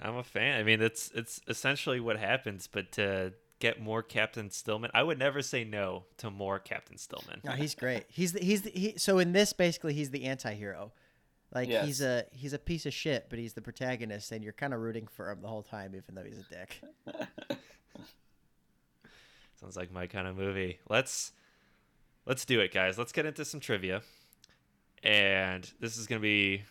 I'm 0.00 0.16
a 0.16 0.24
fan. 0.24 0.58
I 0.58 0.64
mean, 0.64 0.82
it's 0.82 1.10
it's 1.14 1.40
essentially 1.46 2.00
what 2.00 2.18
happens, 2.18 2.66
but 2.66 2.90
to 2.92 3.32
get 3.60 3.80
more 3.80 4.02
Captain 4.02 4.50
Stillman, 4.50 4.90
I 4.92 5.04
would 5.04 5.18
never 5.20 5.40
say 5.40 5.62
no 5.62 6.04
to 6.16 6.30
more 6.30 6.58
Captain 6.58 6.98
Stillman. 6.98 7.40
No, 7.44 7.52
he's 7.52 7.76
great. 7.76 8.04
He's 8.08 8.32
the, 8.32 8.40
he's 8.40 8.62
the, 8.62 8.70
he. 8.70 8.94
So 8.96 9.18
in 9.20 9.32
this, 9.32 9.52
basically, 9.52 9.94
he's 9.94 10.10
the 10.10 10.24
anti-hero. 10.24 10.90
Like 11.54 11.68
Yes. 11.68 11.86
he's 11.86 12.00
a 12.00 12.24
he's 12.32 12.52
a 12.54 12.58
piece 12.58 12.86
of 12.86 12.92
shit, 12.94 13.26
but 13.30 13.38
he's 13.38 13.52
the 13.52 13.60
protagonist, 13.62 14.32
and 14.32 14.42
you're 14.42 14.52
kind 14.54 14.74
of 14.74 14.80
rooting 14.80 15.06
for 15.06 15.30
him 15.30 15.42
the 15.42 15.48
whole 15.48 15.62
time, 15.62 15.94
even 15.94 16.14
though 16.14 16.24
he's 16.24 16.38
a 16.38 16.44
dick. 16.52 16.80
Sounds 19.60 19.76
like 19.76 19.92
my 19.92 20.06
kind 20.08 20.26
of 20.26 20.36
movie. 20.36 20.80
Let's 20.88 21.32
let's 22.26 22.44
do 22.44 22.58
it, 22.60 22.72
guys. 22.72 22.98
Let's 22.98 23.12
get 23.12 23.26
into 23.26 23.44
some 23.44 23.60
trivia. 23.60 24.02
And 25.04 25.70
this 25.78 25.96
is 25.98 26.06
gonna 26.08 26.20
be 26.20 26.62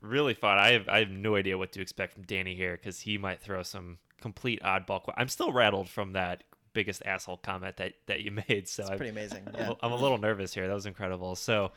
really 0.00 0.34
fun. 0.34 0.58
I 0.58 0.72
have 0.72 0.88
I 0.88 0.98
have 1.00 1.10
no 1.10 1.36
idea 1.36 1.58
what 1.58 1.72
to 1.72 1.80
expect 1.80 2.14
from 2.14 2.22
Danny 2.22 2.54
here 2.54 2.72
because 2.76 3.00
he 3.00 3.18
might 3.18 3.40
throw 3.40 3.62
some 3.62 3.98
complete 4.20 4.60
oddball. 4.62 5.04
que- 5.04 5.14
I'm 5.16 5.28
still 5.28 5.52
rattled 5.52 5.88
from 5.88 6.12
that 6.12 6.44
biggest 6.74 7.02
asshole 7.04 7.38
comment 7.38 7.76
that 7.78 7.94
that 8.06 8.20
you 8.22 8.30
made. 8.48 8.68
So 8.68 8.82
It's 8.82 8.90
pretty 8.90 9.10
amazing. 9.10 9.44
I'm, 9.48 9.54
Yeah. 9.54 9.70
a- 9.70 9.86
I'm 9.86 9.92
a 9.92 9.96
little 9.96 10.18
nervous 10.18 10.54
here. 10.54 10.66
That 10.68 10.74
was 10.74 10.86
incredible. 10.86 11.34
So 11.36 11.72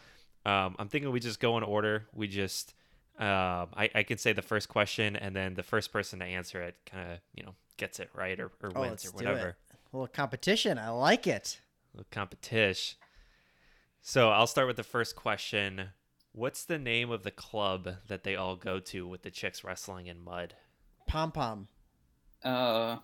um, 0.46 0.76
I'm 0.80 0.88
thinking 0.90 1.12
we 1.12 1.20
just 1.20 1.40
go 1.40 1.58
in 1.58 1.64
order. 1.64 2.08
We 2.14 2.28
just 2.28 2.74
um, 3.20 3.70
I, 3.76 3.90
I 3.94 4.04
can 4.04 4.18
say 4.18 4.34
the 4.34 4.42
first 4.42 4.70
question, 4.70 5.16
and 5.16 5.36
then 5.36 5.54
the 5.54 5.62
first 5.64 5.92
person 5.94 6.20
to 6.20 6.26
answer 6.26 6.62
it 6.64 6.76
kind 6.86 7.12
of 7.12 7.20
you 7.36 7.44
know 7.44 7.54
gets 7.78 8.00
it 8.00 8.10
right 8.16 8.40
or, 8.40 8.52
or 8.64 8.72
Oh, 8.76 8.82
wins 8.82 9.06
or 9.06 9.12
whatever. 9.12 9.56
A 9.94 9.98
little 9.98 10.08
competition. 10.08 10.78
I 10.80 10.90
like 10.90 11.28
it. 11.28 11.60
The 11.94 12.06
competition. 12.06 12.98
So 14.02 14.30
I'll 14.30 14.48
start 14.48 14.66
with 14.68 14.78
the 14.78 14.84
first 14.84 15.16
question. 15.16 15.90
What's 16.34 16.64
the 16.64 16.78
name 16.78 17.12
of 17.12 17.24
the 17.24 17.32
club 17.32 17.96
that 18.08 18.24
they 18.24 18.36
all 18.36 18.56
go 18.56 18.80
to 18.80 19.08
with 19.08 19.24
the 19.24 19.32
chicks 19.32 19.64
wrestling 19.64 20.08
in 20.08 20.24
mud? 20.24 20.56
Pom 21.08 21.32
pom. 21.32 21.68
Uh, 22.44 22.98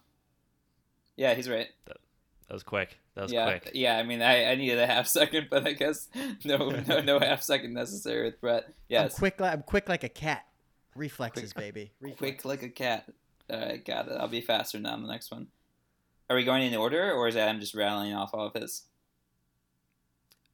yeah, 1.17 1.33
he's 1.33 1.49
right. 1.49 1.67
That 1.85 2.53
was 2.53 2.63
quick. 2.63 2.97
That 3.15 3.23
was 3.23 3.33
yeah, 3.33 3.49
quick. 3.49 3.71
yeah. 3.73 3.97
I 3.97 4.03
mean, 4.03 4.21
I, 4.21 4.51
I 4.51 4.55
needed 4.55 4.79
a 4.79 4.87
half 4.87 5.07
second, 5.07 5.47
but 5.49 5.67
I 5.67 5.73
guess 5.73 6.07
no, 6.45 6.69
no, 6.87 7.01
no 7.01 7.19
half 7.19 7.43
second 7.43 7.73
necessary 7.73 8.23
with 8.23 8.39
Brett. 8.39 8.73
Yes, 8.87 9.13
I'm 9.13 9.17
quick. 9.17 9.39
Li- 9.41 9.47
I'm 9.49 9.63
quick 9.63 9.89
like 9.89 10.03
a 10.03 10.09
cat. 10.09 10.45
Reflexes, 10.95 11.53
baby. 11.53 11.91
Reflex. 11.99 12.19
quick 12.19 12.45
like 12.45 12.63
a 12.63 12.69
cat. 12.69 13.05
All 13.49 13.59
right, 13.59 13.83
got 13.83 14.07
it. 14.07 14.17
I'll 14.17 14.27
be 14.27 14.41
faster 14.41 14.79
now 14.79 14.93
on 14.93 15.03
the 15.03 15.11
next 15.11 15.31
one. 15.31 15.47
Are 16.29 16.35
we 16.35 16.43
going 16.43 16.63
in 16.63 16.75
order, 16.75 17.11
or 17.11 17.27
is 17.27 17.35
Adam 17.35 17.59
just 17.59 17.75
rattling 17.75 18.13
off 18.13 18.33
all 18.33 18.47
of 18.47 18.53
his? 18.53 18.83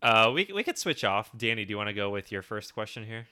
Uh, 0.03 0.31
we 0.33 0.51
we 0.53 0.63
could 0.63 0.77
switch 0.77 1.03
off. 1.03 1.31
Danny, 1.35 1.65
do 1.65 1.71
you 1.71 1.77
want 1.77 1.87
to 1.87 1.93
go 1.93 2.09
with 2.09 2.31
your 2.31 2.41
first 2.41 2.73
question 2.73 3.05
here? 3.05 3.25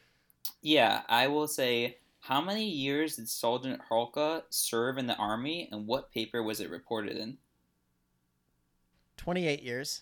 Yeah, 0.61 1.01
I 1.09 1.27
will 1.27 1.47
say. 1.47 1.97
How 2.25 2.39
many 2.39 2.69
years 2.69 3.15
did 3.15 3.27
Sergeant 3.27 3.81
Hulka 3.89 4.43
serve 4.51 4.99
in 4.99 5.07
the 5.07 5.15
army, 5.15 5.67
and 5.71 5.87
what 5.87 6.11
paper 6.11 6.43
was 6.43 6.59
it 6.59 6.69
reported 6.69 7.17
in? 7.17 7.37
Twenty-eight 9.17 9.63
years. 9.63 10.01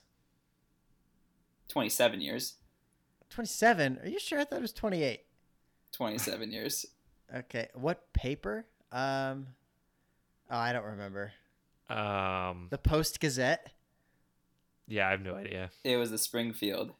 Twenty-seven 1.69 2.19
years. 2.21 2.55
Twenty-seven. 3.29 3.99
Are 4.03 4.07
you 4.09 4.19
sure? 4.19 4.39
I 4.39 4.43
thought 4.43 4.59
it 4.59 4.61
was 4.61 4.73
twenty-eight. 4.73 5.21
Twenty-seven 5.91 6.51
years. 6.51 6.85
Okay. 7.31 7.67
What 7.75 8.11
paper? 8.11 8.65
Um. 8.91 9.45
Oh, 10.49 10.57
I 10.57 10.73
don't 10.73 10.85
remember. 10.85 11.31
Um, 11.87 12.69
The 12.71 12.79
Post 12.79 13.19
Gazette. 13.19 13.71
Yeah, 14.89 15.07
I 15.07 15.11
have 15.11 15.21
no 15.21 15.35
idea. 15.35 15.69
It 15.85 15.95
was 15.97 16.11
the 16.11 16.17
Springfield. 16.17 16.91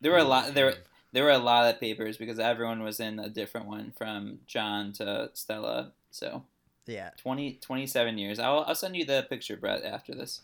There 0.00 0.12
were 0.12 0.18
a 0.18 0.24
lot. 0.24 0.54
There, 0.54 0.74
there 1.12 1.24
were 1.24 1.30
a 1.30 1.38
lot 1.38 1.72
of 1.72 1.80
papers 1.80 2.16
because 2.16 2.38
everyone 2.38 2.82
was 2.82 3.00
in 3.00 3.18
a 3.18 3.28
different 3.28 3.66
one, 3.66 3.92
from 3.96 4.38
John 4.46 4.92
to 4.94 5.30
Stella. 5.34 5.92
So 6.10 6.44
Yeah. 6.86 7.10
20, 7.18 7.54
27 7.60 8.18
years. 8.18 8.38
I'll, 8.38 8.64
I'll 8.66 8.74
send 8.74 8.94
you 8.96 9.04
the 9.04 9.26
picture, 9.28 9.56
Brett, 9.56 9.82
after 9.84 10.14
this. 10.14 10.42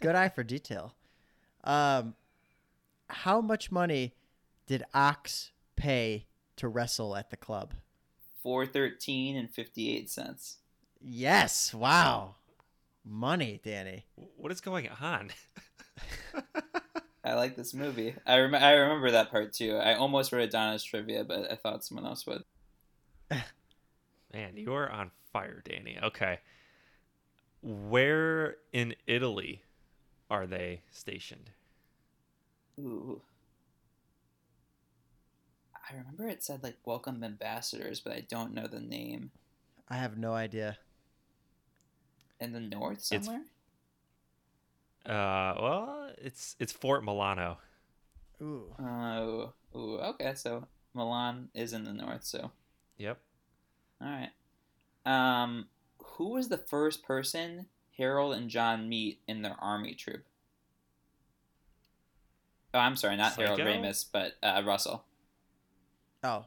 Good 0.00 0.14
eye 0.14 0.28
for 0.28 0.42
detail. 0.42 0.94
Um, 1.64 2.14
how 3.08 3.40
much 3.40 3.70
money 3.70 4.14
did 4.66 4.82
Ox 4.94 5.50
pay 5.76 6.26
to 6.56 6.68
wrestle 6.68 7.16
at 7.16 7.30
the 7.30 7.36
club? 7.36 7.74
Four 8.42 8.64
thirteen 8.66 9.36
and 9.36 9.50
fifty 9.50 9.94
eight 9.94 10.08
cents. 10.08 10.56
Yes. 11.02 11.74
Wow. 11.74 12.36
Money, 13.04 13.60
Danny. 13.62 14.06
What 14.36 14.52
is 14.52 14.60
going 14.60 14.88
on? 15.00 15.30
I 17.24 17.34
like 17.34 17.56
this 17.56 17.74
movie. 17.74 18.14
I 18.26 18.38
rem- 18.38 18.54
I 18.54 18.72
remember 18.72 19.10
that 19.10 19.30
part 19.30 19.52
too. 19.52 19.76
I 19.76 19.94
almost 19.94 20.32
wrote 20.32 20.42
it 20.42 20.50
down 20.50 20.74
as 20.74 20.82
trivia, 20.82 21.24
but 21.24 21.50
I 21.50 21.56
thought 21.56 21.84
someone 21.84 22.06
else 22.06 22.26
would. 22.26 22.44
Man, 24.32 24.56
you 24.56 24.72
are 24.74 24.90
on 24.90 25.10
fire, 25.32 25.62
Danny. 25.64 25.98
Okay. 26.02 26.38
Where 27.62 28.56
in 28.72 28.94
Italy 29.06 29.62
are 30.30 30.46
they 30.46 30.80
stationed? 30.90 31.50
Ooh. 32.78 33.20
I 35.74 35.94
remember 35.96 36.28
it 36.28 36.42
said 36.42 36.62
like 36.62 36.76
welcome 36.84 37.22
ambassadors, 37.22 38.00
but 38.00 38.12
I 38.12 38.20
don't 38.20 38.54
know 38.54 38.66
the 38.66 38.80
name. 38.80 39.30
I 39.88 39.96
have 39.96 40.16
no 40.16 40.34
idea. 40.34 40.78
In 42.40 42.52
the 42.52 42.60
north 42.60 42.98
It's- 43.12 43.24
somewhere? 43.26 43.44
Uh, 45.06 45.54
well, 45.60 46.10
it's 46.18 46.56
it's 46.58 46.72
Fort 46.72 47.02
Milano. 47.04 47.58
Ooh. 48.42 48.74
Oh, 48.78 49.52
ooh, 49.74 49.98
okay. 49.98 50.34
So 50.34 50.66
Milan 50.94 51.48
is 51.54 51.72
in 51.72 51.84
the 51.84 51.92
north. 51.92 52.24
So 52.24 52.50
Yep. 52.98 53.18
all 54.02 54.08
right. 54.08 54.30
Um, 55.06 55.68
who 55.98 56.28
was 56.30 56.48
the 56.48 56.58
first 56.58 57.02
person 57.02 57.66
Harold 57.96 58.34
and 58.34 58.50
John 58.50 58.88
meet 58.88 59.20
in 59.26 59.42
their 59.42 59.56
army 59.60 59.94
troop? 59.94 60.24
Oh, 62.72 62.78
I'm 62.78 62.96
sorry, 62.96 63.16
not 63.16 63.34
Harold 63.34 63.58
Psycho? 63.58 63.70
Ramis, 63.70 64.04
but 64.10 64.34
uh, 64.42 64.62
Russell. 64.64 65.04
Oh. 66.22 66.44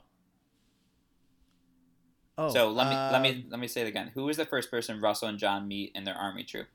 Oh. 2.37 2.49
so 2.49 2.69
let 2.71 2.89
me 2.89 2.95
let 2.95 3.21
me 3.21 3.29
um, 3.29 3.43
let 3.51 3.59
me 3.59 3.67
say 3.67 3.81
it 3.81 3.87
again. 3.87 4.11
Who 4.15 4.23
was 4.25 4.37
the 4.37 4.45
first 4.45 4.71
person 4.71 4.99
Russell 5.01 5.27
and 5.27 5.37
John 5.37 5.67
meet 5.67 5.91
in 5.93 6.03
their 6.03 6.15
army 6.15 6.43
troop? 6.43 6.67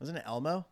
Wasn't 0.00 0.18
it 0.18 0.24
Elmo? 0.26 0.66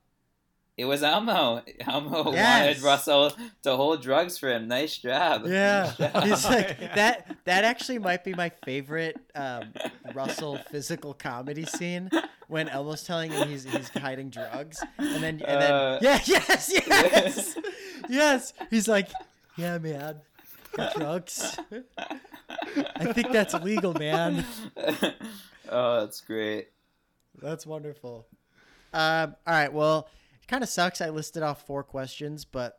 It 0.76 0.86
was 0.86 1.02
Elmo. 1.02 1.62
Elmo 1.86 2.32
Yes. 2.32 2.66
wanted 2.78 2.82
Russell 2.82 3.32
to 3.64 3.76
hold 3.76 4.02
drugs 4.02 4.38
for 4.38 4.50
him. 4.50 4.66
Nice 4.66 4.96
job. 4.96 5.42
Yeah. 5.46 5.92
Nice 5.98 6.12
job. 6.12 6.24
He's 6.24 6.44
like 6.46 6.78
that. 6.94 7.36
That 7.44 7.64
actually 7.64 7.98
might 7.98 8.24
be 8.24 8.32
my 8.34 8.50
favorite 8.64 9.18
um, 9.34 9.74
Russell 10.14 10.58
physical 10.70 11.12
comedy 11.12 11.66
scene 11.66 12.08
when 12.48 12.68
Elmo's 12.68 13.02
telling 13.04 13.30
him 13.30 13.46
he's 13.48 13.64
he's 13.64 13.90
hiding 13.90 14.30
drugs, 14.30 14.82
and 14.98 15.22
then 15.22 15.42
and 15.46 15.60
then 15.62 15.72
Uh, 15.72 15.98
yeah, 16.00 16.18
yes, 16.24 16.72
yes, 16.88 17.58
yes. 18.08 18.52
He's 18.70 18.88
like, 18.88 19.08
yeah, 19.56 19.76
man, 19.78 20.16
drugs. 20.96 21.58
I 22.96 23.12
think 23.12 23.32
that's 23.32 23.54
legal, 23.54 23.94
man. 23.94 24.44
oh, 25.68 26.00
that's 26.00 26.20
great. 26.20 26.68
That's 27.40 27.66
wonderful. 27.66 28.26
Um, 28.92 29.34
all 29.46 29.54
right. 29.54 29.72
Well, 29.72 30.08
it 30.42 30.46
kind 30.48 30.62
of 30.62 30.68
sucks. 30.68 31.00
I 31.00 31.10
listed 31.10 31.42
off 31.42 31.66
four 31.66 31.82
questions, 31.82 32.44
but 32.44 32.78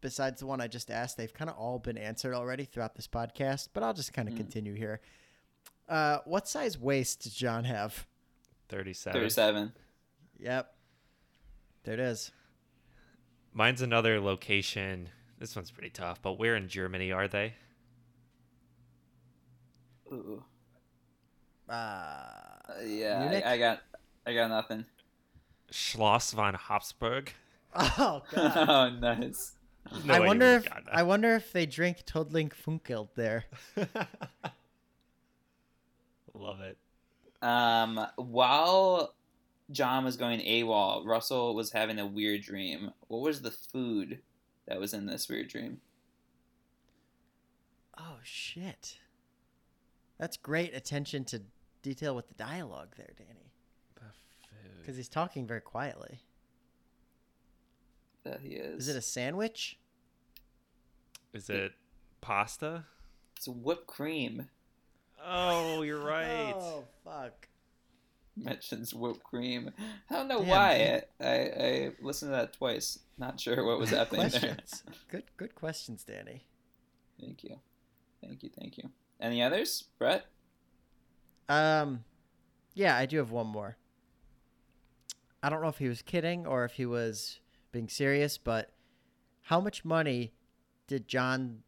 besides 0.00 0.40
the 0.40 0.46
one 0.46 0.60
I 0.60 0.66
just 0.68 0.90
asked, 0.90 1.16
they've 1.16 1.32
kind 1.32 1.50
of 1.50 1.56
all 1.56 1.78
been 1.78 1.98
answered 1.98 2.34
already 2.34 2.64
throughout 2.64 2.94
this 2.94 3.06
podcast. 3.08 3.68
But 3.74 3.82
I'll 3.82 3.94
just 3.94 4.12
kind 4.12 4.28
of 4.28 4.34
Mm. 4.34 4.38
continue 4.38 4.74
here. 4.74 5.00
Uh, 5.88 6.18
what 6.24 6.48
size 6.48 6.78
waist 6.78 7.22
does 7.24 7.34
John 7.34 7.64
have? 7.64 8.06
37. 8.68 9.12
Thirty-seven. 9.20 9.72
Yep. 10.38 10.72
There 11.84 11.94
it 11.94 12.00
is. 12.00 12.30
Mine's 13.52 13.82
another 13.82 14.20
location. 14.20 15.08
This 15.40 15.56
one's 15.56 15.70
pretty 15.70 15.88
tough, 15.88 16.20
but 16.20 16.38
where 16.38 16.54
in 16.54 16.68
Germany 16.68 17.12
are 17.12 17.26
they? 17.26 17.54
Ooh. 20.12 20.44
Uh, 21.66 22.26
yeah, 22.84 23.20
Munich? 23.20 23.44
I, 23.46 23.54
I 23.54 23.58
got, 23.58 23.80
I 24.26 24.34
got 24.34 24.50
nothing. 24.50 24.84
Schloss 25.70 26.34
von 26.34 26.52
Habsburg. 26.52 27.32
oh 27.74 28.20
god. 28.34 28.68
oh, 28.68 28.90
nice. 29.00 29.52
No 30.04 30.12
I 30.14 30.20
wonder 30.20 30.56
if. 30.56 30.68
I 30.92 31.02
wonder 31.04 31.34
if 31.36 31.52
they 31.52 31.64
drink 31.64 32.04
Todling 32.04 32.52
Funkeld 32.52 33.08
there. 33.14 33.44
Love 36.34 36.60
it. 36.60 36.76
Um, 37.40 38.06
while 38.16 39.14
John 39.70 40.04
was 40.04 40.18
going 40.18 40.40
AWOL, 40.40 41.06
Russell 41.06 41.54
was 41.54 41.72
having 41.72 41.98
a 41.98 42.06
weird 42.06 42.42
dream. 42.42 42.90
What 43.08 43.22
was 43.22 43.40
the 43.40 43.50
food 43.50 44.20
that 44.70 44.78
was 44.78 44.94
in 44.94 45.04
this 45.06 45.28
weird 45.28 45.48
dream? 45.48 45.80
Oh 47.98 48.18
shit. 48.22 48.98
That's 50.16 50.36
great 50.36 50.74
attention 50.74 51.24
to 51.24 51.42
detail 51.82 52.14
with 52.14 52.28
the 52.28 52.34
dialogue 52.34 52.94
there, 52.96 53.10
Danny. 53.18 53.50
Because 54.80 54.96
he's 54.96 55.08
talking 55.08 55.46
very 55.46 55.60
quietly. 55.60 56.20
That 58.24 58.40
he 58.40 58.50
is. 58.50 58.84
Is 58.84 58.94
it 58.94 58.98
a 58.98 59.02
sandwich? 59.02 59.78
Is 61.34 61.50
it 61.50 61.72
pasta? 62.20 62.84
It's 63.36 63.48
whipped 63.48 63.88
cream. 63.88 64.48
Oh, 65.22 65.82
you're 65.82 66.02
right. 66.02 66.54
Oh 66.56 66.84
fuck. 67.04 67.48
Mentions 68.44 68.94
whipped 68.94 69.22
cream. 69.22 69.70
I 70.08 70.14
don't 70.14 70.28
know 70.28 70.40
Damn, 70.40 70.48
why. 70.48 71.02
I, 71.20 71.26
I 71.26 71.34
I 71.34 71.90
listened 72.00 72.30
to 72.32 72.36
that 72.36 72.54
twice. 72.54 72.98
Not 73.18 73.38
sure 73.38 73.64
what 73.64 73.78
was 73.78 73.90
happening 73.90 74.28
there. 74.28 74.56
good 75.10 75.24
good 75.36 75.54
questions, 75.54 76.04
Danny. 76.04 76.46
Thank 77.20 77.44
you, 77.44 77.56
thank 78.22 78.42
you, 78.42 78.50
thank 78.58 78.78
you. 78.78 78.90
Any 79.20 79.42
others, 79.42 79.84
Brett? 79.98 80.24
Um 81.48 82.04
yeah, 82.74 82.96
I 82.96 83.06
do 83.06 83.18
have 83.18 83.30
one 83.30 83.48
more. 83.48 83.76
I 85.42 85.50
don't 85.50 85.62
know 85.62 85.68
if 85.68 85.78
he 85.78 85.88
was 85.88 86.02
kidding 86.02 86.46
or 86.46 86.64
if 86.64 86.72
he 86.72 86.86
was 86.86 87.40
being 87.72 87.88
serious, 87.88 88.38
but 88.38 88.72
how 89.42 89.60
much 89.60 89.84
money 89.84 90.32
did 90.86 91.08
John 91.08 91.60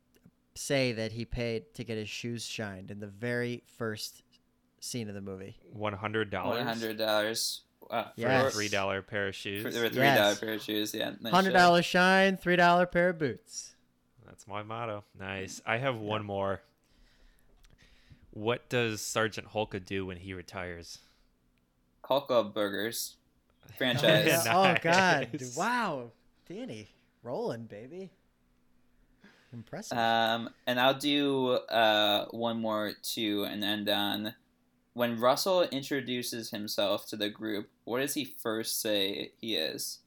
say 0.55 0.93
that 0.93 1.12
he 1.12 1.25
paid 1.25 1.75
to 1.75 1.85
get 1.85 1.97
his 1.97 2.09
shoes 2.09 2.45
shined 2.45 2.91
in 2.91 3.01
the 3.01 3.07
very 3.07 3.62
first 3.66 4.23
scene 4.85 5.09
of 5.09 5.14
the 5.14 5.20
movie? 5.20 5.57
One 5.72 5.93
hundred 5.93 6.30
dollars. 6.30 6.59
One 6.59 6.66
hundred 6.66 6.99
dollars. 6.99 7.62
Uh, 7.91 8.05
for 8.05 8.11
Yes. 8.16 8.47
a 8.47 8.51
three 8.57 8.68
dollar 8.68 9.03
pair 9.03 9.28
of 9.28 9.35
shoes. 9.35 9.62
For, 9.62 9.70
there 9.70 9.83
were 9.83 9.89
three 9.89 10.03
Yes. 10.03 10.39
pair 10.41 10.55
of 10.55 10.62
shoes. 10.62 10.95
Yeah, 10.95 11.12
nice 11.20 11.33
Hundred 11.33 11.51
job. 11.53 11.59
dollar 11.61 11.83
shine, 11.83 12.37
three 12.37 12.57
dollar 12.57 12.87
pair 12.87 13.11
of 13.11 13.18
boots. 13.18 13.74
That's 14.26 14.47
my 14.47 14.62
motto. 14.62 15.05
Nice. 15.18 15.61
I 15.66 15.76
have 15.78 15.99
one 15.99 16.24
more. 16.24 16.62
What 18.30 18.68
does 18.70 19.03
Sergeant 19.03 19.49
Hulka 19.51 19.85
do 19.85 20.07
when 20.07 20.16
he 20.16 20.33
retires? 20.33 20.99
Hulka 22.05 22.53
burgers 22.53 23.16
franchise. 23.76 24.26
Yeah. 24.26 24.43
Oh 24.57 24.74
god! 24.83 25.28
Wow, 25.57 26.11
Danny, 26.49 26.89
rolling, 27.22 27.64
baby. 27.64 28.11
Impressive. 29.53 29.99
Um, 29.99 30.49
and 30.66 30.80
I'll 30.80 30.95
do 30.99 31.51
uh, 31.51 32.24
one 32.30 32.59
more 32.59 32.93
too, 33.03 33.45
and 33.45 33.62
end 33.62 33.89
on 33.91 34.35
when 34.95 35.18
Russell 35.18 35.62
introduces 35.62 36.51
himself 36.51 37.07
to 37.09 37.16
the 37.16 37.28
group. 37.30 37.70
What 37.84 38.01
does 38.01 38.14
he 38.14 38.24
first 38.24 38.80
say 38.80 39.32
he 39.40 39.55
is? 39.57 40.01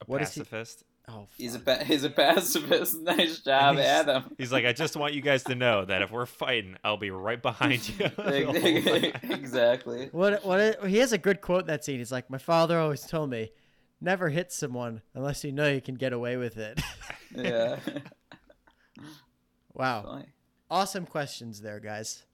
A 0.00 0.04
What 0.06 0.22
is 0.22 0.34
he- 0.34 0.40
pacifist? 0.40 0.84
oh, 1.08 1.26
He's 1.38 1.54
a 1.54 1.58
pa- 1.60 1.84
he's 1.84 2.04
a 2.04 2.10
pacifist. 2.10 2.98
Nice 3.02 3.38
job, 3.40 3.76
He's- 3.76 3.86
Adam. 3.86 4.34
He's 4.38 4.52
like, 4.52 4.64
I 4.66 4.72
just 4.72 4.96
want 4.96 5.14
you 5.14 5.20
guys 5.22 5.42
to 5.44 5.54
know 5.54 5.84
that 5.84 6.02
if 6.02 6.10
we're 6.10 6.26
fighting, 6.26 6.76
I'll 6.84 6.96
be 6.96 7.10
right 7.10 7.40
behind 7.40 7.88
you. 7.88 7.94
the 8.16 8.44
whole 8.44 9.12
time." 9.22 9.30
exactly. 9.40 10.08
What? 10.12 10.44
What? 10.44 10.84
He 10.86 10.98
has 10.98 11.12
a 11.12 11.18
good 11.18 11.40
quote 11.40 11.62
in 11.62 11.66
that 11.68 11.84
scene. 11.84 11.98
He's 11.98 12.12
like, 12.12 12.28
"My 12.30 12.38
father 12.38 12.78
always 12.78 13.02
told 13.06 13.30
me, 13.30 13.50
never 14.00 14.28
hit 14.28 14.52
someone 14.52 15.00
unless 15.14 15.42
you 15.44 15.52
know 15.52 15.68
you 15.68 15.80
can 15.80 15.94
get 15.94 16.12
away 16.12 16.36
with 16.36 16.56
it." 16.58 16.80
Yeah. 17.34 17.78
wow, 19.74 20.02
Funny. 20.02 20.26
awesome 20.70 21.06
questions 21.06 21.60
there, 21.60 21.80
guys. 21.80 22.24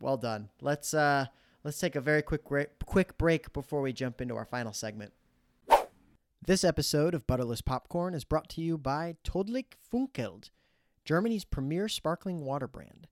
Well 0.00 0.16
done. 0.16 0.48
Let's 0.62 0.94
uh, 0.94 1.26
let's 1.62 1.78
take 1.78 1.94
a 1.94 2.00
very 2.00 2.22
quick 2.22 2.44
gra- 2.44 2.68
quick 2.86 3.18
break 3.18 3.52
before 3.52 3.82
we 3.82 3.92
jump 3.92 4.20
into 4.22 4.34
our 4.34 4.46
final 4.46 4.72
segment. 4.72 5.12
This 6.42 6.64
episode 6.64 7.14
of 7.14 7.26
Butterless 7.26 7.60
Popcorn 7.60 8.14
is 8.14 8.24
brought 8.24 8.48
to 8.50 8.62
you 8.62 8.78
by 8.78 9.16
Todlich 9.24 9.74
Funkeld, 9.92 10.48
Germany's 11.04 11.44
premier 11.44 11.86
sparkling 11.86 12.46
water 12.46 12.66
brand. 12.66 13.08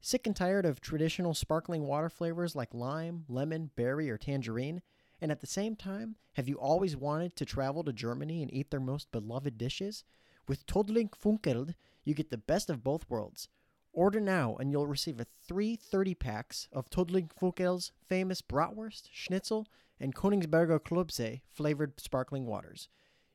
Sick 0.00 0.28
and 0.28 0.36
tired 0.36 0.64
of 0.64 0.80
traditional 0.80 1.34
sparkling 1.34 1.88
water 1.88 2.08
flavors 2.08 2.54
like 2.54 2.72
lime, 2.72 3.24
lemon, 3.28 3.72
berry, 3.74 4.08
or 4.08 4.16
tangerine? 4.16 4.80
And 5.20 5.32
at 5.32 5.40
the 5.40 5.46
same 5.48 5.74
time, 5.74 6.14
have 6.34 6.48
you 6.48 6.54
always 6.54 6.96
wanted 6.96 7.34
to 7.34 7.44
travel 7.44 7.82
to 7.82 7.92
Germany 7.92 8.42
and 8.42 8.54
eat 8.54 8.70
their 8.70 8.78
most 8.78 9.10
beloved 9.10 9.58
dishes? 9.58 10.04
With 10.46 10.64
Todling 10.66 11.10
Funkeld, 11.10 11.74
you 12.04 12.14
get 12.14 12.30
the 12.30 12.38
best 12.38 12.70
of 12.70 12.84
both 12.84 13.10
worlds. 13.10 13.48
Order 13.92 14.20
now 14.20 14.56
and 14.60 14.70
you'll 14.70 14.86
receive 14.86 15.20
a 15.20 15.26
three 15.46 15.76
30 15.76 16.14
packs 16.14 16.68
of 16.72 16.90
Todling 16.90 17.30
Funkeld's 17.30 17.92
famous 18.08 18.42
bratwurst, 18.42 19.08
schnitzel, 19.12 19.66
and 20.00 20.14
Königsberger 20.14 20.78
Klopse 20.80 21.40
flavored 21.52 22.00
sparkling 22.00 22.46
waters. 22.46 22.88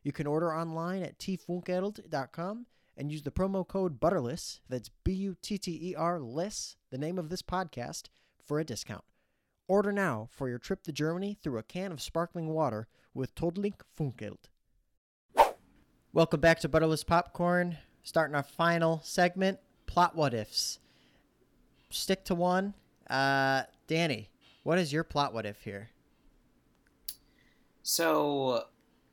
You 0.04 0.12
can 0.12 0.28
order 0.28 0.54
online 0.54 1.04
at 1.04 1.18
tfunkeld.com 1.18 2.66
and 2.96 3.12
use 3.12 3.24
the 3.24 3.32
promo 3.32 3.68
code 3.68 4.00
BUTTERLESS, 4.00 4.60
that's 4.70 4.90
B 5.04 5.14
U 5.14 5.36
T 5.42 5.58
T 5.58 5.80
E 5.90 5.96
R 5.96 6.20
less, 6.20 6.76
the 6.92 6.98
name 6.98 7.18
of 7.18 7.30
this 7.30 7.42
podcast, 7.42 8.04
for 8.46 8.60
a 8.60 8.66
discount. 8.66 9.04
Order 9.68 9.92
now 9.92 10.28
for 10.32 10.50
your 10.50 10.60
trip 10.60 10.84
to 10.84 10.92
Germany 10.92 11.38
through 11.42 11.58
a 11.58 11.64
can 11.64 11.92
of 11.92 12.02
sparkling 12.02 12.50
water 12.50 12.88
with 13.14 13.34
Todlink 13.34 13.82
Funkeld. 13.98 14.50
Welcome 16.12 16.42
back 16.42 16.60
to 16.60 16.70
Butterless 16.70 17.06
Popcorn. 17.06 17.78
Starting 18.04 18.36
our 18.36 18.44
final 18.44 19.00
segment, 19.04 19.60
plot 19.94 20.16
what 20.16 20.34
ifs. 20.34 20.80
Stick 21.92 22.26
to 22.26 22.34
one. 22.34 22.74
Uh, 23.08 23.62
Danny, 23.86 24.30
what 24.64 24.80
is 24.80 24.92
your 24.92 25.04
plot 25.04 25.36
what 25.36 25.46
if 25.46 25.62
here? 25.62 25.92
So, 27.84 28.64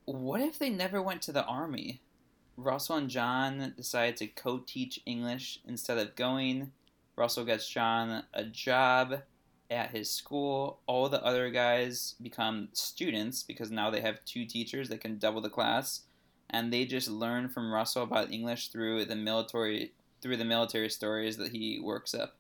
what 0.07 0.41
if 0.41 0.59
they 0.59 0.71
never 0.71 1.03
went 1.03 1.21
to 1.23 1.33
the 1.33 1.45
army? 1.45 2.01
Russell 2.57 2.97
and 2.97 3.11
John 3.11 3.75
decide 3.77 4.17
to 4.19 4.27
co 4.27 4.59
teach 4.59 5.03
English 5.05 5.61
instead 5.69 5.99
of 5.99 6.17
going. 6.17 6.73
Russell 7.15 7.45
gets 7.45 7.69
John 7.69 8.25
a 8.33 8.45
job 8.45 9.21
at 9.71 9.91
his 9.91 10.11
school. 10.11 10.81
All 10.87 11.11
the 11.11 11.23
other 11.23 11.51
guys 11.51 12.15
become 12.23 12.71
students 12.73 13.43
because 13.43 13.71
now 13.71 13.91
they 13.91 14.01
have 14.01 14.25
two 14.25 14.47
teachers 14.47 14.89
that 14.89 15.03
can 15.03 15.19
double 15.19 15.43
the 15.43 15.51
class. 15.51 16.05
And 16.49 16.73
they 16.73 16.87
just 16.87 17.11
learn 17.11 17.51
from 17.51 17.71
Russell 17.71 18.03
about 18.03 18.33
English 18.33 18.69
through 18.69 19.05
the 19.05 19.15
military 19.15 19.93
through 20.21 20.37
the 20.37 20.45
military 20.45 20.91
stories 20.91 21.37
that 21.37 21.53
he 21.53 21.81
works 21.81 22.15
up. 22.15 22.37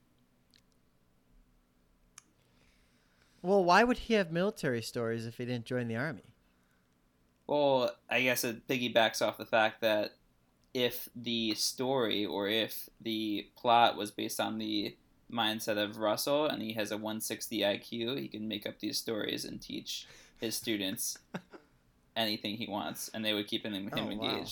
Well, 3.42 3.64
why 3.64 3.84
would 3.84 3.98
he 3.98 4.14
have 4.14 4.30
military 4.30 4.82
stories 4.82 5.26
if 5.26 5.38
he 5.38 5.46
didn't 5.46 5.64
join 5.64 5.88
the 5.88 5.96
army? 5.96 6.34
Well, 7.46 7.96
I 8.08 8.22
guess 8.22 8.44
it 8.44 8.68
piggybacks 8.68 9.26
off 9.26 9.38
the 9.38 9.46
fact 9.46 9.80
that 9.80 10.12
if 10.74 11.08
the 11.16 11.54
story 11.54 12.24
or 12.24 12.48
if 12.48 12.88
the 13.00 13.48
plot 13.56 13.96
was 13.96 14.10
based 14.10 14.38
on 14.38 14.58
the 14.58 14.96
mindset 15.32 15.82
of 15.82 15.98
Russell 15.98 16.46
and 16.46 16.62
he 16.62 16.74
has 16.74 16.92
a 16.92 16.96
160 16.96 17.60
IQ, 17.60 18.20
he 18.20 18.28
can 18.28 18.46
make 18.46 18.66
up 18.66 18.78
these 18.78 18.98
stories 18.98 19.44
and 19.44 19.60
teach 19.60 20.06
his 20.38 20.54
students 20.54 21.18
anything 22.16 22.56
he 22.56 22.66
wants, 22.66 23.10
and 23.12 23.24
they 23.24 23.34
would 23.34 23.46
keep 23.46 23.64
him, 23.64 23.74
him 23.74 23.90
Oh, 23.92 24.14
wow. 24.16 24.44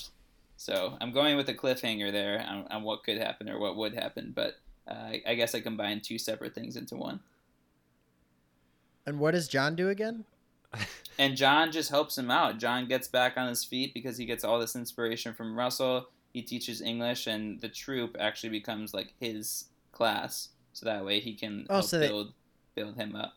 So 0.60 0.96
I'm 1.00 1.12
going 1.12 1.36
with 1.36 1.48
a 1.48 1.54
cliffhanger 1.54 2.10
there 2.10 2.44
on, 2.46 2.66
on 2.68 2.82
what 2.82 3.04
could 3.04 3.16
happen 3.16 3.48
or 3.48 3.60
what 3.60 3.76
would 3.76 3.94
happen, 3.94 4.32
but 4.34 4.56
uh, 4.88 5.12
I- 5.24 5.34
guess 5.36 5.54
I 5.54 5.60
combined 5.60 6.02
two 6.02 6.18
separate 6.18 6.52
things 6.54 6.76
into 6.76 6.96
one. 6.96 7.20
And 9.06 9.20
what 9.20 9.30
does 9.30 9.46
John 9.48 9.74
do 9.76 9.88
again? 9.88 10.24
And 11.20 11.36
John 11.36 11.72
just 11.72 11.90
helps 11.90 12.16
him 12.16 12.30
out. 12.30 12.58
John 12.60 12.86
gets 12.86 13.08
back 13.08 13.36
on 13.36 13.48
his 13.48 13.64
feet 13.64 13.92
because 13.92 14.18
he 14.18 14.24
gets 14.24 14.44
all 14.44 14.60
this 14.60 14.76
inspiration 14.76 15.34
from 15.34 15.56
Russell. 15.58 16.10
He 16.32 16.42
teaches 16.42 16.80
English, 16.80 17.26
and 17.26 17.60
the 17.60 17.68
troop 17.68 18.16
actually 18.20 18.50
becomes 18.50 18.94
like 18.94 19.14
his 19.18 19.64
class. 19.90 20.50
So 20.74 20.86
that 20.86 21.04
way 21.04 21.18
he 21.18 21.34
can 21.34 21.66
Oh, 21.68 21.80
so 21.80 21.98
they- 21.98 22.06
build 22.06 22.34
build 22.76 22.94
him 22.94 23.16
up. 23.16 23.32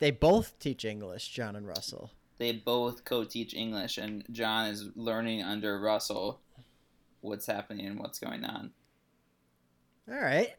They 0.00 0.10
both 0.10 0.58
teach 0.58 0.84
English, 0.84 1.28
John 1.28 1.54
and 1.54 1.64
Russell. 1.68 2.10
They 2.38 2.52
both 2.52 3.04
co-teach 3.04 3.54
English, 3.54 3.98
and 3.98 4.24
John 4.30 4.66
is 4.66 4.88
learning 4.94 5.42
under 5.42 5.78
Russell 5.80 6.40
what's 7.20 7.46
happening 7.46 7.86
and 7.86 7.98
what's 7.98 8.18
going 8.18 8.44
on. 8.44 8.72
All 10.10 10.20
right. 10.20 10.54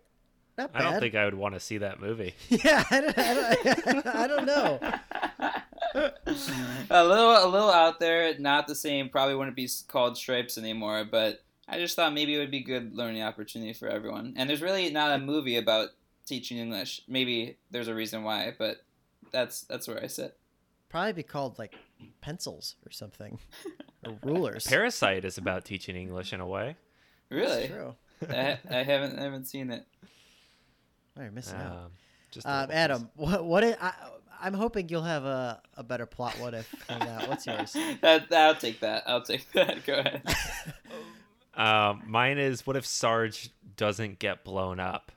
Not 0.57 0.71
I 0.73 0.81
don't 0.81 0.99
think 0.99 1.13
I 1.13 1.25
would 1.25 1.35
want 1.35 1.53
to 1.53 1.59
see 1.59 1.77
that 1.77 1.99
movie. 1.99 2.33
yeah, 2.49 2.83
I 2.89 3.01
don't, 3.01 3.17
I 3.17 3.33
don't, 3.33 4.07
I 4.15 4.27
don't 4.27 4.45
know. 4.45 4.79
a 6.89 7.05
little 7.05 7.45
a 7.45 7.47
little 7.47 7.69
out 7.69 7.99
there, 7.99 8.37
not 8.39 8.67
the 8.67 8.73
same. 8.73 9.09
Probably 9.09 9.35
wouldn't 9.35 9.55
be 9.55 9.69
called 9.87 10.17
stripes 10.17 10.57
anymore, 10.57 11.05
but 11.05 11.43
I 11.67 11.77
just 11.77 11.95
thought 11.95 12.13
maybe 12.13 12.35
it 12.35 12.39
would 12.39 12.51
be 12.51 12.61
good 12.63 12.95
learning 12.95 13.21
opportunity 13.21 13.73
for 13.73 13.87
everyone. 13.87 14.33
And 14.35 14.49
there's 14.49 14.61
really 14.61 14.89
not 14.89 15.11
a 15.11 15.19
movie 15.19 15.57
about 15.57 15.89
teaching 16.25 16.57
English. 16.57 17.01
Maybe 17.07 17.57
there's 17.69 17.87
a 17.87 17.95
reason 17.95 18.23
why, 18.23 18.55
but 18.57 18.77
that's 19.31 19.61
that's 19.61 19.87
where 19.87 20.03
I 20.03 20.07
sit. 20.07 20.35
Probably 20.89 21.13
be 21.13 21.23
called 21.23 21.59
like 21.59 21.75
pencils 22.21 22.75
or 22.85 22.91
something, 22.91 23.37
or 24.05 24.17
rulers. 24.23 24.65
Parasite 24.65 25.25
is 25.25 25.37
about 25.37 25.65
teaching 25.65 25.95
English 25.95 26.31
in 26.33 26.39
a 26.39 26.47
way. 26.47 26.75
That's 27.29 27.41
Really, 27.47 27.67
true. 27.67 27.95
I, 28.29 28.57
I 28.69 28.83
haven't 28.83 29.19
I 29.19 29.23
haven't 29.23 29.45
seen 29.45 29.69
it. 29.71 29.85
Oh, 31.17 31.23
you're 31.23 31.31
missing 31.31 31.59
out. 31.59 31.71
Um, 31.71 31.91
just 32.31 32.47
Um, 32.47 32.69
Adam, 32.71 33.09
what 33.15 33.43
what 33.43 33.63
i- 33.63 33.75
I, 33.81 33.93
I'm 34.39 34.53
hoping 34.53 34.87
you'll 34.87 35.01
have 35.03 35.25
a, 35.25 35.61
a 35.75 35.83
better 35.83 36.05
plot. 36.05 36.35
What 36.39 36.53
if? 36.53 36.73
than 36.87 36.99
that. 36.99 37.27
What's 37.27 37.45
yours? 37.47 37.75
That, 38.01 38.31
I'll 38.31 38.55
take 38.55 38.79
that. 38.81 39.03
I'll 39.07 39.23
take 39.23 39.51
that. 39.53 39.83
Go 39.85 39.93
ahead. 39.99 40.21
Um, 41.55 42.03
mine 42.05 42.37
is 42.37 42.65
what 42.67 42.75
if 42.75 42.85
Sarge 42.85 43.49
doesn't 43.75 44.19
get 44.19 44.43
blown 44.43 44.79
up? 44.79 45.11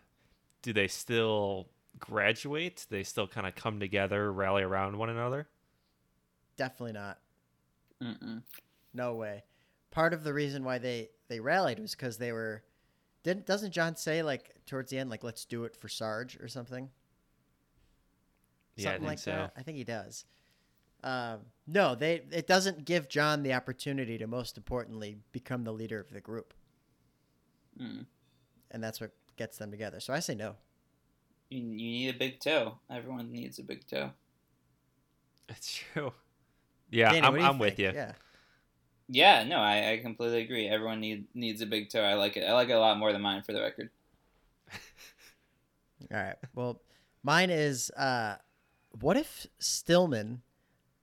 Do 0.62 0.72
they 0.72 0.88
still 0.88 1.68
graduate? 1.98 2.86
Do 2.88 2.96
they 2.96 3.02
still 3.02 3.26
kind 3.26 3.46
of 3.46 3.54
come 3.54 3.78
together, 3.78 4.32
rally 4.32 4.62
around 4.62 4.96
one 4.96 5.10
another? 5.10 5.48
Definitely 6.60 6.92
not. 6.92 7.18
Mm-mm. 8.02 8.42
No 8.92 9.14
way. 9.14 9.44
Part 9.90 10.12
of 10.12 10.24
the 10.24 10.34
reason 10.34 10.62
why 10.62 10.76
they 10.76 11.08
they 11.28 11.40
rallied 11.40 11.78
was 11.78 11.92
because 11.92 12.18
they 12.18 12.32
were. 12.32 12.62
Didn't 13.22 13.46
doesn't 13.46 13.72
John 13.72 13.96
say 13.96 14.22
like 14.22 14.54
towards 14.66 14.90
the 14.90 14.98
end 14.98 15.08
like 15.08 15.24
let's 15.24 15.46
do 15.46 15.64
it 15.64 15.74
for 15.74 15.88
Sarge 15.88 16.36
or 16.38 16.48
something? 16.48 16.90
Yeah, 18.76 18.90
I 18.90 18.92
think 18.96 19.04
like 19.06 19.18
so. 19.20 19.30
that. 19.30 19.52
I 19.56 19.62
think 19.62 19.78
he 19.78 19.84
does. 19.84 20.26
Um, 21.02 21.38
no, 21.66 21.94
they 21.94 22.24
it 22.30 22.46
doesn't 22.46 22.84
give 22.84 23.08
John 23.08 23.42
the 23.42 23.54
opportunity 23.54 24.18
to 24.18 24.26
most 24.26 24.58
importantly 24.58 25.16
become 25.32 25.64
the 25.64 25.72
leader 25.72 25.98
of 25.98 26.10
the 26.10 26.20
group, 26.20 26.52
Mm. 27.80 28.04
and 28.70 28.84
that's 28.84 29.00
what 29.00 29.12
gets 29.38 29.56
them 29.56 29.70
together. 29.70 29.98
So 29.98 30.12
I 30.12 30.18
say 30.20 30.34
no. 30.34 30.56
You, 31.48 31.60
you 31.62 31.90
need 31.90 32.14
a 32.14 32.18
big 32.18 32.38
toe. 32.38 32.80
Everyone 32.90 33.32
needs 33.32 33.58
a 33.58 33.62
big 33.62 33.86
toe. 33.86 34.10
It's 35.48 35.72
true. 35.94 36.12
Yeah, 36.90 37.12
Danny, 37.12 37.26
I'm, 37.26 37.32
what 37.32 37.38
do 37.38 37.42
you 37.42 37.48
I'm 37.48 37.58
with 37.58 37.78
you. 37.78 37.92
Yeah. 37.94 38.12
Yeah, 39.12 39.42
no, 39.42 39.56
I, 39.56 39.92
I 39.92 39.98
completely 39.98 40.42
agree. 40.42 40.68
Everyone 40.68 41.00
need, 41.00 41.26
needs 41.34 41.60
a 41.60 41.66
big 41.66 41.90
toe. 41.90 42.02
I 42.02 42.14
like 42.14 42.36
it. 42.36 42.44
I 42.44 42.52
like 42.52 42.68
it 42.68 42.74
a 42.74 42.78
lot 42.78 42.96
more 42.96 43.12
than 43.12 43.22
mine, 43.22 43.42
for 43.42 43.52
the 43.52 43.60
record. 43.60 43.90
All 46.12 46.16
right. 46.16 46.36
Well, 46.54 46.80
mine 47.24 47.50
is 47.50 47.90
uh, 47.90 48.36
what 49.00 49.16
if 49.16 49.48
Stillman 49.58 50.42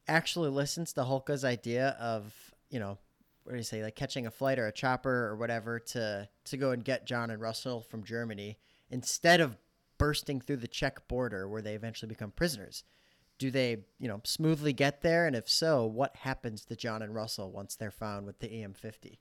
actually 0.08 0.50
listens 0.50 0.94
to 0.94 1.02
Hulka's 1.02 1.44
idea 1.44 1.98
of, 2.00 2.34
you 2.70 2.80
know, 2.80 2.98
what 3.44 3.54
do 3.54 3.58
you 3.58 3.64
say, 3.64 3.84
like 3.84 3.96
catching 3.96 4.26
a 4.26 4.32
flight 4.32 4.60
or 4.60 4.68
a 4.68 4.72
chopper 4.72 5.28
or 5.28 5.36
whatever 5.36 5.80
to 5.80 6.28
to 6.46 6.58
go 6.58 6.72
and 6.72 6.84
get 6.84 7.06
John 7.06 7.30
and 7.30 7.42
Russell 7.42 7.82
from 7.82 8.04
Germany 8.04 8.58
instead 8.90 9.40
of 9.40 9.58
bursting 9.98 10.42
through 10.42 10.58
the 10.58 10.68
Czech 10.68 11.08
border 11.08 11.48
where 11.48 11.62
they 11.62 11.74
eventually 11.74 12.10
become 12.10 12.32
prisoners? 12.32 12.84
Do 13.38 13.52
they, 13.52 13.78
you 14.00 14.08
know, 14.08 14.22
smoothly 14.24 14.74
get 14.74 15.02
there? 15.02 15.28
And 15.28 15.36
if 15.36 15.50
so, 15.50 15.86
what 15.86 16.16
happens 16.18 16.66
to 16.66 16.76
John 16.76 17.02
and 17.02 17.14
Russell 17.14 17.52
once 17.52 17.76
they're 17.76 17.92
found 17.92 18.26
with 18.26 18.40
the 18.40 18.48
EM50? 18.48 19.20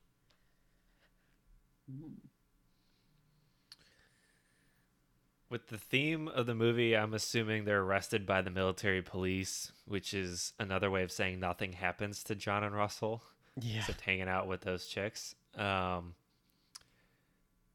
With 5.49 5.69
the 5.69 5.79
theme 5.79 6.29
of 6.29 6.47
the 6.47 6.55
movie, 6.55 6.97
I'm 6.97 7.15
assuming 7.15 7.65
they're 7.65 7.83
arrested 7.83 8.27
by 8.27 8.43
the 8.43 8.51
military 8.51 9.03
police, 9.03 9.71
which 9.85 10.13
is 10.13 10.53
another 10.59 10.91
way 10.91 11.03
of 11.03 11.13
saying 11.13 11.39
nothing 11.39 11.75
happens 11.75 12.25
to 12.25 12.35
John 12.35 12.65
and 12.65 12.75
Russell. 12.75 13.23
Yeah. 13.61 13.79
Except 13.81 14.01
hanging 14.01 14.29
out 14.29 14.49
with 14.49 14.63
those 14.63 14.87
chicks. 14.87 15.35
Um, 15.57 16.15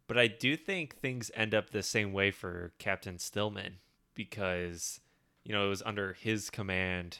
but 0.07 0.17
I 0.17 0.27
do 0.27 0.57
think 0.57 0.97
things 0.97 1.31
end 1.33 1.55
up 1.55 1.69
the 1.69 1.81
same 1.81 2.11
way 2.11 2.31
for 2.31 2.73
Captain 2.77 3.17
Stillman 3.17 3.77
because, 4.13 4.99
you 5.43 5.53
know, 5.53 5.65
it 5.65 5.69
was 5.69 5.83
under 5.83 6.13
his 6.13 6.49
command 6.49 7.19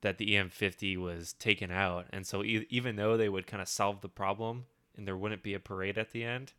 that 0.00 0.18
the 0.18 0.34
EM50 0.34 0.98
was 0.98 1.32
taken 1.34 1.70
out. 1.70 2.06
And 2.10 2.26
so 2.26 2.42
e- 2.44 2.66
even 2.68 2.96
though 2.96 3.16
they 3.16 3.28
would 3.28 3.46
kind 3.46 3.62
of 3.62 3.68
solve 3.68 4.00
the 4.00 4.08
problem 4.08 4.66
and 4.96 5.06
there 5.06 5.16
wouldn't 5.16 5.42
be 5.42 5.54
a 5.54 5.60
parade 5.60 5.98
at 5.98 6.10
the 6.10 6.24
end, 6.24 6.52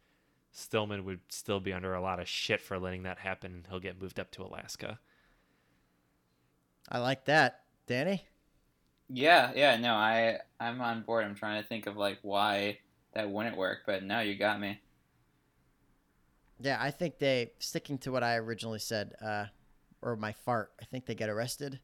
Stillman 0.51 1.05
would 1.05 1.19
still 1.29 1.59
be 1.59 1.73
under 1.73 1.93
a 1.93 2.01
lot 2.01 2.19
of 2.19 2.27
shit 2.27 2.61
for 2.61 2.79
letting 2.79 3.03
that 3.03 3.19
happen. 3.19 3.65
He'll 3.69 3.79
get 3.79 4.01
moved 4.01 4.19
up 4.19 4.31
to 4.31 4.43
Alaska. 4.43 4.99
I 6.89 6.99
like 6.99 7.25
that. 7.25 7.61
Danny? 7.87 8.25
Yeah, 9.09 9.51
yeah, 9.55 9.77
no, 9.77 9.93
I 9.93 10.39
I'm 10.59 10.81
on 10.81 11.03
board. 11.03 11.25
I'm 11.25 11.35
trying 11.35 11.61
to 11.61 11.67
think 11.67 11.85
of 11.85 11.95
like 11.95 12.19
why 12.23 12.79
that 13.13 13.29
wouldn't 13.29 13.57
work, 13.57 13.79
but 13.85 14.03
no, 14.03 14.19
you 14.21 14.35
got 14.35 14.59
me. 14.59 14.79
Yeah, 16.59 16.77
I 16.79 16.89
think 16.89 17.19
they 17.19 17.51
sticking 17.59 17.97
to 17.99 18.11
what 18.11 18.23
I 18.23 18.37
originally 18.37 18.79
said, 18.79 19.13
uh, 19.23 19.45
or 20.05 20.15
my 20.15 20.31
fart. 20.31 20.71
I 20.81 20.85
think 20.85 21.05
they 21.05 21.15
get 21.15 21.29
arrested. 21.29 21.79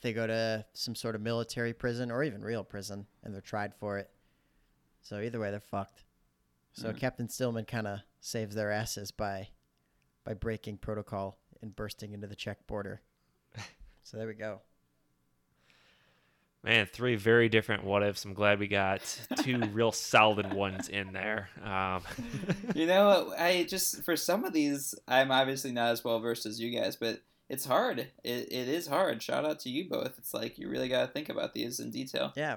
They 0.00 0.12
go 0.12 0.26
to 0.26 0.64
some 0.72 0.96
sort 0.96 1.14
of 1.14 1.20
military 1.20 1.72
prison 1.72 2.10
or 2.10 2.24
even 2.24 2.42
real 2.42 2.64
prison, 2.64 3.06
and 3.22 3.32
they're 3.32 3.40
tried 3.40 3.74
for 3.74 3.98
it. 3.98 4.10
So 5.02 5.20
either 5.20 5.38
way, 5.38 5.50
they're 5.52 5.60
fucked. 5.60 6.04
So 6.72 6.92
Mhm. 6.92 6.96
Captain 6.98 7.28
Stillman 7.28 7.66
kind 7.66 7.86
of 7.86 8.00
saves 8.20 8.54
their 8.56 8.72
asses 8.72 9.10
by 9.12 9.50
by 10.24 10.34
breaking 10.34 10.78
protocol 10.78 11.38
and 11.60 11.74
bursting 11.76 12.12
into 12.12 12.26
the 12.26 12.36
Czech 12.36 12.66
border. 12.66 13.02
so 14.02 14.16
there 14.16 14.26
we 14.26 14.34
go. 14.34 14.62
Man, 16.64 16.86
three 16.86 17.16
very 17.16 17.48
different 17.48 17.82
what 17.82 18.04
ifs. 18.04 18.24
I'm 18.24 18.34
glad 18.34 18.60
we 18.60 18.68
got 18.68 19.00
two 19.42 19.58
real 19.72 19.90
solid 19.90 20.54
ones 20.54 20.88
in 20.88 21.12
there. 21.12 21.48
Um, 21.60 22.02
you 22.76 22.86
know, 22.86 23.34
I 23.36 23.64
just 23.64 24.04
for 24.04 24.16
some 24.16 24.44
of 24.44 24.52
these, 24.52 24.94
I'm 25.08 25.32
obviously 25.32 25.72
not 25.72 25.90
as 25.90 26.04
well 26.04 26.20
versed 26.20 26.46
as 26.46 26.60
you 26.60 26.70
guys, 26.70 26.94
but 26.94 27.20
it's 27.52 27.66
hard. 27.66 27.98
It, 28.24 28.48
it 28.50 28.68
is 28.68 28.86
hard. 28.86 29.22
Shout 29.22 29.44
out 29.44 29.60
to 29.60 29.68
you 29.70 29.88
both. 29.88 30.14
It's 30.18 30.32
like 30.32 30.58
you 30.58 30.68
really 30.70 30.88
got 30.88 31.02
to 31.02 31.06
think 31.12 31.28
about 31.28 31.52
these 31.52 31.80
in 31.80 31.90
detail. 31.90 32.32
Yeah, 32.34 32.56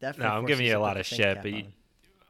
definitely. 0.00 0.28
No, 0.32 0.38
I'm 0.38 0.46
giving 0.46 0.66
you 0.66 0.76
a 0.76 0.80
lot 0.80 0.96
of 0.96 1.06
shit, 1.06 1.38
but 1.40 1.50
you- 1.52 1.64
on. 1.64 1.72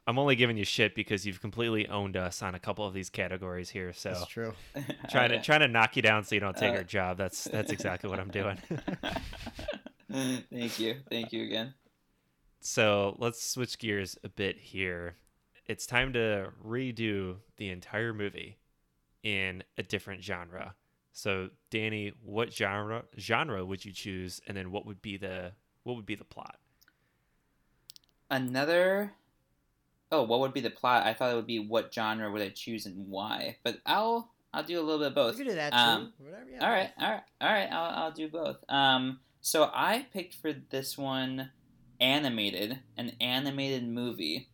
I'm 0.07 0.19
only 0.19 0.35
giving 0.35 0.55
you 0.55 0.65
shit 0.65 0.93
because 0.93 1.25
you've 1.25 1.41
completely 1.41 1.87
owned 1.87 2.15
us 2.15 2.43
on 2.43 2.53
a 2.53 2.59
couple 2.59 2.85
of 2.85 2.93
these 2.93 3.09
categories 3.09 3.71
here. 3.71 3.91
So 3.91 4.09
that's 4.09 4.27
true. 4.27 4.53
trying 5.09 5.29
to 5.31 5.41
trying 5.41 5.61
to 5.61 5.67
knock 5.67 5.95
you 5.95 6.03
down 6.03 6.23
so 6.23 6.35
you 6.35 6.41
don't 6.41 6.55
take 6.55 6.73
Uh, 6.75 6.77
our 6.77 6.83
job. 6.83 7.17
That's 7.17 7.45
that's 7.45 7.71
exactly 7.71 8.07
what 8.11 8.19
I'm 8.19 8.29
doing. 8.29 8.59
Thank 10.11 10.79
you. 10.79 10.97
Thank 11.09 11.33
you 11.33 11.43
again. 11.43 11.73
So 12.59 13.15
let's 13.19 13.43
switch 13.43 13.79
gears 13.79 14.17
a 14.23 14.29
bit 14.29 14.57
here. 14.59 15.15
It's 15.65 15.87
time 15.87 16.13
to 16.13 16.49
redo 16.63 17.37
the 17.57 17.69
entire 17.69 18.13
movie 18.13 18.59
in 19.23 19.63
a 19.77 19.81
different 19.83 20.23
genre. 20.23 20.75
So 21.15 21.47
Danny, 21.69 22.11
what 22.21 22.53
genre 22.53 23.05
genre 23.17 23.65
would 23.65 23.85
you 23.85 23.93
choose, 23.93 24.41
and 24.47 24.57
then 24.57 24.69
what 24.69 24.85
would 24.85 25.01
be 25.01 25.15
the 25.15 25.53
what 25.83 25.95
would 25.95 26.05
be 26.05 26.15
the 26.15 26.25
plot? 26.25 26.57
Another. 28.29 29.13
Oh, 30.11 30.23
what 30.23 30.41
would 30.41 30.53
be 30.53 30.59
the 30.59 30.69
plot? 30.69 31.07
I 31.07 31.13
thought 31.13 31.31
it 31.31 31.35
would 31.35 31.47
be 31.47 31.59
what 31.59 31.93
genre 31.93 32.29
would 32.29 32.41
I 32.41 32.49
choose 32.49 32.85
and 32.85 33.07
why. 33.07 33.55
But 33.63 33.77
I'll 33.85 34.29
I'll 34.53 34.63
do 34.63 34.77
a 34.77 34.83
little 34.83 34.99
bit 34.99 35.07
of 35.07 35.15
both. 35.15 35.39
You 35.39 35.45
can 35.45 35.53
do 35.53 35.55
that 35.55 35.71
too. 35.71 35.77
Um, 35.77 36.13
Whatever. 36.17 36.49
Yeah. 36.51 36.65
All 36.65 36.69
right, 36.69 36.91
all 36.99 37.09
right, 37.09 37.23
all 37.39 37.49
right. 37.49 37.71
I'll, 37.71 38.03
I'll 38.03 38.11
do 38.11 38.27
both. 38.27 38.57
Um, 38.67 39.19
so 39.39 39.71
I 39.73 40.05
picked 40.11 40.35
for 40.35 40.51
this 40.51 40.97
one 40.97 41.49
animated, 42.01 42.79
an 42.97 43.13
animated 43.21 43.87
movie, 43.87 44.49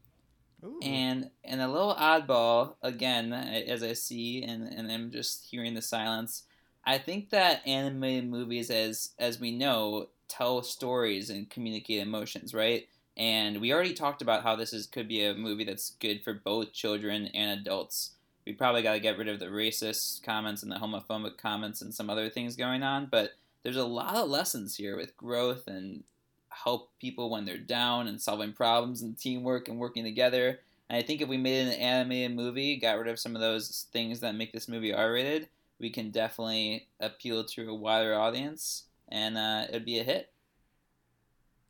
Ooh. 0.63 0.79
and 0.83 1.31
and 1.43 1.59
a 1.59 1.67
little 1.67 1.95
oddball 1.95 2.75
again 2.83 3.33
as 3.33 3.81
I 3.81 3.93
see 3.93 4.43
and 4.43 4.71
and 4.71 4.91
I'm 4.91 5.09
just 5.09 5.47
hearing 5.49 5.73
the 5.73 5.81
silence. 5.81 6.43
I 6.83 6.97
think 6.97 7.29
that 7.29 7.61
animated 7.65 8.29
movies, 8.29 8.69
as 8.69 9.11
as 9.19 9.39
we 9.39 9.51
know, 9.51 10.07
tell 10.27 10.63
stories 10.63 11.29
and 11.29 11.49
communicate 11.49 12.01
emotions, 12.01 12.53
right? 12.53 12.87
And 13.17 13.61
we 13.61 13.73
already 13.73 13.93
talked 13.93 14.21
about 14.21 14.43
how 14.43 14.55
this 14.55 14.73
is 14.73 14.87
could 14.87 15.07
be 15.07 15.23
a 15.23 15.35
movie 15.35 15.65
that's 15.65 15.91
good 15.99 16.23
for 16.23 16.33
both 16.33 16.73
children 16.73 17.27
and 17.27 17.59
adults. 17.59 18.11
We 18.45 18.53
probably 18.53 18.81
got 18.81 18.93
to 18.93 18.99
get 18.99 19.17
rid 19.17 19.27
of 19.27 19.39
the 19.39 19.47
racist 19.47 20.23
comments 20.23 20.63
and 20.63 20.71
the 20.71 20.77
homophobic 20.77 21.37
comments 21.37 21.81
and 21.81 21.93
some 21.93 22.09
other 22.09 22.29
things 22.29 22.55
going 22.55 22.81
on, 22.81 23.07
but 23.11 23.33
there's 23.63 23.77
a 23.77 23.85
lot 23.85 24.15
of 24.15 24.29
lessons 24.29 24.75
here 24.75 24.97
with 24.97 25.15
growth 25.15 25.67
and 25.67 26.03
help 26.49 26.89
people 26.99 27.29
when 27.29 27.45
they're 27.45 27.57
down 27.57 28.07
and 28.07 28.19
solving 28.19 28.53
problems 28.53 29.01
and 29.01 29.17
teamwork 29.17 29.67
and 29.67 29.77
working 29.77 30.03
together. 30.03 30.59
And 30.89 30.97
I 30.97 31.05
think 31.05 31.21
if 31.21 31.29
we 31.29 31.37
made 31.37 31.67
an 31.67 31.73
animated 31.73 32.35
movie, 32.35 32.77
got 32.77 32.97
rid 32.97 33.07
of 33.07 33.19
some 33.19 33.35
of 33.35 33.41
those 33.41 33.85
things 33.93 34.21
that 34.21 34.35
make 34.35 34.51
this 34.51 34.67
movie 34.67 34.93
R-rated, 34.93 35.47
we 35.81 35.89
can 35.89 36.11
definitely 36.11 36.87
appeal 36.99 37.43
to 37.43 37.69
a 37.69 37.75
wider 37.75 38.13
audience, 38.13 38.83
and 39.09 39.37
uh, 39.37 39.65
it'd 39.67 39.83
be 39.85 39.99
a 39.99 40.03
hit. 40.03 40.31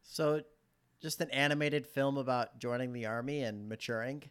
So, 0.04 0.42
just 1.02 1.22
an 1.22 1.32
animated 1.32 1.88
film 1.88 2.18
about 2.18 2.60
joining 2.60 2.92
the 2.94 3.06
army 3.06 3.42
and 3.42 3.70
maturing. 3.70 4.24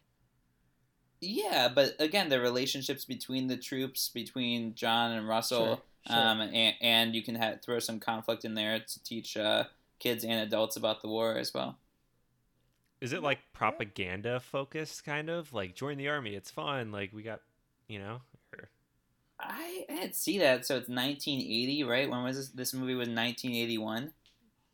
Yeah, 1.19 1.67
but 1.73 1.95
again, 1.99 2.29
the 2.29 2.39
relationships 2.39 3.05
between 3.05 3.47
the 3.47 3.57
troops, 3.57 4.09
between 4.09 4.75
John 4.75 5.11
and 5.11 5.27
Russell, 5.27 5.65
Sure, 6.07 6.15
sure. 6.15 6.17
um, 6.17 6.41
and, 6.41 6.75
and 6.81 7.15
you 7.15 7.23
can 7.23 7.35
ha- 7.35 7.55
throw 7.63 7.79
some 7.79 7.99
conflict 7.99 8.45
in 8.45 8.53
there 8.53 8.79
to 8.79 9.03
teach 9.03 9.35
uh, 9.37 9.65
kids 9.99 10.23
and 10.23 10.41
adults 10.41 10.77
about 10.77 11.01
the 11.01 11.07
war 11.07 11.35
as 11.37 11.53
well. 11.53 11.77
Is 13.01 13.13
it 13.13 13.23
like 13.23 13.39
propaganda 13.53 14.39
focused, 14.39 15.03
kind 15.03 15.29
of 15.29 15.53
like 15.53 15.75
join 15.75 15.97
the 15.97 16.07
army? 16.07 16.35
It's 16.35 16.51
fun. 16.51 16.91
Like 16.91 17.11
we 17.13 17.23
got, 17.23 17.41
you 17.87 17.97
know. 17.99 18.21
Or, 19.41 19.51
I, 19.51 19.85
I 19.89 19.95
didn't 19.95 20.15
see 20.15 20.39
that. 20.39 20.65
So 20.65 20.75
it's 20.75 20.89
1980, 20.89 21.83
right? 21.83 22.09
When 22.09 22.23
was 22.23 22.37
this? 22.37 22.49
This 22.49 22.73
movie 22.73 22.95
was 22.95 23.07
1981. 23.07 24.11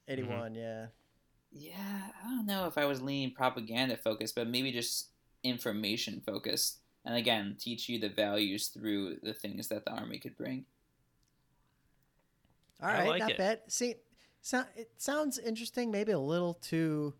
81, 0.07 0.55
yeah. 0.55 0.85
Yeah, 1.51 2.01
I 2.23 2.29
don't 2.29 2.45
know 2.45 2.67
if 2.67 2.77
I 2.77 2.85
was 2.85 3.01
leaning 3.01 3.33
propaganda 3.33 3.97
focused, 3.97 4.35
but 4.35 4.47
maybe 4.47 4.71
just 4.71 5.09
information 5.43 6.21
focused. 6.25 6.79
And 7.05 7.15
again, 7.15 7.55
teach 7.59 7.87
you 7.89 7.99
the 7.99 8.09
values 8.09 8.67
through 8.67 9.17
the 9.23 9.33
things 9.33 9.69
that 9.69 9.85
the 9.85 9.91
army 9.91 10.19
could 10.19 10.35
bring. 10.35 10.65
All 12.81 12.89
right, 12.89 12.99
I 12.99 13.07
like 13.07 13.19
not 13.21 13.31
it. 13.31 13.37
bad. 13.37 13.59
See, 13.69 13.95
so, 14.41 14.63
it 14.75 14.91
sounds 14.97 15.39
interesting. 15.39 15.89
Maybe 15.89 16.11
a 16.11 16.19
little 16.19 16.53
too, 16.53 17.13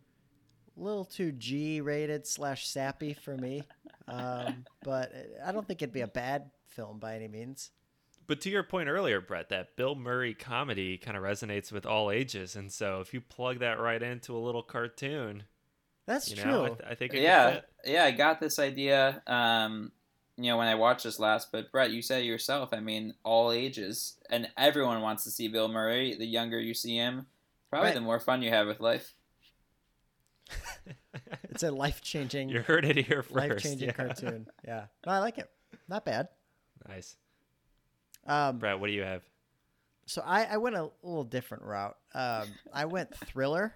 little 0.76 1.06
too 1.06 1.32
G 1.32 1.82
rated 1.82 2.28
slash 2.28 2.68
sappy 2.68 3.14
for 3.14 3.36
me. 3.38 3.64
Um, 4.08 4.66
but 4.84 5.12
I 5.46 5.52
don't 5.52 5.66
think 5.66 5.82
it'd 5.82 5.94
be 5.94 6.02
a 6.02 6.08
bad 6.08 6.52
film 6.78 7.00
by 7.00 7.16
any 7.16 7.28
means. 7.28 7.72
but 8.28 8.40
to 8.42 8.50
your 8.50 8.64
point 8.64 8.88
earlier, 8.88 9.20
Brett, 9.20 9.50
that 9.50 9.76
Bill 9.76 9.96
Murray 9.96 10.34
comedy 10.34 10.98
kind 10.98 11.18
of 11.18 11.24
resonates 11.24 11.72
with 11.72 11.86
all 11.86 12.12
ages, 12.12 12.56
and 12.56 12.72
so 12.72 13.02
if 13.02 13.14
you 13.14 13.20
plug 13.20 13.60
that 13.60 13.80
right 13.80 14.02
into 14.02 14.36
a 14.36 14.40
little 14.40 14.64
cartoon, 14.64 15.44
That's 16.06 16.30
you 16.30 16.38
true. 16.38 16.52
know, 16.52 16.64
I, 16.66 16.68
th- 16.70 16.80
I 16.92 16.96
think 16.96 17.14
yeah, 17.14 17.52
fit. 17.56 17.66
yeah, 17.86 18.04
I 18.06 18.12
got 18.12 18.40
this 18.40 18.60
idea. 18.60 19.22
Um, 19.28 19.92
you 20.38 20.52
know, 20.52 20.58
when 20.58 20.68
I 20.68 20.76
watched 20.76 21.04
this 21.04 21.20
last, 21.20 21.52
but 21.52 21.72
Brett, 21.72 21.90
you 21.92 22.02
said 22.04 22.22
it 22.22 22.26
yourself. 22.26 22.70
I 22.72 22.80
mean, 22.80 23.16
all 23.24 23.52
ages, 23.52 24.18
and 24.30 24.48
everyone 24.56 25.02
wants 25.02 25.24
to 25.24 25.32
see 25.32 25.48
Bill 25.48 25.68
Murray. 25.68 26.16
The 26.16 26.28
younger 26.28 26.60
you 26.60 26.74
see 26.76 26.96
him, 26.96 27.26
probably 27.72 27.88
Right. 27.88 27.96
the 27.96 28.02
more 28.02 28.20
fun 28.20 28.42
you 28.44 28.52
have 28.52 28.68
with 28.68 28.80
life. 28.80 29.14
it's 31.50 31.64
a 31.64 31.72
life 31.72 32.02
changing, 32.02 32.50
you 32.54 32.60
heard 32.62 32.86
it 32.86 32.98
here 32.98 33.24
first. 33.24 33.36
life 33.36 33.58
changing 33.58 33.88
yeah. 33.90 33.94
cartoon. 33.94 34.48
Yeah, 34.66 34.86
no, 35.06 35.12
I 35.14 35.20
like 35.20 35.38
it. 35.40 35.50
Not 35.90 36.06
bad. 36.06 36.28
Nice, 36.88 37.16
Um, 38.26 38.60
Brett. 38.60 38.80
What 38.80 38.88
do 38.88 38.94
you 38.94 39.04
have? 39.04 39.24
so 40.06 40.22
I, 40.26 40.46
I 40.46 40.58
went 40.58 40.76
a 40.76 40.90
little 41.04 41.24
different 41.26 41.64
route. 41.64 41.98
Um, 42.14 42.48
I 42.74 42.86
went 42.86 43.14
thriller, 43.16 43.74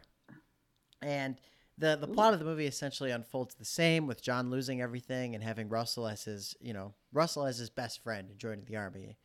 and 1.01 1.37
the 1.77 1.95
the 1.99 2.07
plot 2.07 2.33
of 2.33 2.39
the 2.39 2.45
movie 2.45 2.67
essentially 2.67 3.11
unfolds 3.11 3.55
the 3.55 3.65
same 3.65 4.07
with 4.07 4.21
John 4.21 4.49
losing 4.49 4.81
everything 4.81 5.35
and 5.35 5.43
having 5.43 5.67
Russell 5.69 6.07
as 6.07 6.23
his 6.23 6.55
you 6.61 6.73
know 6.73 6.93
Russell 7.11 7.45
as 7.45 7.57
his 7.57 7.69
best 7.69 8.01
friend 8.03 8.29
and 8.29 8.39
joining 8.39 8.65
the 8.65 8.77
army. 8.77 9.17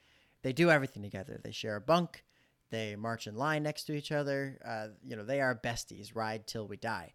They 0.43 0.53
do 0.53 0.71
everything 0.71 1.03
together. 1.03 1.41
They 1.43 1.51
share 1.53 1.77
a 1.77 1.81
bunk. 1.81 2.25
They 2.71 2.97
march 2.97 3.27
in 3.27 3.37
line 3.37 3.63
next 3.63 3.85
to 3.85 3.95
each 3.95 4.11
other. 4.13 4.59
Uh, 4.65 4.89
you 5.05 5.17
know 5.17 5.25
they 5.25 5.41
are 5.41 5.55
besties. 5.55 6.15
Ride 6.15 6.47
till 6.47 6.67
we 6.67 6.77
die. 6.77 7.13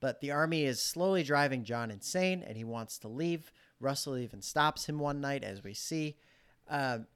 But 0.00 0.20
the 0.20 0.32
army 0.32 0.64
is 0.64 0.82
slowly 0.82 1.22
driving 1.22 1.64
John 1.64 1.90
insane, 1.90 2.42
and 2.46 2.56
he 2.56 2.64
wants 2.64 2.98
to 3.00 3.08
leave. 3.08 3.52
Russell 3.84 4.16
even 4.16 4.42
stops 4.42 4.86
him 4.86 4.98
one 4.98 5.20
night, 5.20 5.44
as 5.44 5.62
we 5.62 5.74
see. 5.74 6.16
Um, 6.68 7.06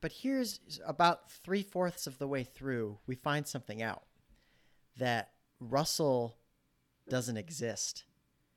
but 0.00 0.12
here's 0.12 0.60
about 0.86 1.30
three 1.30 1.62
fourths 1.62 2.06
of 2.06 2.18
the 2.18 2.28
way 2.28 2.44
through, 2.44 2.98
we 3.06 3.14
find 3.14 3.46
something 3.46 3.82
out 3.82 4.02
that 4.98 5.30
Russell 5.60 6.36
doesn't 7.08 7.36
exist. 7.36 8.04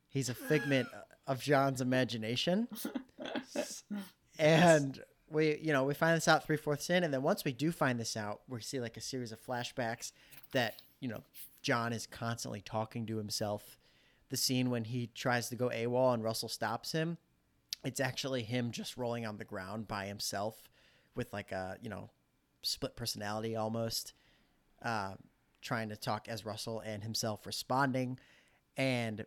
He's 0.10 0.30
a 0.30 0.34
figment 0.34 0.90
of 1.28 1.42
John's 1.42 1.82
imagination. 1.82 2.68
And 4.40 5.02
we, 5.30 5.58
you 5.58 5.74
know, 5.74 5.84
we 5.84 5.94
find 5.94 6.16
this 6.16 6.28
out 6.28 6.46
three 6.46 6.58
fourths 6.58 6.90
in, 6.90 7.04
and 7.04 7.14
then 7.14 7.22
once 7.22 7.44
we 7.44 7.52
do 7.52 7.72
find 7.72 8.00
this 8.00 8.16
out, 8.16 8.42
we 8.48 8.62
see 8.62 8.80
like 8.80 8.98
a 8.98 9.02
series 9.02 9.32
of 9.32 9.44
flashbacks 9.44 10.12
that 10.54 10.82
you 11.00 11.10
know 11.10 11.24
John 11.62 11.94
is 11.94 12.08
constantly 12.08 12.62
talking 12.62 13.06
to 13.08 13.18
himself. 13.18 13.79
The 14.30 14.38
scene 14.38 14.70
when 14.70 14.84
he 14.86 15.08
tries 15.08 15.50
to 15.50 15.56
go 15.56 15.70
AWOL 15.70 16.14
and 16.14 16.24
Russell 16.24 16.50
stops 16.50 16.92
him, 16.92 17.18
it's 17.84 18.00
actually 18.00 18.44
him 18.44 18.72
just 18.72 18.98
rolling 18.98 19.26
on 19.26 19.38
the 19.38 19.46
ground 19.46 19.88
by 19.88 20.06
himself 20.06 20.70
with 21.16 21.32
like 21.34 21.52
a 21.52 21.78
you 21.82 21.90
know 21.90 22.10
split 22.62 22.96
personality 22.96 23.56
almost, 23.56 24.14
uh, 24.84 25.14
trying 25.62 25.90
to 25.90 25.96
talk 25.96 26.28
as 26.28 26.46
Russell 26.46 26.82
and 26.82 27.04
himself 27.04 27.46
responding, 27.46 28.20
and 28.78 29.26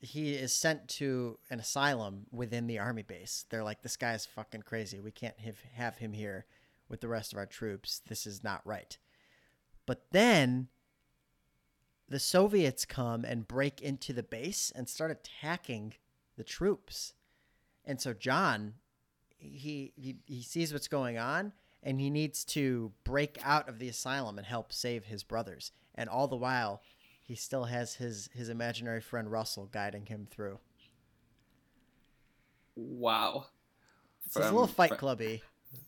he 0.00 0.34
is 0.34 0.52
sent 0.52 0.88
to 0.88 1.38
an 1.50 1.60
asylum 1.60 2.26
within 2.30 2.66
the 2.66 2.78
army 2.78 3.02
base. 3.02 3.44
They're 3.50 3.64
like, 3.64 3.82
this 3.82 3.96
guy's 3.96 4.26
fucking 4.26 4.62
crazy. 4.62 5.00
We 5.00 5.10
can't 5.10 5.38
have, 5.40 5.60
have 5.74 5.98
him 5.98 6.12
here 6.12 6.46
with 6.88 7.00
the 7.00 7.08
rest 7.08 7.32
of 7.32 7.38
our 7.38 7.46
troops. 7.46 8.00
This 8.06 8.26
is 8.26 8.44
not 8.44 8.66
right. 8.66 8.96
But 9.86 10.06
then 10.12 10.68
the 12.08 12.18
Soviets 12.18 12.84
come 12.84 13.24
and 13.24 13.48
break 13.48 13.80
into 13.80 14.12
the 14.12 14.22
base 14.22 14.72
and 14.74 14.88
start 14.88 15.10
attacking 15.10 15.94
the 16.36 16.44
troops. 16.44 17.14
And 17.84 18.00
so 18.00 18.12
John, 18.12 18.74
he, 19.38 19.92
he, 19.96 20.16
he 20.26 20.42
sees 20.42 20.72
what's 20.72 20.88
going 20.88 21.18
on 21.18 21.52
and 21.82 22.00
he 22.00 22.10
needs 22.10 22.44
to 22.44 22.92
break 23.04 23.38
out 23.42 23.68
of 23.68 23.78
the 23.78 23.88
asylum 23.88 24.38
and 24.38 24.46
help 24.46 24.72
save 24.72 25.04
his 25.04 25.22
brothers. 25.22 25.72
And 25.94 26.08
all 26.08 26.28
the 26.28 26.36
while, 26.36 26.82
he 27.22 27.34
still 27.34 27.64
has 27.64 27.94
his 27.94 28.28
his 28.32 28.48
imaginary 28.48 29.00
friend 29.00 29.30
Russell 29.30 29.66
guiding 29.66 30.06
him 30.06 30.28
through. 30.30 30.60
Wow. 32.76 33.46
So 34.30 34.40
it's 34.40 34.48
a 34.50 34.52
little 34.52 34.66
Fight 34.66 34.90
from- 34.90 34.98
Clubby. 34.98 35.42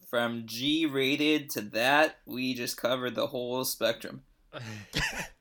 From 0.09 0.45
G 0.47 0.87
rated 0.87 1.51
to 1.51 1.61
that, 1.61 2.17
we 2.27 2.55
just 2.55 2.77
covered 2.77 3.15
the 3.15 3.27
whole 3.29 3.65
spectrum. 3.65 4.23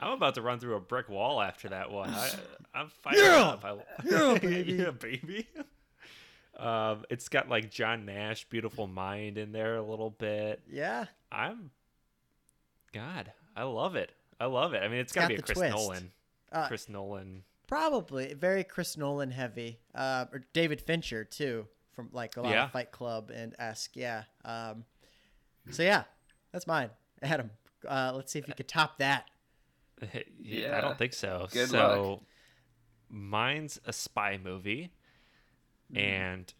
I'm 0.00 0.12
about 0.12 0.34
to 0.36 0.42
run 0.42 0.58
through 0.58 0.76
a 0.76 0.80
brick 0.80 1.08
wall 1.08 1.40
after 1.40 1.68
that 1.68 1.90
one. 1.90 2.10
I, 2.10 2.30
I'm 2.74 2.88
fired 2.88 3.16
Yeah! 3.18 3.42
up. 3.42 3.64
I, 3.64 3.76
Yeah, 4.10 4.38
baby. 4.38 4.72
yeah, 4.72 4.90
baby. 4.90 5.46
Um, 6.58 7.04
it's 7.10 7.28
got 7.28 7.48
like 7.48 7.70
John 7.70 8.04
Nash, 8.06 8.46
Beautiful 8.48 8.86
Mind 8.86 9.38
in 9.38 9.52
there 9.52 9.76
a 9.76 9.82
little 9.82 10.10
bit. 10.10 10.60
Yeah. 10.70 11.06
I'm, 11.32 11.70
God, 12.92 13.32
I 13.56 13.62
love 13.64 13.96
it. 13.96 14.10
I 14.38 14.46
love 14.46 14.74
it. 14.74 14.82
I 14.82 14.88
mean, 14.88 14.98
it's 15.00 15.12
got 15.12 15.22
to 15.22 15.28
be 15.28 15.34
a 15.36 15.42
Chris 15.42 15.56
twist. 15.58 15.76
Nolan. 15.76 16.10
Uh, 16.52 16.66
Chris 16.68 16.88
Nolan. 16.88 17.42
Probably 17.66 18.34
very 18.34 18.64
Chris 18.64 18.96
Nolan 18.96 19.30
heavy, 19.30 19.78
uh, 19.94 20.24
or 20.32 20.42
David 20.52 20.80
Fincher 20.80 21.24
too, 21.24 21.66
from 21.92 22.08
like 22.12 22.36
a 22.36 22.40
lot 22.42 22.50
Yeah. 22.50 22.64
of 22.64 22.72
Fight 22.72 22.90
Club 22.90 23.30
and 23.32 23.54
esque. 23.58 23.94
Yeah. 23.96 24.24
Um, 24.44 24.84
so 25.70 25.82
yeah, 25.84 26.02
that's 26.52 26.66
mine, 26.66 26.90
Adam. 27.22 27.50
Uh, 27.88 28.12
let's 28.14 28.32
see 28.32 28.38
if 28.40 28.48
you 28.48 28.54
could 28.54 28.66
top 28.66 28.98
that. 28.98 29.26
I 30.74 30.80
don't 30.80 30.98
think 30.98 31.12
so. 31.12 31.46
Good 31.52 31.68
so, 31.70 32.10
luck. 32.12 32.20
mine's 33.08 33.80
a 33.84 33.92
spy 33.92 34.38
movie, 34.42 34.90
Mm-hmm. 35.92 35.98
and 35.98 36.54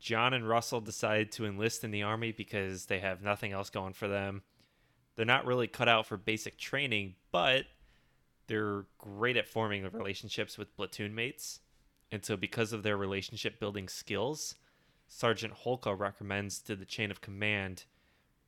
John 0.00 0.34
and 0.34 0.48
Russell 0.48 0.80
decide 0.80 1.30
to 1.32 1.46
enlist 1.46 1.84
in 1.84 1.92
the 1.92 2.02
army 2.02 2.32
because 2.32 2.86
they 2.86 2.98
have 2.98 3.22
nothing 3.22 3.52
else 3.52 3.70
going 3.70 3.92
for 3.92 4.08
them. 4.08 4.42
They're 5.14 5.24
not 5.24 5.46
really 5.46 5.68
cut 5.68 5.88
out 5.88 6.06
for 6.06 6.16
basic 6.16 6.58
training, 6.58 7.14
but 7.30 7.66
they're 8.48 8.86
great 8.98 9.36
at 9.36 9.46
forming 9.46 9.88
relationships 9.92 10.58
with 10.58 10.74
platoon 10.74 11.14
mates. 11.14 11.60
And 12.10 12.24
so, 12.24 12.36
because 12.36 12.72
of 12.72 12.82
their 12.82 12.96
relationship 12.96 13.60
building 13.60 13.86
skills, 13.88 14.56
Sergeant 15.06 15.54
Hulka 15.64 15.96
recommends 15.96 16.58
to 16.62 16.74
the 16.74 16.84
chain 16.84 17.12
of 17.12 17.20
command 17.20 17.84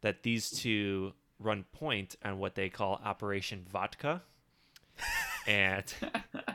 that 0.01 0.25
these 0.25 0.51
two 0.51 1.13
run 1.39 1.65
point 1.73 2.17
on 2.25 2.39
what 2.39 2.55
they 2.55 2.69
call 2.69 3.01
Operation 3.05 3.65
Vodka. 3.71 4.23
and 5.47 5.85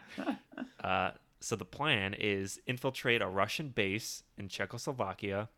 uh, 0.83 1.11
so 1.39 1.55
the 1.55 1.65
plan 1.65 2.13
is 2.13 2.59
infiltrate 2.67 3.21
a 3.21 3.27
Russian 3.27 3.69
base 3.69 4.23
in 4.37 4.47
Czechoslovakia, 4.47 5.49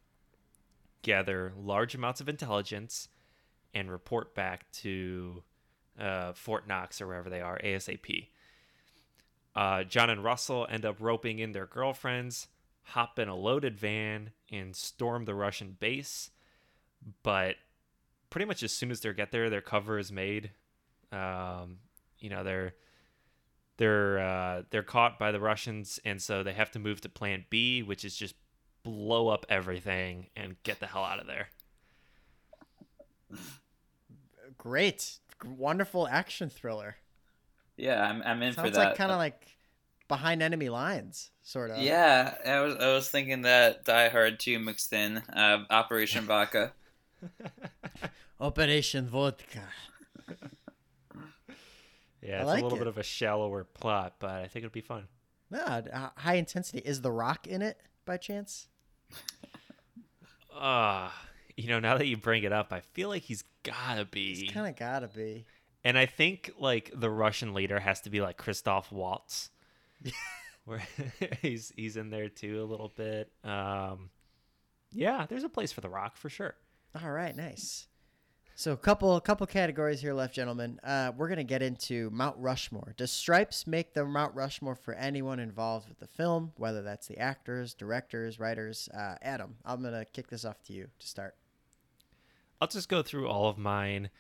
gather 1.02 1.54
large 1.58 1.96
amounts 1.96 2.22
of 2.22 2.30
intelligence, 2.30 3.10
and 3.74 3.92
report 3.92 4.36
back 4.36 4.72
to 4.72 5.44
uh, 6.00 6.34
Fort 6.34 6.68
Knox 6.68 7.02
or 7.02 7.08
wherever 7.08 7.30
they 7.30 7.42
are 7.42 7.60
ASAP. 7.64 8.28
Uh, 9.56 9.84
John 9.84 10.10
and 10.10 10.24
Russell 10.24 10.68
end 10.70 10.86
up 10.86 10.98
roping 11.00 11.40
in 11.40 11.52
their 11.52 11.68
girlfriends, 11.68 12.48
hop 12.84 13.20
in 13.20 13.28
a 13.28 13.36
loaded 13.36 13.78
van, 13.78 14.32
and 14.52 14.76
storm 14.76 15.26
the 15.26 15.36
Russian 15.36 15.78
base. 15.80 16.32
But 17.22 17.56
pretty 18.34 18.46
much 18.46 18.64
as 18.64 18.74
soon 18.74 18.90
as 18.90 19.00
they 19.02 19.14
get 19.14 19.32
there, 19.32 19.48
their 19.52 19.62
cover 19.62 20.00
is 20.00 20.12
made. 20.12 20.50
Um, 21.12 21.78
you 22.18 22.32
know, 22.32 22.44
they're 22.44 22.74
they're 23.78 24.18
uh, 24.18 24.64
they're 24.72 24.82
caught 24.82 25.20
by 25.20 25.32
the 25.32 25.40
Russians, 25.40 26.00
and 26.04 26.20
so 26.20 26.42
they 26.42 26.54
have 26.54 26.72
to 26.72 26.80
move 26.80 27.00
to 27.02 27.10
Plan 27.10 27.46
B, 27.52 27.84
which 27.84 28.04
is 28.04 28.16
just 28.16 28.34
blow 28.82 29.28
up 29.28 29.46
everything 29.50 30.28
and 30.36 30.56
get 30.64 30.80
the 30.80 30.88
hell 30.88 31.04
out 31.04 31.20
of 31.20 31.28
there. 31.28 31.50
Great, 34.58 35.20
wonderful 35.46 36.08
action 36.08 36.50
thriller. 36.50 36.96
Yeah, 37.78 38.04
I'm, 38.04 38.24
I'm 38.24 38.42
in 38.42 38.54
for 38.54 38.62
that. 38.62 38.74
Sounds 38.74 38.78
like 38.78 38.98
kind 38.98 39.12
of 39.12 39.20
like 39.20 39.48
behind 40.08 40.42
enemy 40.42 40.70
lines, 40.70 41.30
sort 41.44 41.70
of. 41.70 41.78
Yeah, 41.78 42.34
I 42.44 42.62
was 42.62 42.76
I 42.78 42.94
was 42.96 43.10
thinking 43.10 43.44
that 43.44 43.86
Die 43.86 44.10
Hard 44.10 44.40
2 44.40 44.58
mixed 44.58 44.92
in 44.92 45.18
uh, 45.18 45.66
Operation 45.70 46.26
Vodka. 46.26 46.74
Operation 48.40 49.08
Vodka. 49.08 49.64
Yeah, 52.26 52.38
it's 52.38 52.48
like 52.48 52.62
a 52.62 52.64
little 52.64 52.78
it. 52.78 52.82
bit 52.82 52.88
of 52.88 52.98
a 52.98 53.04
shallower 53.04 53.66
plot, 53.66 54.16
but 54.20 54.30
I 54.30 54.48
think 54.48 54.64
it'll 54.64 54.74
be 54.74 54.80
fun. 54.80 55.08
No, 55.52 55.60
uh, 55.60 56.10
high 56.16 56.36
intensity. 56.36 56.80
Is 56.80 57.02
The 57.02 57.12
Rock 57.12 57.48
in 57.48 57.62
it 57.62 57.78
by 58.06 58.18
chance? 58.18 58.68
Ah, 60.56 61.12
you 61.58 61.68
know, 61.68 61.80
now 61.80 61.98
that 61.98 62.06
you 62.06 62.16
bring 62.16 62.44
it 62.44 62.54
up, 62.54 62.72
I 62.72 62.82
feel 62.82 63.10
like 63.10 63.24
he's 63.24 63.44
gotta 63.64 64.06
be. 64.06 64.36
He's 64.36 64.52
kind 64.52 64.68
of 64.68 64.76
gotta 64.76 65.08
be. 65.08 65.46
And 65.84 65.98
I 65.98 66.06
think 66.06 66.52
like 66.60 66.92
the 66.96 67.10
Russian 67.10 67.56
leader 67.56 67.80
has 67.80 68.02
to 68.02 68.12
be 68.12 68.22
like 68.22 68.38
Christoph 68.38 68.92
Waltz, 68.92 69.50
where 70.66 70.84
he's 71.42 71.74
he's 71.76 71.98
in 71.98 72.12
there 72.12 72.30
too 72.30 72.62
a 72.62 72.66
little 72.66 72.92
bit. 72.96 73.32
Um, 73.44 74.12
yeah, 74.92 75.26
there's 75.28 75.44
a 75.44 75.50
place 75.50 75.72
for 75.72 75.82
The 75.82 75.90
Rock 75.90 76.18
for 76.18 76.30
sure. 76.30 76.54
All 77.04 77.10
right, 77.10 77.36
nice. 77.36 77.88
So 78.56 78.72
a 78.72 78.78
couple 78.78 79.16
a 79.16 79.22
couple 79.22 79.48
categories 79.48 80.00
here 80.00 80.14
left, 80.14 80.36
gentlemen. 80.36 80.80
Uh, 80.84 81.12
we're 81.18 81.28
gonna 81.28 81.44
get 81.44 81.64
into 81.64 82.12
Mount 82.12 82.38
Rushmore. 82.38 82.94
Does 82.98 83.12
Stripes 83.12 83.66
make 83.66 83.94
the 83.94 84.06
Mount 84.06 84.36
Rushmore 84.36 84.76
for 84.76 84.94
anyone 84.94 85.40
involved 85.40 85.90
with 85.90 86.00
the 86.00 86.08
film, 86.08 86.54
whether 86.58 86.84
that's 86.84 87.08
the 87.08 87.18
actors, 87.18 87.74
directors, 87.74 88.40
writers? 88.40 88.90
Uh, 88.94 89.16
Adam, 89.24 89.56
I'm 89.66 89.82
gonna 89.82 90.06
kick 90.06 90.28
this 90.28 90.46
off 90.46 90.62
to 90.68 90.74
you 90.74 90.88
to 91.00 91.08
start. 91.08 91.36
I'll 92.62 92.68
just 92.68 92.90
go 92.90 93.02
through 93.02 93.28
all 93.28 93.50
of 93.50 93.58
mine. 93.58 94.12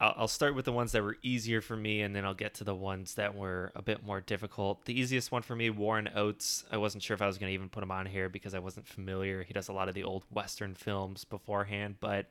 I'll, 0.00 0.14
I'll 0.16 0.28
start 0.28 0.54
with 0.54 0.64
the 0.64 0.72
ones 0.72 0.92
that 0.92 1.02
were 1.02 1.18
easier 1.22 1.60
for 1.60 1.76
me, 1.76 2.00
and 2.00 2.16
then 2.16 2.24
I'll 2.24 2.32
get 2.32 2.54
to 2.54 2.64
the 2.64 2.74
ones 2.74 3.16
that 3.16 3.34
were 3.34 3.70
a 3.76 3.82
bit 3.82 4.02
more 4.02 4.22
difficult. 4.22 4.86
The 4.86 4.98
easiest 4.98 5.30
one 5.30 5.42
for 5.42 5.54
me, 5.54 5.68
Warren 5.68 6.08
Oates. 6.16 6.64
I 6.72 6.78
wasn't 6.78 7.02
sure 7.02 7.14
if 7.14 7.20
I 7.20 7.26
was 7.26 7.36
to 7.36 7.46
even 7.46 7.68
put 7.68 7.82
him 7.82 7.90
on 7.90 8.06
here 8.06 8.30
because 8.30 8.54
I 8.54 8.60
wasn't 8.60 8.88
familiar. 8.88 9.42
He 9.42 9.52
does 9.52 9.68
a 9.68 9.74
lot 9.74 9.90
of 9.90 9.94
the 9.94 10.04
old 10.04 10.24
Western 10.30 10.74
films 10.74 11.24
beforehand, 11.24 11.96
but 12.00 12.30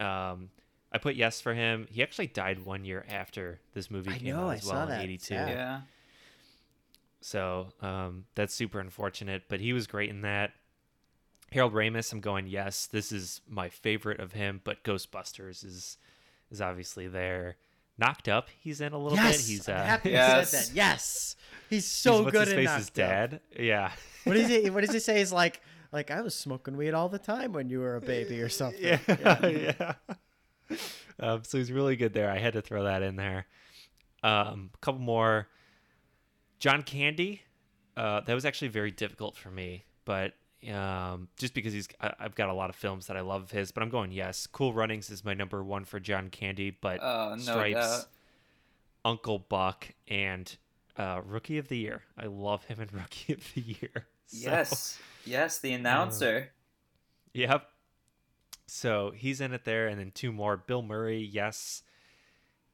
um, 0.00 0.50
I 0.92 0.98
put 0.98 1.16
yes 1.16 1.40
for 1.40 1.54
him. 1.54 1.86
He 1.90 2.02
actually 2.02 2.28
died 2.28 2.64
one 2.64 2.84
year 2.84 3.04
after 3.08 3.60
this 3.74 3.90
movie 3.90 4.10
I 4.12 4.18
came 4.18 4.28
know, 4.28 4.44
out 4.46 4.50
I 4.50 4.54
as 4.56 4.62
saw 4.64 4.74
well 4.74 4.86
that. 4.88 5.00
in 5.00 5.10
'82. 5.10 5.34
Yeah. 5.34 5.48
Yeah. 5.48 5.80
So 7.20 7.68
um, 7.80 8.24
that's 8.34 8.54
super 8.54 8.80
unfortunate, 8.80 9.44
but 9.48 9.60
he 9.60 9.72
was 9.72 9.86
great 9.86 10.10
in 10.10 10.22
that. 10.22 10.52
Harold 11.52 11.72
Ramis, 11.72 12.12
I'm 12.12 12.20
going 12.20 12.46
yes. 12.48 12.86
This 12.86 13.12
is 13.12 13.40
my 13.48 13.68
favorite 13.68 14.20
of 14.20 14.32
him, 14.32 14.60
but 14.64 14.82
Ghostbusters 14.84 15.64
is 15.64 15.98
is 16.50 16.60
obviously 16.60 17.06
there. 17.08 17.56
Knocked 17.96 18.28
Up, 18.28 18.48
he's 18.58 18.80
in 18.80 18.92
a 18.92 18.98
little 18.98 19.16
yes, 19.16 19.36
bit. 19.36 19.46
He's 19.52 19.68
I'm 19.68 19.76
uh, 19.76 19.84
happy 19.84 20.10
Yes. 20.10 20.52
you 20.52 20.58
said 20.58 20.68
that. 20.70 20.74
Yes, 20.74 21.36
he's 21.70 21.76
he's 21.76 21.86
so 21.86 22.22
what's 22.24 22.32
good 22.32 22.48
his 22.48 22.52
in 22.52 22.58
face, 22.58 22.66
Knocked 22.66 22.78
his 22.78 22.88
Up. 22.88 22.94
dad. 22.94 23.40
Yeah, 23.56 23.92
What 24.24 24.36
is 24.36 24.50
it? 24.50 24.72
What 24.74 24.80
does 24.84 24.92
he 24.92 24.98
say? 24.98 25.20
Is 25.20 25.32
like, 25.32 25.60
like 25.94 26.10
I 26.10 26.20
was 26.20 26.34
smoking 26.34 26.76
weed 26.76 26.92
all 26.92 27.08
the 27.08 27.18
time 27.18 27.52
when 27.52 27.70
you 27.70 27.78
were 27.80 27.96
a 27.96 28.00
baby 28.00 28.42
or 28.42 28.48
something. 28.48 28.82
yeah, 28.82 29.46
yeah. 29.46 29.94
Um, 31.20 31.44
so 31.44 31.56
he's 31.58 31.70
really 31.70 31.94
good 31.96 32.12
there. 32.12 32.28
I 32.30 32.38
had 32.38 32.54
to 32.54 32.60
throw 32.60 32.84
that 32.84 33.02
in 33.02 33.16
there. 33.16 33.46
Um, 34.22 34.70
a 34.74 34.78
couple 34.78 35.00
more. 35.00 35.48
John 36.58 36.82
Candy. 36.82 37.42
Uh, 37.96 38.20
that 38.22 38.34
was 38.34 38.44
actually 38.44 38.68
very 38.68 38.90
difficult 38.90 39.36
for 39.36 39.50
me, 39.52 39.84
but 40.04 40.32
um, 40.68 41.28
just 41.36 41.54
because 41.54 41.72
he's, 41.72 41.86
I, 42.00 42.12
I've 42.18 42.34
got 42.34 42.48
a 42.48 42.52
lot 42.52 42.68
of 42.68 42.74
films 42.74 43.06
that 43.06 43.16
I 43.16 43.20
love 43.20 43.44
of 43.44 43.50
his. 43.52 43.70
But 43.70 43.84
I'm 43.84 43.88
going 43.88 44.10
yes. 44.10 44.48
Cool 44.48 44.72
Runnings 44.72 45.10
is 45.10 45.24
my 45.24 45.32
number 45.32 45.62
one 45.62 45.84
for 45.84 46.00
John 46.00 46.28
Candy, 46.28 46.70
but 46.70 46.98
Oh, 47.00 47.36
no 47.36 47.42
Stripes, 47.42 47.98
doubt. 47.98 48.06
Uncle 49.04 49.38
Buck, 49.38 49.86
and 50.08 50.56
uh, 50.96 51.20
Rookie 51.24 51.58
of 51.58 51.68
the 51.68 51.78
Year. 51.78 52.02
I 52.18 52.26
love 52.26 52.64
him 52.64 52.80
in 52.80 52.88
Rookie 52.92 53.34
of 53.34 53.44
the 53.54 53.60
Year. 53.60 54.06
So- 54.26 54.50
Yes. 54.50 54.98
Yes, 55.24 55.58
the 55.58 55.72
announcer. 55.74 56.50
Yep. 57.32 57.66
So 58.66 59.12
he's 59.14 59.40
in 59.40 59.52
it 59.52 59.64
there, 59.64 59.88
and 59.88 59.98
then 60.00 60.10
two 60.12 60.32
more. 60.32 60.56
Bill 60.56 60.82
Murray, 60.82 61.22
yes. 61.22 61.82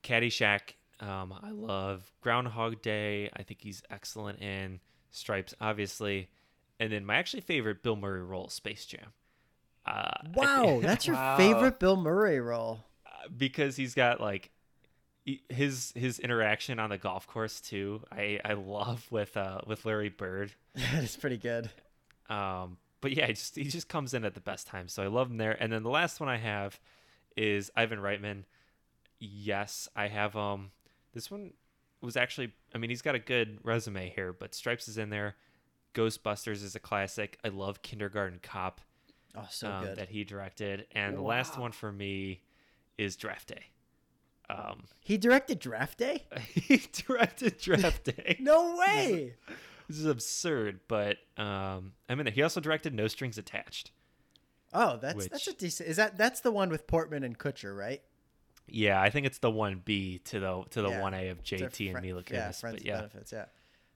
Caddyshack, 0.02 0.74
um, 1.00 1.34
I 1.42 1.50
love. 1.50 2.10
Groundhog 2.20 2.80
Day, 2.82 3.30
I 3.36 3.42
think 3.42 3.60
he's 3.62 3.82
excellent 3.90 4.40
in. 4.40 4.80
Stripes, 5.10 5.54
obviously, 5.60 6.28
and 6.78 6.92
then 6.92 7.04
my 7.04 7.16
actually 7.16 7.40
favorite 7.40 7.82
Bill 7.82 7.96
Murray 7.96 8.22
role, 8.22 8.48
Space 8.48 8.86
Jam. 8.86 9.12
Uh, 9.86 9.90
I 9.90 10.20
thi- 10.24 10.30
Wow, 10.36 10.80
that's 10.82 11.06
your 11.06 11.16
Wow. 11.16 11.36
favorite 11.36 11.78
Bill 11.80 11.96
Murray 11.96 12.40
role. 12.40 12.84
because 13.36 13.76
he's 13.76 13.94
got 13.94 14.20
like 14.20 14.44
he- 14.44 14.50
his 15.48 15.92
his 15.94 16.18
interaction 16.18 16.78
on 16.78 16.90
the 16.90 16.98
golf 16.98 17.26
course 17.26 17.60
too. 17.60 18.02
I 18.10 18.40
I 18.44 18.54
love 18.54 19.06
with 19.10 19.36
uh 19.36 19.60
with 19.66 19.84
Larry 19.84 20.08
Bird. 20.08 20.52
that 20.74 21.02
is 21.04 21.16
pretty 21.16 21.36
good. 21.36 21.70
Um, 22.28 22.78
but 23.00 23.12
yeah, 23.16 23.26
he 23.26 23.32
just 23.34 23.56
he 23.56 23.64
just 23.64 23.88
comes 23.88 24.14
in 24.14 24.24
at 24.24 24.34
the 24.34 24.40
best 24.40 24.66
time, 24.66 24.88
so 24.88 25.02
I 25.02 25.06
love 25.08 25.30
him 25.30 25.36
there. 25.36 25.56
And 25.60 25.72
then 25.72 25.82
the 25.82 25.90
last 25.90 26.20
one 26.20 26.28
I 26.28 26.36
have 26.38 26.78
is 27.36 27.70
Ivan 27.76 27.98
Reitman. 27.98 28.44
Yes, 29.18 29.88
I 29.94 30.08
have 30.08 30.36
um. 30.36 30.70
This 31.12 31.30
one 31.30 31.52
was 32.00 32.16
actually, 32.16 32.52
I 32.74 32.78
mean, 32.78 32.88
he's 32.88 33.02
got 33.02 33.14
a 33.14 33.18
good 33.18 33.58
resume 33.62 34.10
here, 34.14 34.32
but 34.32 34.54
Stripes 34.54 34.86
is 34.88 34.96
in 34.96 35.10
there. 35.10 35.34
Ghostbusters 35.92 36.62
is 36.62 36.74
a 36.74 36.80
classic. 36.80 37.36
I 37.44 37.48
love 37.48 37.82
Kindergarten 37.82 38.38
Cop 38.42 38.80
Oh, 39.36 39.46
so 39.50 39.70
um, 39.70 39.84
good. 39.84 39.96
that 39.96 40.08
he 40.08 40.24
directed, 40.24 40.86
and 40.92 41.16
the 41.16 41.22
last 41.22 41.58
one 41.58 41.72
for 41.72 41.92
me 41.92 42.40
is 42.98 43.16
Draft 43.16 43.48
Day. 43.48 43.66
Um, 44.50 44.84
He 45.00 45.16
directed 45.18 45.58
Draft 45.58 45.98
Day? 45.98 46.24
he 46.54 46.82
directed 47.06 47.58
Draft 47.58 48.04
Day. 48.04 48.36
No 48.40 48.76
way. 48.76 49.34
This 49.88 49.98
is 49.98 50.06
absurd, 50.06 50.80
but 50.88 51.18
um, 51.36 51.92
I 52.08 52.14
mean, 52.14 52.26
he 52.26 52.42
also 52.42 52.60
directed 52.60 52.94
No 52.94 53.08
Strings 53.08 53.38
Attached. 53.38 53.90
Oh, 54.72 54.98
that's 55.02 55.26
that's 55.26 55.48
a 55.48 55.52
decent. 55.52 55.88
Is 55.88 55.96
that 55.96 56.16
that's 56.16 56.40
the 56.40 56.52
one 56.52 56.70
with 56.70 56.86
Portman 56.86 57.24
and 57.24 57.36
Kutcher, 57.36 57.76
right? 57.76 58.00
Yeah, 58.68 59.00
I 59.02 59.10
think 59.10 59.26
it's 59.26 59.38
the 59.38 59.50
one 59.50 59.82
B 59.84 60.18
to 60.26 60.38
the 60.38 60.62
to 60.70 60.82
the 60.82 60.90
Yeah. 60.90 61.00
one 61.00 61.12
A 61.14 61.28
of 61.30 61.40
It's 61.40 61.52
a 61.52 61.56
JT 61.56 61.86
and 61.88 61.98
fri- 61.98 62.02
Mila 62.02 62.22
Yeah, 62.30 62.48
Kunis. 62.48 62.60
friends 62.60 62.76
but 62.76 62.86
yeah, 62.86 62.96
benefits. 62.98 63.32
Yeah, 63.32 63.46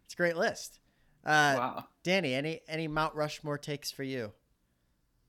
it's 0.04 0.14
a 0.14 0.16
great 0.16 0.36
list. 0.36 0.80
Uh, 1.24 1.54
wow. 1.56 1.84
Danny, 2.02 2.34
any 2.34 2.60
any 2.66 2.88
Mount 2.88 3.14
Rushmore 3.14 3.56
takes 3.56 3.92
for 3.92 4.02
you? 4.02 4.32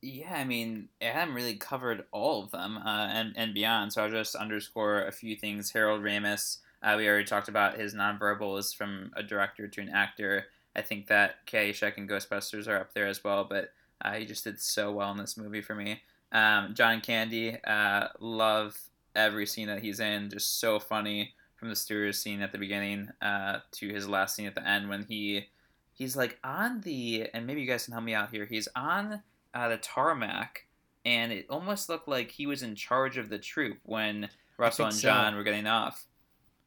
Yeah, 0.05 0.35
I 0.35 0.43
mean, 0.43 0.89
Adam 1.01 1.33
really 1.33 1.55
covered 1.55 2.03
all 2.11 2.43
of 2.43 2.51
them 2.51 2.77
uh, 2.77 3.07
and, 3.11 3.33
and 3.35 3.55
beyond. 3.55 3.91
So 3.91 4.03
I'll 4.03 4.11
just 4.11 4.35
underscore 4.35 5.01
a 5.07 5.11
few 5.11 5.35
things. 5.35 5.71
Harold 5.71 6.03
Ramis, 6.03 6.59
uh, 6.83 6.93
we 6.95 7.07
already 7.07 7.25
talked 7.25 7.47
about 7.47 7.79
his 7.79 7.95
nonverbal 7.95 8.59
is 8.59 8.71
from 8.71 9.11
a 9.15 9.23
director 9.23 9.67
to 9.67 9.81
an 9.81 9.89
actor. 9.89 10.45
I 10.75 10.83
think 10.83 11.07
that 11.07 11.47
Caddyshack 11.47 11.97
and 11.97 12.07
Ghostbusters 12.07 12.67
are 12.67 12.77
up 12.77 12.93
there 12.93 13.07
as 13.07 13.23
well, 13.23 13.45
but 13.49 13.71
uh, 13.99 14.13
he 14.13 14.25
just 14.25 14.43
did 14.43 14.61
so 14.61 14.91
well 14.91 15.09
in 15.09 15.17
this 15.17 15.37
movie 15.37 15.61
for 15.61 15.73
me. 15.73 16.03
Um, 16.31 16.75
John 16.75 17.01
Candy, 17.01 17.57
uh, 17.63 18.09
love 18.19 18.79
every 19.15 19.47
scene 19.47 19.69
that 19.69 19.81
he's 19.81 19.99
in. 19.99 20.29
Just 20.29 20.59
so 20.59 20.77
funny 20.77 21.33
from 21.55 21.69
the 21.69 21.75
Stewards 21.75 22.19
scene 22.19 22.43
at 22.43 22.51
the 22.51 22.59
beginning 22.59 23.09
uh, 23.23 23.57
to 23.71 23.89
his 23.89 24.07
last 24.07 24.35
scene 24.35 24.45
at 24.45 24.53
the 24.53 24.67
end 24.67 24.87
when 24.87 25.05
he 25.09 25.47
he's 25.93 26.15
like 26.15 26.37
on 26.43 26.81
the 26.81 27.27
and 27.33 27.47
maybe 27.47 27.61
you 27.61 27.67
guys 27.67 27.85
can 27.85 27.93
help 27.93 28.05
me 28.05 28.13
out 28.13 28.29
here. 28.29 28.45
He's 28.45 28.67
on 28.75 29.23
uh, 29.55 29.69
the 29.69 29.77
tarmac, 29.77 30.67
and 31.05 31.31
it 31.31 31.47
almost 31.49 31.89
looked 31.89 32.07
like 32.07 32.29
he 32.29 32.45
was 32.45 32.61
in 32.61 32.75
charge 32.75 33.17
of 33.17 33.29
the 33.29 33.39
troop 33.39 33.79
when 33.83 34.29
Russell 34.57 34.85
and 34.87 34.95
so. 34.95 35.01
John 35.07 35.35
were 35.35 35.43
getting 35.43 35.65
off. 35.65 36.05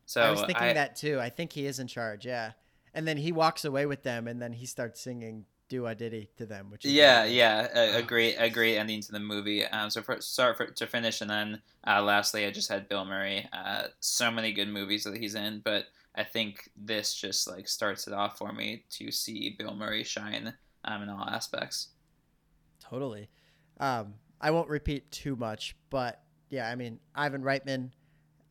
So 0.07 0.23
I 0.23 0.31
was 0.31 0.43
thinking 0.43 0.75
that 0.75 0.97
too. 0.97 1.21
I 1.21 1.29
think 1.29 1.53
he 1.53 1.67
is 1.67 1.79
in 1.79 1.87
charge. 1.87 2.27
Yeah, 2.27 2.53
and 2.95 3.07
then 3.07 3.19
he 3.19 3.31
walks 3.31 3.65
away 3.65 3.87
with 3.87 4.03
them, 4.03 4.27
and 4.27 4.41
then 4.41 4.53
he 4.55 4.65
starts 4.67 5.01
singing 5.03 5.45
"Do 5.69 5.83
Wah 5.83 5.95
Diddy" 5.95 6.31
to 6.39 6.47
them, 6.47 6.71
which 6.71 6.87
is 6.87 6.93
Yeah, 6.93 7.27
good. 7.27 7.35
yeah, 7.35 7.69
a, 7.75 7.99
a 7.99 8.03
great, 8.03 8.37
a 8.39 8.49
great 8.49 8.79
ending 8.79 9.03
to 9.03 9.13
the 9.13 9.21
movie. 9.21 9.65
Um, 9.67 9.91
so 9.91 10.01
for 10.03 10.21
sorry 10.21 10.55
for, 10.55 10.67
to 10.67 10.87
finish, 10.87 11.21
and 11.21 11.31
then 11.31 11.61
uh, 11.87 12.03
lastly, 12.03 12.47
I 12.47 12.51
just 12.51 12.71
had 12.71 12.89
Bill 12.89 13.05
Murray. 13.05 13.47
Uh, 13.53 13.89
so 14.01 14.31
many 14.31 14.53
good 14.53 14.69
movies 14.69 15.05
that 15.05 15.17
he's 15.19 15.35
in, 15.35 15.61
but 15.63 15.85
I 16.15 16.25
think 16.25 16.71
this 16.77 17.15
just 17.15 17.47
like 17.47 17.69
starts 17.69 18.07
it 18.07 18.15
off 18.15 18.39
for 18.39 18.53
me 18.53 18.85
to 18.93 19.11
see 19.13 19.55
Bill 19.59 19.75
Murray 19.75 20.05
shine 20.05 20.55
um, 20.85 21.03
in 21.03 21.11
all 21.11 21.29
aspects. 21.29 21.89
Totally. 22.89 23.29
Um, 23.81 24.15
I 24.41 24.51
won't 24.51 24.69
repeat 24.69 25.11
too 25.11 25.37
much, 25.37 25.77
but 25.91 26.23
yeah, 26.51 26.69
I 26.69 26.75
mean, 26.75 27.01
Ivan 27.15 27.43
Reitman. 27.43 27.91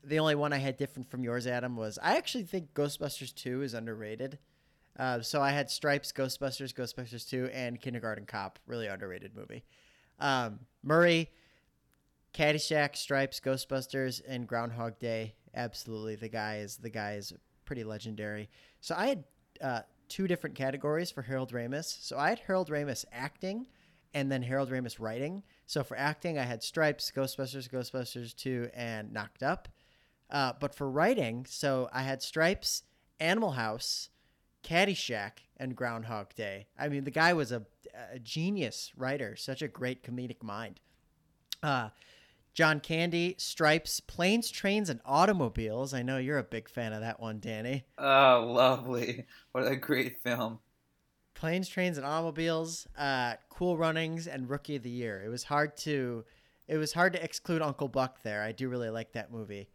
The 0.03 0.19
only 0.19 0.35
one 0.35 0.53
I 0.53 0.57
had 0.57 0.77
different 0.77 1.09
from 1.09 1.23
yours, 1.23 1.47
Adam, 1.47 1.75
was 1.75 1.99
I 2.01 2.15
actually 2.17 2.45
think 2.45 2.73
Ghostbusters 2.73 3.33
2 3.35 3.61
is 3.63 3.73
underrated. 3.73 4.39
Uh, 4.97 5.21
so 5.21 5.41
I 5.41 5.51
had 5.51 5.69
Stripes, 5.69 6.11
Ghostbusters, 6.11 6.73
Ghostbusters 6.73 7.27
2, 7.27 7.49
and 7.53 7.79
Kindergarten 7.79 8.25
Cop. 8.25 8.57
Really 8.67 8.87
underrated 8.87 9.35
movie. 9.35 9.63
Um, 10.19 10.59
Murray, 10.81 11.29
Caddyshack, 12.33 12.95
Stripes, 12.95 13.39
Ghostbusters, 13.39 14.21
and 14.27 14.47
Groundhog 14.47 14.97
Day. 14.99 15.35
Absolutely, 15.53 16.15
the 16.15 16.29
guy 16.29 16.57
is 16.57 16.77
the 16.77 16.89
guy 16.89 17.13
is 17.13 17.33
pretty 17.65 17.83
legendary. 17.83 18.49
So 18.79 18.95
I 18.97 19.07
had 19.07 19.23
uh, 19.61 19.81
two 20.07 20.27
different 20.27 20.55
categories 20.55 21.11
for 21.11 21.21
Harold 21.21 21.51
Ramis. 21.51 21.97
So 22.01 22.17
I 22.17 22.29
had 22.29 22.39
Harold 22.39 22.69
Ramis 22.69 23.05
acting, 23.11 23.67
and 24.13 24.31
then 24.31 24.41
Harold 24.43 24.69
Ramis 24.69 24.99
writing. 24.99 25.43
So 25.65 25.83
for 25.83 25.97
acting, 25.97 26.37
I 26.37 26.43
had 26.43 26.63
Stripes, 26.63 27.11
Ghostbusters, 27.15 27.69
Ghostbusters 27.69 28.35
2, 28.35 28.69
and 28.73 29.11
Knocked 29.11 29.43
Up. 29.43 29.67
Uh, 30.29 30.53
but 30.59 30.75
for 30.75 30.89
writing, 30.89 31.45
so 31.47 31.89
I 31.93 32.01
had 32.01 32.21
Stripes, 32.21 32.83
Animal 33.19 33.51
House, 33.51 34.09
Caddyshack, 34.63 35.39
and 35.57 35.75
Groundhog 35.75 36.33
Day. 36.35 36.67
I 36.77 36.89
mean, 36.89 37.03
the 37.03 37.11
guy 37.11 37.33
was 37.33 37.51
a, 37.51 37.63
a 38.11 38.19
genius 38.19 38.91
writer, 38.95 39.35
such 39.35 39.61
a 39.61 39.67
great 39.67 40.03
comedic 40.03 40.43
mind. 40.43 40.79
Uh, 41.63 41.89
John 42.53 42.79
Candy, 42.79 43.35
Stripes, 43.37 43.99
Planes, 43.99 44.49
Trains, 44.49 44.89
and 44.89 44.99
Automobiles. 45.05 45.93
I 45.93 46.01
know 46.01 46.17
you're 46.17 46.39
a 46.39 46.43
big 46.43 46.67
fan 46.67 46.91
of 46.91 47.01
that 47.01 47.19
one, 47.19 47.39
Danny. 47.39 47.85
Oh, 47.97 48.51
lovely! 48.51 49.25
What 49.51 49.67
a 49.67 49.75
great 49.75 50.21
film. 50.23 50.59
Planes, 51.37 51.69
Trains, 51.69 51.97
and 51.97 52.05
Automobiles, 52.05 52.87
uh, 52.97 53.35
Cool 53.49 53.77
Runnings, 53.77 54.27
and 54.27 54.49
Rookie 54.49 54.75
of 54.75 54.83
the 54.83 54.89
Year. 54.89 55.23
It 55.25 55.29
was 55.29 55.43
hard 55.43 55.77
to, 55.77 56.25
it 56.67 56.77
was 56.77 56.93
hard 56.93 57.13
to 57.13 57.23
exclude 57.23 57.61
Uncle 57.61 57.87
Buck 57.87 58.23
there. 58.23 58.41
I 58.43 58.51
do 58.51 58.69
really 58.69 58.89
like 58.89 59.13
that 59.13 59.31
movie, 59.31 59.69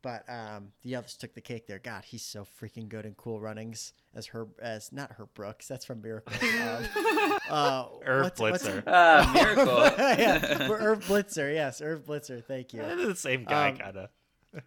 but 0.00 0.24
um, 0.28 0.68
the 0.82 0.94
others 0.94 1.16
took 1.16 1.34
the 1.34 1.40
cake 1.40 1.66
there. 1.66 1.80
God, 1.80 2.04
he's 2.04 2.22
so 2.24 2.46
freaking 2.60 2.88
good 2.88 3.04
in 3.04 3.14
Cool 3.14 3.40
Runnings 3.40 3.92
as 4.14 4.26
her 4.28 4.46
as 4.62 4.92
not 4.92 5.10
Herb 5.18 5.34
Brooks. 5.34 5.66
That's 5.68 5.84
from 5.84 6.00
Miracle. 6.02 6.32
Um, 6.40 6.86
uh, 7.50 7.84
Irv 8.06 8.22
what's- 8.24 8.40
what's- 8.40 8.64
Blitzer. 8.68 8.82
Ah, 8.86 9.30
miracle. 9.34 9.76
yeah, 9.98 10.68
we're 10.68 10.78
Irv 10.78 11.04
Blitzer. 11.06 11.52
Yes, 11.52 11.80
Irv 11.82 12.04
Blitzer. 12.06 12.44
Thank 12.44 12.72
you. 12.72 12.82
The 12.82 13.16
same 13.16 13.44
guy, 13.44 13.70
Um, 13.70 13.76
kind 13.76 13.96
of. 13.96 14.08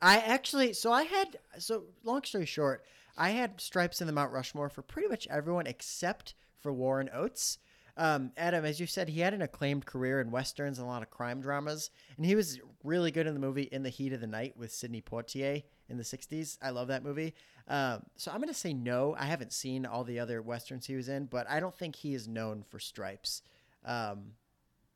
I 0.02 0.18
actually, 0.20 0.74
so 0.74 0.92
I 0.92 1.04
had, 1.04 1.38
so 1.58 1.86
long 2.04 2.24
story 2.24 2.46
short, 2.46 2.84
I 3.18 3.32
had 3.32 3.62
Stripes 3.62 4.02
in 4.02 4.08
the 4.08 4.14
Mount 4.14 4.32
Rushmore 4.32 4.70
for 4.70 4.82
pretty 4.82 5.08
much 5.08 5.28
everyone 5.30 5.68
except 5.68 6.34
for 6.60 6.72
Warren 6.72 7.10
Oates. 7.14 7.58
Um, 7.98 8.32
Adam, 8.38 8.64
as 8.66 8.80
you 8.80 8.88
said, 8.88 9.10
he 9.10 9.20
had 9.20 9.34
an 9.34 9.42
acclaimed 9.42 9.86
career 9.86 10.22
in 10.22 10.32
westerns 10.32 10.80
and 10.80 10.88
a 10.88 10.90
lot 10.90 11.02
of 11.02 11.10
crime 11.10 11.42
dramas, 11.42 11.92
and 12.16 12.26
he 12.26 12.36
was 12.36 12.60
really 12.84 13.12
good 13.12 13.28
in 13.28 13.34
the 13.34 13.40
movie 13.40 13.64
In 13.72 13.84
the 13.84 13.90
Heat 13.90 14.14
of 14.14 14.22
the 14.22 14.28
Night 14.28 14.56
with 14.58 14.72
Sidney 14.72 15.02
Poitier 15.02 15.64
in 15.90 15.98
the 15.98 16.04
'60s. 16.04 16.58
I 16.62 16.70
love 16.70 16.88
that 16.88 17.04
movie. 17.04 17.36
Um, 17.68 18.04
so 18.16 18.32
I'm 18.32 18.40
gonna 18.40 18.54
say 18.54 18.74
no. 18.74 19.16
I 19.20 19.26
haven't 19.26 19.54
seen 19.54 19.86
all 19.86 20.04
the 20.04 20.20
other 20.20 20.42
westerns 20.42 20.86
he 20.86 20.96
was 20.96 21.10
in, 21.10 21.26
but 21.26 21.50
I 21.50 21.60
don't 21.60 21.76
think 21.76 21.96
he 21.96 22.14
is 22.14 22.28
known 22.28 22.64
for 22.64 22.80
Stripes, 22.80 23.44
um, 23.86 24.32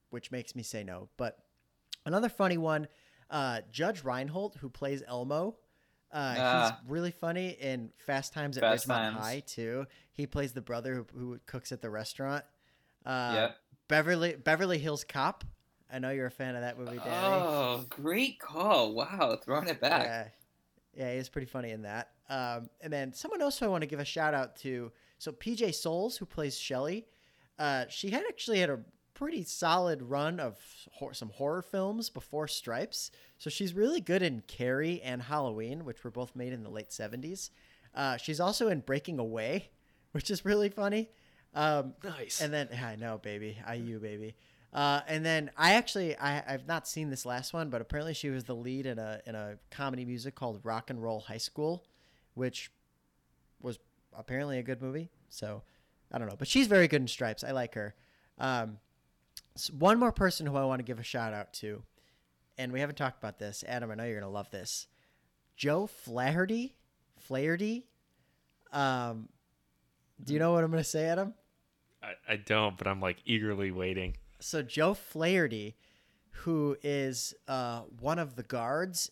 which 0.10 0.32
makes 0.32 0.56
me 0.56 0.64
say 0.64 0.84
no. 0.84 1.10
But 1.18 1.38
another 2.06 2.30
funny 2.30 2.58
one, 2.58 2.88
uh, 3.30 3.62
Judge 3.72 4.04
Reinhold, 4.04 4.58
who 4.62 4.70
plays 4.70 5.04
Elmo. 5.08 5.58
Uh, 6.16 6.36
Ah. 6.38 6.80
he's 6.82 6.90
really 6.90 7.12
funny 7.12 7.50
in 7.50 7.92
Fast 7.98 8.32
Times 8.34 8.58
at 8.58 8.62
Fast 8.62 8.88
Ridgemont 8.88 9.12
Times. 9.12 9.18
High 9.20 9.44
too. 9.46 9.86
He 10.14 10.26
plays 10.26 10.54
the 10.54 10.62
brother 10.62 10.96
who, 11.14 11.20
who 11.20 11.40
cooks 11.46 11.72
at 11.74 11.82
the 11.82 11.90
restaurant. 11.90 12.46
Uh, 13.06 13.32
Yep. 13.36 13.58
Beverly 13.90 14.36
Beverly 14.36 14.78
Hills 14.80 15.04
Cop. 15.04 15.44
I 15.92 16.00
know 16.00 16.10
you're 16.10 16.26
a 16.26 16.32
fan 16.32 16.56
of 16.56 16.62
that 16.62 16.80
movie, 16.80 16.98
Danny. 16.98 17.12
Oh, 17.12 17.86
great 17.90 18.40
call! 18.40 18.94
Wow, 18.96 19.38
throwing 19.44 19.68
it 19.68 19.80
back. 19.80 20.06
Yeah, 20.96 21.04
yeah, 21.06 21.12
he 21.12 21.18
was 21.18 21.30
pretty 21.30 21.46
funny 21.48 21.70
in 21.72 21.84
that. 21.84 22.10
Um, 22.30 22.70
and 22.82 22.92
then 22.92 23.14
someone 23.14 23.42
else 23.42 23.60
who 23.60 23.66
I 23.66 23.68
want 23.70 23.82
to 23.84 23.88
give 23.88 24.00
a 24.00 24.06
shout 24.06 24.34
out 24.34 24.56
to. 24.62 24.92
So 25.20 25.32
PJ 25.32 25.76
Soles, 25.76 26.18
who 26.18 26.26
plays 26.26 26.58
Shelly, 26.58 27.06
uh, 27.60 27.86
she 27.90 28.10
had 28.10 28.24
actually 28.28 28.60
had 28.60 28.70
a 28.72 28.80
pretty 29.16 29.42
solid 29.44 30.04
run 30.04 30.40
of 30.40 30.60
hor- 30.92 31.14
some 31.16 31.30
horror 31.30 31.64
films 31.64 32.12
before 32.12 32.48
Stripes. 32.48 33.10
So 33.40 33.50
she's 33.50 33.74
really 33.74 34.02
good 34.02 34.22
in 34.22 34.44
Carrie 34.48 35.02
and 35.02 35.24
Halloween, 35.24 35.84
which 35.86 36.04
were 36.04 36.12
both 36.12 36.36
made 36.36 36.54
in 36.54 36.62
the 36.62 36.70
late 36.70 36.90
'70s. 36.92 37.50
Uh, 37.96 38.18
she's 38.18 38.40
also 38.40 38.68
in 38.68 38.82
Breaking 38.82 39.18
Away, 39.18 39.70
which 40.12 40.30
is 40.30 40.46
really 40.46 40.70
funny. 40.70 41.10
Um, 41.56 41.94
Nice. 42.04 42.42
and 42.42 42.54
then 42.54 42.70
I 42.84 42.96
know, 42.98 43.18
baby, 43.18 43.58
IU, 43.74 44.00
baby. 44.00 44.36
Uh, 44.74 45.00
and 45.08 45.26
then 45.26 45.50
I 45.58 45.76
actually 45.76 46.18
I, 46.18 46.44
I've 46.54 46.68
not 46.68 46.86
seen 46.88 47.10
this 47.10 47.26
last 47.26 47.54
one, 47.54 47.70
but 47.70 47.80
apparently 47.82 48.14
she 48.14 48.30
was 48.30 48.44
the 48.44 48.56
lead 48.56 48.86
in 48.86 49.00
a 49.00 49.22
in 49.26 49.34
a 49.34 49.56
comedy 49.72 50.04
music 50.06 50.36
called 50.36 50.60
Rock 50.64 50.90
and 50.90 51.02
Roll 51.02 51.22
High 51.22 51.38
School, 51.38 51.86
which 52.34 52.70
was 53.62 53.80
apparently 54.14 54.60
a 54.60 54.64
good 54.64 54.82
movie. 54.82 55.10
So 55.30 55.64
I 56.12 56.18
don't 56.18 56.28
know, 56.28 56.36
but 56.38 56.50
she's 56.50 56.68
very 56.68 56.90
good 56.90 57.02
in 57.02 57.08
Stripes. 57.08 57.44
I 57.44 57.52
like 57.52 57.74
her. 57.76 57.96
Um, 58.38 58.80
one 59.72 60.00
more 60.00 60.12
person 60.12 60.46
who 60.46 60.56
I 60.56 60.66
want 60.66 60.80
to 60.80 60.84
give 60.84 61.00
a 61.00 61.04
shout 61.04 61.34
out 61.34 61.54
to, 61.56 61.84
and 62.58 62.72
we 62.72 62.80
haven't 62.80 62.96
talked 62.98 63.18
about 63.18 63.40
this. 63.40 63.64
Adam, 63.68 63.92
I 63.92 63.96
know 63.96 64.04
you're 64.04 64.20
gonna 64.20 64.32
love 64.32 64.52
this. 64.52 64.88
Joe 65.56 65.88
Flaherty, 65.88 66.76
Flaherty. 67.18 67.86
Um, 68.72 69.30
do 70.24 70.34
you 70.34 70.40
know 70.40 70.52
what 70.52 70.64
I'm 70.64 70.72
gonna 70.72 70.84
say, 70.84 71.06
Adam? 71.06 71.34
I, 72.04 72.34
I 72.34 72.36
don't, 72.38 72.78
but 72.78 72.88
I'm 72.88 73.00
like 73.02 73.18
eagerly 73.26 73.72
waiting. 73.72 74.18
so 74.40 74.62
Joe 74.62 74.94
Flaherty, 74.94 75.76
who 76.44 76.78
is 76.84 77.34
uh, 77.48 77.82
one 78.00 78.20
of 78.20 78.36
the 78.36 78.44
guards 78.44 79.12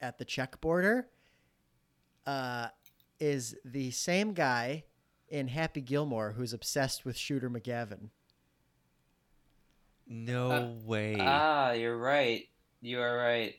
at 0.00 0.18
the 0.18 0.24
Czech 0.24 0.60
border, 0.60 1.08
uh, 2.26 2.68
is 3.18 3.56
the 3.64 3.90
same 3.90 4.32
guy 4.32 4.84
in 5.28 5.48
Happy 5.48 5.80
Gilmore 5.80 6.32
who's 6.32 6.52
obsessed 6.52 7.04
with 7.04 7.16
Shooter 7.16 7.50
McGavin. 7.50 8.10
No 10.06 10.50
Uh, 10.50 10.66
way. 10.84 11.16
Ah, 11.18 11.72
you're 11.72 11.96
right. 11.96 12.46
You 12.80 13.00
are 13.00 13.16
right. 13.16 13.54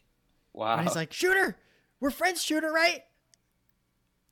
Wow. 0.54 0.78
And 0.78 0.88
he's 0.88 0.96
like, 0.96 1.12
Shooter, 1.12 1.58
we're 2.00 2.12
friends, 2.12 2.42
Shooter, 2.44 2.72
right? 2.72 3.04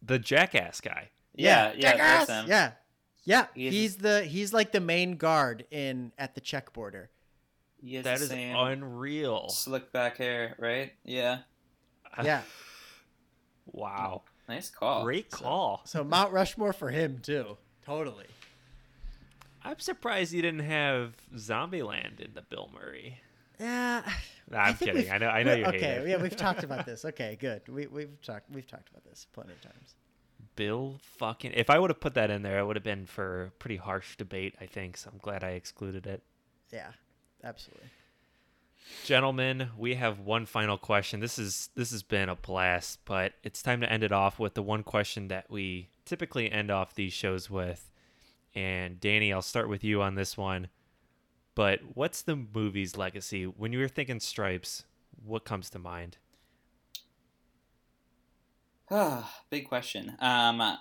the 0.05 0.19
jackass 0.19 0.81
guy. 0.81 1.09
yeah, 1.33 1.71
yeah, 1.77 1.91
Jackass! 1.93 2.27
that's 2.27 2.41
him. 2.43 2.49
yeah, 2.49 2.71
yeah. 3.23 3.47
He 3.55 3.67
is- 3.67 3.73
He's 3.73 3.95
the 3.97 4.23
he's 4.25 4.51
like 4.53 4.71
the 4.73 4.81
main 4.81 5.15
guard 5.15 5.65
in 5.71 6.11
at 6.17 6.35
the 6.35 6.41
Czech 6.41 6.73
border. 6.73 7.09
He 7.81 7.95
has 7.95 8.03
That 8.03 8.19
the 8.19 8.25
same 8.27 8.55
unreal. 8.55 9.47
slick 9.49 9.91
back 9.93 10.17
hair, 10.17 10.55
right? 10.59 10.91
Yeah. 11.05 11.39
Yeah. 12.23 12.41
Wow. 13.65 14.23
Nice 14.49 14.69
call. 14.69 15.03
Great 15.03 15.31
call. 15.31 15.81
So 15.85 16.03
Mount 16.03 16.33
Rushmore 16.33 16.73
for 16.73 16.89
him 16.91 17.19
too. 17.23 17.57
Totally. 17.85 18.25
I'm 19.63 19.79
surprised 19.79 20.33
you 20.33 20.41
didn't 20.41 20.61
have 20.61 21.13
Zombieland 21.35 22.19
in 22.19 22.33
the 22.33 22.41
Bill 22.41 22.69
Murray. 22.73 23.19
Yeah. 23.59 24.01
Nah, 24.49 24.59
I'm 24.59 24.73
think 24.75 24.91
kidding. 24.93 25.11
I 25.11 25.17
know. 25.19 25.27
I 25.27 25.43
know 25.43 25.53
you 25.53 25.65
Okay, 25.65 25.79
hate 25.79 25.97
it. 26.01 26.07
yeah, 26.09 26.21
we've 26.21 26.35
talked 26.35 26.63
about 26.63 26.85
this. 26.85 27.05
Okay, 27.05 27.37
good. 27.39 27.61
We, 27.69 27.87
we've 27.87 28.21
talked. 28.21 28.49
We've 28.51 28.67
talked 28.67 28.89
about 28.89 29.03
this 29.05 29.27
plenty 29.31 29.53
of 29.53 29.61
times. 29.61 29.95
Bill 30.55 30.99
fucking. 31.17 31.53
If 31.55 31.69
I 31.69 31.79
would 31.79 31.89
have 31.89 31.99
put 32.01 32.13
that 32.15 32.29
in 32.29 32.41
there, 32.41 32.59
it 32.59 32.65
would 32.65 32.75
have 32.75 32.83
been 32.83 33.05
for 33.05 33.51
pretty 33.59 33.77
harsh 33.77 34.17
debate. 34.17 34.55
I 34.59 34.65
think. 34.65 34.97
So 34.97 35.09
I'm 35.13 35.19
glad 35.19 35.43
I 35.43 35.51
excluded 35.51 36.05
it. 36.07 36.21
Yeah, 36.71 36.89
absolutely. 37.43 37.87
Gentlemen, 39.05 39.69
we 39.77 39.95
have 39.95 40.19
one 40.19 40.45
final 40.45 40.77
question. 40.77 41.19
This 41.21 41.39
is 41.39 41.69
this 41.75 41.91
has 41.91 42.03
been 42.03 42.27
a 42.27 42.35
blast, 42.35 42.99
but 43.05 43.33
it's 43.43 43.61
time 43.61 43.79
to 43.81 43.91
end 43.91 44.03
it 44.03 44.11
off 44.11 44.39
with 44.39 44.55
the 44.55 44.61
one 44.61 44.83
question 44.83 45.29
that 45.29 45.49
we 45.49 45.89
typically 46.05 46.51
end 46.51 46.69
off 46.69 46.93
these 46.95 47.13
shows 47.13 47.49
with. 47.49 47.89
And 48.55 48.99
Danny, 48.99 49.33
I'll 49.33 49.41
start 49.41 49.69
with 49.69 49.83
you 49.83 50.01
on 50.01 50.15
this 50.15 50.37
one. 50.37 50.67
But 51.55 51.79
what's 51.93 52.21
the 52.21 52.35
movie's 52.35 52.97
legacy? 52.97 53.45
When 53.45 53.73
you 53.73 53.79
were 53.79 53.87
thinking 53.87 54.19
Stripes, 54.19 54.85
what 55.23 55.45
comes 55.45 55.69
to 55.71 55.79
mind? 55.79 56.17
Big 59.49 59.67
question. 59.67 60.15
Um, 60.19 60.77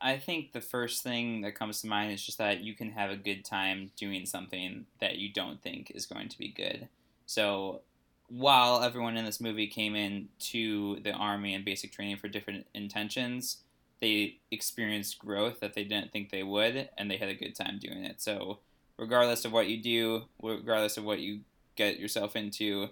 I 0.00 0.18
think 0.18 0.52
the 0.52 0.60
first 0.60 1.02
thing 1.02 1.40
that 1.40 1.54
comes 1.54 1.80
to 1.80 1.86
mind 1.86 2.12
is 2.12 2.24
just 2.24 2.38
that 2.38 2.60
you 2.60 2.74
can 2.74 2.90
have 2.90 3.10
a 3.10 3.16
good 3.16 3.44
time 3.44 3.90
doing 3.96 4.26
something 4.26 4.86
that 5.00 5.16
you 5.16 5.32
don't 5.32 5.62
think 5.62 5.90
is 5.94 6.06
going 6.06 6.28
to 6.28 6.38
be 6.38 6.48
good. 6.48 6.88
So 7.26 7.82
while 8.28 8.82
everyone 8.82 9.16
in 9.16 9.24
this 9.24 9.40
movie 9.40 9.68
came 9.68 9.94
in 9.94 10.28
to 10.38 11.00
the 11.02 11.12
army 11.12 11.54
and 11.54 11.64
basic 11.64 11.92
training 11.92 12.16
for 12.18 12.28
different 12.28 12.66
intentions, 12.74 13.58
they 14.00 14.38
experienced 14.50 15.18
growth 15.18 15.60
that 15.60 15.74
they 15.74 15.84
didn't 15.84 16.12
think 16.12 16.30
they 16.30 16.42
would, 16.42 16.88
and 16.96 17.10
they 17.10 17.16
had 17.16 17.28
a 17.28 17.34
good 17.34 17.54
time 17.54 17.78
doing 17.80 18.04
it. 18.04 18.20
So 18.20 18.60
regardless 18.98 19.44
of 19.44 19.52
what 19.52 19.68
you 19.68 19.82
do, 19.82 20.24
regardless 20.42 20.96
of 20.96 21.04
what 21.04 21.20
you 21.20 21.40
get 21.76 21.98
yourself 21.98 22.36
into, 22.36 22.88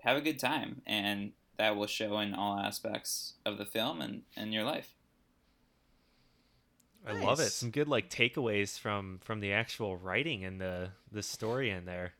have 0.00 0.16
a 0.16 0.20
good 0.20 0.38
time, 0.38 0.82
and 0.86 1.32
that 1.56 1.76
will 1.76 1.86
show 1.86 2.18
in 2.18 2.34
all 2.34 2.58
aspects 2.58 3.34
of 3.46 3.58
the 3.58 3.64
film 3.64 4.00
and, 4.00 4.22
and 4.36 4.52
your 4.52 4.64
life. 4.64 4.94
I 7.06 7.12
love 7.12 7.38
it. 7.40 7.50
Some 7.50 7.70
good 7.70 7.88
like 7.88 8.08
takeaways 8.08 8.78
from 8.78 9.20
from 9.22 9.40
the 9.40 9.52
actual 9.52 9.96
writing 9.96 10.44
and 10.44 10.58
the 10.58 10.90
the 11.12 11.22
story 11.22 11.70
in 11.70 11.84
there. 11.84 12.14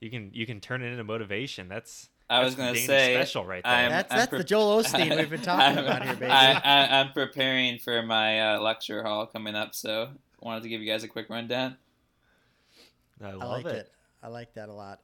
You 0.00 0.10
can 0.10 0.30
you 0.34 0.44
can 0.44 0.60
turn 0.60 0.82
it 0.82 0.90
into 0.90 1.04
motivation. 1.04 1.68
That's 1.68 2.10
I 2.32 2.44
was 2.44 2.54
going 2.54 2.74
to 2.74 2.80
say 2.80 3.14
special 3.14 3.44
right 3.44 3.62
there. 3.62 3.72
I'm- 3.72 3.90
That's 3.90 4.12
I'm 4.12 4.18
that's 4.18 4.28
pre- 4.30 4.38
the 4.38 4.44
Joel 4.44 4.82
Osteen 4.82 5.16
we've 5.16 5.30
been 5.30 5.42
talking 5.42 5.78
I'm- 5.78 5.84
about 5.84 6.02
here, 6.04 6.14
baby. 6.16 6.32
I, 6.32 6.52
I, 6.54 7.00
I'm 7.00 7.12
preparing 7.12 7.78
for 7.78 8.02
my 8.02 8.54
uh, 8.54 8.60
lecture 8.60 9.02
hall 9.02 9.26
coming 9.26 9.54
up, 9.54 9.74
so 9.74 10.08
wanted 10.40 10.62
to 10.64 10.68
give 10.68 10.80
you 10.80 10.86
guys 10.90 11.04
a 11.04 11.08
quick 11.08 11.28
rundown. 11.30 11.76
I 13.22 13.28
I 13.30 13.32
love 13.34 13.64
like 13.64 13.66
it. 13.66 13.76
it. 13.76 13.92
I 14.22 14.28
like 14.28 14.54
that 14.54 14.68
a 14.68 14.72
lot. 14.72 15.00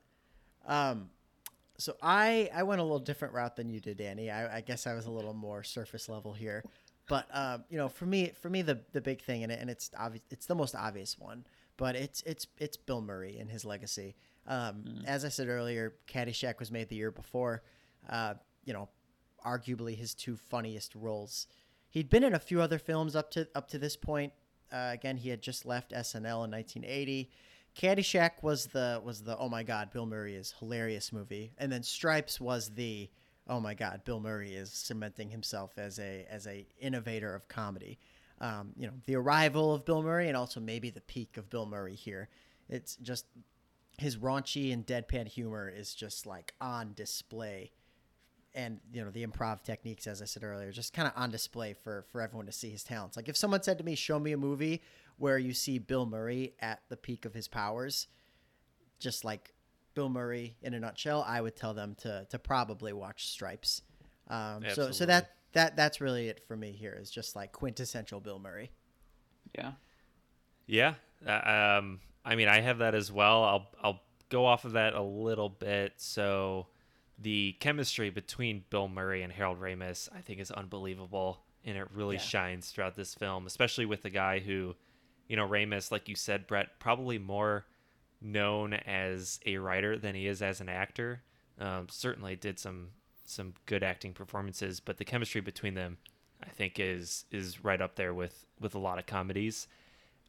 Um, 0.67 1.11
so 1.77 1.95
I 2.03 2.51
I 2.53 2.65
went 2.65 2.81
a 2.81 2.85
little 2.85 2.99
different 2.99 3.35
route 3.35 3.57
than 3.57 3.69
you 3.71 3.81
did, 3.81 3.99
Danny. 3.99 4.31
I, 4.31 4.59
I 4.59 4.61
guess 4.61 4.87
I 4.87 4.95
was 4.95 5.07
a 5.07 5.11
little 5.11 5.35
more 5.35 5.63
surface 5.63 6.09
level 6.09 6.33
here, 6.33 6.65
but 7.09 7.27
um, 7.33 7.65
you 7.71 7.79
know, 7.79 7.89
for 7.89 8.07
me, 8.07 8.33
for 8.41 8.51
me, 8.51 8.63
the 8.63 8.81
the 8.93 9.01
big 9.01 9.23
thing 9.23 9.43
in 9.43 9.51
it, 9.51 9.61
and 9.61 9.71
it's 9.71 9.91
obvious, 9.97 10.23
it's 10.31 10.47
the 10.47 10.55
most 10.57 10.75
obvious 10.75 11.17
one, 11.19 11.45
but 11.77 11.95
it's 11.95 12.23
it's 12.23 12.47
it's 12.59 12.77
Bill 12.77 13.01
Murray 13.01 13.39
and 13.39 13.49
his 13.51 13.65
legacy. 13.65 14.17
Um, 14.49 15.03
As 15.07 15.25
I 15.25 15.29
said 15.29 15.49
earlier, 15.49 15.95
Caddyshack 16.09 16.59
was 16.59 16.73
made 16.73 16.89
the 16.89 16.97
year 16.97 17.11
before. 17.11 17.63
Uh, 18.09 18.35
you 18.65 18.73
know, 18.73 18.89
arguably 19.45 19.95
his 19.95 20.15
two 20.15 20.37
funniest 20.37 20.95
roles. 20.95 21.47
He'd 21.91 22.11
been 22.11 22.25
in 22.25 22.35
a 22.35 22.39
few 22.39 22.61
other 22.61 22.79
films 22.79 23.15
up 23.15 23.31
to 23.33 23.47
up 23.55 23.69
to 23.69 23.79
this 23.79 23.97
point. 23.97 24.33
Uh, 24.73 24.91
again, 24.93 25.17
he 25.17 25.29
had 25.29 25.43
just 25.43 25.65
left 25.65 25.93
SNL 25.93 26.45
in 26.45 26.51
1980. 26.51 27.31
Caddyshack 27.77 28.43
was 28.43 28.67
the 28.67 29.01
was 29.05 29.23
the 29.23 29.37
oh 29.39 29.49
my 29.49 29.63
god, 29.63 29.91
Bill 29.93 30.07
Murray 30.07 30.35
is 30.35 30.55
hilarious 30.59 31.13
movie, 31.13 31.53
and 31.59 31.71
then 31.71 31.83
Stripes 31.83 32.41
was 32.41 32.71
the 32.71 33.09
oh 33.47 33.61
my 33.61 33.75
god, 33.75 34.03
Bill 34.05 34.21
Murray 34.21 34.53
is 34.55 34.71
cementing 34.71 35.31
himself 35.31 35.79
as 35.79 35.99
a 35.99 36.27
as 36.31 36.47
a 36.47 36.67
innovator 36.81 37.35
of 37.35 37.49
comedy. 37.49 37.99
Um, 38.41 38.73
you 38.77 38.87
know, 38.87 38.93
the 39.07 39.17
arrival 39.17 39.75
of 39.75 39.85
Bill 39.85 40.03
Murray, 40.03 40.29
and 40.29 40.37
also 40.37 40.61
maybe 40.61 40.91
the 40.91 41.01
peak 41.01 41.37
of 41.37 41.51
Bill 41.51 41.67
Murray 41.67 41.95
here. 41.95 42.29
It's 42.69 42.97
just 42.97 43.27
his 43.99 44.17
raunchy 44.17 44.73
and 44.73 44.87
deadpan 44.87 45.29
humor 45.29 45.69
is 45.69 45.95
just 45.95 46.27
like 46.27 46.55
on 46.61 46.93
display 46.95 47.71
and 48.55 48.81
you 48.93 49.05
know 49.05 49.11
the 49.11 49.27
improv 49.27 49.63
techniques 49.63 50.07
as 50.07 50.23
i 50.23 50.25
said 50.25 50.43
earlier 50.43 50.73
just 50.73 50.93
kind 50.93 51.07
of 51.07 51.15
on 51.17 51.31
display 51.31 51.75
for 51.75 52.05
for 52.11 52.21
everyone 52.21 52.47
to 52.47 52.53
see 52.53 52.71
his 52.71 52.83
talents 52.83 53.17
like 53.17 53.29
if 53.29 53.37
someone 53.37 53.63
said 53.63 53.77
to 53.79 53.85
me 53.85 53.95
show 53.95 54.19
me 54.19 54.33
a 54.33 54.37
movie 54.37 54.81
where 55.19 55.39
you 55.39 55.53
see 55.53 55.79
bill 55.79 56.07
murray 56.07 56.55
at 56.61 56.81
the 56.89 56.97
peak 56.97 57.25
of 57.25 57.35
his 57.35 57.49
powers 57.49 58.07
just 58.99 59.25
like 59.25 59.53
bill 59.95 60.09
murray 60.09 60.57
in 60.63 60.73
a 60.75 60.81
nutshell 60.81 61.25
i 61.29 61.41
would 61.41 61.57
tell 61.57 61.75
them 61.75 61.95
to 61.95 62.27
to 62.31 62.39
probably 62.39 62.93
watch 62.93 63.29
stripes 63.29 63.83
um, 64.29 64.63
so 64.75 64.91
so 64.91 65.07
that 65.07 65.31
that 65.53 65.75
that's 65.75 66.01
really 66.01 66.29
it 66.29 66.47
for 66.47 66.57
me 66.57 66.73
here 66.73 66.97
is 67.01 67.11
just 67.11 67.35
like 67.35 67.53
quintessential 67.53 68.21
bill 68.21 68.39
murray 68.39 68.71
Yeah. 69.57 69.73
Yeah. 70.67 70.95
Uh, 71.27 71.79
um, 71.79 72.01
I 72.29 72.37
mean, 72.37 72.49
I 72.49 72.61
have 72.61 72.79
that 72.79 72.95
as 72.95 73.11
well. 73.11 73.43
I'll 73.45 73.69
I'll 73.83 74.01
go 74.29 74.45
off 74.45 74.65
of 74.65 74.73
that 74.73 74.95
a 74.95 75.03
little 75.03 75.49
bit. 75.49 75.95
So, 75.97 76.67
the 77.19 77.57
chemistry 77.61 78.11
between 78.11 78.65
Bill 78.71 78.87
Murray 78.89 79.23
and 79.23 79.33
Harold 79.33 79.61
Ramis, 79.61 80.09
I 80.15 80.21
think, 80.21 80.39
is 80.41 80.51
unbelievable, 80.51 81.41
and 81.65 81.77
it 81.79 81.89
really 81.93 82.17
Yeah. 82.17 82.23
shines 82.23 82.71
throughout 82.71 82.95
this 82.95 83.15
film, 83.15 83.47
especially 83.47 83.87
with 83.87 84.03
the 84.03 84.11
guy 84.11 84.39
who, 84.41 84.77
you 85.27 85.37
know, 85.37 85.49
Ramis, 85.49 85.91
like 85.91 86.09
you 86.09 86.15
said, 86.15 86.47
Brett, 86.47 86.79
probably 86.79 87.19
more 87.19 87.67
known 88.21 88.75
as 88.75 89.41
a 89.47 89.57
writer 89.59 89.97
than 89.99 90.15
he 90.15 90.27
is 90.27 90.43
as 90.43 90.61
an 90.61 90.69
actor. 90.69 91.23
Um, 91.59 91.89
certainly 91.89 92.37
did 92.37 92.59
some 92.59 92.91
some 93.25 93.53
good 93.67 93.83
acting 93.83 94.15
performances, 94.15 94.81
but 94.81 94.97
the 94.97 95.05
chemistry 95.05 95.41
between 95.43 95.75
them, 95.75 95.99
I 96.43 96.49
think, 96.49 96.79
is 96.79 97.25
is 97.31 97.65
right 97.65 97.81
up 97.81 97.97
there 97.97 98.13
with 98.15 98.45
with 98.61 98.75
a 98.75 98.79
lot 98.79 98.99
of 98.99 99.07
comedies. 99.07 99.67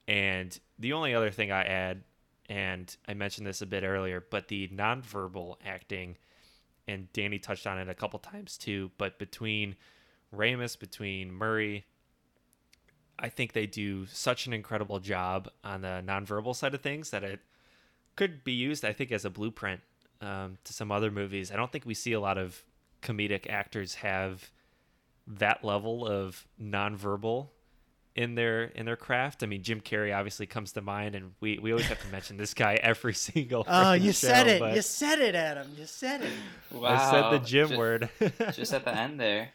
And 0.10 0.60
the 0.80 0.94
only 0.94 1.14
other 1.14 1.30
thing 1.30 1.52
I 1.52 1.62
add, 1.64 2.02
and 2.50 2.94
I 3.08 3.14
mentioned 3.14 3.46
this 3.46 3.62
a 3.62 3.68
bit 3.68 3.84
earlier, 3.84 4.26
but 4.32 4.48
the 4.48 4.68
nonverbal 4.70 5.58
acting, 5.64 6.18
and 6.88 7.14
Danny 7.14 7.38
touched 7.38 7.68
on 7.68 7.78
it 7.78 7.88
a 7.88 7.94
couple 7.94 8.18
times 8.18 8.58
too, 8.58 8.90
but 8.98 9.20
between 9.20 9.76
Ramis, 10.36 10.78
between 10.78 11.32
Murray, 11.32 11.86
I 13.20 13.30
think 13.30 13.54
they 13.54 13.68
do 13.68 14.08
such 14.08 14.48
an 14.48 14.54
incredible 14.54 15.00
job 15.00 15.48
on 15.64 15.82
the 15.82 16.02
nonverbal 16.04 16.56
side 16.56 16.74
of 16.74 16.82
things 16.82 17.12
that 17.12 17.24
it 17.24 17.42
could 18.16 18.44
be 18.44 18.54
used, 18.54 18.84
I 18.84 18.94
think, 18.94 19.12
as 19.12 19.26
a 19.26 19.30
blueprint 19.30 19.82
um, 20.22 20.58
to 20.64 20.74
some 20.74 20.92
other 20.92 21.12
movies. 21.12 21.52
I 21.52 21.56
don't 21.56 21.72
think 21.72 21.86
we 21.86 21.94
see 21.94 22.14
a 22.14 22.20
lot 22.20 22.40
of 22.40 22.64
comedic 23.04 23.48
actors 23.48 23.96
have 23.96 24.50
that 25.28 25.64
level 25.64 26.08
of 26.08 26.48
nonverbal 26.60 27.50
in 28.16 28.36
their 28.36 28.64
in 28.66 28.86
their 28.86 28.96
craft. 28.96 29.44
I 29.44 29.46
mean, 29.46 29.64
Jim 29.64 29.82
Carrey 29.82 30.16
obviously 30.16 30.46
comes 30.46 30.72
to 30.74 30.82
mind, 30.82 31.16
and 31.16 31.34
we, 31.40 31.60
we 31.60 31.72
always 31.72 31.88
have 31.88 32.02
to 32.02 32.08
mention 32.08 32.38
this 32.38 32.54
guy 32.54 32.74
every 32.82 33.14
single. 33.14 33.64
oh 33.68 33.72
freaking 33.72 34.02
you 34.02 34.12
said 34.12 34.48
it 34.48 34.76
you 34.76 34.82
said 34.82 35.20
it 35.20 35.36
adam 35.36 35.68
you 35.78 35.86
said 35.86 36.22
it 36.22 36.32
Wow. 36.72 36.90
I 36.90 37.12
said 37.12 37.32
the 37.32 37.46
Jim 37.46 37.70
Ju- 37.70 37.78
word. 37.78 38.10
Just 38.54 38.74
at 38.74 38.84
the 38.86 38.96
end 38.96 39.20
there. 39.20 39.50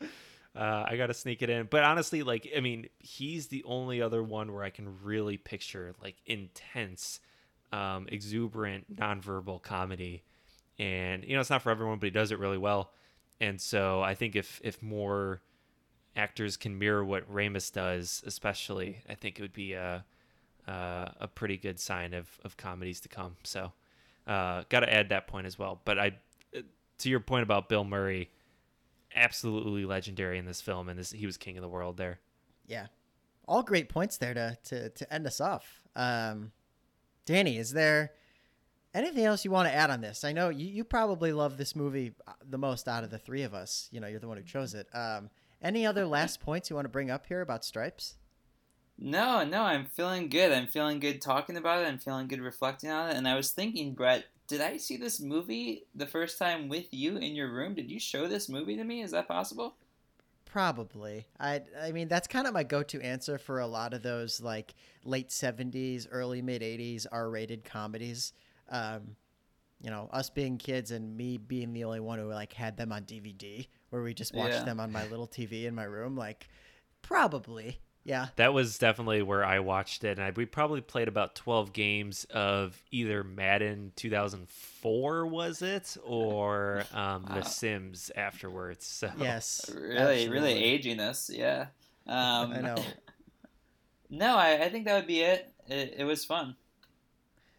Uh, 0.56 0.84
I 0.88 0.96
gotta 0.96 1.14
sneak 1.14 1.42
it 1.42 1.50
in, 1.50 1.66
but 1.68 1.82
honestly, 1.82 2.22
like 2.22 2.48
I 2.56 2.60
mean, 2.60 2.86
he's 3.00 3.48
the 3.48 3.64
only 3.64 4.00
other 4.00 4.22
one 4.22 4.52
where 4.52 4.62
I 4.62 4.70
can 4.70 5.02
really 5.02 5.36
picture 5.36 5.96
like 6.00 6.14
intense, 6.26 7.18
um, 7.72 8.06
exuberant, 8.08 8.94
nonverbal 8.94 9.60
comedy, 9.60 10.22
and 10.78 11.24
you 11.24 11.34
know 11.34 11.40
it's 11.40 11.50
not 11.50 11.62
for 11.62 11.70
everyone, 11.70 11.98
but 11.98 12.04
he 12.04 12.10
does 12.12 12.30
it 12.30 12.38
really 12.38 12.56
well. 12.56 12.92
And 13.40 13.60
so 13.60 14.00
I 14.00 14.14
think 14.14 14.36
if 14.36 14.60
if 14.62 14.80
more 14.80 15.42
actors 16.16 16.56
can 16.56 16.78
mirror 16.78 17.04
what 17.04 17.30
Ramis 17.32 17.72
does, 17.72 18.22
especially, 18.26 18.98
I 19.08 19.14
think 19.14 19.38
it 19.38 19.42
would 19.42 19.52
be 19.52 19.72
a 19.72 20.04
uh, 20.66 21.08
a 21.20 21.28
pretty 21.28 21.56
good 21.56 21.78
sign 21.78 22.14
of 22.14 22.28
of 22.44 22.56
comedies 22.56 23.00
to 23.00 23.08
come. 23.08 23.36
So, 23.42 23.72
uh, 24.26 24.64
got 24.68 24.80
to 24.80 24.92
add 24.92 25.10
that 25.10 25.26
point 25.26 25.46
as 25.46 25.58
well. 25.58 25.80
But 25.84 25.98
I, 25.98 26.12
to 26.98 27.08
your 27.10 27.20
point 27.20 27.42
about 27.42 27.68
Bill 27.68 27.84
Murray 27.84 28.30
absolutely 29.14 29.84
legendary 29.84 30.38
in 30.38 30.46
this 30.46 30.60
film, 30.60 30.88
and 30.88 30.98
this 30.98 31.10
he 31.10 31.26
was 31.26 31.36
king 31.36 31.56
of 31.56 31.62
the 31.62 31.68
world 31.68 31.96
there. 31.96 32.20
Yeah, 32.66 32.86
all 33.46 33.62
great 33.62 33.88
points 33.88 34.16
there 34.16 34.34
to 34.34 34.56
to, 34.64 34.88
to 34.90 35.12
end 35.12 35.26
us 35.26 35.40
off. 35.40 35.82
Um, 35.94 36.52
Danny, 37.26 37.58
is 37.58 37.72
there 37.72 38.12
anything 38.94 39.24
else 39.24 39.44
you 39.44 39.50
want 39.50 39.68
to 39.68 39.74
add 39.74 39.90
on 39.90 40.00
this? 40.00 40.24
I 40.24 40.32
know 40.32 40.48
you, 40.48 40.66
you 40.66 40.84
probably 40.84 41.32
love 41.32 41.56
this 41.56 41.74
movie 41.76 42.12
uh, 42.26 42.32
the 42.48 42.58
most 42.58 42.88
out 42.88 43.04
of 43.04 43.10
the 43.10 43.18
three 43.18 43.42
of 43.42 43.54
us. 43.54 43.88
You 43.90 44.00
know, 44.00 44.06
you're 44.06 44.20
the 44.20 44.28
one 44.28 44.36
who 44.36 44.44
chose 44.44 44.74
it. 44.74 44.88
Um, 44.94 45.30
any 45.62 45.86
other 45.86 46.06
last 46.06 46.40
points 46.40 46.70
you 46.70 46.76
want 46.76 46.84
to 46.84 46.90
bring 46.90 47.10
up 47.10 47.26
here 47.26 47.40
about 47.40 47.64
Stripes? 47.64 48.16
No, 48.98 49.44
no, 49.44 49.62
I'm 49.62 49.86
feeling 49.86 50.28
good. 50.28 50.52
I'm 50.52 50.68
feeling 50.68 51.00
good 51.00 51.20
talking 51.20 51.56
about 51.56 51.82
it. 51.82 51.88
I'm 51.88 51.98
feeling 51.98 52.28
good 52.28 52.40
reflecting 52.40 52.90
on 52.90 53.10
it. 53.10 53.16
And 53.16 53.26
I 53.26 53.34
was 53.34 53.50
thinking, 53.50 53.94
Brett, 53.94 54.24
did 54.46 54.60
I 54.60 54.76
see 54.76 54.96
this 54.96 55.20
movie 55.20 55.86
the 55.94 56.06
first 56.06 56.38
time 56.38 56.68
with 56.68 56.92
you 56.92 57.16
in 57.16 57.34
your 57.34 57.50
room? 57.50 57.74
Did 57.74 57.90
you 57.90 57.98
show 57.98 58.28
this 58.28 58.48
movie 58.48 58.76
to 58.76 58.84
me? 58.84 59.02
Is 59.02 59.10
that 59.10 59.26
possible? 59.26 59.76
Probably. 60.44 61.26
I 61.40 61.62
I 61.82 61.90
mean 61.90 62.06
that's 62.06 62.28
kind 62.28 62.46
of 62.46 62.54
my 62.54 62.62
go-to 62.62 63.00
answer 63.00 63.38
for 63.38 63.58
a 63.58 63.66
lot 63.66 63.92
of 63.92 64.04
those 64.04 64.40
like 64.40 64.74
late 65.04 65.30
70s, 65.30 66.06
early 66.10 66.42
mid 66.42 66.62
80s 66.62 67.06
R-rated 67.10 67.64
comedies. 67.64 68.32
Um, 68.68 69.16
you 69.80 69.90
know, 69.90 70.08
us 70.12 70.30
being 70.30 70.56
kids 70.56 70.92
and 70.92 71.16
me 71.16 71.38
being 71.38 71.72
the 71.72 71.84
only 71.84 72.00
one 72.00 72.18
who 72.18 72.26
like 72.26 72.52
had 72.52 72.76
them 72.76 72.92
on 72.92 73.02
DVD, 73.02 73.66
where 73.94 74.02
we 74.02 74.12
just 74.12 74.34
watched 74.34 74.54
Yeah. 74.54 74.64
them 74.64 74.80
on 74.80 74.90
my 74.92 75.06
little 75.06 75.28
TV 75.28 75.64
in 75.66 75.74
my 75.74 75.84
room, 75.84 76.16
like 76.16 76.48
probably, 77.00 77.80
yeah. 78.02 78.26
That 78.36 78.52
was 78.52 78.76
definitely 78.76 79.22
where 79.22 79.44
I 79.44 79.60
watched 79.60 80.02
it, 80.04 80.18
and 80.18 80.26
I, 80.26 80.30
we 80.34 80.46
probably 80.46 80.80
played 80.80 81.06
about 81.08 81.34
twelve 81.36 81.72
games 81.72 82.24
of 82.30 82.82
either 82.90 83.22
Madden 83.22 83.92
2004 83.96 85.26
was 85.26 85.62
it, 85.62 85.96
or 86.04 86.84
um, 86.92 87.24
Wow. 87.28 87.36
The 87.36 87.42
Sims 87.42 88.10
afterwards. 88.16 88.84
So 88.84 89.10
Yes, 89.18 89.70
Really, 89.72 89.96
absolutely. 89.96 90.28
really 90.28 90.64
aging 90.64 91.00
us. 91.00 91.30
Yeah. 91.30 91.66
Um, 92.06 92.52
I 92.52 92.60
know. 92.60 92.76
No, 94.10 94.36
I, 94.36 94.64
I 94.64 94.68
think 94.68 94.84
that 94.84 94.94
would 94.96 95.06
be 95.06 95.22
it. 95.22 95.52
It, 95.66 95.94
it 95.98 96.04
was 96.04 96.24
fun. 96.24 96.54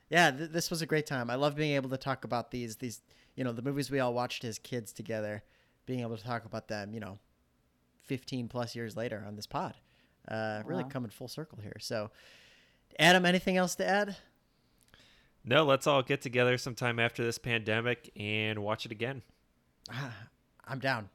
Yeah, 0.09 0.31
th- 0.31 0.51
this 0.51 0.69
was 0.69 0.81
a 0.81 0.85
great 0.85 1.05
time. 1.05 1.29
I 1.29 1.35
love 1.35 1.55
being 1.55 1.75
able 1.75 1.89
to 1.89 1.97
talk 1.97 2.23
about 2.23 2.51
these 2.51 2.77
these 2.77 3.01
you 3.35 3.43
know 3.43 3.51
the 3.51 3.61
movies 3.63 3.89
we 3.91 3.99
all 3.99 4.13
watched 4.13 4.43
as 4.45 4.59
kids 4.59 4.93
together, 4.93 5.43
being 5.85 6.01
able 6.01 6.17
to 6.17 6.23
talk 6.23 6.45
about 6.45 6.67
them. 6.67 6.93
You 6.93 6.99
know, 6.99 7.19
fifteen 8.03 8.47
plus 8.47 8.75
years 8.75 8.95
later 8.95 9.23
on 9.27 9.35
this 9.35 9.47
pod, 9.47 9.75
uh, 10.27 10.61
really 10.65 10.83
Wow. 10.83 10.89
coming 10.89 11.09
full 11.11 11.27
circle 11.27 11.59
here. 11.61 11.77
So, 11.79 12.11
Adam, 12.99 13.25
anything 13.25 13.57
else 13.57 13.75
to 13.75 13.87
add? 13.87 14.15
no, 15.43 15.63
let's 15.63 15.85
all 15.85 16.01
get 16.01 16.21
together 16.21 16.57
sometime 16.57 16.99
after 16.99 17.23
this 17.23 17.37
pandemic 17.37 18.11
and 18.15 18.59
watch 18.59 18.85
it 18.85 18.91
again. 18.91 19.21
Ah, 19.91 20.13
I'm 20.67 20.79
down. 20.79 21.09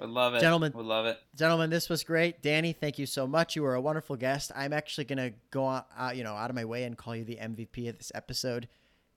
Would 0.00 0.10
love 0.10 0.34
it. 0.34 0.40
Gentlemen. 0.40 0.72
Would 0.76 0.86
love 0.86 1.06
it. 1.06 1.18
Gentlemen, 1.36 1.70
this 1.70 1.88
was 1.88 2.04
great. 2.04 2.40
Danny, 2.40 2.72
thank 2.72 2.98
you 3.00 3.06
so 3.06 3.26
much. 3.26 3.56
You 3.56 3.62
were 3.62 3.74
a 3.74 3.80
wonderful 3.80 4.14
guest. 4.16 4.52
I'm 4.54 4.72
actually 4.72 5.04
gonna 5.06 5.32
go 5.50 5.66
out, 5.66 5.86
uh, 5.96 6.12
you 6.14 6.22
know, 6.24 6.34
out 6.34 6.50
of 6.50 6.56
my 6.56 6.64
way 6.64 6.84
and 6.84 6.96
call 6.96 7.16
you 7.16 7.24
the 7.24 7.36
MVP 7.36 7.88
of 7.88 7.98
this 7.98 8.12
episode. 8.14 8.68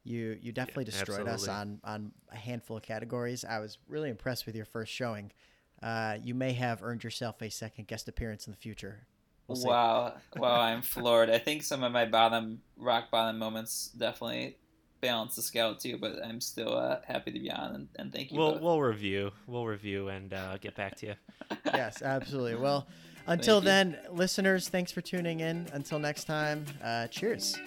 You 0.03 0.37
you 0.41 0.51
definitely 0.51 0.85
destroyed 0.85 1.27
us 1.27 1.47
on 1.47 1.79
on 1.83 2.11
a 2.31 2.37
handful 2.37 2.77
of 2.77 2.83
categories. 2.83 3.45
I 3.45 3.59
was 3.59 3.77
really 3.87 4.09
impressed 4.09 4.45
with 4.45 4.55
your 4.55 4.65
first 4.65 4.91
showing. 4.91 5.31
Uh, 5.81 6.17
you 6.21 6.35
may 6.35 6.53
have 6.53 6.83
earned 6.83 7.03
yourself 7.03 7.41
a 7.41 7.49
second 7.49 7.87
guest 7.87 8.07
appearance 8.07 8.45
in 8.47 8.51
the 8.51 8.57
future. 8.57 9.07
We'll 9.47 9.63
wow. 9.63 10.13
Wow, 10.35 10.61
I'm 10.61 10.81
floored. 10.81 11.29
I 11.29 11.37
think 11.39 11.63
some 11.63 11.83
of 11.83 11.91
my 11.91 12.05
bottom, 12.05 12.61
rock 12.77 13.11
bottom 13.11 13.37
moments 13.37 13.89
definitely 13.97 14.57
balance 15.01 15.35
the 15.35 15.41
scale 15.41 15.75
too, 15.75 15.97
but 15.97 16.23
I'm 16.23 16.39
still 16.39 16.77
uh, 16.77 16.99
happy 17.07 17.31
to 17.31 17.39
be 17.39 17.51
on 17.51 17.75
and, 17.75 17.87
and 17.97 18.13
thank 18.13 18.31
you. 18.31 18.37
We'll 18.37 18.53
both. 18.53 18.61
we'll 18.61 18.81
review, 18.81 19.31
we'll 19.47 19.65
review, 19.65 20.09
and 20.09 20.33
uh, 20.33 20.57
get 20.57 20.75
back 20.75 20.95
to 20.97 21.07
you. 21.07 21.13
yes, 21.65 22.01
absolutely. 22.01 22.55
Well, 22.55 22.87
until 23.27 23.59
you. 23.59 23.65
then, 23.65 23.97
listeners, 24.11 24.69
thanks 24.69 24.91
for 24.91 25.01
tuning 25.01 25.41
in. 25.41 25.67
Until 25.73 25.99
next 25.99 26.25
time, 26.25 26.65
uh, 26.83 27.07
cheers. 27.07 27.57